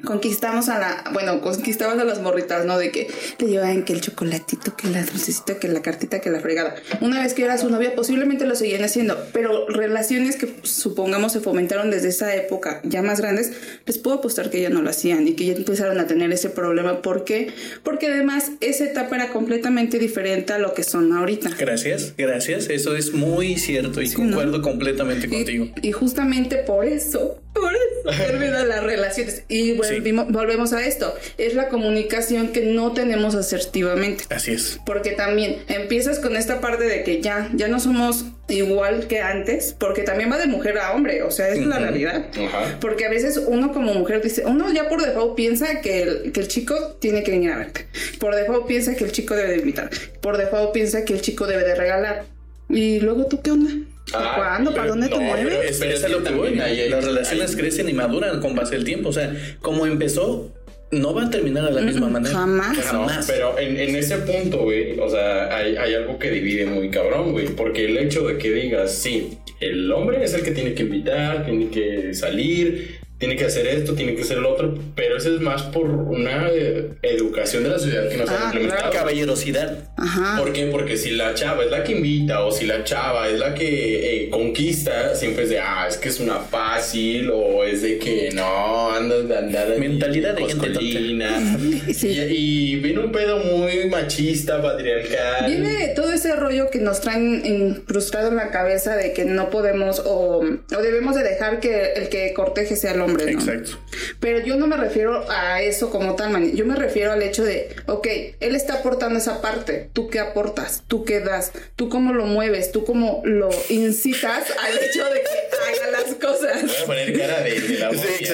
conquistamos 0.05 0.68
a 0.68 0.78
la, 0.78 1.05
bueno, 1.12 1.41
conquistamos 1.41 1.99
a 1.99 2.05
las 2.05 2.20
morritas, 2.20 2.64
¿no? 2.64 2.78
De 2.78 2.91
que 2.91 3.09
le 3.38 3.49
llevaban 3.49 3.84
que 3.84 3.93
el 3.93 4.01
chocolatito, 4.01 4.76
que 4.76 4.88
la 4.88 5.03
dulcecita, 5.03 5.59
que 5.59 5.68
la 5.68 5.82
cartita, 5.82 6.20
que 6.20 6.30
la 6.30 6.41
fregada. 6.41 6.74
Una 7.01 7.22
vez 7.22 7.34
que 7.34 7.45
era 7.45 7.59
su 7.59 7.68
novia, 7.70 7.95
posiblemente 7.95 8.47
lo 8.47 8.55
seguían 8.55 8.84
haciendo, 8.84 9.18
pero 9.32 9.66
relaciones 9.68 10.36
que 10.36 10.55
supongamos 10.62 11.32
se 11.32 11.41
fomentaron 11.41 11.91
desde 11.91 12.09
esa 12.09 12.34
época, 12.34 12.80
ya 12.84 13.03
más 13.03 13.20
grandes, 13.20 13.53
les 13.86 13.99
puedo 13.99 14.16
apostar 14.16 14.51
que 14.51 14.61
ya 14.61 14.70
no 14.70 14.82
lo 14.82 14.91
hacían 14.91 15.26
y 15.28 15.34
que 15.34 15.47
ya 15.47 15.53
empezaron 15.55 15.99
a 15.99 16.07
tener 16.07 16.32
ese 16.32 16.51
problema. 16.51 17.03
¿Por 17.03 17.24
qué? 17.24 17.53
Porque 17.82 18.07
además 18.07 18.53
esa 18.61 18.84
etapa 18.84 19.16
era 19.16 19.32
completamente 19.32 19.99
diferente 19.99 20.53
a 20.53 20.59
lo 20.59 20.74
que 20.74 20.82
son 20.82 21.12
ahorita. 21.12 21.51
Gracias, 21.59 22.14
gracias. 22.16 22.68
Eso 22.70 22.97
es 22.97 23.12
muy 23.12 23.57
cierto 23.57 24.01
y 24.01 24.09
Sí, 24.09 24.16
concuerdo 24.16 24.62
completamente 24.62 25.28
contigo. 25.28 25.68
Y, 25.82 25.88
y 25.88 25.93
justamente 25.93 26.57
por 26.57 26.84
eso, 26.84 27.41
por 27.53 27.72
eso 27.72 28.24
terminan 28.26 28.68
las 28.68 28.82
relaciones. 28.82 29.45
Y 29.49 29.80
volvimos- 29.89 30.26
volvemos 30.31 30.72
a 30.72 30.87
esto. 30.87 31.14
Es 31.39 31.55
la 31.55 31.68
comunicación 31.68 32.49
que 32.49 32.62
no 32.62 32.93
tenemos 32.93 33.35
asertivamente. 33.35 34.24
Así 34.31 34.53
es. 34.53 34.78
Porque 34.87 35.12
también 35.12 35.59
empiezas 35.68 36.18
con 36.18 36.37
esta 36.37 36.61
parte 36.61 36.85
de 36.85 37.03
que 37.05 37.20
ya, 37.20 37.49
ya 37.55 37.68
no 37.68 37.81
somos 37.81 38.24
igual 38.49 39.07
que 39.07 39.20
antes, 39.20 39.74
porque 39.78 40.03
también 40.03 40.31
va 40.33 40.37
de 40.39 40.47
mujer 40.47 40.76
a 40.78 40.93
hombre, 40.93 41.22
o 41.22 41.31
sea, 41.31 41.49
es 41.51 41.59
la 41.64 41.76
Ujú. 41.76 41.85
realidad. 41.85 42.26
Ajá. 42.37 42.78
Porque 42.81 43.07
a 43.07 43.11
veces 43.11 43.41
uno 43.47 43.72
como 43.72 43.95
mujer 43.95 44.22
dice, 44.22 44.43
uno 44.45 44.72
ya 44.72 44.89
por 44.89 45.01
default 45.05 45.37
piensa 45.37 45.81
que 45.81 46.03
el, 46.03 46.33
que 46.33 46.41
el 46.41 46.49
chico 46.49 46.97
tiene 47.01 47.22
que 47.22 47.31
venir 47.31 47.51
a 47.53 47.59
verte. 47.59 47.87
Por 48.18 48.35
default 48.35 48.66
piensa 48.66 48.97
que 48.97 49.05
el 49.05 49.12
chico 49.12 49.37
debe 49.37 49.51
de 49.51 49.59
invitar. 49.59 49.91
Por 50.20 50.37
default 50.37 50.72
piensa 50.72 51.05
que 51.05 51.12
el 51.12 51.20
chico 51.20 51.47
debe 51.47 51.62
de 51.64 51.74
regalar. 51.76 52.24
Y 52.68 53.01
luego 53.01 53.26
tú 53.26 53.41
qué 53.43 53.51
onda? 53.53 53.70
Ah, 54.14 54.32
¿Cuándo? 54.36 54.74
¿Para 54.74 54.88
dónde 54.88 55.08
te 55.08 55.18
mueves? 55.18 55.44
pero- 55.48 55.62
Es, 55.62 55.78
pero 55.78 55.92
es 55.92 56.11
lo 56.11 56.22
que 56.24 56.32
voy. 56.32 56.61
hay- 56.61 56.88
Las 56.88 57.04
relaciones 57.04 57.50
hay- 57.50 57.56
crecen 57.56 57.88
y 57.88 57.92
maduran 57.92 58.40
con 58.40 58.54
base 58.54 58.74
del 58.74 58.84
tiempo. 58.84 59.11
O 59.11 59.12
sea, 59.12 59.32
como 59.61 59.86
empezó, 59.86 60.52
no 60.90 61.14
va 61.14 61.24
a 61.26 61.30
terminar 61.30 61.64
de 61.66 61.72
la 61.72 61.80
misma 61.82 62.08
manera. 62.08 62.34
jamás. 62.34 62.76
No, 62.76 62.82
Jamás. 62.82 63.26
pero 63.30 63.58
en, 63.58 63.78
en 63.78 63.94
ese 63.94 64.16
punto, 64.18 64.58
güey, 64.64 64.98
o 64.98 65.08
sea, 65.08 65.56
hay, 65.56 65.76
hay 65.76 65.94
algo 65.94 66.18
que 66.18 66.30
divide 66.32 66.66
muy 66.66 66.90
cabrón, 66.90 67.32
güey. 67.32 67.46
Porque 67.46 67.84
el 67.84 67.96
hecho 67.98 68.26
de 68.26 68.38
que 68.38 68.50
digas, 68.52 68.92
sí, 68.92 69.38
el 69.61 69.90
hombre 69.92 70.24
es 70.24 70.34
el 70.34 70.42
que 70.42 70.50
tiene 70.50 70.74
que 70.74 70.82
invitar, 70.82 71.44
tiene 71.46 71.68
que 71.68 72.12
salir, 72.14 72.98
tiene 73.20 73.36
que 73.36 73.44
hacer 73.44 73.66
esto, 73.66 73.94
tiene 73.94 74.14
que 74.14 74.22
hacer 74.22 74.38
lo 74.38 74.50
otro, 74.50 74.74
pero 74.96 75.18
eso 75.18 75.32
es 75.34 75.40
más 75.42 75.62
por 75.64 75.84
una 75.90 76.48
eh, 76.50 76.88
educación 77.02 77.62
de 77.64 77.68
la 77.68 77.78
sociedad 77.78 78.08
que 78.08 78.16
nos 78.16 78.30
Ah, 78.30 78.38
han 78.38 78.44
implementado. 78.54 78.90
Caballerosidad. 78.92 79.78
Ajá. 79.98 80.38
¿Por 80.38 80.54
qué? 80.54 80.66
Porque 80.72 80.96
si 80.96 81.10
la 81.10 81.34
chava 81.34 81.62
es 81.64 81.70
la 81.70 81.84
que 81.84 81.92
invita 81.92 82.42
o 82.44 82.50
si 82.50 82.64
la 82.64 82.82
chava 82.82 83.28
es 83.28 83.38
la 83.38 83.54
que 83.54 84.24
eh, 84.24 84.30
conquista, 84.30 85.14
siempre 85.14 85.44
es 85.44 85.50
de, 85.50 85.58
ah, 85.60 85.86
es 85.86 85.98
que 85.98 86.08
es 86.08 86.18
una 86.18 86.36
fácil 86.38 87.30
o 87.30 87.62
es 87.62 87.82
de 87.82 87.98
que 87.98 88.30
no, 88.32 88.90
andas 88.90 89.28
de 89.28 89.36
andar 89.36 89.70
en 89.70 89.80
Mentalidad 89.80 90.34
de 90.34 90.46
gente. 90.46 90.70
Sí. 91.92 92.08
Y, 92.08 92.72
y 92.72 92.76
viene 92.76 93.00
un 93.00 93.12
pedo 93.12 93.38
muy 93.38 93.86
machista, 93.90 94.62
patriarcal. 94.62 95.46
Viene 95.46 95.88
todo 95.94 96.10
ese 96.12 96.34
rollo 96.36 96.70
que 96.70 96.78
nos 96.78 97.00
traen 97.00 97.44
incrustado 97.44 98.28
en 98.28 98.36
la 98.36 98.50
cabeza 98.50 98.96
de 98.96 99.12
que 99.12 99.24
no 99.26 99.50
podemos 99.50 100.00
o, 100.06 100.40
o 100.42 100.82
debemos 100.82 101.14
de 101.16 101.22
dejar 101.22 101.60
que 101.60 101.92
el 101.96 102.08
que 102.08 102.32
corteje 102.32 102.76
sea 102.76 102.92
el 102.92 103.00
hombre, 103.02 103.09
¿no? 103.12 103.28
Exacto. 103.28 103.78
Pero 104.20 104.40
yo 104.40 104.56
no 104.56 104.66
me 104.66 104.76
refiero 104.76 105.24
a 105.30 105.62
eso 105.62 105.90
como 105.90 106.16
tal, 106.16 106.30
man. 106.30 106.54
Yo 106.54 106.64
me 106.66 106.76
refiero 106.76 107.12
al 107.12 107.22
hecho 107.22 107.44
de, 107.44 107.74
ok, 107.86 108.06
él 108.40 108.54
está 108.54 108.74
aportando 108.74 109.18
esa 109.18 109.40
parte. 109.40 109.90
¿Tú 109.92 110.08
qué 110.08 110.18
aportas? 110.20 110.82
¿Tú 110.86 111.04
qué 111.04 111.20
das? 111.20 111.52
¿Tú 111.76 111.88
cómo 111.88 112.12
lo 112.12 112.26
mueves? 112.26 112.72
¿Tú 112.72 112.84
cómo 112.84 113.22
lo 113.24 113.50
incitas 113.68 114.50
al 114.58 114.78
hecho 114.78 115.04
de 115.06 115.20
que 115.22 115.80
haga 115.80 115.90
las 115.92 116.11
Voy 116.11 116.18
cosas? 116.18 116.82
a 116.82 116.86
poner 116.86 117.18
cara 117.18 117.40
de, 117.42 117.61
de 117.61 117.78
la 117.78 117.90
Sí, 117.90 117.98
sí. 118.20 118.32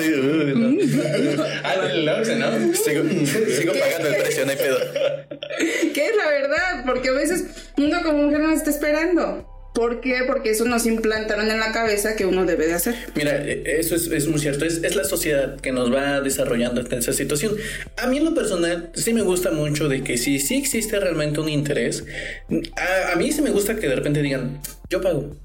Ah, 1.62 1.76
¿no? 2.36 2.74
Sigo, 2.74 3.02
sigo 3.56 3.72
pagando 3.72 4.08
el 4.08 4.16
precio, 4.22 4.44
no 4.44 4.50
hay 4.50 4.56
pedo. 4.56 4.78
Que 5.94 6.06
es 6.06 6.16
la 6.16 6.28
verdad, 6.28 6.84
porque 6.84 7.08
a 7.08 7.12
veces 7.12 7.44
uno 7.76 8.02
como 8.02 8.18
mujer 8.24 8.40
no 8.40 8.52
está 8.52 8.70
esperando. 8.70 9.55
¿Por 9.76 10.00
qué? 10.00 10.20
Porque 10.26 10.50
eso 10.50 10.64
nos 10.64 10.86
implantaron 10.86 11.50
en 11.50 11.60
la 11.60 11.70
cabeza 11.70 12.16
que 12.16 12.24
uno 12.24 12.46
debe 12.46 12.66
de 12.66 12.72
hacer. 12.72 12.94
Mira, 13.14 13.36
eh, 13.44 13.62
eso 13.78 13.94
es, 13.94 14.06
es 14.06 14.26
muy 14.26 14.40
cierto. 14.40 14.64
Es, 14.64 14.82
es 14.82 14.96
la 14.96 15.04
sociedad 15.04 15.60
que 15.60 15.70
nos 15.70 15.92
va 15.92 16.22
desarrollando 16.22 16.80
en 16.80 16.92
esa 16.94 17.12
situación. 17.12 17.54
A 17.98 18.06
mí 18.06 18.16
en 18.16 18.24
lo 18.24 18.34
personal 18.34 18.90
sí 18.94 19.12
me 19.12 19.20
gusta 19.20 19.50
mucho 19.50 19.88
de 19.88 20.02
que 20.02 20.16
si 20.16 20.38
sí 20.38 20.56
existe 20.56 20.98
realmente 20.98 21.40
un 21.40 21.50
interés, 21.50 22.04
a, 22.76 23.12
a 23.12 23.16
mí 23.16 23.30
sí 23.32 23.42
me 23.42 23.50
gusta 23.50 23.76
que 23.76 23.86
de 23.86 23.96
repente 23.96 24.22
digan, 24.22 24.60
yo 24.88 25.02
pago. 25.02 25.36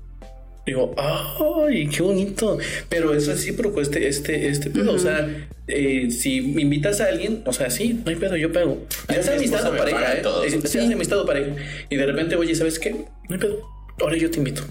Digo, 0.66 0.96
ay, 0.98 1.90
qué 1.90 2.02
bonito. 2.02 2.58
Pero 2.88 3.14
eso 3.14 3.36
sí 3.36 3.52
provoca 3.52 3.82
este, 3.82 4.08
este, 4.08 4.48
este 4.48 4.70
pedo. 4.70 4.94
O 4.94 5.00
sea, 5.00 5.28
eh, 5.68 6.10
si 6.12 6.40
me 6.42 6.62
invitas 6.62 7.02
a 7.02 7.08
alguien, 7.08 7.42
o 7.46 7.52
sea, 7.52 7.70
sí, 7.70 8.00
no 8.06 8.12
hay 8.12 8.16
pedo, 8.16 8.38
yo 8.38 8.54
pago. 8.54 8.86
Ya 9.10 9.24
sea 9.24 9.34
mi 9.34 9.40
amistad 9.40 9.74
o 9.74 9.76
pareja, 9.76 10.14
¿eh? 10.14 10.20
todo. 10.22 10.44
Si 10.44 10.52
Sí. 10.52 10.78
hace 10.78 10.94
amistad 10.94 11.20
o 11.20 11.26
pareja. 11.26 11.54
Y 11.90 11.96
de 11.98 12.06
repente, 12.06 12.36
oye, 12.36 12.54
¿sabes 12.56 12.80
qué? 12.80 12.92
No 12.92 13.08
hay 13.36 13.38
pedo. 13.40 13.81
Ahora 14.02 14.18
yo 14.18 14.30
te 14.32 14.38
invito. 14.40 14.64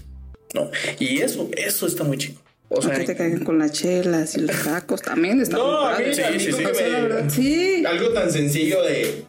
No. 0.53 0.69
Y 0.99 1.21
eso, 1.21 1.49
eso 1.55 1.87
está 1.87 2.03
muy 2.03 2.17
chico. 2.17 2.41
O 2.69 2.81
sea, 2.81 2.93
que 2.95 3.03
te 3.05 3.15
caigan 3.15 3.43
con 3.43 3.59
las 3.59 3.71
chelas 3.73 4.35
y 4.35 4.41
los 4.41 4.63
tacos 4.63 5.01
también. 5.01 5.41
Está 5.41 5.57
No, 5.57 5.65
muy 5.65 5.91
padre. 5.91 6.13
Sí, 6.13 6.21
sí, 6.39 6.51
sí. 6.53 6.63
la 6.63 6.69
me- 6.71 7.01
verdad, 7.01 7.29
sí. 7.29 7.83
Algo 7.85 8.09
tan 8.09 8.31
sencillo 8.31 8.81
de 8.83 9.23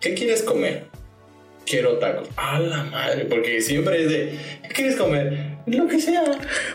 ¿qué 0.00 0.14
quieres 0.14 0.42
comer? 0.42 0.86
Quiero 1.64 1.98
tacos. 1.98 2.28
A 2.36 2.58
la 2.58 2.82
madre, 2.84 3.24
porque 3.26 3.60
siempre 3.60 4.02
es 4.04 4.10
de 4.10 4.38
¿qué 4.64 4.68
quieres 4.74 4.96
comer? 4.96 5.52
Lo 5.66 5.86
que 5.86 6.00
sea. 6.00 6.24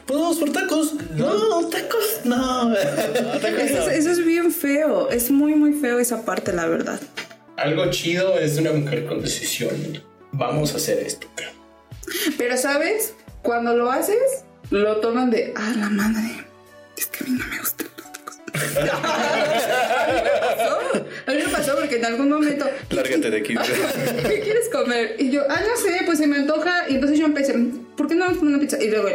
Pues 0.05 0.20
vamos 0.20 0.38
por 0.38 0.51
tacos. 0.53 0.93
No, 1.18 1.68
tacos, 1.68 2.22
no. 2.24 2.74
tacos 3.41 3.59
Eso, 3.59 3.80
no. 3.86 3.91
es- 3.91 3.97
eso 3.97 4.11
es 4.11 4.26
bien 4.26 4.51
feo. 4.53 5.09
Es 5.09 5.30
muy, 5.30 5.55
muy 5.55 5.74
feo 5.74 5.99
esa 5.99 6.24
parte, 6.24 6.53
la 6.53 6.68
verdad. 6.68 7.01
Algo 7.57 7.89
chido 7.91 8.39
es 8.39 8.57
una 8.57 8.72
mujer 8.72 9.05
con 9.05 9.22
decisión. 9.22 9.72
Vamos 10.32 10.74
a 10.74 10.78
hacer 10.78 10.99
esto. 10.99 11.28
cabrón. 11.36 11.56
Pero, 12.37 12.57
¿sabes? 12.57 13.13
Cuando 13.41 13.75
lo 13.75 13.91
haces, 13.91 14.43
lo 14.69 14.97
toman 14.97 15.29
de, 15.29 15.53
ah, 15.55 15.73
la 15.77 15.89
madre. 15.89 16.45
Es 16.97 17.07
que 17.07 17.23
a 17.23 17.27
mí 17.27 17.37
no 17.37 17.45
me 17.47 17.59
gustan 17.59 17.87
los 17.97 18.13
tacos. 18.13 18.37
pasó. 20.41 20.79
A 21.27 21.31
mí 21.31 21.37
me 21.45 21.49
pasó 21.49 21.75
porque 21.75 21.97
en 21.97 22.05
algún 22.05 22.29
momento. 22.29 22.65
Lárgate 22.89 23.29
de 23.29 23.37
aquí. 23.37 23.55
¿Qué 24.27 24.39
quieres 24.41 24.69
comer? 24.69 25.15
Y 25.19 25.31
yo, 25.31 25.41
ah, 25.49 25.61
no 25.61 25.81
sé, 25.81 26.01
pues 26.05 26.17
se 26.17 26.27
me 26.27 26.37
antoja. 26.37 26.89
Y 26.89 26.95
entonces 26.95 27.19
yo 27.19 27.25
empecé, 27.25 27.53
¿por 27.95 28.07
qué 28.07 28.15
no 28.15 28.25
vamos 28.25 28.37
a 28.37 28.39
comer 28.39 28.55
una 28.55 28.61
pizza? 28.61 28.81
Y 28.81 28.89
luego, 28.89 29.09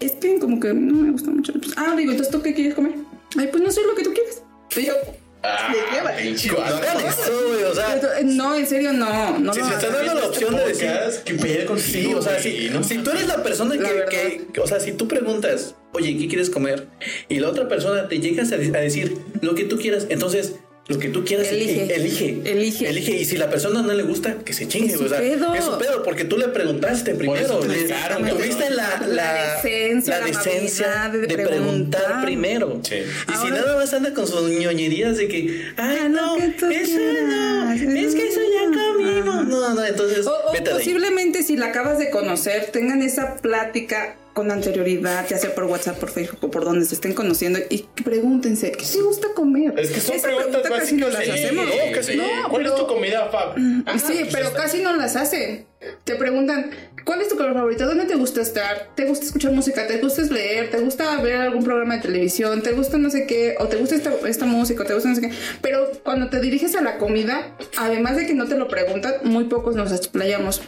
es 0.00 0.12
que 0.12 0.38
como 0.38 0.60
que 0.60 0.72
no 0.74 0.94
me 0.94 1.12
gusta 1.12 1.30
mucho 1.30 1.52
la 1.52 1.60
pizza. 1.60 1.74
Ah, 1.76 1.94
digo, 1.96 2.10
entonces 2.10 2.32
¿tú 2.32 2.42
qué 2.42 2.54
quieres 2.54 2.74
comer? 2.74 2.94
Ay, 3.38 3.48
pues 3.50 3.62
no 3.62 3.70
sé 3.70 3.80
lo 3.86 3.94
que 3.94 4.02
tú 4.02 4.12
quieres. 4.12 4.42
Y 4.76 4.86
yo, 4.86 4.94
Ah, 5.42 5.72
No 5.72 6.56
vato. 6.56 6.76
hagan 6.76 7.06
eso, 7.06 7.48
güey. 7.48 7.64
O 7.64 7.74
sea, 7.74 7.96
"Eh, 7.96 8.24
no, 8.24 8.54
en 8.56 8.66
serio, 8.66 8.92
no. 8.92 9.38
no 9.38 9.54
si 9.54 9.60
se 9.60 9.66
está 9.74 9.86
hagas". 9.86 10.04
dando 10.06 10.14
la 10.20 10.26
opción 10.26 10.54
de 10.56 10.66
decir. 10.66 10.90
¿Qué 11.24 11.34
pedo 11.34 11.66
contigo? 11.66 11.76
Sí, 11.78 12.14
o 12.14 12.22
sea, 12.22 12.38
si, 12.38 12.68
No 12.70 12.84
si 12.84 12.98
tú 12.98 13.10
eres 13.10 13.26
la 13.26 13.42
persona 13.42 13.74
La 13.76 13.88
que, 14.06 14.46
que- 14.52 14.60
o 14.60 14.66
sea, 14.66 14.80
si 14.80 14.92
tú 14.92 15.08
preguntas, 15.08 15.74
oye, 15.92 16.16
¿qué 16.18 16.28
quieres 16.28 16.50
comer? 16.50 16.88
Y 17.28 17.38
la 17.40 17.48
otra 17.48 17.68
persona 17.68 18.06
te 18.08 18.20
llegas 18.20 18.52
a, 18.52 18.56
a 18.56 18.58
decir 18.58 19.16
lo 19.40 19.54
que 19.54 19.64
tú 19.64 19.78
quieras, 19.78 20.06
entonces 20.10 20.56
lo 20.90 20.98
que 20.98 21.08
tú 21.08 21.24
quieras, 21.24 21.46
Elige. 21.48 21.84
eh, 21.84 21.94
elige, 21.96 22.40
Elige. 22.44 22.88
elige. 22.88 23.12
Y 23.16 23.24
si 23.24 23.36
la 23.36 23.48
persona 23.48 23.80
no 23.80 23.92
le 23.92 24.02
gusta, 24.02 24.34
que 24.44 24.52
se 24.52 24.66
chingue, 24.68 24.92
Es 24.94 25.00
o 25.00 25.08
sea, 25.08 25.18
pedo. 25.18 25.54
es 25.54 25.64
su 25.64 25.78
pedo, 25.78 26.02
porque 26.02 26.24
tú 26.24 26.36
le 26.36 26.48
preguntaste 26.48 27.14
primero. 27.14 27.60
le- 27.64 28.30
tuviste 28.32 28.70
la, 28.70 29.00
la, 29.06 29.06
La 29.08 29.54
decencia, 29.56 30.14
la 30.18 30.20
la 30.20 30.26
decencia 30.26 31.04
amabilidad 31.04 31.28
de, 31.28 31.36
de 31.36 31.46
preguntar, 31.48 32.22
primero. 32.24 32.80
Sí. 32.82 32.96
Y 32.96 33.36
si 33.46 33.50
nada 33.50 33.76
más 33.76 33.92
anda 33.94 34.12
con 34.12 34.26
sus 34.26 34.42
ñoñerías 34.50 35.16
de 35.16 35.28
que, 35.28 35.64
ay, 35.76 35.98
Ah, 36.02 36.08
no, 36.08 36.36
que 36.36 36.46
eso 36.80 36.98
no, 36.98 37.72
es 37.72 38.14
que 38.14 38.28
eso 38.28 38.40
ya 38.40 38.78
comimos. 38.92 39.46
No, 39.46 39.74
no, 39.74 39.84
entonces, 39.84 40.26
O, 40.26 40.32
o 40.48 40.52
vete 40.52 40.64
de 40.64 40.70
ahí. 40.70 40.76
posiblemente 40.78 41.42
si 41.42 41.56
la 41.56 41.66
acabas 41.66 41.98
de 41.98 42.10
conocer, 42.10 42.66
tengan 42.72 43.02
esa 43.02 43.36
plática 43.36 44.16
con 44.34 44.50
anterioridad, 44.50 45.26
ya 45.28 45.38
sea 45.38 45.54
por 45.54 45.64
WhatsApp, 45.64 45.98
por 45.98 46.10
Facebook 46.10 46.38
o 46.42 46.50
por 46.50 46.64
donde 46.64 46.84
se 46.86 46.94
estén 46.94 47.14
conociendo 47.14 47.58
y 47.68 47.84
pregúntense, 48.04 48.72
¿qué 48.72 48.84
te 48.84 49.02
gusta 49.02 49.28
comer? 49.34 49.74
Es 49.78 49.90
que 49.90 50.00
son 50.00 50.16
Esa 50.16 50.28
preguntas 50.28 50.62
pregunta 50.62 50.78
casi 50.80 50.94
no 50.96 51.08
las 51.08 51.24
sí, 51.24 51.30
hacemos. 51.30 51.66
no, 51.66 51.72
casi- 51.94 52.16
No, 52.16 52.24
¿Cuál 52.48 52.62
pero- 52.62 52.74
es 52.74 52.80
tu 52.80 52.86
comida, 52.86 53.28
Fab? 53.30 53.54
Ah, 53.86 53.98
sí, 53.98 54.14
pues 54.20 54.28
pero 54.32 54.52
casi 54.52 54.82
no 54.82 54.94
las 54.96 55.16
hacen. 55.16 55.66
Te 56.04 56.14
preguntan, 56.14 56.70
¿cuál 57.06 57.22
es 57.22 57.28
tu 57.28 57.36
color 57.36 57.54
favorito? 57.54 57.86
¿Dónde 57.86 58.04
te 58.04 58.14
gusta 58.14 58.42
estar? 58.42 58.90
¿Te 58.94 59.06
gusta 59.06 59.24
escuchar 59.26 59.52
música? 59.52 59.86
¿Te 59.86 59.96
gusta 59.98 60.22
leer? 60.22 60.70
¿Te 60.70 60.78
gusta 60.78 61.16
ver 61.22 61.36
algún 61.36 61.64
programa 61.64 61.96
de 61.96 62.02
televisión? 62.02 62.62
¿Te 62.62 62.72
gusta 62.72 62.98
no 62.98 63.08
sé 63.10 63.26
qué? 63.26 63.56
¿O 63.58 63.66
te 63.66 63.76
gusta 63.78 63.94
esta, 63.96 64.12
esta 64.28 64.44
música? 64.44 64.82
¿O 64.82 64.86
te 64.86 64.92
gusta 64.94 65.08
no 65.08 65.14
sé 65.14 65.22
qué? 65.22 65.30
Pero 65.62 65.90
cuando 66.04 66.28
te 66.28 66.38
diriges 66.40 66.76
a 66.76 66.82
la 66.82 66.98
comida, 66.98 67.56
además 67.78 68.16
de 68.16 68.26
que 68.26 68.34
no 68.34 68.46
te 68.46 68.56
lo 68.56 68.68
preguntan, 68.68 69.14
muy 69.24 69.44
pocos 69.44 69.74
nos 69.74 69.90
explayamos. 69.92 70.60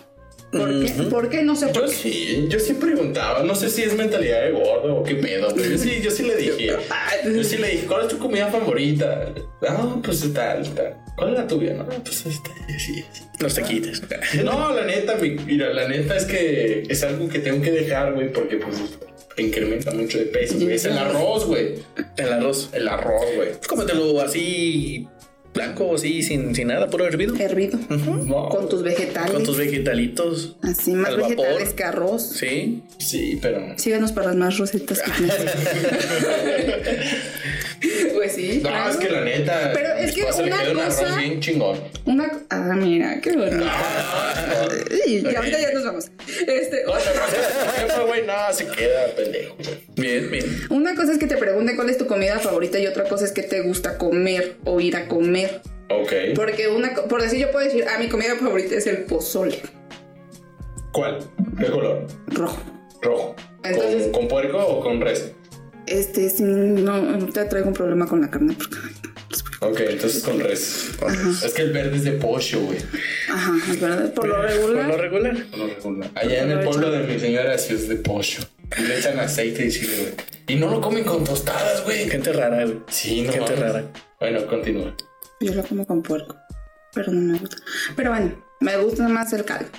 ¿Por 0.53 0.85
qué? 0.85 0.93
¿Por 1.05 1.29
qué? 1.31 1.43
No 1.43 1.57
sé 1.57 1.69
por 1.69 1.77
Yo 1.77 1.87
qué. 1.87 1.93
sí, 1.93 2.47
yo 2.49 2.59
sí 2.61 2.75
preguntaba, 2.75 3.43
no 3.43 3.55
sé 3.55 3.71
si 3.71 3.83
es 3.83 3.95
mentalidad 3.97 4.43
de 4.45 4.51
gordo 4.53 4.97
o 4.97 5.03
qué 5.03 5.15
pedo, 5.15 5.49
pero 5.55 5.71
yo 5.71 5.79
sí, 5.79 6.01
yo 6.03 6.11
sí 6.11 6.25
le 6.25 6.37
dije, 6.37 6.77
yo 7.25 7.43
sí 7.45 7.57
le 7.57 7.69
dije, 7.69 7.87
¿cuál 7.87 8.03
es 8.03 8.09
tu 8.09 8.19
comida 8.19 8.49
favorita? 8.49 9.33
Ah, 9.67 9.97
pues 10.05 10.21
tal, 10.35 10.63
tal. 10.75 10.97
¿Cuál 11.17 11.33
es 11.33 11.39
la 11.39 11.47
tuya? 11.47 11.73
No, 11.75 11.87
pues 11.87 12.25
y 12.27 12.29
así, 12.75 13.05
así. 13.11 13.25
No 13.41 13.49
te 13.49 13.63
quites. 13.63 14.03
No, 14.45 14.75
la 14.75 14.85
neta, 14.85 15.17
mi- 15.17 15.31
mira, 15.31 15.73
la 15.73 15.89
neta 15.89 16.17
es 16.17 16.25
que 16.25 16.85
es 16.89 17.03
algo 17.03 17.29
que 17.29 17.39
tengo 17.39 17.63
que 17.63 17.71
dejar, 17.73 18.13
güey, 18.15 18.31
porque 18.33 18.57
pues 18.57 18.77
te 19.35 19.43
incrementa 19.43 19.91
mucho 19.93 20.19
de 20.19 20.27
peso, 20.27 20.57
güey. 20.61 20.75
Es 20.75 20.85
el 20.85 20.99
arroz, 20.99 21.47
güey. 21.47 21.75
El 22.19 22.33
arroz. 22.33 22.69
El 22.75 22.89
arroz, 22.89 23.23
güey. 23.37 23.49
Cómetelo 23.67 24.21
así 24.21 25.09
blanco, 25.55 25.95
así, 25.95 26.23
sin, 26.23 26.55
sin 26.55 26.69
nada, 26.69 26.89
puro 26.89 27.07
hervido. 27.07 27.35
Hervido. 27.37 27.79
No. 27.89 28.49
Con 28.49 28.69
tus 28.69 28.83
vegetales. 28.83 29.31
Con 29.33 29.43
tus 29.45 29.59
vegetalitos. 29.59 30.57
Así, 30.63 30.93
más 30.93 31.17
vapor. 31.17 31.31
vegetales 31.37 31.75
que 31.75 31.85
arroz. 31.85 32.23
Sí. 32.31 32.83
Sí, 32.99 33.39
pero. 33.43 33.75
Síganos 33.79 34.13
para 34.13 34.29
las 34.29 34.37
más 34.37 34.59
recetas 34.59 35.01
que 35.03 35.11
Pues 38.15 38.33
sí. 38.35 38.61
No, 38.63 38.69
claro. 38.69 38.91
es 38.91 38.97
que 38.97 39.11
la 39.11 39.25
neta. 39.25 39.71
Pero 39.75 39.95
es 39.95 40.15
que 40.15 40.23
una 40.23 40.33
queda 40.61 40.71
un 40.71 40.77
cosa- 40.79 41.07
arroz 41.07 41.17
bien 41.19 41.41
chingón. 41.41 41.81
Una. 42.07 42.31
Ah, 42.51 42.75
mira, 42.77 43.21
qué 43.21 43.37
bonito. 43.37 43.65
Y 45.07 45.35
ahorita 45.35 45.61
ya 45.61 45.73
nos 45.73 45.85
vamos. 45.85 46.05
Este, 46.47 46.83
No, 46.87 47.97
no, 47.99 48.07
güey, 48.07 48.23
no, 48.27 48.33
se 48.53 48.67
queda 48.67 49.07
pendejo. 49.17 49.57
Bien, 49.97 50.31
bien. 50.31 50.45
una 50.71 50.95
cosa 50.95 51.13
es 51.13 51.19
que 51.19 51.27
te 51.27 51.37
pregunten 51.37 51.77
cuál 51.77 51.91
es 51.91 51.99
tu 51.99 52.07
comida 52.07 52.39
favorita 52.39 52.79
y 52.79 52.87
otra 52.87 53.05
cosa 53.05 53.25
es 53.25 53.33
que 53.33 53.43
te 53.43 53.61
gusta 53.63 53.99
comer 53.99 54.57
o 54.65 54.81
ir 54.81 54.97
a 54.97 55.09
comer. 55.09 55.42
Ok. 55.91 56.13
Porque 56.35 56.69
una, 56.69 56.95
por 56.95 57.21
decir, 57.23 57.39
yo 57.41 57.51
puedo 57.51 57.65
decir, 57.65 57.85
ah, 57.89 57.99
mi 57.99 58.09
comida 58.09 58.35
favorita 58.37 58.75
es 58.77 58.87
el 58.87 59.05
pozole 59.05 59.61
¿Cuál? 60.93 61.19
¿Qué 61.59 61.67
color? 61.71 62.07
rojo. 62.29 62.59
Rojo. 63.03 63.37
Entonces- 63.65 64.05
¿Con, 64.05 64.13
¿Con 64.13 64.29
puerco 64.29 64.59
o 64.59 64.81
con 64.83 65.01
res? 65.01 65.33
Este, 65.87 66.29
si 66.31 66.43
no, 66.45 67.27
te 67.33 67.45
traigo 67.47 67.69
un 67.69 67.75
problema 67.75 68.07
con 68.07 68.21
la 68.21 68.31
carne 68.31 68.55
porque. 68.57 68.77
ay, 68.85 68.93
no, 69.03 69.11
es 69.35 69.43
porque- 69.43 69.67
Ok, 69.67 69.81
entonces 69.91 70.23
con 70.23 70.41
res. 70.41 70.91
Con 70.99 71.15
res. 71.15 71.43
Es 71.43 71.55
que 71.55 71.63
el 71.63 71.73
verde 71.73 71.97
es 71.97 72.05
de 72.05 72.13
pollo, 72.13 72.61
güey. 72.61 72.79
Ajá, 73.31 73.53
es 73.71 73.81
verdad. 73.81 74.13
Por 74.15 74.29
lo 74.29 74.35
Por 74.35 74.43
lo 74.45 74.49
regular. 74.49 75.01
regular. 75.01 75.37
No 75.57 75.67
recuerdo. 75.67 76.01
Allá 76.15 76.43
en 76.43 76.51
el 76.53 76.61
pueblo 76.61 76.91
de 76.91 76.99
mi 77.07 77.19
señora 77.19 77.57
sí 77.59 77.75
es 77.75 77.89
de 77.89 77.97
pollo. 77.97 78.41
Y 78.79 78.83
le 78.83 78.99
echan 78.99 79.19
aceite 79.19 79.67
y 79.67 79.71
chile, 79.71 79.93
güey. 80.01 80.13
Y 80.49 80.55
no 80.61 80.71
lo 80.71 80.81
comen 80.81 81.05
con 81.05 81.25
tostadas, 81.25 81.85
güey. 81.85 82.09
Gente 82.09 82.33
rara, 82.33 82.65
güey. 82.65 82.79
Sí, 82.89 83.23
no 83.23 83.33
Gente 83.33 83.53
mames. 83.57 83.61
rara. 83.73 83.85
Bueno, 84.21 84.47
continúa. 84.47 84.97
Yo 85.43 85.55
lo 85.55 85.65
como 85.65 85.87
con 85.87 86.03
puerco. 86.03 86.37
Pero 86.95 87.13
no 87.13 87.33
me 87.33 87.39
gusta. 87.39 87.57
Pero 87.97 88.11
bueno, 88.11 88.33
me 88.61 88.77
gusta 88.77 89.09
más 89.09 89.33
el 89.33 89.45
caldo. 89.45 89.71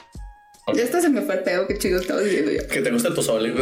Ya 0.73 0.83
hasta 0.85 1.01
se 1.01 1.09
me 1.09 1.21
fue 1.21 1.35
pedo, 1.37 1.67
qué 1.67 1.77
chido 1.77 1.99
estaba 1.99 2.21
diciendo 2.21 2.51
yo. 2.51 2.65
Que 2.67 2.79
te 2.81 2.89
gusta 2.89 3.09
el 3.09 3.13
pozole. 3.15 3.53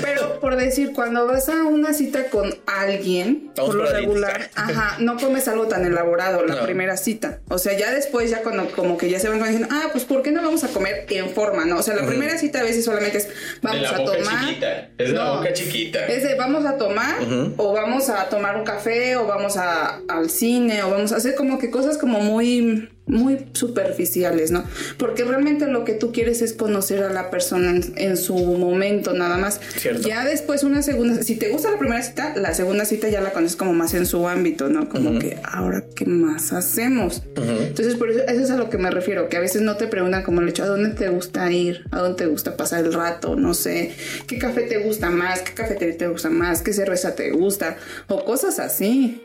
Pero 0.00 0.38
por 0.40 0.56
decir, 0.56 0.92
cuando 0.94 1.26
vas 1.26 1.48
a 1.48 1.64
una 1.64 1.92
cita 1.92 2.30
con 2.30 2.54
alguien, 2.66 3.50
por 3.56 3.74
lo 3.74 3.84
regular, 3.84 4.48
ajá, 4.54 4.96
no 5.00 5.16
comes 5.16 5.48
algo 5.48 5.66
tan 5.66 5.84
elaborado 5.84 6.44
la 6.46 6.54
No. 6.56 6.62
primera 6.62 6.96
cita. 6.96 7.40
O 7.48 7.58
sea, 7.58 7.76
ya 7.76 7.92
después, 7.92 8.30
ya 8.30 8.42
cuando 8.42 8.68
como 8.70 8.96
que 8.96 9.10
ya 9.10 9.18
se 9.18 9.28
van 9.28 9.42
diciendo, 9.42 9.68
ah, 9.70 9.88
pues 9.92 10.04
¿por 10.04 10.22
qué 10.22 10.30
no 10.30 10.42
vamos 10.42 10.62
a 10.64 10.68
comer 10.68 11.04
en 11.08 11.30
forma? 11.30 11.64
No, 11.64 11.78
o 11.78 11.82
sea, 11.82 11.96
la 11.96 12.06
primera 12.06 12.38
cita 12.38 12.60
a 12.60 12.62
veces 12.62 12.84
solamente 12.84 13.18
es 13.18 13.26
de 13.28 13.32
vamos 13.62 13.82
la 13.82 13.88
a 13.90 13.98
boca 13.98 14.16
tomar. 14.18 14.46
chiquita. 14.48 14.88
Es 14.98 15.08
de 15.08 15.12
la 15.14 15.24
No. 15.24 15.36
boca 15.36 15.52
chiquita. 15.52 16.06
Es 16.06 16.22
de 16.22 16.34
vamos 16.36 16.64
a 16.64 16.76
tomar 16.78 17.16
o 17.56 17.72
vamos 17.72 18.08
a 18.08 18.28
tomar 18.28 18.56
un 18.56 18.64
café 18.64 19.16
o 19.16 19.26
vamos 19.26 19.56
a, 19.56 20.00
al 20.08 20.30
cine 20.30 20.82
o 20.84 20.90
vamos 20.90 21.12
a 21.12 21.16
hacer 21.16 21.34
como 21.34 21.58
que 21.58 21.70
cosas 21.70 21.98
como 21.98 22.20
muy 22.20 22.88
muy 23.08 23.46
superficiales, 23.52 24.50
¿no? 24.50 24.64
Porque 24.98 25.24
realmente 25.24 25.66
lo 25.66 25.84
que 25.84 25.94
tú 25.94 26.12
quieres 26.12 26.42
es 26.42 26.52
conocer 26.52 27.02
a 27.02 27.12
la 27.12 27.30
persona 27.30 27.70
en, 27.70 27.92
en 27.96 28.16
su 28.16 28.36
momento 28.36 29.12
nada 29.12 29.36
más. 29.36 29.60
Cierto. 29.76 30.06
Ya 30.06 30.24
después 30.24 30.62
una 30.62 30.82
segunda, 30.82 31.22
si 31.22 31.36
te 31.36 31.50
gusta 31.50 31.70
la 31.70 31.78
primera 31.78 32.02
cita, 32.02 32.34
la 32.36 32.54
segunda 32.54 32.84
cita 32.84 33.08
ya 33.08 33.20
la 33.20 33.32
conoces 33.32 33.56
como 33.56 33.72
más 33.72 33.94
en 33.94 34.06
su 34.06 34.28
ámbito, 34.28 34.68
¿no? 34.68 34.88
Como 34.88 35.18
que 35.18 35.38
ahora 35.42 35.84
qué 35.94 36.04
más 36.04 36.52
hacemos. 36.52 37.22
Entonces 37.36 37.94
por 37.96 38.10
eso 38.10 38.20
eso 38.26 38.42
es 38.42 38.50
a 38.50 38.56
lo 38.56 38.70
que 38.70 38.78
me 38.78 38.90
refiero, 38.90 39.28
que 39.28 39.36
a 39.36 39.40
veces 39.40 39.62
no 39.62 39.76
te 39.76 39.86
preguntan 39.86 40.22
como 40.22 40.40
el 40.40 40.48
hecho, 40.48 40.64
¿a 40.64 40.66
dónde 40.66 40.90
te 40.90 41.08
gusta 41.08 41.50
ir? 41.50 41.84
¿A 41.90 42.00
dónde 42.00 42.24
te 42.24 42.26
gusta 42.26 42.56
pasar 42.56 42.84
el 42.84 42.92
rato? 42.92 43.36
No 43.36 43.54
sé, 43.54 43.92
¿qué 44.26 44.38
café 44.38 44.62
te 44.62 44.78
gusta 44.78 45.10
más? 45.10 45.40
¿Qué 45.40 45.54
cafetería 45.54 45.96
te 45.96 46.08
gusta 46.08 46.30
más? 46.30 46.62
¿Qué 46.62 46.72
cerveza 46.72 47.14
te 47.14 47.30
gusta? 47.30 47.76
O 48.08 48.24
cosas 48.24 48.58
así. 48.58 49.22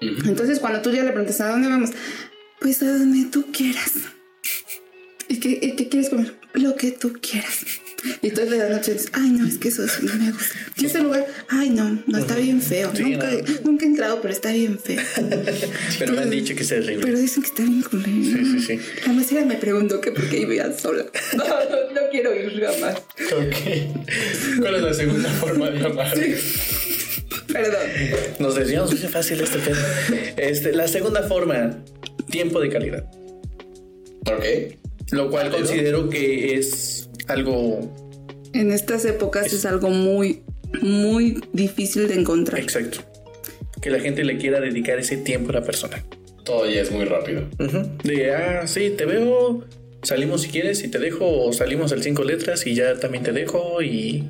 Entonces 0.00 0.60
cuando 0.60 0.82
tú 0.82 0.90
ya 0.90 1.02
le 1.02 1.10
preguntas, 1.10 1.40
¿a 1.40 1.48
dónde 1.48 1.68
vamos? 1.68 1.90
Pues 2.64 2.82
a 2.82 2.86
donde 2.86 3.30
tú 3.30 3.44
quieras. 3.52 3.92
¿Y 5.28 5.38
qué, 5.38 5.58
y 5.60 5.76
qué 5.76 5.90
quieres 5.90 6.08
comer? 6.08 6.32
Lo 6.54 6.74
que 6.76 6.92
tú 6.92 7.12
quieras. 7.20 7.58
Y 8.22 8.30
de 8.30 8.56
la 8.56 8.70
noche 8.70 8.94
dices, 8.94 9.10
ay 9.12 9.32
no, 9.32 9.46
es 9.46 9.58
que 9.58 9.68
eso 9.68 9.86
sí 9.86 10.06
no 10.06 10.14
me 10.14 10.32
gusta. 10.32 10.54
¿Y 10.78 10.86
ese 10.86 11.00
lugar? 11.00 11.26
Ay 11.50 11.68
no, 11.68 12.02
no 12.06 12.18
está 12.18 12.36
bien 12.36 12.62
feo. 12.62 12.90
Sí, 12.96 13.02
nunca, 13.02 13.30
no. 13.30 13.60
nunca 13.64 13.84
he 13.84 13.88
entrado, 13.88 14.22
pero 14.22 14.32
está 14.32 14.50
bien 14.50 14.78
feo. 14.78 14.98
Pero 15.98 16.14
me 16.14 16.22
han 16.22 16.30
dicho 16.30 16.54
que 16.54 16.62
es 16.62 16.68
terrible. 16.70 17.04
Pero 17.04 17.18
dicen 17.18 17.42
que 17.42 17.50
está 17.50 17.64
bien 17.64 17.82
culero. 17.82 18.08
Sí, 18.08 18.44
sí, 18.46 18.60
sí. 18.60 18.80
La 19.06 19.12
mesera 19.12 19.44
me 19.44 19.56
preguntó 19.56 20.00
que 20.00 20.12
por 20.12 20.26
qué 20.30 20.38
iba 20.38 20.72
sola. 20.72 21.04
No, 21.36 21.44
no, 21.44 21.90
no 21.92 22.00
quiero 22.10 22.34
ir 22.34 22.64
jamás. 22.64 22.96
Ok. 22.96 24.60
¿Cuál 24.60 24.76
es 24.76 24.82
la 24.82 24.94
segunda 24.94 25.28
forma 25.28 25.68
de 25.68 25.80
llamar? 25.80 26.14
Perdón. 27.52 27.80
Nos 28.38 28.54
decíamos 28.54 28.90
muy 28.90 29.10
fácil 29.10 29.42
este. 29.42 29.58
Este, 30.38 30.72
la 30.72 30.88
segunda 30.88 31.24
forma, 31.24 31.84
tiempo 32.34 32.60
de 32.60 32.68
calidad. 32.68 33.04
Ok. 34.26 34.44
Lo 35.12 35.30
cual 35.30 35.50
considero 35.50 36.08
que 36.08 36.54
es 36.54 37.08
algo 37.28 37.94
En 38.52 38.72
estas 38.72 39.04
épocas 39.04 39.52
es 39.52 39.64
algo 39.64 39.90
muy, 39.90 40.42
muy 40.82 41.40
difícil 41.52 42.08
de 42.08 42.14
encontrar. 42.14 42.60
exacto. 42.60 42.98
Que 43.80 43.90
la 43.90 44.00
gente 44.00 44.24
le 44.24 44.36
quiera 44.38 44.60
dedicar 44.60 44.98
ese 44.98 45.16
tiempo 45.18 45.50
a 45.50 45.54
la 45.54 45.62
persona. 45.62 46.02
Todo 46.42 46.68
ya 46.68 46.80
es 46.80 46.90
muy 46.90 47.04
rápido. 47.04 47.42
Ujú. 47.60 47.82
De, 48.02 48.34
ah, 48.34 48.66
sí, 48.66 48.90
te 48.96 49.04
veo, 49.04 49.64
salimos 50.02 50.42
si 50.42 50.48
quieres 50.48 50.82
y 50.82 50.88
te 50.88 50.98
dejo, 50.98 51.26
o 51.46 51.52
salimos 51.52 51.92
al 51.92 52.02
cinco 52.02 52.24
letras 52.24 52.66
y 52.66 52.74
ya 52.74 52.98
también 52.98 53.22
te 53.22 53.32
dejo 53.32 53.80
y... 53.82 54.24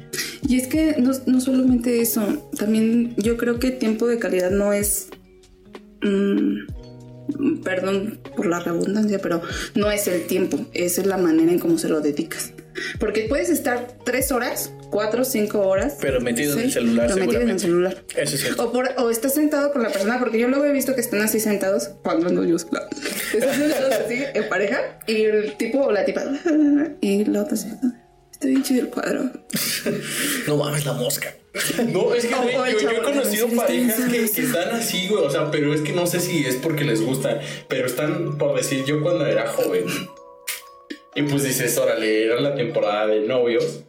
Y 0.46 0.58
es 0.58 0.66
que 0.66 0.96
no, 0.98 1.12
no 1.26 1.40
solamente 1.40 2.00
eso, 2.02 2.50
también 2.58 3.14
yo 3.16 3.36
creo 3.38 3.58
que 3.58 3.70
tiempo 3.70 4.06
de 4.06 4.18
calidad 4.18 4.50
no 4.50 4.72
es. 4.74 5.08
mm, 6.02 6.66
perdón 7.62 8.20
por 8.36 8.46
la 8.46 8.60
redundancia, 8.60 9.18
pero 9.20 9.42
no 9.74 9.90
es 9.90 10.06
el 10.08 10.26
tiempo, 10.26 10.58
es 10.72 11.04
la 11.06 11.16
manera 11.16 11.52
en 11.52 11.58
cómo 11.58 11.78
se 11.78 11.88
lo 11.88 12.00
dedicas. 12.00 12.52
Porque 12.98 13.26
puedes 13.28 13.50
estar 13.50 13.86
tres 14.04 14.32
horas, 14.32 14.72
cuatro, 14.90 15.24
cinco 15.24 15.60
horas. 15.60 15.96
Pero 16.00 16.20
metido 16.20 16.54
en 16.54 16.64
el 16.64 16.72
celular, 16.72 17.06
pero 17.06 17.20
metido 17.24 17.40
en 17.42 17.50
el 17.50 17.60
celular. 17.60 18.04
Eso 18.16 18.34
es 18.34 18.40
cierto. 18.40 18.64
O, 18.64 18.72
por- 18.72 18.90
o 18.98 19.10
estás 19.10 19.34
sentado 19.34 19.72
con 19.72 19.82
la 19.84 19.90
persona, 19.90 20.18
porque 20.18 20.38
yo 20.40 20.48
luego 20.48 20.64
he 20.64 20.72
visto 20.72 20.94
que 20.94 21.00
están 21.00 21.20
así 21.20 21.38
sentados 21.38 21.90
cuando 22.02 22.26
ando 22.28 22.44
yo 22.44 22.58
sola. 22.58 22.88
Están 23.32 23.54
sentados 23.58 23.94
así 24.04 24.24
en 24.34 24.48
pareja 24.48 24.98
y 25.06 25.22
el 25.22 25.56
tipo 25.56 25.82
o 25.82 25.92
la 25.92 26.04
tipa 26.04 26.24
y 27.00 27.24
la 27.26 27.42
otra 27.42 27.54
así. 27.54 27.68
Está 28.32 28.46
bien 28.48 28.62
chido 28.64 28.82
el 28.82 28.88
cuadro. 28.90 29.30
No 30.48 30.56
mames 30.56 30.84
la 30.84 30.92
mosca. 30.94 31.32
No, 31.92 32.12
es 32.14 32.26
que 32.26 32.34
güey, 32.34 32.72
yo, 32.72 32.80
yo 32.80 32.90
he 32.90 33.02
conocido 33.02 33.48
parejas 33.56 34.00
que, 34.10 34.30
que 34.30 34.40
están 34.42 34.70
así, 34.70 35.06
güey. 35.08 35.24
O 35.24 35.30
sea, 35.30 35.50
pero 35.50 35.72
es 35.72 35.82
que 35.82 35.92
no 35.92 36.06
sé 36.06 36.20
si 36.20 36.44
es 36.44 36.56
porque 36.56 36.84
les 36.84 37.00
gusta. 37.00 37.40
Pero 37.68 37.86
están, 37.86 38.36
por 38.38 38.56
decir, 38.56 38.84
yo 38.84 39.00
cuando 39.02 39.24
era 39.26 39.46
joven. 39.46 39.84
Y 41.14 41.22
pues 41.22 41.44
dices, 41.44 41.78
órale, 41.78 42.24
era 42.24 42.40
la 42.40 42.54
temporada 42.56 43.06
de 43.06 43.20
novios. 43.20 43.84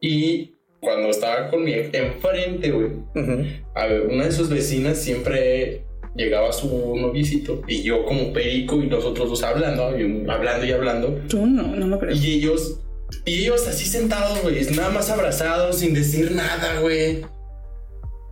Y 0.00 0.54
cuando 0.80 1.08
estaba 1.08 1.48
con 1.50 1.64
mi 1.64 1.72
ex 1.72 1.94
enfrente, 1.94 2.72
güey. 2.72 2.88
Ujú. 3.14 3.46
A 3.74 3.86
ver, 3.86 4.02
una 4.08 4.24
de 4.24 4.32
sus 4.32 4.50
vecinas 4.50 4.98
siempre 4.98 5.84
llegaba 6.16 6.52
su 6.52 6.96
noviecito. 6.96 7.62
Y 7.68 7.82
yo 7.82 8.04
como 8.04 8.32
perico 8.32 8.82
y 8.82 8.86
nosotros 8.86 9.30
dos 9.30 9.42
hablando, 9.42 9.96
y 9.98 10.28
hablando 10.28 10.66
y 10.66 10.72
hablando. 10.72 11.20
Tú 11.28 11.46
no, 11.46 11.62
no 11.62 11.86
me 11.86 11.98
creo. 11.98 12.14
Y 12.14 12.38
ellos, 12.38 12.80
y 13.24 13.42
ellos 13.42 13.66
así 13.66 13.86
sentados, 13.86 14.42
güey, 14.42 14.64
nada 14.70 14.90
más 14.90 15.10
abrazados, 15.10 15.78
sin 15.78 15.94
decir 15.94 16.32
nada, 16.32 16.80
güey. 16.80 17.24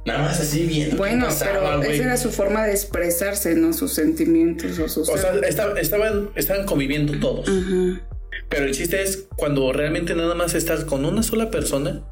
Nada 0.05 0.23
más 0.25 0.41
así 0.41 0.65
viendo. 0.67 0.97
Bueno, 0.97 1.27
qué 1.27 1.33
pasaba, 1.33 1.61
pero 1.71 1.77
güey. 1.79 1.93
esa 1.93 2.05
era 2.05 2.17
su 2.17 2.31
forma 2.31 2.65
de 2.67 2.73
expresarse, 2.73 3.55
¿no? 3.55 3.73
Sus 3.73 3.93
sentimientos 3.93 4.77
o 4.81 4.89
sus... 4.89 5.09
O 5.09 5.17
sea, 5.17 5.33
esta- 5.47 5.79
estaban, 5.81 6.31
estaban 6.35 6.67
conviviendo 6.67 7.19
todos. 7.21 7.49
Pero 8.49 8.65
el 8.65 8.73
chiste 8.75 9.01
es 9.01 9.29
cuando 9.37 9.73
realmente 9.73 10.15
nada 10.17 10.35
más 10.35 10.55
estás 10.55 10.85
con 10.85 11.05
una 11.05 11.23
sola 11.23 11.51
persona. 11.51 12.03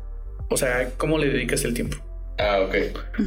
O 0.51 0.57
sea, 0.57 0.91
¿cómo 0.99 1.19
le 1.19 1.29
dedicas 1.31 1.65
el 1.65 1.75
tiempo? 1.75 1.97
Ah, 2.39 2.61
ok. 2.61 2.75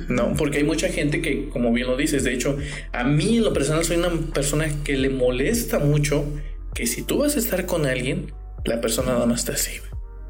No, 0.10 0.34
porque 0.38 0.60
hay 0.60 0.64
mucha 0.64 0.88
gente 0.88 1.22
que, 1.22 1.50
como 1.50 1.72
bien 1.74 1.88
lo 1.88 1.98
dices, 1.98 2.24
de 2.24 2.34
hecho, 2.34 2.58
a 2.94 3.04
mí 3.04 3.38
en 3.38 3.44
lo 3.44 3.52
personal 3.54 3.84
soy 3.84 3.98
una 3.98 4.10
persona 4.34 4.68
que 4.86 4.96
le 4.96 5.10
molesta 5.10 5.78
mucho 5.80 6.26
que 6.74 6.88
si 6.88 7.04
tú 7.04 7.20
vas 7.20 7.36
a 7.36 7.40
estar 7.40 7.66
con 7.66 7.86
alguien, 7.86 8.32
la 8.66 8.82
persona 8.82 9.14
nada 9.14 9.26
más 9.26 9.40
está 9.42 9.54
así, 9.54 9.72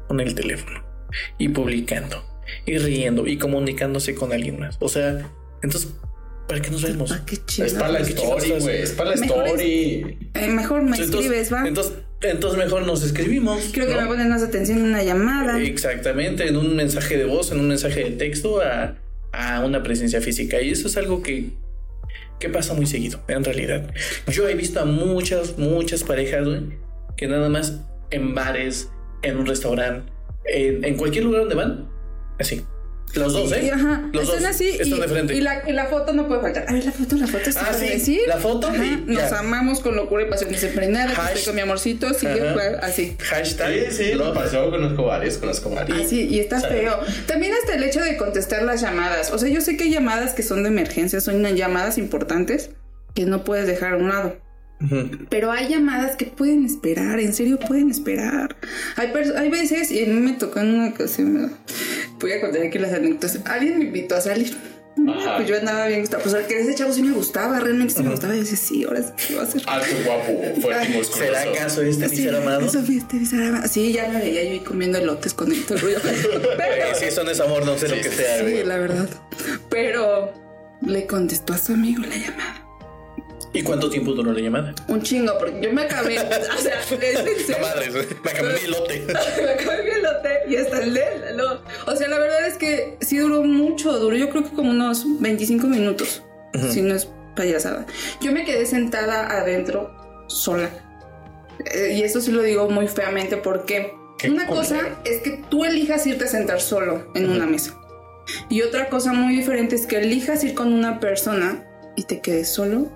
con 0.08 0.20
el 0.20 0.34
teléfono 0.34 0.82
y 1.38 1.48
publicando 1.48 2.22
y 2.66 2.78
riendo 2.78 3.26
y 3.26 3.38
comunicándose 3.38 4.14
con 4.14 4.32
alguien 4.32 4.58
más. 4.58 4.76
O 4.80 4.88
sea, 4.88 5.30
entonces, 5.62 5.90
¿para 6.48 6.60
qué 6.60 6.70
nos 6.70 6.82
vemos? 6.82 7.12
Ah, 7.12 7.22
qué 7.26 7.38
chido. 7.46 7.66
Es 7.66 7.74
para 7.74 7.88
la 7.92 7.98
story, 8.00 8.50
güey. 8.60 8.82
Es 8.82 8.90
para 8.92 9.10
la 9.10 9.16
Mejor 9.16 9.44
es- 9.46 9.52
story. 9.52 10.18
Eh, 10.34 10.48
mejor 10.48 10.82
me 10.82 10.90
Entonces, 10.96 11.10
escribes, 11.14 11.52
¿va? 11.52 11.66
Entonces, 11.66 11.92
entonces 12.22 12.58
mejor 12.58 12.86
nos 12.86 13.02
escribimos. 13.02 13.70
Creo 13.72 13.86
que 13.86 13.94
¿no? 13.94 14.02
me 14.02 14.06
pones 14.08 14.26
más 14.26 14.42
atención 14.42 14.78
en 14.78 14.84
una 14.86 15.02
llamada. 15.02 15.60
Exactamente, 15.62 16.46
en 16.48 16.56
un 16.56 16.74
mensaje 16.76 17.16
de 17.16 17.24
voz, 17.24 17.50
en 17.52 17.60
un 17.60 17.68
mensaje 17.68 18.04
de 18.04 18.10
texto 18.12 18.60
a, 18.60 18.96
a 19.32 19.64
una 19.64 19.82
presencia 19.82 20.20
física. 20.20 20.60
Y 20.60 20.70
eso 20.70 20.88
es 20.88 20.96
algo 20.96 21.22
que, 21.22 21.50
que 22.40 22.48
pasa 22.48 22.74
muy 22.74 22.86
seguido, 22.86 23.22
en 23.28 23.44
realidad. 23.44 23.90
Yo 24.26 24.48
he 24.48 24.54
visto 24.54 24.80
a 24.80 24.84
muchas, 24.84 25.56
muchas 25.58 26.02
parejas, 26.04 26.44
güey, 26.46 26.60
que 27.16 27.26
nada 27.26 27.48
más 27.48 27.80
en 28.14 28.34
bares, 28.34 28.90
en 29.22 29.36
un 29.38 29.46
restaurante, 29.46 30.10
en, 30.46 30.84
en 30.84 30.96
cualquier 30.96 31.24
lugar 31.24 31.40
donde 31.42 31.54
van, 31.54 31.88
así. 32.38 32.64
Los 33.14 33.32
dos, 33.32 33.52
¿eh? 33.52 33.66
Y, 33.66 33.70
ajá, 33.70 34.08
Los 34.12 34.24
están 34.24 34.40
dos 34.42 34.50
así 34.50 34.70
están 34.70 34.88
y, 34.88 35.00
de 35.02 35.06
frente. 35.08 35.34
y 35.36 35.40
la, 35.40 35.62
y 35.68 35.72
la 35.72 35.86
foto 35.86 36.12
no 36.12 36.26
puede 36.26 36.40
faltar. 36.40 36.64
A 36.68 36.72
ver, 36.72 36.84
la 36.84 36.90
foto, 36.90 37.14
la 37.16 37.28
foto. 37.28 37.48
Ah, 37.60 37.72
sí, 37.72 37.86
decir. 37.86 38.20
la 38.26 38.38
foto 38.38 38.66
Ajá, 38.66 38.84
y 38.84 39.04
Nos 39.06 39.30
ya. 39.30 39.38
amamos 39.38 39.78
con 39.78 39.94
locura 39.94 40.24
y 40.24 40.28
pasión 40.30 40.50
desenfrenada. 40.50 41.10
que 41.14 41.20
Hash- 41.20 41.26
Estoy 41.28 41.44
con 41.44 41.54
mi 41.54 41.60
amorcito, 41.60 42.08
Ajá. 42.08 42.16
pues, 42.54 42.66
así. 42.82 43.16
Hashtag. 43.20 43.72
Sí, 43.90 43.96
sí, 44.04 44.12
lo 44.14 44.34
pasó, 44.34 44.68
conozco 44.68 45.04
varios, 45.04 45.38
conozco 45.38 45.70
varios. 45.70 46.00
Así, 46.06 46.22
y 46.26 46.40
está 46.40 46.60
feo. 46.60 46.98
También 47.26 47.52
hasta 47.54 47.76
el 47.76 47.84
hecho 47.84 48.00
de 48.00 48.16
contestar 48.16 48.64
las 48.64 48.80
llamadas. 48.80 49.30
O 49.30 49.38
sea, 49.38 49.48
yo 49.48 49.60
sé 49.60 49.76
que 49.76 49.84
hay 49.84 49.90
llamadas 49.92 50.34
que 50.34 50.42
son 50.42 50.64
de 50.64 50.70
emergencia, 50.70 51.20
son 51.20 51.40
llamadas 51.54 51.98
importantes 51.98 52.70
que 53.14 53.26
no 53.26 53.44
puedes 53.44 53.68
dejar 53.68 53.92
a 53.92 53.96
un 53.98 54.08
lado. 54.08 54.36
Pero 55.30 55.50
hay 55.50 55.68
llamadas 55.68 56.16
que 56.16 56.26
pueden 56.26 56.64
esperar, 56.64 57.18
en 57.18 57.32
serio 57.32 57.58
pueden 57.58 57.90
esperar. 57.90 58.56
Hay, 58.96 59.12
hay 59.36 59.48
veces, 59.50 59.90
y 59.90 60.02
a 60.02 60.06
mí 60.06 60.20
me 60.20 60.32
tocó 60.32 60.60
en 60.60 60.74
una 60.74 60.88
ocasión, 60.88 61.52
voy 62.20 62.32
a 62.32 62.40
contar 62.40 62.62
aquí 62.62 62.78
las 62.78 62.92
anécdotas. 62.92 63.38
Alguien 63.46 63.78
me 63.78 63.84
invitó 63.86 64.16
a 64.16 64.20
salir. 64.20 64.54
Ajá. 65.08 65.36
Pues 65.36 65.48
yo 65.48 65.56
andaba 65.56 65.86
bien 65.86 66.00
gustado. 66.00 66.22
Pues 66.22 66.34
que 66.46 66.60
ese 66.60 66.74
chavo 66.74 66.92
sí 66.92 67.02
me 67.02 67.12
gustaba, 67.12 67.58
realmente 67.58 67.94
sí 67.94 68.02
me 68.02 68.10
gustaba. 68.10 68.34
Y 68.34 68.38
yo 68.38 68.42
decía, 68.44 68.56
sí, 68.58 68.84
ahora 68.84 69.02
sí 69.02 69.12
¿qué 69.26 69.34
va 69.34 69.40
a 69.40 69.44
hacer? 69.44 69.62
Alto, 69.66 69.86
guapo, 70.04 70.60
fuerte 70.60 70.86
y 70.92 70.96
musculoso. 70.96 71.18
¿Será 71.34 71.40
acaso 71.50 71.82
este 71.82 72.08
mi 72.08 72.16
Sí, 72.16 72.22
ser 72.22 72.34
amado? 72.36 72.60
eso 72.66 72.82
fue 72.82 72.96
este, 72.96 73.16
amado. 73.36 73.68
Sí, 73.68 73.92
ya 73.92 74.08
me 74.08 74.18
veía 74.20 74.44
yo 74.44 74.50
ahí 74.50 74.60
comiendo 74.60 74.98
elotes 74.98 75.34
con 75.34 75.50
el 75.50 75.58
el 75.68 75.80
rollo. 75.80 75.96
Eh, 75.98 76.48
Pero, 76.56 76.94
si 76.94 77.04
eso 77.06 77.24
no 77.24 77.30
es 77.32 77.40
amor, 77.40 77.64
no 77.66 77.76
sé 77.76 77.88
lo 77.88 77.96
que 77.96 78.04
sea, 78.04 78.36
sí, 78.38 78.42
güey. 78.42 78.64
la 78.64 78.76
verdad. 78.76 79.08
Pero 79.68 80.32
le 80.82 81.06
contestó 81.06 81.54
a 81.54 81.58
su 81.58 81.72
amigo 81.72 82.02
la 82.02 82.16
llamada. 82.16 82.63
¿Y 83.54 83.62
cuánto 83.62 83.88
tiempo 83.88 84.12
duró 84.12 84.32
la 84.32 84.40
llamada? 84.40 84.74
Un 84.88 85.00
chingo, 85.00 85.32
porque 85.38 85.60
yo 85.60 85.72
me 85.72 85.82
acabé. 85.82 86.18
o 86.18 86.58
sea, 86.58 86.80
es 86.80 87.48
La 87.48 87.58
madre, 87.60 87.88
me 88.24 88.30
acabé 88.30 88.60
mi 88.60 88.68
lote. 88.68 89.06
me 89.44 89.50
acabé 89.50 89.84
mi 89.84 89.90
elote 89.90 90.28
y 90.48 90.56
hasta 90.56 90.82
el 90.82 90.92
de 90.92 91.04
no. 91.36 91.60
O 91.86 91.94
sea, 91.94 92.08
la 92.08 92.18
verdad 92.18 92.48
es 92.48 92.54
que 92.58 92.98
sí 93.00 93.16
duró 93.18 93.44
mucho, 93.44 93.96
duró 94.00 94.16
yo 94.16 94.28
creo 94.28 94.42
que 94.42 94.50
como 94.50 94.70
unos 94.70 95.04
25 95.20 95.68
minutos, 95.68 96.24
si 96.68 96.82
no 96.82 96.96
es 96.96 97.08
payasada. 97.36 97.86
Yo 98.20 98.32
me 98.32 98.44
quedé 98.44 98.66
sentada 98.66 99.38
adentro 99.38 99.94
sola. 100.26 100.68
Eh, 101.72 101.94
y 101.96 102.02
eso 102.02 102.20
sí 102.20 102.32
lo 102.32 102.42
digo 102.42 102.68
muy 102.68 102.88
feamente 102.88 103.36
porque 103.36 103.94
Qué 104.18 104.30
una 104.30 104.48
cosa 104.48 104.98
es 105.04 105.22
que 105.22 105.44
tú 105.48 105.64
elijas 105.64 106.04
irte 106.08 106.24
a 106.24 106.28
sentar 106.28 106.60
solo 106.60 107.12
en 107.14 107.30
una 107.30 107.46
mesa. 107.46 107.76
Y 108.48 108.62
otra 108.62 108.88
cosa 108.88 109.12
muy 109.12 109.36
diferente 109.36 109.76
es 109.76 109.86
que 109.86 109.98
elijas 109.98 110.42
ir 110.42 110.54
con 110.54 110.72
una 110.72 110.98
persona 110.98 111.64
y 111.94 112.04
te 112.04 112.20
quedes 112.20 112.48
solo 112.48 112.90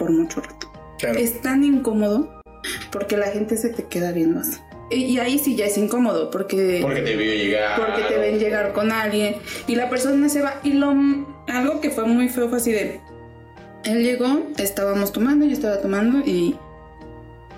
por 0.00 0.10
mucho 0.10 0.40
rato. 0.40 0.72
Claro. 0.98 1.18
Es 1.18 1.42
tan 1.42 1.62
incómodo 1.62 2.40
porque 2.90 3.18
la 3.18 3.26
gente 3.26 3.58
se 3.58 3.68
te 3.68 3.84
queda 3.84 4.12
viendo 4.12 4.40
así. 4.40 4.58
Y, 4.90 5.18
ahí 5.18 5.38
sí 5.38 5.54
ya 5.54 5.66
es 5.66 5.78
incómodo 5.78 6.30
porque 6.32 6.80
Porque 6.82 7.02
te 7.02 7.14
vio 7.14 7.32
llegar. 7.32 7.78
porque 7.78 8.02
te 8.12 8.18
ven 8.18 8.40
llegar 8.40 8.72
con 8.72 8.90
alguien 8.90 9.36
y 9.68 9.76
la 9.76 9.88
persona 9.88 10.28
se 10.28 10.42
va 10.42 10.54
y 10.64 10.72
lo 10.72 10.92
algo 11.46 11.80
que 11.80 11.90
fue 11.90 12.06
muy 12.06 12.28
feo 12.28 12.48
fue 12.48 12.58
así 12.58 12.72
de 12.72 13.00
él 13.84 14.02
llegó 14.02 14.42
estábamos 14.58 15.12
tomando 15.12 15.46
yo 15.46 15.52
estaba 15.52 15.80
tomando 15.80 16.18
y 16.26 16.56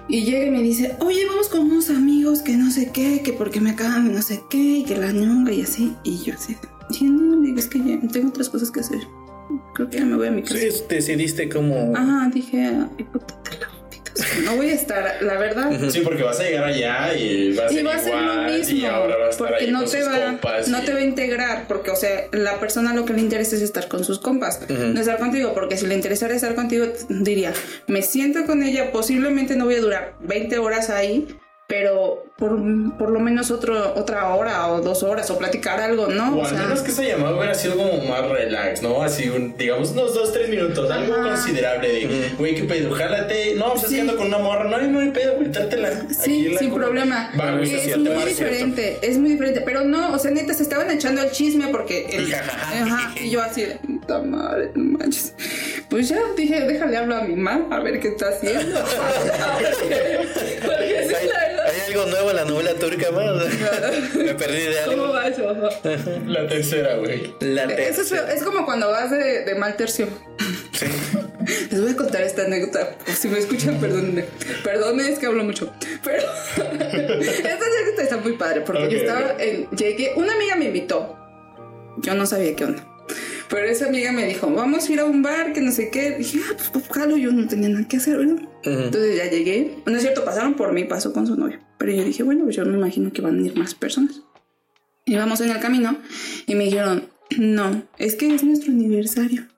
y 0.08 0.24
llega 0.24 0.44
y 0.44 0.50
me 0.50 0.60
dice 0.60 0.94
oye 1.00 1.24
vamos 1.26 1.48
con 1.48 1.60
unos 1.60 1.88
amigos 1.88 2.42
que 2.42 2.52
no 2.52 2.70
sé 2.70 2.90
qué 2.92 3.22
que 3.22 3.32
porque 3.32 3.62
me 3.62 3.70
acaban 3.70 4.08
de 4.08 4.14
no 4.14 4.20
sé 4.20 4.42
qué 4.50 4.58
y 4.58 4.84
que 4.84 4.98
la 4.98 5.10
ñonga 5.10 5.52
y 5.52 5.62
así 5.62 5.96
y 6.04 6.18
yo 6.18 6.34
así 6.34 6.54
dije 6.90 7.06
no 7.06 7.58
es 7.58 7.66
que 7.66 7.78
ya 7.78 7.98
tengo 8.12 8.28
otras 8.28 8.50
cosas 8.50 8.70
que 8.70 8.80
hacer 8.80 9.00
creo 9.74 9.90
que 9.90 9.98
ya 9.98 10.04
me 10.04 10.16
voy 10.16 10.28
a 10.28 10.30
mi 10.30 10.42
casa. 10.42 10.56
Sí, 10.58 10.68
decidiste 10.88 11.48
como... 11.48 11.92
ajá 11.96 12.30
dije 12.32 12.70
no 14.44 14.56
voy 14.56 14.68
a 14.68 14.74
estar 14.74 15.22
la 15.22 15.38
verdad. 15.38 15.70
Sí, 15.90 16.00
porque 16.00 16.22
vas 16.22 16.38
a 16.38 16.42
llegar 16.42 16.64
allá 16.64 17.14
y 17.14 17.54
va 17.54 17.64
a 17.64 17.68
ser 17.70 17.80
y 17.80 17.82
va 17.82 17.94
a 17.94 17.98
ser 17.98 18.08
igual, 18.08 18.36
lo 18.46 18.52
mismo 18.52 18.76
y 18.76 18.84
ahora 18.84 19.16
va 19.16 19.26
a 19.26 19.30
estar 19.30 19.48
porque 19.48 19.64
ahí 19.64 19.70
no 19.70 19.80
con 19.80 19.90
te 19.90 20.02
va 20.02 20.24
compas 20.26 20.68
no 20.68 20.78
y- 20.82 20.84
te 20.84 20.92
va 20.92 20.98
a 20.98 21.02
integrar 21.02 21.66
porque 21.66 21.90
o 21.90 21.96
sea 21.96 22.26
la 22.32 22.60
persona 22.60 22.94
lo 22.94 23.06
que 23.06 23.14
le 23.14 23.20
interesa 23.20 23.56
es 23.56 23.62
estar 23.62 23.88
con 23.88 24.04
sus 24.04 24.18
compas 24.18 24.60
no 24.68 25.00
estar 25.00 25.18
contigo 25.18 25.54
porque 25.54 25.78
si 25.78 25.86
le 25.86 25.94
interesara 25.94 26.34
estar 26.34 26.54
contigo 26.54 26.86
diría 27.08 27.54
me 27.86 28.02
siento 28.02 28.44
con 28.44 28.62
ella 28.62 28.92
posiblemente 28.92 29.56
no 29.56 29.64
voy 29.64 29.76
a 29.76 29.80
durar 29.80 30.14
20 30.20 30.58
horas 30.58 30.90
ahí 30.90 31.26
pero 31.72 32.26
por, 32.36 32.58
por 32.98 33.08
lo 33.08 33.18
menos 33.18 33.50
otro, 33.50 33.94
otra 33.94 34.34
hora 34.34 34.66
o 34.68 34.82
dos 34.82 35.02
horas 35.02 35.30
o 35.30 35.38
platicar 35.38 35.80
algo 35.80 36.08
no 36.08 36.36
O 36.36 36.44
al 36.44 36.54
menos 36.54 36.80
que 36.80 36.90
esa 36.90 37.02
llamada 37.02 37.34
hubiera 37.34 37.54
sido 37.54 37.76
como 37.78 37.96
más 38.04 38.28
relax, 38.28 38.82
¿no? 38.82 39.02
Así, 39.02 39.30
un, 39.30 39.56
digamos, 39.56 39.92
unos 39.92 40.14
dos, 40.14 40.34
tres 40.34 40.50
minutos, 40.50 40.90
algo 40.90 41.14
considerable 41.14 41.88
de, 41.88 42.30
güey, 42.36 42.56
¿qué 42.56 42.64
pedo? 42.64 42.94
Jálate. 42.94 43.54
No, 43.54 43.70
pues 43.72 43.84
es 43.84 43.88
Sí. 43.88 43.94
que 43.94 44.00
ando 44.02 44.16
con 44.18 44.26
una 44.26 44.36
morra. 44.36 44.64
No, 44.64 44.78
no 44.82 45.00
hay 45.00 45.10
pedo, 45.12 45.36
güey, 45.36 45.50
Sí, 46.10 46.48
la 46.50 46.58
sin 46.58 46.74
problema. 46.74 47.30
Va, 47.40 47.52
güey, 47.56 47.74
es 47.74 47.96
muy 47.96 48.24
diferente, 48.26 48.98
es 49.00 49.16
muy 49.16 49.30
diferente. 49.30 49.62
Pero 49.62 49.84
no, 49.84 50.12
o 50.12 50.18
sea, 50.18 50.30
neta, 50.30 50.52
se 50.52 50.64
estaban 50.64 50.90
echando 50.90 51.22
el 51.22 51.30
chisme 51.30 51.68
porque. 51.68 52.04
el- 52.12 52.34
ajá, 52.34 53.14
y 53.18 53.30
yo 53.30 53.40
así, 53.40 53.64
puta 53.86 54.18
madre, 54.20 54.72
no 54.74 54.98
manches. 54.98 55.32
Pues 55.88 56.10
ya 56.10 56.18
dije, 56.36 56.60
déjale 56.66 56.98
hablar 56.98 57.22
a 57.22 57.24
mi 57.24 57.34
mamá 57.36 57.66
a 57.74 57.80
ver 57.80 57.98
qué 57.98 58.08
está 58.08 58.28
haciendo. 58.28 58.78
algo 61.92 62.10
nuevo 62.10 62.30
en 62.30 62.36
la 62.36 62.44
novela 62.44 62.74
turca 62.74 63.10
más? 63.10 64.14
Me 64.16 64.34
perdí 64.34 64.60
de 64.62 64.76
¿Cómo 64.86 65.02
algo. 65.04 65.14
va 65.14 65.26
eso? 65.28 65.54
La 66.26 66.46
tercera, 66.48 66.96
güey. 66.96 67.34
La 67.40 67.64
Eso 67.64 68.02
es, 68.02 68.08
tercera. 68.08 68.32
es 68.32 68.42
como 68.42 68.64
cuando 68.64 68.90
vas 68.90 69.10
de, 69.10 69.44
de 69.44 69.54
mal 69.54 69.76
tercio. 69.76 70.08
Sí. 70.72 70.86
Les 71.70 71.80
voy 71.80 71.90
a 71.92 71.96
contar 71.96 72.22
esta 72.22 72.42
anécdota. 72.42 72.96
Si 73.06 73.28
me 73.28 73.38
escuchan, 73.38 73.78
perdónenme. 73.80 74.24
Perdónenme, 74.62 75.12
es 75.12 75.18
que 75.18 75.26
hablo 75.26 75.44
mucho. 75.44 75.72
Pero 76.04 76.22
esta 76.56 76.62
anécdota 76.64 78.02
está 78.02 78.16
muy 78.18 78.32
padre 78.32 78.62
porque 78.62 78.90
yo 78.90 78.98
estaba 78.98 79.34
en. 79.38 79.68
Llegué, 79.70 80.12
una 80.16 80.32
amiga 80.34 80.56
me 80.56 80.66
invitó. 80.66 81.16
Yo 81.98 82.14
no 82.14 82.26
sabía 82.26 82.54
qué 82.56 82.64
onda. 82.64 82.86
Pero 83.48 83.66
esa 83.66 83.86
amiga 83.86 84.12
me 84.12 84.26
dijo, 84.26 84.48
vamos 84.50 84.88
a 84.88 84.92
ir 84.92 85.00
a 85.00 85.04
un 85.04 85.22
bar, 85.22 85.52
que 85.52 85.60
no 85.60 85.72
sé 85.72 85.90
qué. 85.90 86.12
Dije, 86.12 86.38
ah, 86.48 86.54
pues, 86.56 86.70
pues 86.70 86.88
jalo, 86.88 87.18
yo 87.18 87.32
no 87.32 87.46
tenía 87.46 87.68
nada 87.68 87.86
que 87.86 87.98
hacer, 87.98 88.16
¿verdad? 88.16 88.48
Entonces 88.62 89.16
ya 89.16 89.28
llegué. 89.28 89.76
No 89.84 89.94
es 89.96 90.02
cierto, 90.02 90.24
pasaron 90.24 90.54
por 90.54 90.72
mí, 90.72 90.84
pasó 90.84 91.12
con 91.12 91.26
su 91.26 91.36
novio. 91.36 91.60
Pero 91.82 91.94
yo 91.96 92.04
dije, 92.04 92.22
bueno, 92.22 92.44
pues 92.44 92.54
yo 92.54 92.64
me 92.64 92.78
imagino 92.78 93.12
que 93.12 93.20
van 93.22 93.42
a 93.42 93.44
ir 93.44 93.56
más 93.56 93.74
personas. 93.74 94.20
Íbamos 95.04 95.40
en 95.40 95.50
el 95.50 95.58
camino 95.58 95.98
y 96.46 96.54
me 96.54 96.62
dijeron, 96.66 97.08
no, 97.38 97.82
es 97.98 98.14
que 98.14 98.32
es 98.32 98.44
nuestro 98.44 98.70
aniversario. 98.70 99.48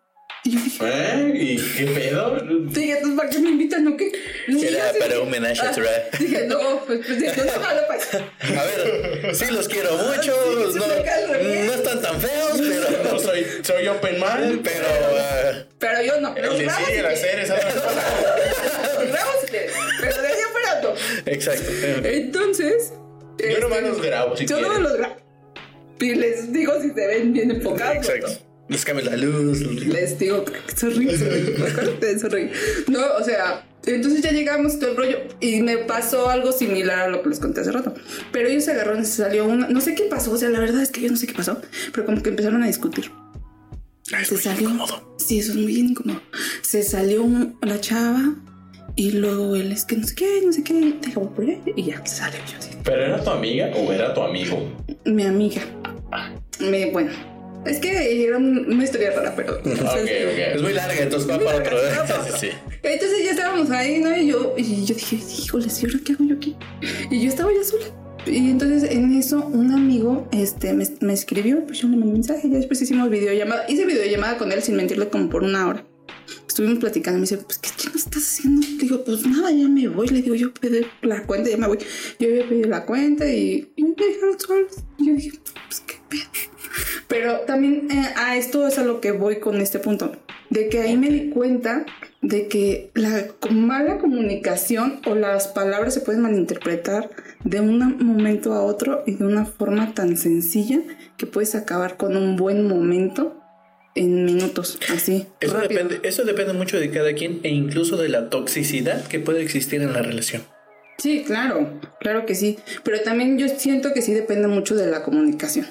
Y 0.42 0.50
yo 0.52 0.60
dije, 0.60 0.84
¿Eh? 0.86 1.32
¿Y 1.34 1.56
qué 1.76 1.84
pedo? 1.86 2.38
Dije, 2.70 2.92
entonces, 2.92 3.16
¿para 3.18 3.28
qué 3.28 3.38
me 3.40 3.50
invitan 3.50 3.86
o 3.88 3.96
qué? 3.98 4.10
Era 4.48 4.84
para 4.98 5.20
un 5.20 5.28
homenaje 5.28 5.60
a 5.60 5.68
Ah. 5.70 6.16
Dije, 6.18 6.46
no, 6.46 6.80
pues, 6.86 7.00
pues 7.06 7.18
dije, 7.20 7.36
no, 7.36 7.44
no, 7.44 7.80
pues. 7.88 8.08
A 8.14 8.64
ver, 8.64 9.34
sí 9.34 9.44
los 9.52 9.68
quiero 9.68 9.90
mucho. 9.94 10.34
Sí, 10.72 10.72
sí, 10.72 10.78
No, 10.78 11.64
no 11.66 11.74
están 11.74 12.00
tan 12.00 12.20
feos, 12.22 12.58
pero. 12.58 13.12
No 13.12 13.18
soy, 13.18 13.46
soy 13.62 13.86
open 13.88 14.14
mind. 14.14 14.62
Pero. 14.62 14.86
ah, 15.18 15.64
Pero 15.78 16.02
yo 16.02 16.20
no. 16.22 16.34
El 16.36 16.48
que 16.50 16.70
sigue 16.70 16.96
si 16.96 17.02
la 17.02 17.16
serie 17.16 17.42
es 17.42 17.50
otra 17.50 17.70
cosa. 17.74 18.02
Los 19.00 19.08
grabo 19.12 19.30
si 19.42 19.46
quieres. 19.50 19.72
Pero 20.00 20.22
de 20.22 20.28
exacto. 21.26 21.70
Entonces. 22.04 22.92
Yo 23.38 23.60
nomás 23.60 23.78
este, 23.78 23.88
los 23.88 24.02
grabo 24.02 24.36
si 24.36 24.46
Yo 24.46 24.60
no 24.60 24.68
quieres. 24.68 24.82
los 24.82 24.96
grabo. 24.98 25.16
Y 26.00 26.14
les 26.14 26.52
digo 26.52 26.72
si 26.80 26.90
se 26.90 27.06
ven 27.06 27.32
bien 27.32 27.50
enfocados. 27.50 28.06
no. 28.06 28.14
Exacto. 28.14 28.44
Les 28.68 29.04
la 29.04 29.16
luz. 29.16 29.60
Les 29.60 30.18
digo, 30.18 30.44
de 32.00 32.18
sorry. 32.18 32.50
No, 32.88 33.00
o 33.20 33.22
sea, 33.22 33.66
entonces 33.84 34.22
ya 34.22 34.32
llegamos 34.32 34.78
todo 34.78 34.90
el 34.92 34.96
rollo 34.96 35.18
y 35.40 35.60
me 35.60 35.78
pasó 35.78 36.30
algo 36.30 36.50
similar 36.52 37.00
a 37.00 37.08
lo 37.08 37.22
que 37.22 37.28
les 37.28 37.40
conté 37.40 37.60
hace 37.60 37.72
rato. 37.72 37.94
Pero 38.32 38.48
ellos 38.48 38.64
se 38.64 38.70
agarraron 38.72 39.02
y 39.02 39.04
se 39.04 39.22
salió 39.22 39.44
una, 39.44 39.68
no 39.68 39.80
sé 39.82 39.94
qué 39.94 40.04
pasó, 40.04 40.32
o 40.32 40.38
sea, 40.38 40.48
la 40.48 40.60
verdad 40.60 40.82
es 40.82 40.90
que 40.90 41.02
yo 41.02 41.10
no 41.10 41.16
sé 41.16 41.26
qué 41.26 41.34
pasó, 41.34 41.60
pero 41.92 42.06
como 42.06 42.22
que 42.22 42.30
empezaron 42.30 42.62
a 42.62 42.66
discutir. 42.66 43.10
Es 44.18 44.28
se 44.28 44.34
muy 44.34 44.42
salió. 44.42 44.68
incómodo. 44.70 45.16
Sí, 45.18 45.38
eso 45.38 45.52
es 45.52 45.58
muy 45.58 45.76
incómodo. 45.76 46.22
Se 46.62 46.82
salió 46.82 47.26
la 47.62 47.80
chava 47.80 48.34
y 48.96 49.12
luego 49.12 49.56
él 49.56 49.72
es 49.72 49.84
que 49.84 49.96
no 49.96 50.06
sé 50.06 50.14
qué, 50.14 50.40
no 50.44 50.52
sé 50.52 50.62
qué, 50.62 50.94
dejó 51.00 51.30
por 51.30 51.44
y 51.44 51.82
ya 51.84 52.04
salió 52.06 52.38
yo 52.50 52.58
así. 52.58 52.70
¿Pero 52.84 53.02
era 53.04 53.22
tu 53.22 53.30
amiga 53.30 53.70
o 53.74 53.92
era 53.92 54.14
tu 54.14 54.20
amigo? 54.22 54.58
Mi 55.04 55.24
amiga. 55.24 55.62
Me, 56.60 56.90
bueno, 56.90 57.10
es 57.66 57.78
que 57.78 58.24
era 58.24 58.36
un- 58.38 58.72
una 58.72 58.84
historia 58.84 59.10
rara, 59.10 59.34
pero. 59.34 59.54
Ok, 59.54 59.64
ok. 59.64 60.38
Es 60.54 60.62
muy 60.62 60.72
larga, 60.72 61.02
entonces 61.02 61.28
va 61.30 61.38
para 61.38 61.58
otro. 61.58 61.76
Sí, 61.78 62.32
sí. 62.40 62.48
Entonces 62.82 63.24
ya 63.24 63.30
estábamos 63.32 63.70
ahí, 63.70 63.98
¿no? 64.00 64.16
Y 64.16 64.28
yo, 64.28 64.54
y 64.56 64.84
yo 64.84 64.94
dije, 64.94 65.16
híjole, 65.16 65.66
¿y 65.66 65.84
ahora 65.86 65.98
qué 66.04 66.12
hago 66.12 66.24
yo 66.24 66.36
aquí? 66.36 66.56
Y 67.10 67.22
yo 67.22 67.28
estaba 67.28 67.50
ya 67.52 67.64
sola. 67.64 67.84
Y 68.26 68.50
entonces 68.50 68.90
en 68.90 69.12
eso 69.18 69.44
un 69.46 69.72
amigo 69.72 70.26
este, 70.32 70.72
me, 70.72 70.86
me 71.00 71.12
escribió, 71.12 71.62
pues 71.66 71.80
yo 71.80 71.88
le 71.88 71.96
mandé 71.96 72.06
un 72.06 72.12
mensaje, 72.14 72.48
ya 72.48 72.56
después 72.56 72.80
hicimos 72.80 73.10
videollamada. 73.10 73.64
Hice 73.68 73.84
videollamada 73.84 74.38
con 74.38 74.50
él 74.52 74.62
sin 74.62 74.76
mentirle 74.76 75.08
como 75.08 75.28
por 75.28 75.42
una 75.42 75.66
hora. 75.68 75.84
Estuvimos 76.48 76.78
platicando, 76.78 77.18
me 77.18 77.22
dice, 77.22 77.36
pues 77.38 77.58
¿qué 77.58 77.68
chingados 77.68 77.73
estás 78.18 78.38
haciendo? 78.38 78.66
Digo, 78.78 79.04
pues 79.04 79.26
nada, 79.26 79.50
ya 79.50 79.68
me 79.68 79.88
voy. 79.88 80.08
Le 80.08 80.22
digo, 80.22 80.34
yo 80.34 80.52
pedí 80.54 80.86
la 81.02 81.22
cuenta, 81.24 81.50
ya 81.50 81.56
me 81.56 81.66
voy. 81.66 81.78
Yo 82.18 82.28
había 82.28 82.48
pedido 82.48 82.68
la 82.68 82.86
cuenta 82.86 83.26
y, 83.26 83.72
y 83.76 83.82
me 83.82 83.94
dejaron 83.94 84.40
solos. 84.40 84.72
Y 84.98 85.06
yo 85.08 85.14
dije, 85.14 85.38
pues 85.68 85.80
qué 85.80 85.94
pedo. 86.08 86.22
Pero 87.08 87.40
también 87.40 87.88
eh, 87.90 88.12
a 88.16 88.36
esto 88.36 88.66
es 88.66 88.78
a 88.78 88.84
lo 88.84 89.00
que 89.00 89.12
voy 89.12 89.40
con 89.40 89.60
este 89.60 89.78
punto. 89.78 90.12
De 90.50 90.68
que 90.68 90.80
ahí 90.80 90.96
me 90.96 91.10
di 91.10 91.30
cuenta 91.30 91.84
de 92.22 92.48
que 92.48 92.90
la 92.94 93.26
mala 93.50 93.98
comunicación 93.98 95.00
o 95.06 95.14
las 95.14 95.48
palabras 95.48 95.94
se 95.94 96.00
pueden 96.00 96.22
malinterpretar 96.22 97.10
de 97.44 97.60
un 97.60 97.78
momento 97.98 98.54
a 98.54 98.62
otro 98.62 99.02
y 99.06 99.16
de 99.16 99.26
una 99.26 99.44
forma 99.44 99.92
tan 99.94 100.16
sencilla 100.16 100.80
que 101.18 101.26
puedes 101.26 101.54
acabar 101.54 101.96
con 101.96 102.16
un 102.16 102.36
buen 102.36 102.66
momento 102.66 103.43
en 103.94 104.24
minutos, 104.24 104.78
así. 104.92 105.26
Eso 105.40 105.54
rápido. 105.54 105.82
depende, 105.84 106.08
eso 106.08 106.24
depende 106.24 106.52
mucho 106.52 106.78
de 106.80 106.90
cada 106.90 107.12
quien 107.14 107.40
e 107.42 107.48
incluso 107.50 107.96
de 107.96 108.08
la 108.08 108.28
toxicidad 108.30 109.06
que 109.06 109.20
puede 109.20 109.42
existir 109.42 109.80
en 109.82 109.92
la 109.92 110.02
relación. 110.02 110.42
Sí, 110.98 111.24
claro, 111.26 111.80
claro 112.00 112.24
que 112.26 112.34
sí. 112.34 112.58
Pero 112.82 113.00
también 113.02 113.38
yo 113.38 113.48
siento 113.48 113.92
que 113.92 114.02
sí 114.02 114.12
depende 114.14 114.48
mucho 114.48 114.74
de 114.76 114.86
la 114.86 115.02
comunicación. 115.02 115.66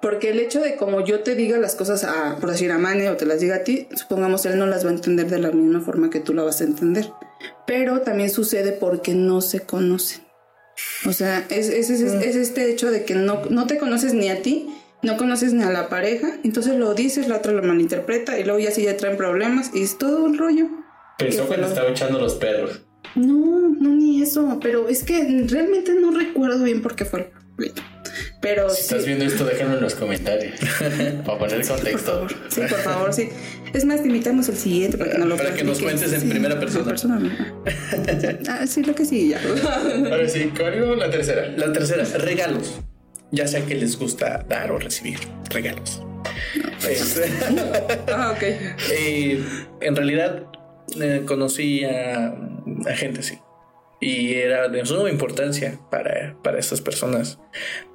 Porque 0.00 0.30
el 0.30 0.40
hecho 0.40 0.60
de 0.60 0.76
como 0.76 1.04
yo 1.04 1.20
te 1.20 1.34
diga 1.34 1.58
las 1.58 1.74
cosas 1.74 2.04
a, 2.04 2.36
por 2.40 2.50
decir 2.50 2.70
a 2.72 2.78
Mane 2.78 3.08
o 3.10 3.16
te 3.16 3.26
las 3.26 3.40
diga 3.40 3.56
a 3.56 3.64
ti, 3.64 3.86
supongamos 3.94 4.44
él 4.46 4.58
no 4.58 4.66
las 4.66 4.84
va 4.84 4.90
a 4.90 4.94
entender 4.94 5.26
de 5.28 5.38
la 5.38 5.50
misma 5.50 5.80
forma 5.80 6.10
que 6.10 6.20
tú 6.20 6.32
la 6.34 6.42
vas 6.42 6.60
a 6.60 6.64
entender. 6.64 7.06
Pero 7.66 8.00
también 8.00 8.30
sucede 8.30 8.72
porque 8.72 9.14
no 9.14 9.40
se 9.40 9.60
conocen. 9.60 10.22
O 11.06 11.12
sea, 11.12 11.44
es, 11.50 11.68
es, 11.68 11.90
es- 11.90 12.00
es 12.02 12.36
este 12.36 12.70
hecho 12.70 12.90
de 12.90 13.04
que 13.04 13.14
no, 13.14 13.42
no 13.50 13.66
te 13.66 13.78
conoces 13.78 14.12
ni 14.14 14.28
a 14.30 14.42
ti, 14.42 14.68
no 15.04 15.16
conoces 15.16 15.52
ni 15.52 15.62
a 15.62 15.70
la 15.70 15.88
pareja, 15.88 16.38
entonces 16.42 16.76
lo 16.76 16.94
dices, 16.94 17.28
la 17.28 17.36
otra 17.36 17.52
lo 17.52 17.62
malinterpreta 17.62 18.38
y 18.38 18.44
luego 18.44 18.58
ya 18.58 18.70
sí 18.70 18.82
ya 18.82 18.96
traen 18.96 19.16
problemas 19.16 19.70
y 19.74 19.82
es 19.82 19.98
todo 19.98 20.24
un 20.24 20.36
rollo. 20.38 20.66
Pensó 21.18 21.48
¿Qué 21.48 21.54
que 21.56 21.62
te 21.62 21.68
estaba 21.68 21.90
echando 21.90 22.18
los 22.18 22.34
perros. 22.34 22.82
No, 23.14 23.68
no 23.80 23.90
ni 23.90 24.22
eso, 24.22 24.58
pero 24.60 24.88
es 24.88 25.04
que 25.04 25.44
realmente 25.48 25.94
no 25.94 26.10
recuerdo 26.10 26.64
bien 26.64 26.82
por 26.82 26.96
qué 26.96 27.04
fue 27.04 27.20
el 27.20 27.26
pleito. 27.56 27.82
Pero 28.40 28.68
Si 28.70 28.76
sí, 28.76 28.82
estás 28.82 29.06
viendo 29.06 29.24
esto, 29.24 29.44
déjalo 29.44 29.74
en 29.74 29.80
los 29.82 29.94
comentarios. 29.94 30.58
Para 31.24 31.38
poner 31.38 31.60
por 31.60 31.76
contexto. 31.76 32.12
favor, 32.12 32.34
sí, 32.48 32.60
por 32.60 32.78
favor, 32.80 33.12
sí. 33.12 33.28
Es 33.72 33.84
más, 33.84 34.02
te 34.02 34.08
invitamos 34.08 34.48
el 34.48 34.56
siguiente 34.56 34.98
para 34.98 35.10
que 35.12 35.18
nos 35.18 35.28
lo 35.28 35.36
Para 35.36 35.54
que 35.54 35.64
nos 35.64 35.80
cuentes 35.80 36.12
en 36.12 36.28
primera 36.28 36.58
persona. 36.58 36.94
Ah, 38.48 38.66
sí, 38.66 38.82
lo 38.82 38.94
que 38.94 39.04
sí, 39.04 39.30
ya. 39.30 39.40
Ahora 40.10 40.28
sí, 40.28 40.52
¿cuál 40.56 40.98
la 40.98 41.10
tercera? 41.10 41.48
La 41.56 41.72
tercera, 41.72 42.04
regalos. 42.18 42.80
Ya 43.34 43.46
sea 43.46 43.64
que 43.66 43.74
les 43.74 43.98
gusta 43.98 44.44
dar 44.48 44.70
o 44.70 44.78
recibir 44.78 45.18
regalos. 45.50 46.02
Este, 46.88 47.24
ah, 48.12 48.32
ok. 48.36 48.42
eh, 48.92 49.44
en 49.80 49.96
realidad 49.96 50.44
eh, 51.00 51.22
conocí 51.26 51.84
a, 51.84 52.28
a 52.86 52.92
gente 52.94 53.20
así. 53.20 53.38
y 54.00 54.34
era 54.34 54.68
de 54.68 54.84
suma 54.84 55.10
importancia 55.10 55.78
para, 55.90 56.36
para 56.42 56.58
estas 56.58 56.80
personas. 56.80 57.38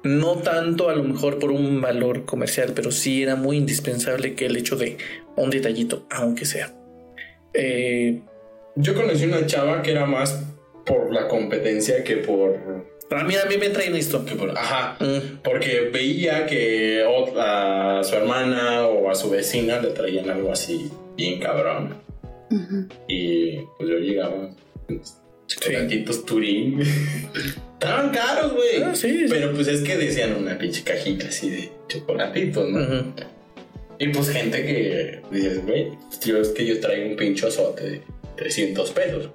No 0.02 0.36
tanto 0.38 0.88
a 0.90 0.94
lo 0.94 1.04
mejor 1.04 1.38
por 1.38 1.52
un 1.52 1.80
valor 1.80 2.24
comercial, 2.24 2.72
pero 2.74 2.90
sí 2.90 3.22
era 3.22 3.36
muy 3.36 3.56
indispensable 3.56 4.34
que 4.34 4.46
el 4.46 4.56
hecho 4.56 4.76
de 4.76 4.98
un 5.36 5.50
detallito, 5.50 6.06
aunque 6.10 6.44
sea. 6.44 6.74
Eh, 7.54 8.20
Yo 8.76 8.94
conocí 8.94 9.24
una 9.24 9.46
chava 9.46 9.82
que 9.82 9.92
era 9.92 10.06
más 10.06 10.42
por 10.84 11.12
la 11.12 11.28
competencia 11.28 12.02
que 12.04 12.16
por 12.16 12.79
a 13.10 13.24
mí, 13.24 13.34
a 13.36 13.46
mí 13.46 13.56
me 13.58 13.70
traen 13.70 13.96
esto. 13.96 14.24
ajá, 14.56 14.96
Mm. 15.00 15.38
porque 15.42 15.90
veía 15.92 16.46
que 16.46 17.02
a 17.38 18.02
su 18.04 18.14
hermana 18.14 18.86
o 18.86 19.10
a 19.10 19.14
su 19.14 19.30
vecina 19.30 19.80
le 19.80 19.88
traían 19.90 20.28
algo 20.30 20.52
así 20.52 20.90
bien 21.16 21.40
cabrón. 21.40 21.94
Y 23.08 23.56
pues 23.78 23.88
yo 23.90 23.98
llegaba. 23.98 24.50
Chocolatitos 25.46 26.24
Turín. 26.24 26.80
Estaban 27.74 28.10
caros, 28.10 28.52
güey. 28.54 28.82
Ah, 28.84 28.94
sí, 28.94 29.10
sí. 29.10 29.26
Pero 29.28 29.52
pues 29.52 29.66
es 29.68 29.80
que 29.82 29.96
decían 29.96 30.34
una 30.36 30.56
pinche 30.58 30.82
cajita 30.84 31.28
así 31.28 31.50
de 31.50 31.72
chocolatitos, 31.88 32.68
¿no? 32.68 33.14
Y 33.98 34.08
pues 34.08 34.30
gente 34.30 34.64
que 34.64 35.20
dices, 35.30 35.64
güey, 35.66 35.88
yo 36.24 36.38
es 36.38 36.48
que 36.50 36.64
yo 36.66 36.78
traigo 36.80 37.10
un 37.10 37.16
pincho 37.16 37.48
azote 37.48 37.84
de 37.90 38.02
300 38.36 38.90
pesos. 38.92 39.30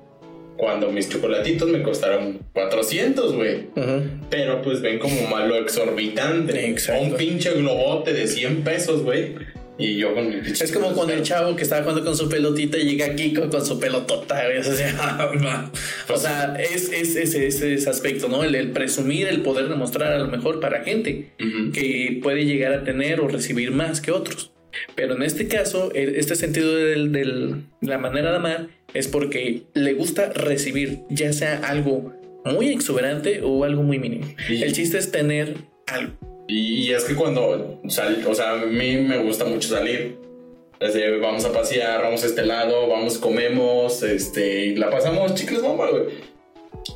Cuando 0.58 0.90
mis 0.92 1.10
chocolatitos 1.10 1.68
me 1.70 1.82
costaron 1.84 2.40
400, 2.54 3.34
güey. 3.36 3.68
Pero 4.30 4.62
pues 4.62 4.82
ven 4.82 5.00
como 5.00 5.28
malo 5.28 5.56
exorbitante. 5.58 6.68
Exacto. 6.68 7.04
Un 7.04 7.14
pinche 7.16 7.52
globote 7.54 8.14
de 8.14 8.28
100 8.28 8.64
pesos, 8.64 9.04
güey. 9.04 9.34
Y 9.78 9.98
yo 9.98 10.14
con 10.14 10.30
mi 10.30 10.38
pinche. 10.38 10.64
Es 10.64 10.72
como 10.72 10.94
cuando 10.94 11.12
el 11.14 11.22
chavo 11.24 11.54
que 11.58 11.64
estaba 11.64 11.82
jugando 11.82 12.06
con 12.06 12.16
su 12.16 12.30
pelotita 12.30 12.78
y 12.78 12.86
llega 12.86 13.14
Kiko 13.14 13.50
con 13.50 13.66
su 13.66 13.78
pelotota. 13.78 14.42
güey, 14.46 14.58
o 14.60 14.64
sea, 14.64 15.30
o 16.08 16.18
sea, 16.18 16.56
es, 16.58 16.90
es, 16.94 17.18
es- 17.18 17.36
es 17.36 17.62
ese 17.62 17.90
aspecto, 17.90 18.30
¿no? 18.30 18.42
El, 18.46 18.56
el 18.56 18.72
presumir, 18.72 19.28
el 19.28 19.42
poder 19.42 19.68
demostrar 19.68 20.14
a 20.14 20.20
lo 20.20 20.28
mejor 20.28 20.62
para 20.62 20.86
gente 20.86 21.32
que 21.74 22.20
puede 22.24 22.46
llegar 22.46 22.72
a 22.72 22.84
tener 22.86 23.20
o 23.20 23.28
recibir 23.28 23.72
más 23.72 24.00
que 24.00 24.12
otros. 24.12 24.52
Pero 24.96 25.16
en 25.16 25.24
este 25.24 25.48
caso, 25.48 25.92
este 25.94 26.36
sentido 26.36 26.76
de 26.76 27.64
la 27.82 27.98
manera 27.98 28.32
de 28.32 28.38
amar 28.38 28.68
es 28.94 29.08
porque 29.08 29.64
le 29.74 29.94
gusta 29.94 30.30
recibir, 30.30 31.00
ya 31.10 31.34
sea 31.34 31.60
algo 31.60 32.14
muy 32.46 32.70
exuberante 32.70 33.42
o 33.44 33.64
algo 33.64 33.84
muy 33.84 34.00
mínimo. 34.00 34.26
Sí. 34.48 34.64
El 34.64 34.74
chiste 34.74 34.98
es 34.98 35.12
tener 35.12 35.56
algo. 35.88 36.14
Y, 36.48 36.88
y 36.88 36.94
es 36.94 37.04
que 37.06 37.16
cuando 37.16 37.82
sal, 37.88 38.24
o 38.28 38.36
sea, 38.36 38.52
a 38.52 38.66
mí 38.66 38.98
me 38.98 39.18
gusta 39.18 39.46
mucho 39.46 39.70
salir. 39.70 40.18
Desde 40.80 41.18
vamos 41.20 41.46
a 41.46 41.54
pasear, 41.54 42.02
vamos 42.02 42.24
a 42.24 42.28
este 42.28 42.46
lado, 42.46 42.88
vamos, 42.88 43.18
comemos, 43.18 44.04
este, 44.04 44.66
y 44.68 44.76
la 44.76 44.90
pasamos 44.90 45.34
chicles 45.34 45.62
bomba, 45.62 45.90
güey. 45.90 46.04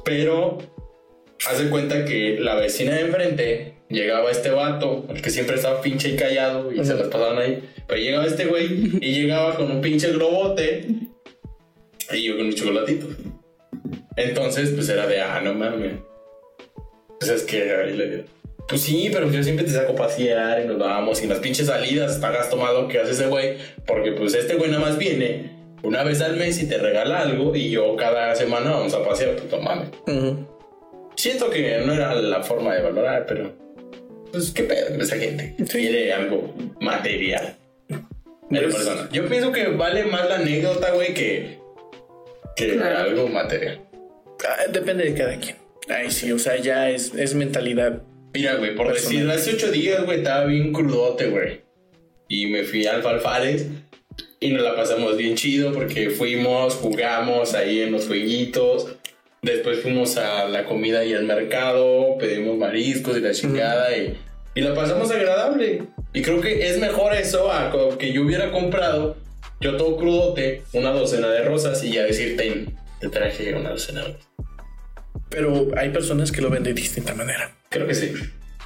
Pero 0.03 0.57
haz 1.49 1.63
de 1.63 1.69
cuenta 1.69 2.05
que 2.05 2.37
la 2.39 2.55
vecina 2.55 2.95
de 2.95 3.01
enfrente 3.01 3.78
llegaba 3.89 4.31
este 4.31 4.51
vato, 4.51 5.05
el 5.09 5.21
que 5.21 5.29
siempre 5.29 5.55
estaba 5.55 5.81
pinche 5.81 6.09
y 6.09 6.15
callado 6.15 6.71
y 6.71 6.83
se 6.85 6.95
las 6.95 7.07
pasaban 7.07 7.39
ahí. 7.39 7.63
Pero 7.87 8.01
llegaba 8.01 8.25
este 8.25 8.45
güey 8.45 8.99
y 9.01 9.21
llegaba 9.21 9.55
con 9.55 9.69
un 9.71 9.81
pinche 9.81 10.11
globote 10.11 10.87
y 12.11 12.23
yo 12.23 12.37
con 12.37 12.45
un 12.45 12.53
chocolatito. 12.53 13.07
Entonces, 14.15 14.71
pues 14.71 14.89
era 14.89 15.07
de, 15.07 15.21
ah, 15.21 15.41
no 15.41 15.53
mames. 15.53 15.93
Pues 17.19 17.31
es 17.31 17.43
que 17.43 17.73
ahí 17.73 17.95
le 17.95 18.25
Pues 18.67 18.81
sí, 18.81 19.09
pero 19.11 19.29
yo 19.31 19.43
siempre 19.43 19.65
te 19.65 19.71
saco 19.71 19.93
a 19.93 19.95
pasear 19.95 20.61
y 20.63 20.67
nos 20.67 20.77
vamos. 20.77 21.19
Y 21.19 21.23
en 21.23 21.29
las 21.29 21.39
pinches 21.39 21.67
salidas 21.67 22.15
está 22.15 22.31
gasto 22.31 22.57
más 22.57 22.73
lo 22.73 22.87
que 22.87 22.99
hace 22.99 23.11
ese 23.11 23.27
güey. 23.27 23.57
Porque 23.85 24.11
pues 24.13 24.35
este 24.35 24.55
güey 24.55 24.71
nada 24.71 24.85
más 24.85 24.97
viene 24.97 25.57
una 25.83 26.03
vez 26.03 26.21
al 26.21 26.35
mes 26.35 26.61
y 26.61 26.67
te 26.67 26.77
regala 26.77 27.19
algo. 27.21 27.55
Y 27.55 27.69
yo 27.69 27.95
cada 27.95 28.35
semana 28.35 28.71
vamos 28.71 28.93
a 28.93 29.03
pasear, 29.03 29.35
pues 29.35 29.51
no 29.51 29.61
mames. 29.61 29.89
Ujú. 30.07 30.47
Siento 31.15 31.49
que 31.49 31.79
no 31.85 31.93
era 31.93 32.13
la 32.15 32.43
forma 32.43 32.73
de 32.75 32.81
valorar, 32.81 33.25
pero. 33.27 33.51
Pues 34.31 34.51
qué 34.51 34.63
pedo 34.63 34.89
con 34.89 35.01
esa 35.01 35.17
gente. 35.17 35.55
Quiere 35.69 36.13
algo 36.13 36.53
material. 36.79 37.55
De 38.49 38.61
la 38.61 38.67
persona. 38.69 39.09
Yo 39.11 39.27
pienso 39.27 39.51
que 39.51 39.67
vale 39.67 40.03
más 40.05 40.27
la 40.27 40.35
anécdota, 40.35 40.91
güey, 40.91 41.13
que. 41.13 41.59
Que 42.55 42.73
Claro. 42.73 42.97
algo 43.09 43.27
material. 43.27 43.81
Ah, 44.47 44.65
Depende 44.71 45.05
de 45.05 45.13
cada 45.13 45.37
quien. 45.37 45.55
Ay, 45.87 46.11
sí, 46.11 46.31
o 46.31 46.39
sea, 46.39 46.57
ya 46.57 46.89
es, 46.89 47.13
es 47.15 47.33
mentalidad. 47.35 48.01
Mira, 48.33 48.55
güey, 48.55 48.75
por 48.75 48.87
Personal. 48.87 49.27
decir, 49.27 49.31
hace 49.31 49.55
ocho 49.55 49.71
días, 49.71 50.05
güey, 50.05 50.19
estaba 50.19 50.45
bien 50.45 50.71
crudote, 50.71 51.27
güey. 51.27 51.61
Y 52.27 52.47
me 52.47 52.63
fui 52.63 52.85
al 52.85 53.01
Falfares 53.01 53.65
y 54.39 54.51
nos 54.51 54.61
la 54.63 54.75
pasamos 54.75 55.17
bien 55.17 55.35
chido 55.35 55.73
porque 55.73 56.11
fuimos, 56.11 56.75
jugamos 56.75 57.55
ahí 57.55 57.81
en 57.81 57.91
los 57.91 58.05
jueguitos. 58.07 58.95
Después 59.41 59.81
fuimos 59.81 60.17
a 60.17 60.47
la 60.49 60.65
comida 60.65 61.03
y 61.05 61.13
al 61.13 61.23
mercado, 61.23 62.17
pedimos 62.19 62.57
mariscos 62.57 63.17
y 63.17 63.21
la 63.21 63.31
chingada 63.31 63.95
y, 63.95 64.17
y 64.55 64.61
la 64.61 64.73
pasamos 64.73 65.09
agradable. 65.11 65.83
Y 66.13 66.21
creo 66.21 66.41
que 66.41 66.67
es 66.69 66.77
mejor 66.79 67.13
eso 67.13 67.51
a 67.51 67.71
que 67.97 68.11
yo 68.11 68.23
hubiera 68.23 68.51
comprado, 68.51 69.15
yo 69.61 69.77
todo 69.77 69.95
crudote, 69.97 70.63
una 70.73 70.91
docena 70.91 71.29
de 71.29 71.43
rosas 71.43 71.83
y 71.83 71.93
ya 71.93 72.03
decirte, 72.03 72.65
te 72.99 73.09
traje 73.09 73.53
una 73.53 73.69
docena 73.69 74.01
de 74.01 74.07
rosas. 74.13 74.27
Pero 75.29 75.67
hay 75.77 75.89
personas 75.89 76.31
que 76.31 76.41
lo 76.41 76.49
ven 76.49 76.63
de 76.63 76.73
distinta 76.73 77.13
manera. 77.13 77.55
Creo 77.69 77.87
que 77.87 77.93
sí. 77.95 78.13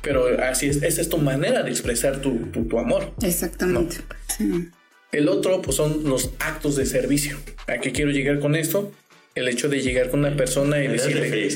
Pero 0.02 0.26
así 0.44 0.70
es, 0.70 0.82
esa 0.82 1.02
es 1.02 1.10
tu 1.10 1.18
manera 1.18 1.64
de 1.64 1.70
expresar 1.70 2.20
tu, 2.22 2.38
tu- 2.48 2.66
tu 2.68 2.80
amor. 2.80 3.14
Exactamente. 3.22 3.98
Sí. 4.38 4.70
El 5.12 5.30
otro, 5.30 5.62
pues 5.62 5.76
son 5.78 6.04
los 6.06 6.32
actos 6.40 6.76
de 6.76 6.86
servicio. 6.86 7.38
¿A 7.68 7.78
qué 7.80 7.92
quiero 7.92 8.12
llegar 8.12 8.40
con 8.40 8.56
esto? 8.56 8.92
El 9.36 9.48
hecho 9.48 9.70
de 9.70 9.82
llegar 9.82 10.10
con 10.10 10.20
una 10.20 10.36
persona 10.36 10.84
y 10.84 10.88
decirle, 10.88 11.50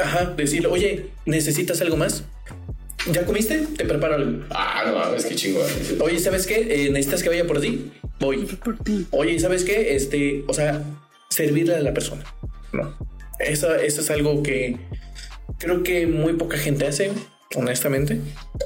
ajá, 0.00 0.34
decirle, 0.36 0.68
oye, 0.68 1.06
¿necesitas 1.26 1.80
algo 1.80 1.96
más? 1.96 2.24
¿Ya 3.12 3.24
comiste? 3.24 3.66
Te 3.76 3.84
preparo 3.84 4.14
algo. 4.14 4.44
Ah, 4.50 4.84
no 4.86 4.94
mames, 4.94 5.24
qué 5.24 5.34
chingón. 5.34 5.66
Oye, 6.00 6.18
¿sabes 6.18 6.46
qué? 6.46 6.86
Eh, 6.86 6.90
¿Necesitas 6.90 7.22
que 7.22 7.28
vaya 7.28 7.46
por 7.46 7.60
ti? 7.60 7.90
Voy. 8.20 8.44
Por 8.44 8.78
ti. 8.78 9.06
Oye, 9.10 9.38
¿sabes 9.38 9.64
qué? 9.64 9.94
Este, 9.96 10.44
o 10.46 10.54
sea, 10.54 10.82
servirle 11.30 11.74
a 11.74 11.80
la 11.80 11.94
persona. 11.94 12.24
No. 12.72 12.96
Eso, 13.38 13.74
eso 13.74 14.00
es 14.00 14.10
algo 14.10 14.42
que 14.42 14.76
creo 15.58 15.82
que 15.82 16.06
muy 16.06 16.34
poca 16.34 16.58
gente 16.58 16.86
hace, 16.86 17.10
honestamente. 17.54 18.20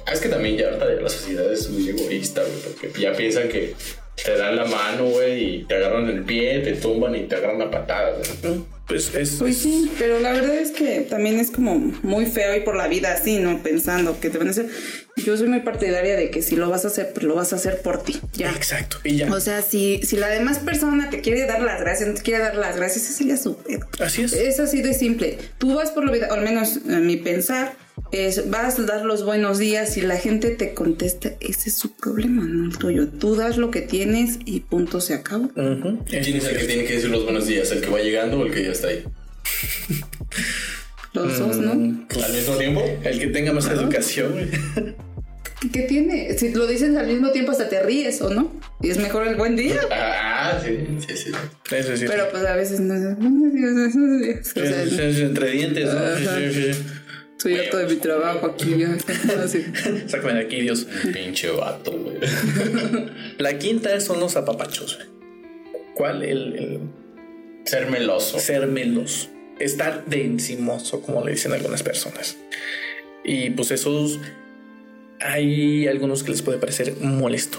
Ah, 0.07 0.13
es 0.13 0.21
que 0.21 0.29
también 0.29 0.57
ya 0.57 0.69
ahorita 0.69 0.87
la 0.87 1.09
sociedad 1.09 1.53
es 1.53 1.69
muy 1.71 1.89
egoísta, 1.89 2.43
güey, 2.43 2.55
porque 2.65 3.01
ya 3.01 3.13
piensan 3.13 3.49
que 3.49 3.75
te 4.17 4.37
dan 4.37 4.57
la 4.57 4.65
mano, 4.65 5.07
güey, 5.07 5.57
y 5.57 5.65
te 5.65 5.77
agarran 5.77 6.09
el 6.09 6.23
pie, 6.23 6.61
te 6.61 6.75
tumban 6.75 7.15
y 7.15 7.23
te 7.23 7.37
agarran 7.37 7.59
la 7.59 7.71
patada, 7.71 8.13
güey. 8.13 8.57
¿no? 8.57 8.67
Pues 8.87 9.15
es. 9.15 9.37
Pues 9.39 9.59
sí, 9.59 9.91
pero 9.99 10.21
la 10.21 10.33
verdad 10.33 10.55
es 10.57 10.71
que 10.71 11.01
también 11.01 11.39
es 11.39 11.51
como 11.51 11.77
muy 11.77 12.27
feo 12.27 12.55
ir 12.55 12.65
por 12.65 12.77
la 12.77 12.89
vida 12.89 13.13
así, 13.13 13.39
¿no? 13.39 13.63
Pensando 13.63 14.21
que 14.21 14.29
te 14.29 14.39
van 14.39 14.49
a 14.49 14.51
hacer. 14.51 14.67
Yo 15.17 15.37
soy 15.37 15.49
muy 15.49 15.61
partidaria 15.61 16.17
de 16.17 16.31
que 16.31 16.43
si 16.43 16.57
lo 16.57 16.69
vas 16.69 16.85
a 16.85 16.89
hacer, 16.89 17.13
pues 17.15 17.25
lo 17.25 17.35
vas 17.35 17.53
a 17.53 17.57
hacer 17.57 17.81
por 17.81 18.03
ti. 18.03 18.21
Ya. 18.35 18.51
Exacto. 18.51 18.99
Y 19.05 19.17
ya. 19.17 19.33
O 19.33 19.41
sea, 19.41 19.63
si, 19.63 20.03
si 20.03 20.17
la 20.17 20.29
demás 20.29 20.59
persona 20.59 21.11
te 21.11 21.21
quiere 21.21 21.47
dar 21.47 21.63
las 21.63 21.81
gracias, 21.81 22.09
no 22.09 22.15
te 22.15 22.23
quiere 22.23 22.41
dar 22.41 22.57
las 22.57 22.77
gracias, 22.77 23.09
ese 23.09 23.25
ya 23.27 23.35
es 23.35 23.43
su 23.43 23.57
pedo. 23.57 23.87
Así 24.01 24.23
es. 24.23 24.33
Es 24.33 24.59
así 24.59 24.83
de 24.83 24.95
simple. 24.95 25.39
Tú 25.59 25.75
vas 25.75 25.91
por 25.91 26.05
la 26.05 26.13
vida, 26.13 26.29
o 26.31 26.35
al 26.35 26.43
menos 26.43 26.81
en 26.87 27.07
mi 27.07 27.17
pensar, 27.17 27.75
es 28.13 28.51
vas 28.51 28.79
a 28.79 28.83
dar 28.83 29.05
los 29.05 29.25
buenos 29.25 29.59
días 29.59 29.97
y 29.97 30.03
la 30.03 30.17
gente 30.17 30.51
te 30.51 30.75
contesta, 30.75 31.33
ese 31.41 31.71
es 31.71 31.79
su 31.79 31.97
problema, 31.97 32.45
no 32.45 32.67
el 32.67 32.77
tuyo. 32.77 33.09
Tú 33.09 33.37
das 33.37 33.57
lo 33.57 33.71
que 33.71 33.81
tienes 33.81 34.39
y 34.45 34.61
punto 34.61 35.01
se 35.01 35.15
acabó. 35.15 35.45
Ujú. 35.45 36.05
Es 36.11 36.27
¿Quién 36.27 36.37
es 36.37 36.45
el 36.45 36.59
que 36.59 36.65
tiene 36.65 36.85
que 36.85 36.95
decir 36.95 37.11
los 37.11 37.25
buenos 37.25 37.47
días? 37.47 37.71
¿El 37.73 37.81
que 37.81 37.89
va 37.89 38.01
llegando 38.01 38.39
o 38.41 38.47
el 38.47 38.53
que 38.53 38.65
ya 38.65 38.73
está 38.73 38.89
ahí? 38.89 39.05
Los 41.15 41.39
dos, 41.39 41.59
¿no? 41.59 41.73
¿Al 41.73 42.33
mismo 42.33 42.57
tiempo? 42.57 42.83
El 43.05 43.19
que 43.19 43.27
tenga 43.27 43.53
más 43.53 43.67
educación. 43.69 44.33
¿Qué, 45.61 45.71
qué 45.71 45.83
tiene? 45.83 46.39
Si 46.39 46.55
lo 46.55 46.67
dices 46.67 46.97
al 46.97 47.07
mismo 47.07 47.33
tiempo 47.33 47.53
hasta 47.53 47.69
te 47.69 47.83
ríes, 47.83 48.23
¿o 48.23 48.31
no? 48.31 48.51
Y 48.81 48.89
es 48.89 48.97
mejor 48.97 49.27
el 49.27 49.37
buen 49.37 49.55
día. 49.55 49.79
Ah, 49.91 50.59
sí, 50.65 50.79
sí, 51.07 51.17
sí. 51.17 51.33
Eso 51.71 51.93
es 51.93 51.99
cierto. 51.99 52.17
Pero 52.17 52.31
pues 52.31 52.45
a 52.47 52.57
veces 52.57 52.81
no 52.81 52.95
es 52.95 53.19
buenos 53.19 53.53
días, 53.53 53.95
buenos 53.95 54.97
días. 54.97 55.19
Entre 55.19 55.51
dientes, 55.51 55.85
¿no? 55.93 56.01
Ajá. 56.01 56.39
Sí, 56.39 56.53
sí, 56.53 56.73
sí. 56.73 56.81
Soy 57.43 57.57
harto 57.59 57.79
de 57.79 57.87
mi 57.87 57.97
trabajo 57.97 58.47
aquí 58.47 58.77
ya. 58.79 58.97
Sácame 60.09 60.35
de 60.35 60.41
aquí, 60.41 60.61
Dios. 60.61 60.87
Pinche 61.13 61.51
vato, 61.51 61.91
güey. 61.91 62.19
La 63.39 63.59
quinta 63.59 63.99
son 64.01 64.21
los 64.21 64.37
apapachos. 64.37 64.99
¿Cuál? 65.95 66.23
El, 66.23 66.57
el 66.57 66.81
Ser 67.65 67.91
meloso. 67.91 68.39
ser 68.39 68.67
melos. 68.67 69.29
Estar 69.59 70.05
de 70.07 70.25
encimoso, 70.25 71.03
como 71.03 71.25
le 71.25 71.33
dicen 71.33 71.53
algunas 71.53 71.83
personas. 71.83 72.37
Y 73.25 73.51
pues 73.51 73.71
esos. 73.73 74.21
Hay 75.21 75.87
algunos 75.87 76.23
que 76.25 76.31
les 76.33 76.43
puede 76.43 76.59
parecer 76.59 76.97
molesto. 77.01 77.59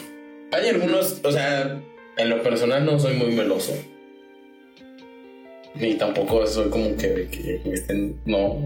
Hay 0.52 0.68
algunos, 0.70 1.20
o 1.24 1.32
sea, 1.32 1.82
en 2.18 2.30
lo 2.30 2.44
personal 2.44 2.86
no 2.86 3.00
soy 3.00 3.16
muy 3.16 3.32
meloso. 3.32 3.74
Ni 5.76 5.96
tampoco 5.96 6.46
soy 6.46 6.70
como 6.70 6.96
que, 6.96 7.28
que 7.32 7.62
estén, 7.74 8.16
no. 8.26 8.60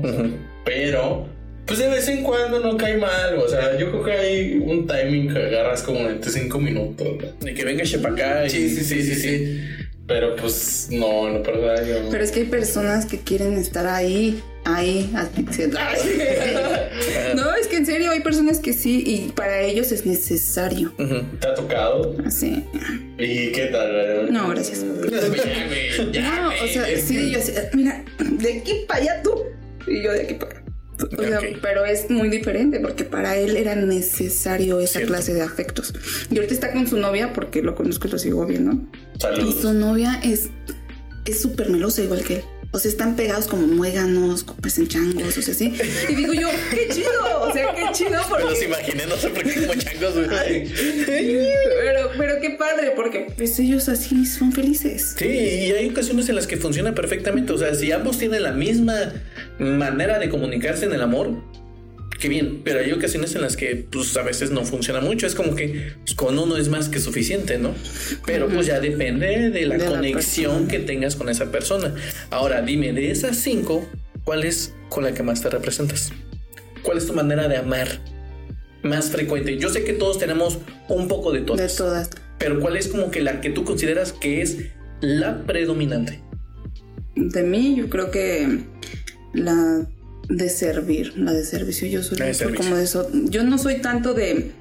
Pero, 0.66 1.28
pues 1.66 1.80
de 1.80 1.88
vez 1.88 2.08
en 2.10 2.24
cuando 2.24 2.60
no 2.60 2.76
cae 2.78 2.98
mal. 2.98 3.38
O 3.38 3.48
sea, 3.48 3.78
yo 3.78 3.90
creo 3.92 4.04
que 4.04 4.12
hay 4.12 4.58
un 4.58 4.88
timing 4.88 5.34
que 5.34 5.40
agarras 5.40 5.84
como 5.84 6.00
entre 6.00 6.32
5 6.32 6.60
minutos. 6.60 7.08
¿no? 7.08 7.46
De 7.46 7.54
que 7.54 7.64
venga 7.64 7.84
Shepacá 7.84 8.46
y. 8.46 8.50
Sí, 8.50 8.70
sí, 8.70 8.84
sí, 8.84 9.04
sí, 9.04 9.16
sí. 9.16 9.62
Pero 10.08 10.36
pues 10.38 10.88
no, 10.92 11.30
no 11.30 11.44
pasa 11.44 11.84
yo. 11.86 12.10
Pero 12.10 12.24
es 12.24 12.32
que 12.32 12.42
hay 12.42 12.46
personas 12.46 13.06
que 13.06 13.20
quieren 13.20 13.58
estar 13.58 13.88
ahí, 13.88 14.42
ahí, 14.76 15.10
asfixiando. 15.16 15.80
no, 17.36 17.56
es 17.56 17.68
que 17.68 17.78
en 17.78 17.86
serio 17.86 18.12
hay 18.12 18.20
personas 18.22 18.60
que 18.60 18.74
sí 18.74 19.04
y 19.06 19.32
para 19.32 19.62
ellos 19.62 19.92
es 19.92 20.06
necesario. 20.06 20.94
¿Te 21.40 21.48
ha 21.48 21.54
tocado? 21.54 22.16
Así. 22.26 22.64
¿Y 23.18 23.52
qué 23.52 23.70
tal? 23.72 24.32
No, 24.32 24.50
gracias. 24.50 24.84
Güey, 24.84 26.12
ya, 26.12 26.42
No, 26.42 26.50
o 26.50 26.68
sea, 26.68 26.86
sí, 27.00 27.32
yo 27.32 27.40
así, 27.40 27.52
mira, 27.74 28.04
de 28.20 28.54
aquí 28.60 28.74
para 28.88 29.02
allá 29.02 29.22
tú 29.24 29.34
y 29.88 30.04
yo 30.04 30.12
de 30.14 30.22
aquí 30.22 30.34
para 30.36 30.52
acá. 30.52 30.64
O 31.00 31.24
sea, 31.24 31.40
pero 31.62 31.86
es 31.86 32.10
muy 32.10 32.28
diferente 32.28 32.80
porque 32.80 33.04
para 33.04 33.38
él 33.38 33.56
era 33.56 33.76
necesario 33.76 34.80
esa 34.80 34.94
Cierto. 34.94 35.14
clase 35.14 35.34
de 35.36 35.44
afectos. 35.44 35.94
Y 36.32 36.36
ahorita 36.38 36.54
está 36.56 36.74
con 36.74 36.88
su 36.88 36.98
novia 36.98 37.34
porque 37.34 37.62
lo 37.62 37.76
conozco 37.76 38.08
y 38.08 38.12
lo 38.12 38.18
sigo 38.18 38.46
viendo. 38.48 38.72
Y 39.16 39.22
Saludos. 39.22 39.62
su 39.62 39.74
novia 39.74 40.20
es 40.24 40.50
es 41.26 41.40
súper 41.42 41.70
melosa 41.70 42.02
igual 42.02 42.24
que 42.24 42.38
él. 42.38 42.44
O 42.78 42.80
sea, 42.80 42.92
están 42.92 43.16
pegados 43.16 43.48
como 43.48 43.66
muéganos, 43.66 44.44
parecen 44.44 44.88
changos, 44.88 45.36
o 45.36 45.42
sea, 45.42 45.52
así. 45.52 45.74
Y 46.10 46.14
digo 46.14 46.32
yo, 46.34 46.48
qué 46.70 46.88
chido, 46.94 47.10
o 47.42 47.52
sea, 47.52 47.74
qué 47.74 47.86
chido 47.92 48.12
Me 48.12 48.18
los 48.18 48.28
porque... 48.28 48.66
imaginé, 48.66 49.08
no 49.08 49.16
sé 49.16 49.30
por 49.30 49.44
qué 49.44 49.66
como 49.66 49.74
changos. 49.74 50.14
Pero, 51.08 52.12
pero 52.16 52.40
qué 52.40 52.52
padre, 52.52 52.94
porque 52.96 53.34
pues 53.36 53.58
ellos 53.58 53.90
así 53.90 54.28
son 54.28 54.52
felices. 54.52 55.16
Sí, 55.18 55.26
y 55.26 55.72
hay 55.72 55.90
ocasiones 55.90 56.30
en 56.30 56.36
las 56.36 56.46
que 56.46 56.58
funciona 56.58 56.94
perfectamente. 56.94 57.52
O 57.52 57.58
sea, 57.58 57.74
si 57.74 57.92
ambos 57.92 58.20
tienen 58.20 58.44
la 58.44 58.52
misma 58.52 59.12
manera 59.58 60.20
de 60.20 60.30
comunicarse 60.30 60.86
en 60.86 60.94
el 60.94 61.02
amor, 61.02 61.32
qué 62.20 62.30
bien. 62.30 62.62
Pero 62.64 62.80
hay 62.80 62.92
ocasiones 62.92 63.36
en 63.36 63.42
las 63.42 63.56
que, 63.58 63.88
pues, 63.90 64.16
a 64.18 64.24
veces 64.24 64.52
no 64.52 64.64
funciona 64.66 65.02
mucho. 65.02 65.28
Es 65.28 65.36
como 65.36 65.56
que 65.56 65.94
pues, 66.04 66.16
con 66.16 66.38
uno 66.38 66.58
es 66.58 66.70
más 66.70 66.90
que 66.90 67.00
suficiente, 67.00 67.58
¿no? 67.58 67.74
Pero 68.26 68.48
pues 68.48 68.68
ya 68.68 68.80
depende 68.80 69.50
de 69.50 69.66
la 69.66 69.78
De 69.78 69.86
conexión 69.86 70.68
que 70.68 70.80
tengas 70.80 71.16
con 71.16 71.30
esa 71.30 71.52
persona. 71.52 71.94
Ahora, 72.30 72.62
dime, 72.62 72.94
de 72.94 73.12
esas 73.12 73.38
cinco, 73.38 73.88
¿cuál 74.24 74.44
es 74.44 74.74
con 74.90 75.04
la 75.04 75.14
que 75.14 75.24
más 75.24 75.42
te 75.42 75.50
representas? 75.50 76.12
¿Cuál 76.84 76.98
es 76.98 77.08
tu 77.08 77.14
manera 77.14 77.48
de 77.48 77.58
amar 77.58 77.88
más 78.84 79.10
frecuente? 79.10 79.58
Yo 79.58 79.70
sé 79.70 79.84
que 79.84 79.94
todos 79.94 80.20
tenemos 80.20 80.60
un 80.88 81.08
poco 81.08 81.32
de 81.32 81.40
De 81.40 81.46
todas. 81.46 81.76
todas. 81.76 82.10
Pero 82.40 82.60
¿cuál 82.60 82.78
es 82.78 82.88
como 82.88 83.10
que 83.12 83.22
la 83.22 83.42
que 83.42 83.50
tú 83.50 83.64
consideras 83.64 84.14
que 84.14 84.42
es 84.42 84.58
la 85.02 85.44
predominante? 85.46 86.22
De 87.16 87.44
mí, 87.44 87.76
yo 87.76 87.90
creo 87.90 88.12
que 88.12 88.60
la 89.34 89.88
de 90.30 90.50
servir, 90.50 91.18
la 91.18 91.34
de 91.34 91.44
servicio. 91.44 91.88
Yo 91.88 92.04
soy 92.04 92.18
de 92.18 92.56
como 92.56 92.76
de 92.76 92.84
eso. 92.84 93.10
Yo 93.14 93.44
no 93.44 93.58
soy 93.58 93.82
tanto 93.82 94.14
de, 94.14 94.52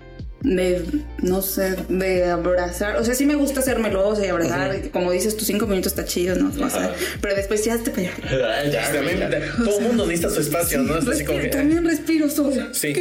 de, 0.42 0.84
no 1.22 1.42
sé, 1.42 1.76
de 1.88 2.24
abrazar. 2.24 2.96
O 2.96 3.04
sea, 3.04 3.14
sí 3.14 3.26
me 3.26 3.34
gusta 3.34 3.62
ser 3.62 3.78
melosa 3.78 4.24
y 4.24 4.28
abrazar. 4.28 4.90
Como 4.90 5.10
dices, 5.10 5.36
tus 5.36 5.46
cinco 5.46 5.66
minutos 5.66 5.92
está 5.92 6.04
chido, 6.04 6.36
¿no? 6.36 6.50
O 6.50 6.70
sea, 6.70 6.84
Ajá. 6.84 6.92
pero 7.20 7.34
después 7.34 7.64
ya 7.64 7.78
te 7.78 7.90
para 7.90 8.02
allá. 8.02 8.12
Ah, 8.24 8.64
ya, 8.70 8.92
También, 8.92 9.18
ya. 9.18 9.30
todo 9.56 9.78
el 9.78 9.84
mundo 9.86 10.06
necesita 10.06 10.30
su 10.30 10.40
espacio, 10.40 10.82
¿no? 10.82 10.98
Es 10.98 11.08
así 11.08 11.24
como 11.24 11.40
que, 11.40 11.48
también 11.48 11.84
respiro 11.84 12.30
sola. 12.30 12.68
Sí. 12.72 12.94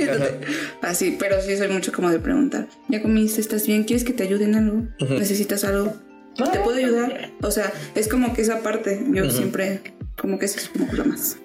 Así, 0.82 1.16
pero 1.20 1.42
sí 1.42 1.56
soy 1.58 1.68
mucho 1.68 1.92
como 1.92 2.10
de 2.10 2.20
preguntar. 2.20 2.68
¿Ya 2.90 3.02
comiste? 3.02 3.42
¿Estás 3.42 3.68
bien? 3.68 3.84
¿Quieres 3.84 4.04
que 4.04 4.14
te 4.14 4.24
ayude 4.24 4.46
en 4.46 4.56
algo? 4.56 4.84
¿Necesitas 5.10 5.64
algo? 5.64 5.96
¿Te 6.36 6.60
puedo 6.60 6.78
ayudar? 6.78 7.32
O 7.42 7.52
sea, 7.52 7.72
es 7.96 8.08
como 8.08 8.34
que 8.34 8.42
esa 8.42 8.62
parte, 8.62 9.02
yo 9.10 9.30
siempre, 9.30 9.82
como 10.18 10.38
que 10.38 10.46
eso 10.46 10.58
es 10.60 10.68
como 10.68 10.92
la 10.92 11.04
más. 11.06 11.38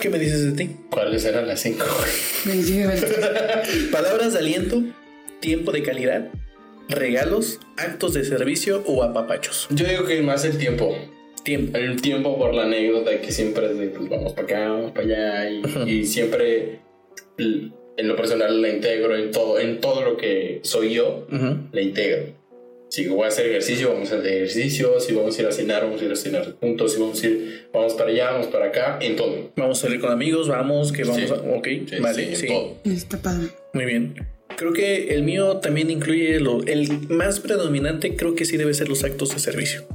¿Qué 0.00 0.10
me 0.10 0.18
dices 0.18 0.44
de 0.44 0.52
ti? 0.52 0.76
¿Cuáles 0.90 1.24
eran 1.24 1.48
las 1.48 1.60
cinco? 1.60 1.84
Palabras 3.92 4.32
de 4.32 4.38
aliento, 4.38 4.82
tiempo 5.40 5.72
de 5.72 5.82
calidad, 5.82 6.28
regalos, 6.88 7.58
actos 7.76 8.14
de 8.14 8.24
servicio 8.24 8.84
o 8.86 9.02
apapachos. 9.02 9.66
Yo 9.70 9.86
digo 9.86 10.04
que 10.04 10.22
más 10.22 10.44
el 10.44 10.56
tiempo. 10.56 10.96
Tiempo. 11.42 11.76
El 11.76 12.00
tiempo 12.00 12.38
por 12.38 12.54
la 12.54 12.64
anécdota 12.64 13.20
que 13.20 13.32
siempre 13.32 13.72
es 13.72 13.78
de, 13.78 13.88
pues 13.88 14.08
vamos 14.08 14.34
para 14.34 14.44
acá, 14.44 14.68
vamos 14.68 14.92
para 14.92 15.04
allá 15.04 15.50
y, 15.50 15.90
y 15.90 16.06
siempre 16.06 16.80
en 17.38 18.08
lo 18.08 18.14
personal 18.14 18.62
la 18.62 18.68
integro 18.68 19.16
en 19.16 19.32
todo, 19.32 19.58
en 19.58 19.80
todo 19.80 20.02
lo 20.02 20.16
que 20.16 20.60
soy 20.62 20.94
yo, 20.94 21.26
la 21.72 21.80
integro. 21.80 22.37
Si 22.90 23.06
voy 23.06 23.24
a 23.24 23.28
hacer 23.28 23.46
ejercicio, 23.46 23.92
vamos 23.92 24.10
a 24.12 24.16
hacer 24.18 24.32
ejercicio, 24.32 24.98
si 24.98 25.12
vamos 25.12 25.38
a 25.38 25.42
ir 25.42 25.48
a 25.48 25.52
cenar, 25.52 25.82
vamos 25.84 26.00
a 26.00 26.04
ir 26.06 26.12
a 26.12 26.16
cenar 26.16 26.54
juntos, 26.58 26.94
si 26.94 27.00
vamos 27.00 27.22
a 27.22 27.26
ir, 27.26 27.68
vamos 27.72 27.92
para 27.94 28.10
allá, 28.10 28.30
vamos 28.32 28.46
para 28.46 28.66
acá, 28.66 28.98
en 29.02 29.14
todo. 29.16 29.52
Vamos 29.56 29.78
a 29.78 29.82
salir 29.86 30.00
con 30.00 30.10
amigos, 30.10 30.48
vamos, 30.48 30.90
que 30.92 31.04
vamos 31.04 31.22
Sí. 31.22 31.26
a... 31.30 31.34
Ok, 31.56 31.68
Sí, 31.88 31.96
vale, 32.00 32.26
sí, 32.30 32.36
sí. 32.36 32.46
en 32.46 32.52
todo. 32.52 32.76
Está 32.84 33.18
padre. 33.18 33.48
Muy 33.74 33.84
bien. 33.84 34.14
Creo 34.56 34.72
que 34.72 35.14
el 35.14 35.22
mío 35.22 35.58
también 35.58 35.88
incluye 35.88 36.40
lo, 36.40 36.64
el 36.66 36.88
más 37.10 37.38
predominante, 37.38 38.16
creo 38.16 38.34
que 38.34 38.44
sí 38.44 38.56
debe 38.56 38.74
ser 38.74 38.88
los 38.88 39.04
actos 39.04 39.32
de 39.32 39.38
servicio. 39.38 39.86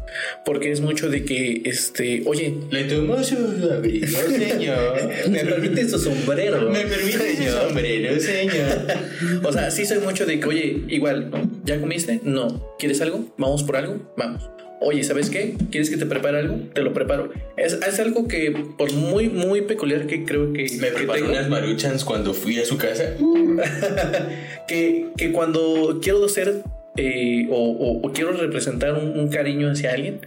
Porque 0.46 0.72
es 0.72 0.80
mucho 0.80 1.10
de 1.10 1.26
que, 1.26 1.64
este, 1.66 2.22
oye, 2.26 2.54
Le 2.72 2.86
tomó 2.86 3.22
su 3.24 3.36
abrigo, 3.36 4.06
señor. 4.30 4.96
me 5.30 5.40
permite 5.44 5.90
su 5.90 6.00
sombrero. 6.00 6.70
Me 6.70 6.86
permite 6.86 7.36
su 7.36 7.52
sombrero, 7.52 8.18
señor. 8.22 8.88
O 9.44 9.52
sea, 9.52 9.70
sí 9.72 9.86
soy 9.86 10.00
mucho 10.00 10.26
de 10.26 10.40
que, 10.40 10.48
oye, 10.48 10.78
igual, 10.88 11.30
¿no? 11.30 11.50
¿Ya 11.64 11.80
comiste? 11.80 12.20
No. 12.24 12.76
¿Quieres 12.78 13.02
algo? 13.02 13.26
¿Vamos 13.38 13.64
por 13.64 13.78
algo? 13.78 13.98
Vamos. 14.18 14.50
Oye, 14.82 15.02
¿sabes 15.06 15.30
qué? 15.30 15.56
¿Quieres 15.72 15.90
que 15.90 15.96
te 15.96 16.06
prepare 16.06 16.40
algo? 16.40 16.58
Te 16.74 16.82
lo 16.82 16.92
preparo. 16.92 17.32
Es, 17.56 17.72
es 17.74 18.00
algo 18.02 18.28
que, 18.28 18.52
por 18.78 18.92
muy, 18.92 19.30
muy 19.30 19.62
peculiar 19.62 20.08
que 20.08 20.26
creo 20.26 20.52
que, 20.52 20.68
Me 20.80 20.88
preparó 20.88 21.20
tengo, 21.22 21.30
unas 21.32 21.48
maruchans 21.50 22.04
cuando 22.04 22.34
fui 22.34 22.60
a 22.60 22.66
su 22.66 22.78
casa. 22.78 23.14
que, 24.68 25.08
que 25.18 25.32
cuando 25.32 26.00
quiero 26.02 26.26
hacer 26.26 26.64
eh, 26.98 27.48
o, 27.50 27.56
o- 27.56 28.08
o 28.08 28.12
quiero 28.12 28.34
representar 28.34 28.94
un, 28.94 29.18
un 29.18 29.30
cariño 29.30 29.72
hacia 29.72 29.94
alguien, 29.94 30.20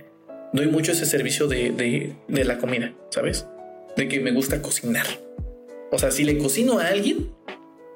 doy 0.54 0.68
mucho 0.68 0.92
ese 0.92 1.06
servicio 1.06 1.48
de, 1.48 1.70
de- 1.72 2.12
de 2.28 2.44
la 2.44 2.58
comida, 2.58 2.94
¿sabes? 3.10 3.46
De 3.96 4.08
que 4.08 4.20
me 4.20 4.32
gusta 4.32 4.62
cocinar. 4.62 5.06
O 5.92 5.98
sea, 5.98 6.10
si 6.10 6.24
le 6.24 6.38
cocino 6.38 6.78
a 6.78 6.86
alguien, 6.88 7.28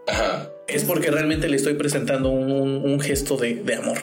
Ajá. 0.07 0.50
Es 0.73 0.85
porque 0.85 1.11
realmente 1.11 1.49
le 1.49 1.57
estoy 1.57 1.75
presentando 1.75 2.31
un, 2.31 3.01
gesto 3.01 3.37
de, 3.37 3.57
de 3.57 3.75
amor. 3.75 3.99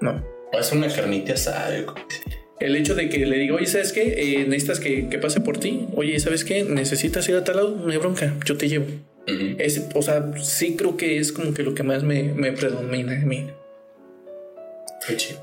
¿No? 0.00 0.24
Haz 0.52 0.72
una 0.72 0.88
carnita 0.88 1.34
asada. 1.34 1.84
El 2.60 2.76
hecho 2.76 2.94
de 2.94 3.08
que 3.08 3.26
le 3.26 3.38
diga, 3.38 3.56
oye, 3.56 3.66
¿sabes 3.66 3.92
qué? 3.92 4.14
Eh, 4.16 4.46
necesitas 4.46 4.80
que, 4.80 5.08
que 5.08 5.18
pase 5.18 5.40
por 5.40 5.58
ti. 5.58 5.86
Oye, 5.94 6.18
¿sabes 6.20 6.44
qué? 6.44 6.64
Necesitas 6.64 7.28
ir 7.28 7.36
a 7.36 7.44
tal 7.44 7.56
lado. 7.56 7.76
No 7.76 7.90
hay 7.90 7.98
bronca, 7.98 8.34
yo 8.44 8.56
te 8.56 8.68
llevo. 8.68 8.86
Es, 9.26 9.82
o 9.94 10.02
sea, 10.02 10.32
sí 10.42 10.76
creo 10.76 10.96
que 10.96 11.18
es 11.18 11.32
como 11.32 11.54
que 11.54 11.62
lo 11.62 11.74
que 11.74 11.82
más 11.82 12.02
me, 12.02 12.24
me 12.34 12.52
predomina 12.52 13.14
en 13.14 13.26
mí. 13.26 13.46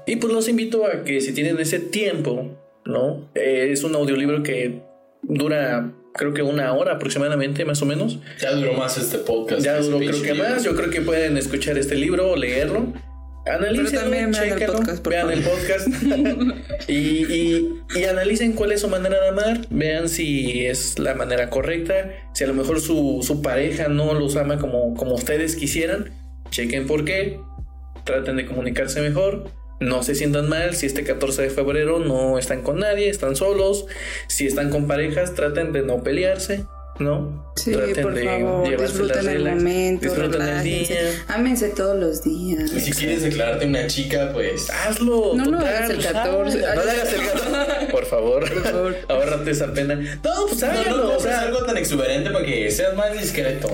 Y 0.05 0.15
pues 0.15 0.33
los 0.33 0.47
invito 0.47 0.85
a 0.85 1.03
que 1.03 1.21
si 1.21 1.33
tienen 1.33 1.59
ese 1.59 1.79
tiempo, 1.79 2.57
¿no? 2.85 3.29
Eh, 3.35 3.69
es 3.71 3.83
un 3.83 3.95
audiolibro 3.95 4.43
que 4.43 4.81
dura, 5.21 5.91
creo 6.13 6.33
que 6.33 6.41
una 6.41 6.73
hora 6.73 6.93
aproximadamente, 6.93 7.65
más 7.65 7.81
o 7.81 7.85
menos. 7.85 8.19
Ya 8.41 8.51
duró 8.51 8.73
más 8.73 8.97
este 8.97 9.17
podcast. 9.19 9.61
Ya 9.63 9.77
duró 9.79 9.97
creo 9.97 10.21
que 10.21 10.33
libro. 10.33 10.49
más. 10.49 10.63
Yo 10.63 10.75
creo 10.75 10.89
que 10.89 11.01
pueden 11.01 11.37
escuchar 11.37 11.77
este 11.77 11.95
libro 11.95 12.31
o 12.31 12.35
leerlo. 12.35 12.93
También 13.43 13.73
vean 14.11 14.35
el 14.35 14.49
chéquenlo, 14.51 14.73
podcast, 14.73 15.07
vean 15.07 15.31
el 15.31 15.41
podcast 15.41 15.87
y, 16.87 16.93
y- 16.93 17.69
y 17.95 18.03
analicen 18.05 18.53
cuál 18.53 18.71
es 18.71 18.81
su 18.81 18.87
manera 18.87 19.19
de 19.19 19.29
amar, 19.29 19.61
vean 19.71 20.09
si 20.09 20.65
es 20.67 20.99
la 20.99 21.15
manera 21.15 21.49
correcta, 21.49 22.11
si 22.33 22.43
a 22.43 22.47
lo 22.47 22.53
mejor 22.53 22.79
su, 22.81 23.19
su 23.25 23.41
pareja 23.41 23.87
no 23.87 24.13
los 24.13 24.35
ama 24.35 24.59
como, 24.59 24.93
como 24.93 25.15
ustedes 25.15 25.55
quisieran, 25.55 26.11
chequen 26.51 26.85
por 26.85 27.03
qué, 27.03 27.39
traten 28.05 28.37
de 28.37 28.45
comunicarse 28.45 29.01
mejor, 29.01 29.45
no 29.81 30.03
se 30.03 30.15
sientan 30.15 30.47
mal 30.47 30.75
si 30.75 30.85
este 30.85 31.03
14 31.03 31.41
de 31.41 31.49
febrero 31.49 31.99
no 31.99 32.37
están 32.39 32.61
con 32.61 32.79
nadie, 32.79 33.09
están 33.09 33.35
solos, 33.35 33.85
si 34.27 34.47
están 34.47 34.69
con 34.69 34.87
parejas, 34.87 35.33
traten 35.35 35.73
de 35.73 35.81
no 35.81 36.01
pelearse, 36.03 36.65
¿no? 36.99 37.51
Sí, 37.55 37.71
traten 37.71 38.03
por 38.03 38.13
de 38.13 38.23
favor, 38.23 38.79
disfruten 38.81 39.27
el 39.27 39.43
momento, 39.43 40.05
disfruten 40.05 40.41
el 40.41 40.63
día. 40.63 40.87
Ámense 41.27 41.69
todos 41.69 41.99
los 41.99 42.23
días. 42.23 42.71
Y 42.73 42.79
si 42.79 42.91
quieres 42.91 43.23
declararte 43.23 43.65
una 43.65 43.87
chica, 43.87 44.29
pues. 44.33 44.69
Hazlo, 44.69 45.33
No 45.35 45.45
lo 45.45 45.57
total. 45.57 45.75
hagas 45.75 45.89
el 45.89 46.01
14. 46.03 46.65
Ah, 46.65 46.75
No 46.75 46.83
le 46.85 46.91
hagas 46.91 47.13
el 47.13 47.21
14. 47.25 47.85
Por 47.91 48.05
favor. 48.05 48.47
favor. 48.63 48.95
Ahórrate 49.09 49.51
esa 49.51 49.73
pena. 49.73 49.95
No, 49.95 50.31
pues 50.47 50.61
No, 50.61 50.67
háganlo. 50.67 50.97
no, 50.97 51.03
no, 51.09 51.17
o 51.17 51.19
sea, 51.19 51.41
algo 51.41 51.63
tan 51.65 51.77
exuberante 51.77 52.29
para 52.29 52.45
que 52.45 52.69
seas 52.71 52.95
más 52.95 53.13
discreto. 53.19 53.69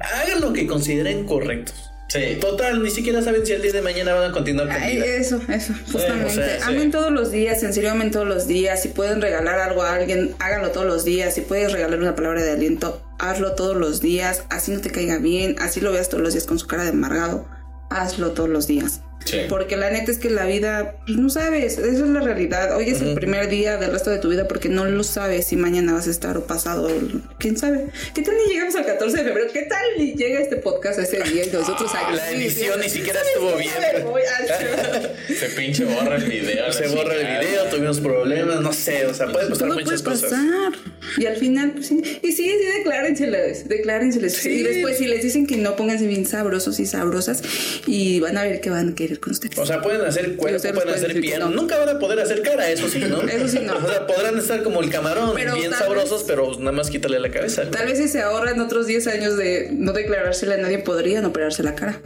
hagan 0.00 0.40
lo 0.40 0.52
que 0.52 0.66
consideren 0.66 1.24
correctos. 1.24 1.74
Sí. 2.12 2.36
Total, 2.40 2.82
ni 2.82 2.90
siquiera 2.90 3.22
saben 3.22 3.46
si 3.46 3.52
el 3.54 3.62
día 3.62 3.72
de 3.72 3.80
mañana 3.80 4.12
van 4.12 4.30
a 4.30 4.32
continuar 4.34 4.66
con 4.68 4.76
Ay, 4.76 4.96
vida. 4.96 5.06
eso, 5.06 5.40
eso, 5.48 5.72
justamente. 5.90 6.26
o 6.26 6.30
sea, 6.30 6.56
sí. 6.58 6.62
Amen 6.66 6.90
todos 6.90 7.10
los 7.10 7.30
días, 7.30 7.62
en 7.62 7.72
serio, 7.72 7.90
amen 7.90 8.10
todos 8.10 8.26
los 8.28 8.46
días. 8.46 8.82
Si 8.82 8.88
pueden 8.88 9.22
regalar 9.22 9.58
algo 9.58 9.82
a 9.82 9.94
alguien, 9.94 10.34
háganlo 10.38 10.72
todos 10.72 10.86
los 10.86 11.06
días. 11.06 11.32
Si 11.34 11.40
puedes 11.40 11.72
regalar 11.72 11.98
una 11.98 12.14
palabra 12.14 12.42
de 12.42 12.50
aliento, 12.50 13.02
hazlo 13.18 13.54
todos 13.54 13.76
los 13.78 14.02
días. 14.02 14.44
Así 14.50 14.72
no 14.72 14.80
te 14.82 14.90
caiga 14.90 15.16
bien, 15.16 15.56
así 15.58 15.80
lo 15.80 15.90
veas 15.90 16.10
todos 16.10 16.22
los 16.22 16.34
días 16.34 16.44
con 16.44 16.58
su 16.58 16.66
cara 16.66 16.84
de 16.84 16.90
amargado. 16.90 17.46
Hazlo 17.88 18.32
todos 18.32 18.50
los 18.50 18.66
días. 18.66 19.00
Sí. 19.24 19.38
Porque 19.48 19.76
la 19.76 19.90
neta 19.90 20.10
es 20.10 20.18
que 20.18 20.30
la 20.30 20.46
vida, 20.46 20.96
pues 21.06 21.18
no 21.18 21.30
sabes, 21.30 21.78
esa 21.78 21.86
es 21.86 21.98
la 22.00 22.20
realidad. 22.20 22.76
Hoy 22.76 22.88
es 22.90 23.00
el 23.00 23.14
primer 23.14 23.48
día 23.48 23.76
del 23.76 23.92
resto 23.92 24.10
de 24.10 24.18
tu 24.18 24.28
vida 24.28 24.48
porque 24.48 24.68
no 24.68 24.84
lo 24.84 25.04
sabes 25.04 25.46
si 25.46 25.56
mañana 25.56 25.92
vas 25.92 26.06
a 26.08 26.10
estar 26.10 26.36
o 26.36 26.44
pasado. 26.46 26.90
¿Quién 27.38 27.56
sabe? 27.56 27.86
¿Qué 28.14 28.22
tal 28.22 28.34
ni 28.36 28.52
llegamos 28.52 28.74
al 28.76 28.84
14 28.86 29.16
de 29.18 29.24
febrero? 29.24 29.50
¿Qué 29.52 29.62
tal 29.62 29.84
ni 29.98 30.12
llega 30.14 30.40
este 30.40 30.56
podcast 30.56 30.98
ese 30.98 31.20
día 31.22 31.44
y 31.44 31.50
nosotros 31.50 31.90
aquí? 31.94 32.16
La 32.16 32.30
edición 32.32 32.80
ni 32.80 32.88
siquiera 32.88 33.20
¿Sabes 33.20 33.32
estuvo 33.34 33.56
bien. 33.56 33.70
A- 33.72 35.32
Se 35.34 35.46
pinche 35.56 35.84
borra 35.84 36.16
el 36.16 36.24
video. 36.24 36.72
Se 36.72 36.88
borra 36.88 37.14
el 37.14 37.40
video, 37.46 37.64
tuvimos 37.66 38.00
problemas, 38.00 38.60
no 38.60 38.72
sé, 38.72 39.06
o 39.06 39.14
sea, 39.14 39.26
puede 39.30 39.48
pasar 39.48 39.68
Todo 39.68 39.78
muchas 39.80 40.02
puede 40.02 40.16
cosas. 40.20 40.30
pasar. 40.30 40.72
Y 41.18 41.26
al 41.26 41.36
final, 41.36 41.72
pues 41.72 41.86
sí. 41.88 42.00
Y 42.22 42.32
sí, 42.32 42.44
sí, 42.48 42.78
declárenseles. 42.78 43.68
Declárenseles. 43.68 44.34
Sí. 44.34 44.50
Y 44.50 44.62
después, 44.62 44.98
si 44.98 45.06
les 45.06 45.22
dicen 45.22 45.46
que 45.46 45.56
no, 45.56 45.76
pónganse 45.76 46.06
bien 46.06 46.26
sabrosos 46.26 46.80
y 46.80 46.86
sabrosas. 46.86 47.42
Y 47.86 48.20
van 48.20 48.36
a 48.38 48.44
ver 48.44 48.60
que 48.60 48.70
van 48.70 48.90
a 48.90 48.94
querer 48.94 49.11
con 49.20 49.32
ustedes. 49.32 49.58
O 49.58 49.66
sea, 49.66 49.80
pueden 49.82 50.00
hacer 50.02 50.36
cuerpo, 50.36 50.58
pueden 50.60 50.74
pueden 50.74 50.94
hacer 50.94 51.20
piano. 51.20 51.48
no. 51.50 51.56
Nunca 51.62 51.78
van 51.78 51.88
a 51.96 51.98
poder 51.98 52.20
hacer 52.20 52.42
cara, 52.42 52.70
eso 52.70 52.88
sí, 52.88 53.00
¿no? 53.08 53.22
Eso 53.22 53.48
sí, 53.48 53.58
no. 53.64 53.76
O 53.76 53.88
sea, 53.88 54.06
podrán 54.06 54.38
estar 54.38 54.62
como 54.62 54.80
el 54.82 54.90
camarón, 54.90 55.32
Pero 55.34 55.54
bien 55.54 55.72
sabrosos, 55.72 56.24
pero 56.24 56.58
nada 56.58 56.72
más 56.72 56.90
quítale 56.90 57.18
la 57.20 57.30
cabeza. 57.30 57.70
Tal 57.70 57.86
vez 57.86 57.98
si 57.98 58.08
se 58.08 58.20
ahorran 58.20 58.60
otros 58.60 58.86
10 58.86 59.06
años 59.08 59.36
de 59.36 59.70
no 59.72 59.92
declarársela 59.92 60.54
a 60.54 60.58
nadie, 60.58 60.78
podrían 60.78 61.24
operarse 61.24 61.62
la 61.62 61.74
cara. 61.74 62.00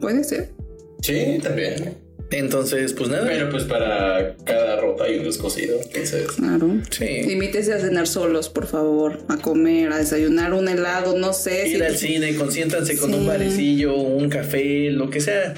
Puede 0.00 0.24
ser. 0.24 0.50
Sí, 1.02 1.38
también. 1.42 1.98
Entonces, 2.32 2.92
pues 2.92 3.08
nada. 3.08 3.24
Pero 3.24 3.48
pues 3.50 3.62
para 3.62 4.34
cada 4.44 4.80
rota 4.80 5.04
hay 5.04 5.18
un 5.18 5.24
descosido. 5.24 5.78
Entonces, 5.80 6.26
Claro. 6.32 6.68
Sí. 6.90 7.22
Limítese 7.22 7.72
a 7.72 7.78
cenar 7.78 8.08
solos, 8.08 8.48
por 8.48 8.66
favor. 8.66 9.20
A 9.28 9.36
comer, 9.36 9.92
a 9.92 9.98
desayunar 9.98 10.52
un 10.52 10.68
helado, 10.68 11.16
no 11.16 11.32
sé. 11.32 11.68
Ir 11.68 11.76
si- 11.76 11.82
al 11.84 11.96
cine, 11.96 12.34
consiéntanse 12.34 12.96
con 12.98 13.10
Sí. 13.10 13.16
un 13.16 13.26
barecillo, 13.28 13.94
un 13.94 14.28
café, 14.28 14.90
lo 14.90 15.08
que 15.08 15.20
sea. 15.20 15.54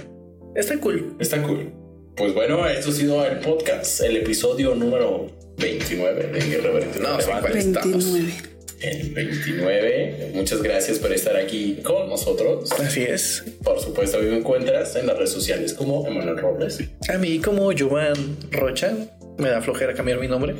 Está 0.58 0.76
cool. 0.80 1.14
está 1.20 1.40
cool. 1.40 1.72
Pues 2.16 2.34
bueno, 2.34 2.66
esto 2.66 2.90
ha 2.90 2.92
sido 2.92 3.24
el 3.24 3.38
podcast, 3.38 4.00
el 4.00 4.16
episodio 4.16 4.74
número 4.74 5.28
29 5.56 6.32
de 6.32 6.48
Irreverente. 6.48 6.98
No, 6.98 7.16
Relevante. 7.16 7.48
¿cuál 7.48 7.56
estamos? 7.56 8.12
29. 8.12 8.32
El 8.80 9.14
29. 9.14 10.32
Muchas 10.34 10.60
gracias 10.60 10.98
por 10.98 11.12
estar 11.12 11.36
aquí 11.36 11.78
con 11.84 12.08
nosotros. 12.08 12.72
Así 12.72 13.04
es. 13.04 13.44
Por 13.62 13.78
supuesto, 13.78 14.18
a 14.18 14.20
mí 14.20 14.26
me 14.26 14.38
encuentras 14.38 14.96
en 14.96 15.06
las 15.06 15.16
redes 15.16 15.30
sociales 15.30 15.74
como 15.74 16.04
Emanuel 16.08 16.38
Robles. 16.38 16.80
A 17.08 17.18
mí, 17.18 17.38
como 17.38 17.70
Jovan 17.72 18.36
Rocha, 18.50 18.96
me 19.38 19.50
da 19.50 19.62
flojera 19.62 19.94
cambiar 19.94 20.18
mi 20.18 20.26
nombre. 20.26 20.56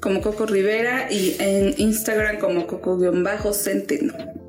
Como 0.00 0.22
Coco 0.22 0.46
Rivera 0.46 1.12
y 1.12 1.36
en 1.38 1.74
Instagram 1.76 2.38
como 2.38 2.66
Coco-Centeno. 2.66 4.45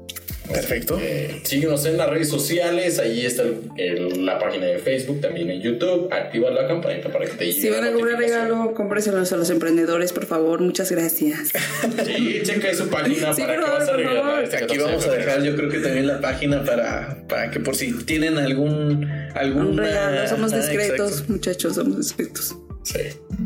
Perfecto. 0.51 0.97
Eh, 1.01 1.41
síguenos 1.43 1.85
en 1.85 1.97
las 1.97 2.09
redes 2.09 2.29
sociales, 2.29 2.99
ahí 2.99 3.25
está 3.25 3.43
el- 3.43 3.61
el- 3.77 4.25
la 4.25 4.39
página 4.39 4.65
de 4.65 4.79
Facebook, 4.79 5.21
también 5.21 5.49
en 5.49 5.61
YouTube. 5.61 6.07
Activa 6.11 6.49
la 6.51 6.67
campanita 6.67 7.09
para 7.11 7.25
que 7.25 7.33
te 7.33 7.45
llegue 7.47 7.61
Si 7.61 7.69
van 7.69 7.83
a 7.83 7.91
comprar 7.91 8.17
regalo, 8.19 8.73
cómpreselos 8.73 9.31
a 9.33 9.37
los 9.37 9.49
emprendedores, 9.49 10.13
por 10.13 10.25
favor. 10.25 10.61
Muchas 10.61 10.91
gracias. 10.91 11.51
Sí, 12.05 12.41
checa 12.43 12.73
su 12.73 12.87
página 12.89 13.33
Sí, 13.33 13.41
para 13.41 13.55
por 13.55 13.63
que 13.63 13.65
favor, 13.65 13.79
vas 13.79 13.87
a 13.87 13.91
por 13.91 13.97
regalar 13.97 14.23
favor. 14.23 14.43
este 14.43 14.55
Aquí 14.57 14.65
14 14.65 14.77
de 14.83 14.91
vamos 14.91 15.05
a 15.07 15.11
dejar, 15.11 15.43
yo 15.43 15.55
creo 15.55 15.69
que 15.69 15.79
también 15.79 16.07
la 16.07 16.21
página 16.21 16.63
para, 16.63 17.23
para 17.27 17.51
que 17.51 17.59
por 17.59 17.75
si 17.75 17.91
tienen 18.05 18.37
algún 18.37 19.05
algún 19.35 19.67
Un 19.67 19.77
regalo. 19.77 20.27
Somos 20.27 20.53
discretos, 20.55 21.11
exacto. 21.11 21.33
muchachos, 21.33 21.75
somos 21.75 21.97
discretos. 21.97 22.55
Sí. 22.83 22.99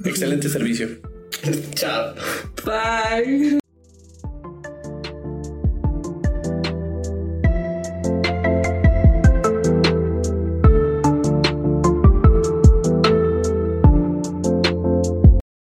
Excelente 0.06 0.50
servicio. 0.50 0.88
Chao. 1.76 2.14
Bye. 2.66 3.61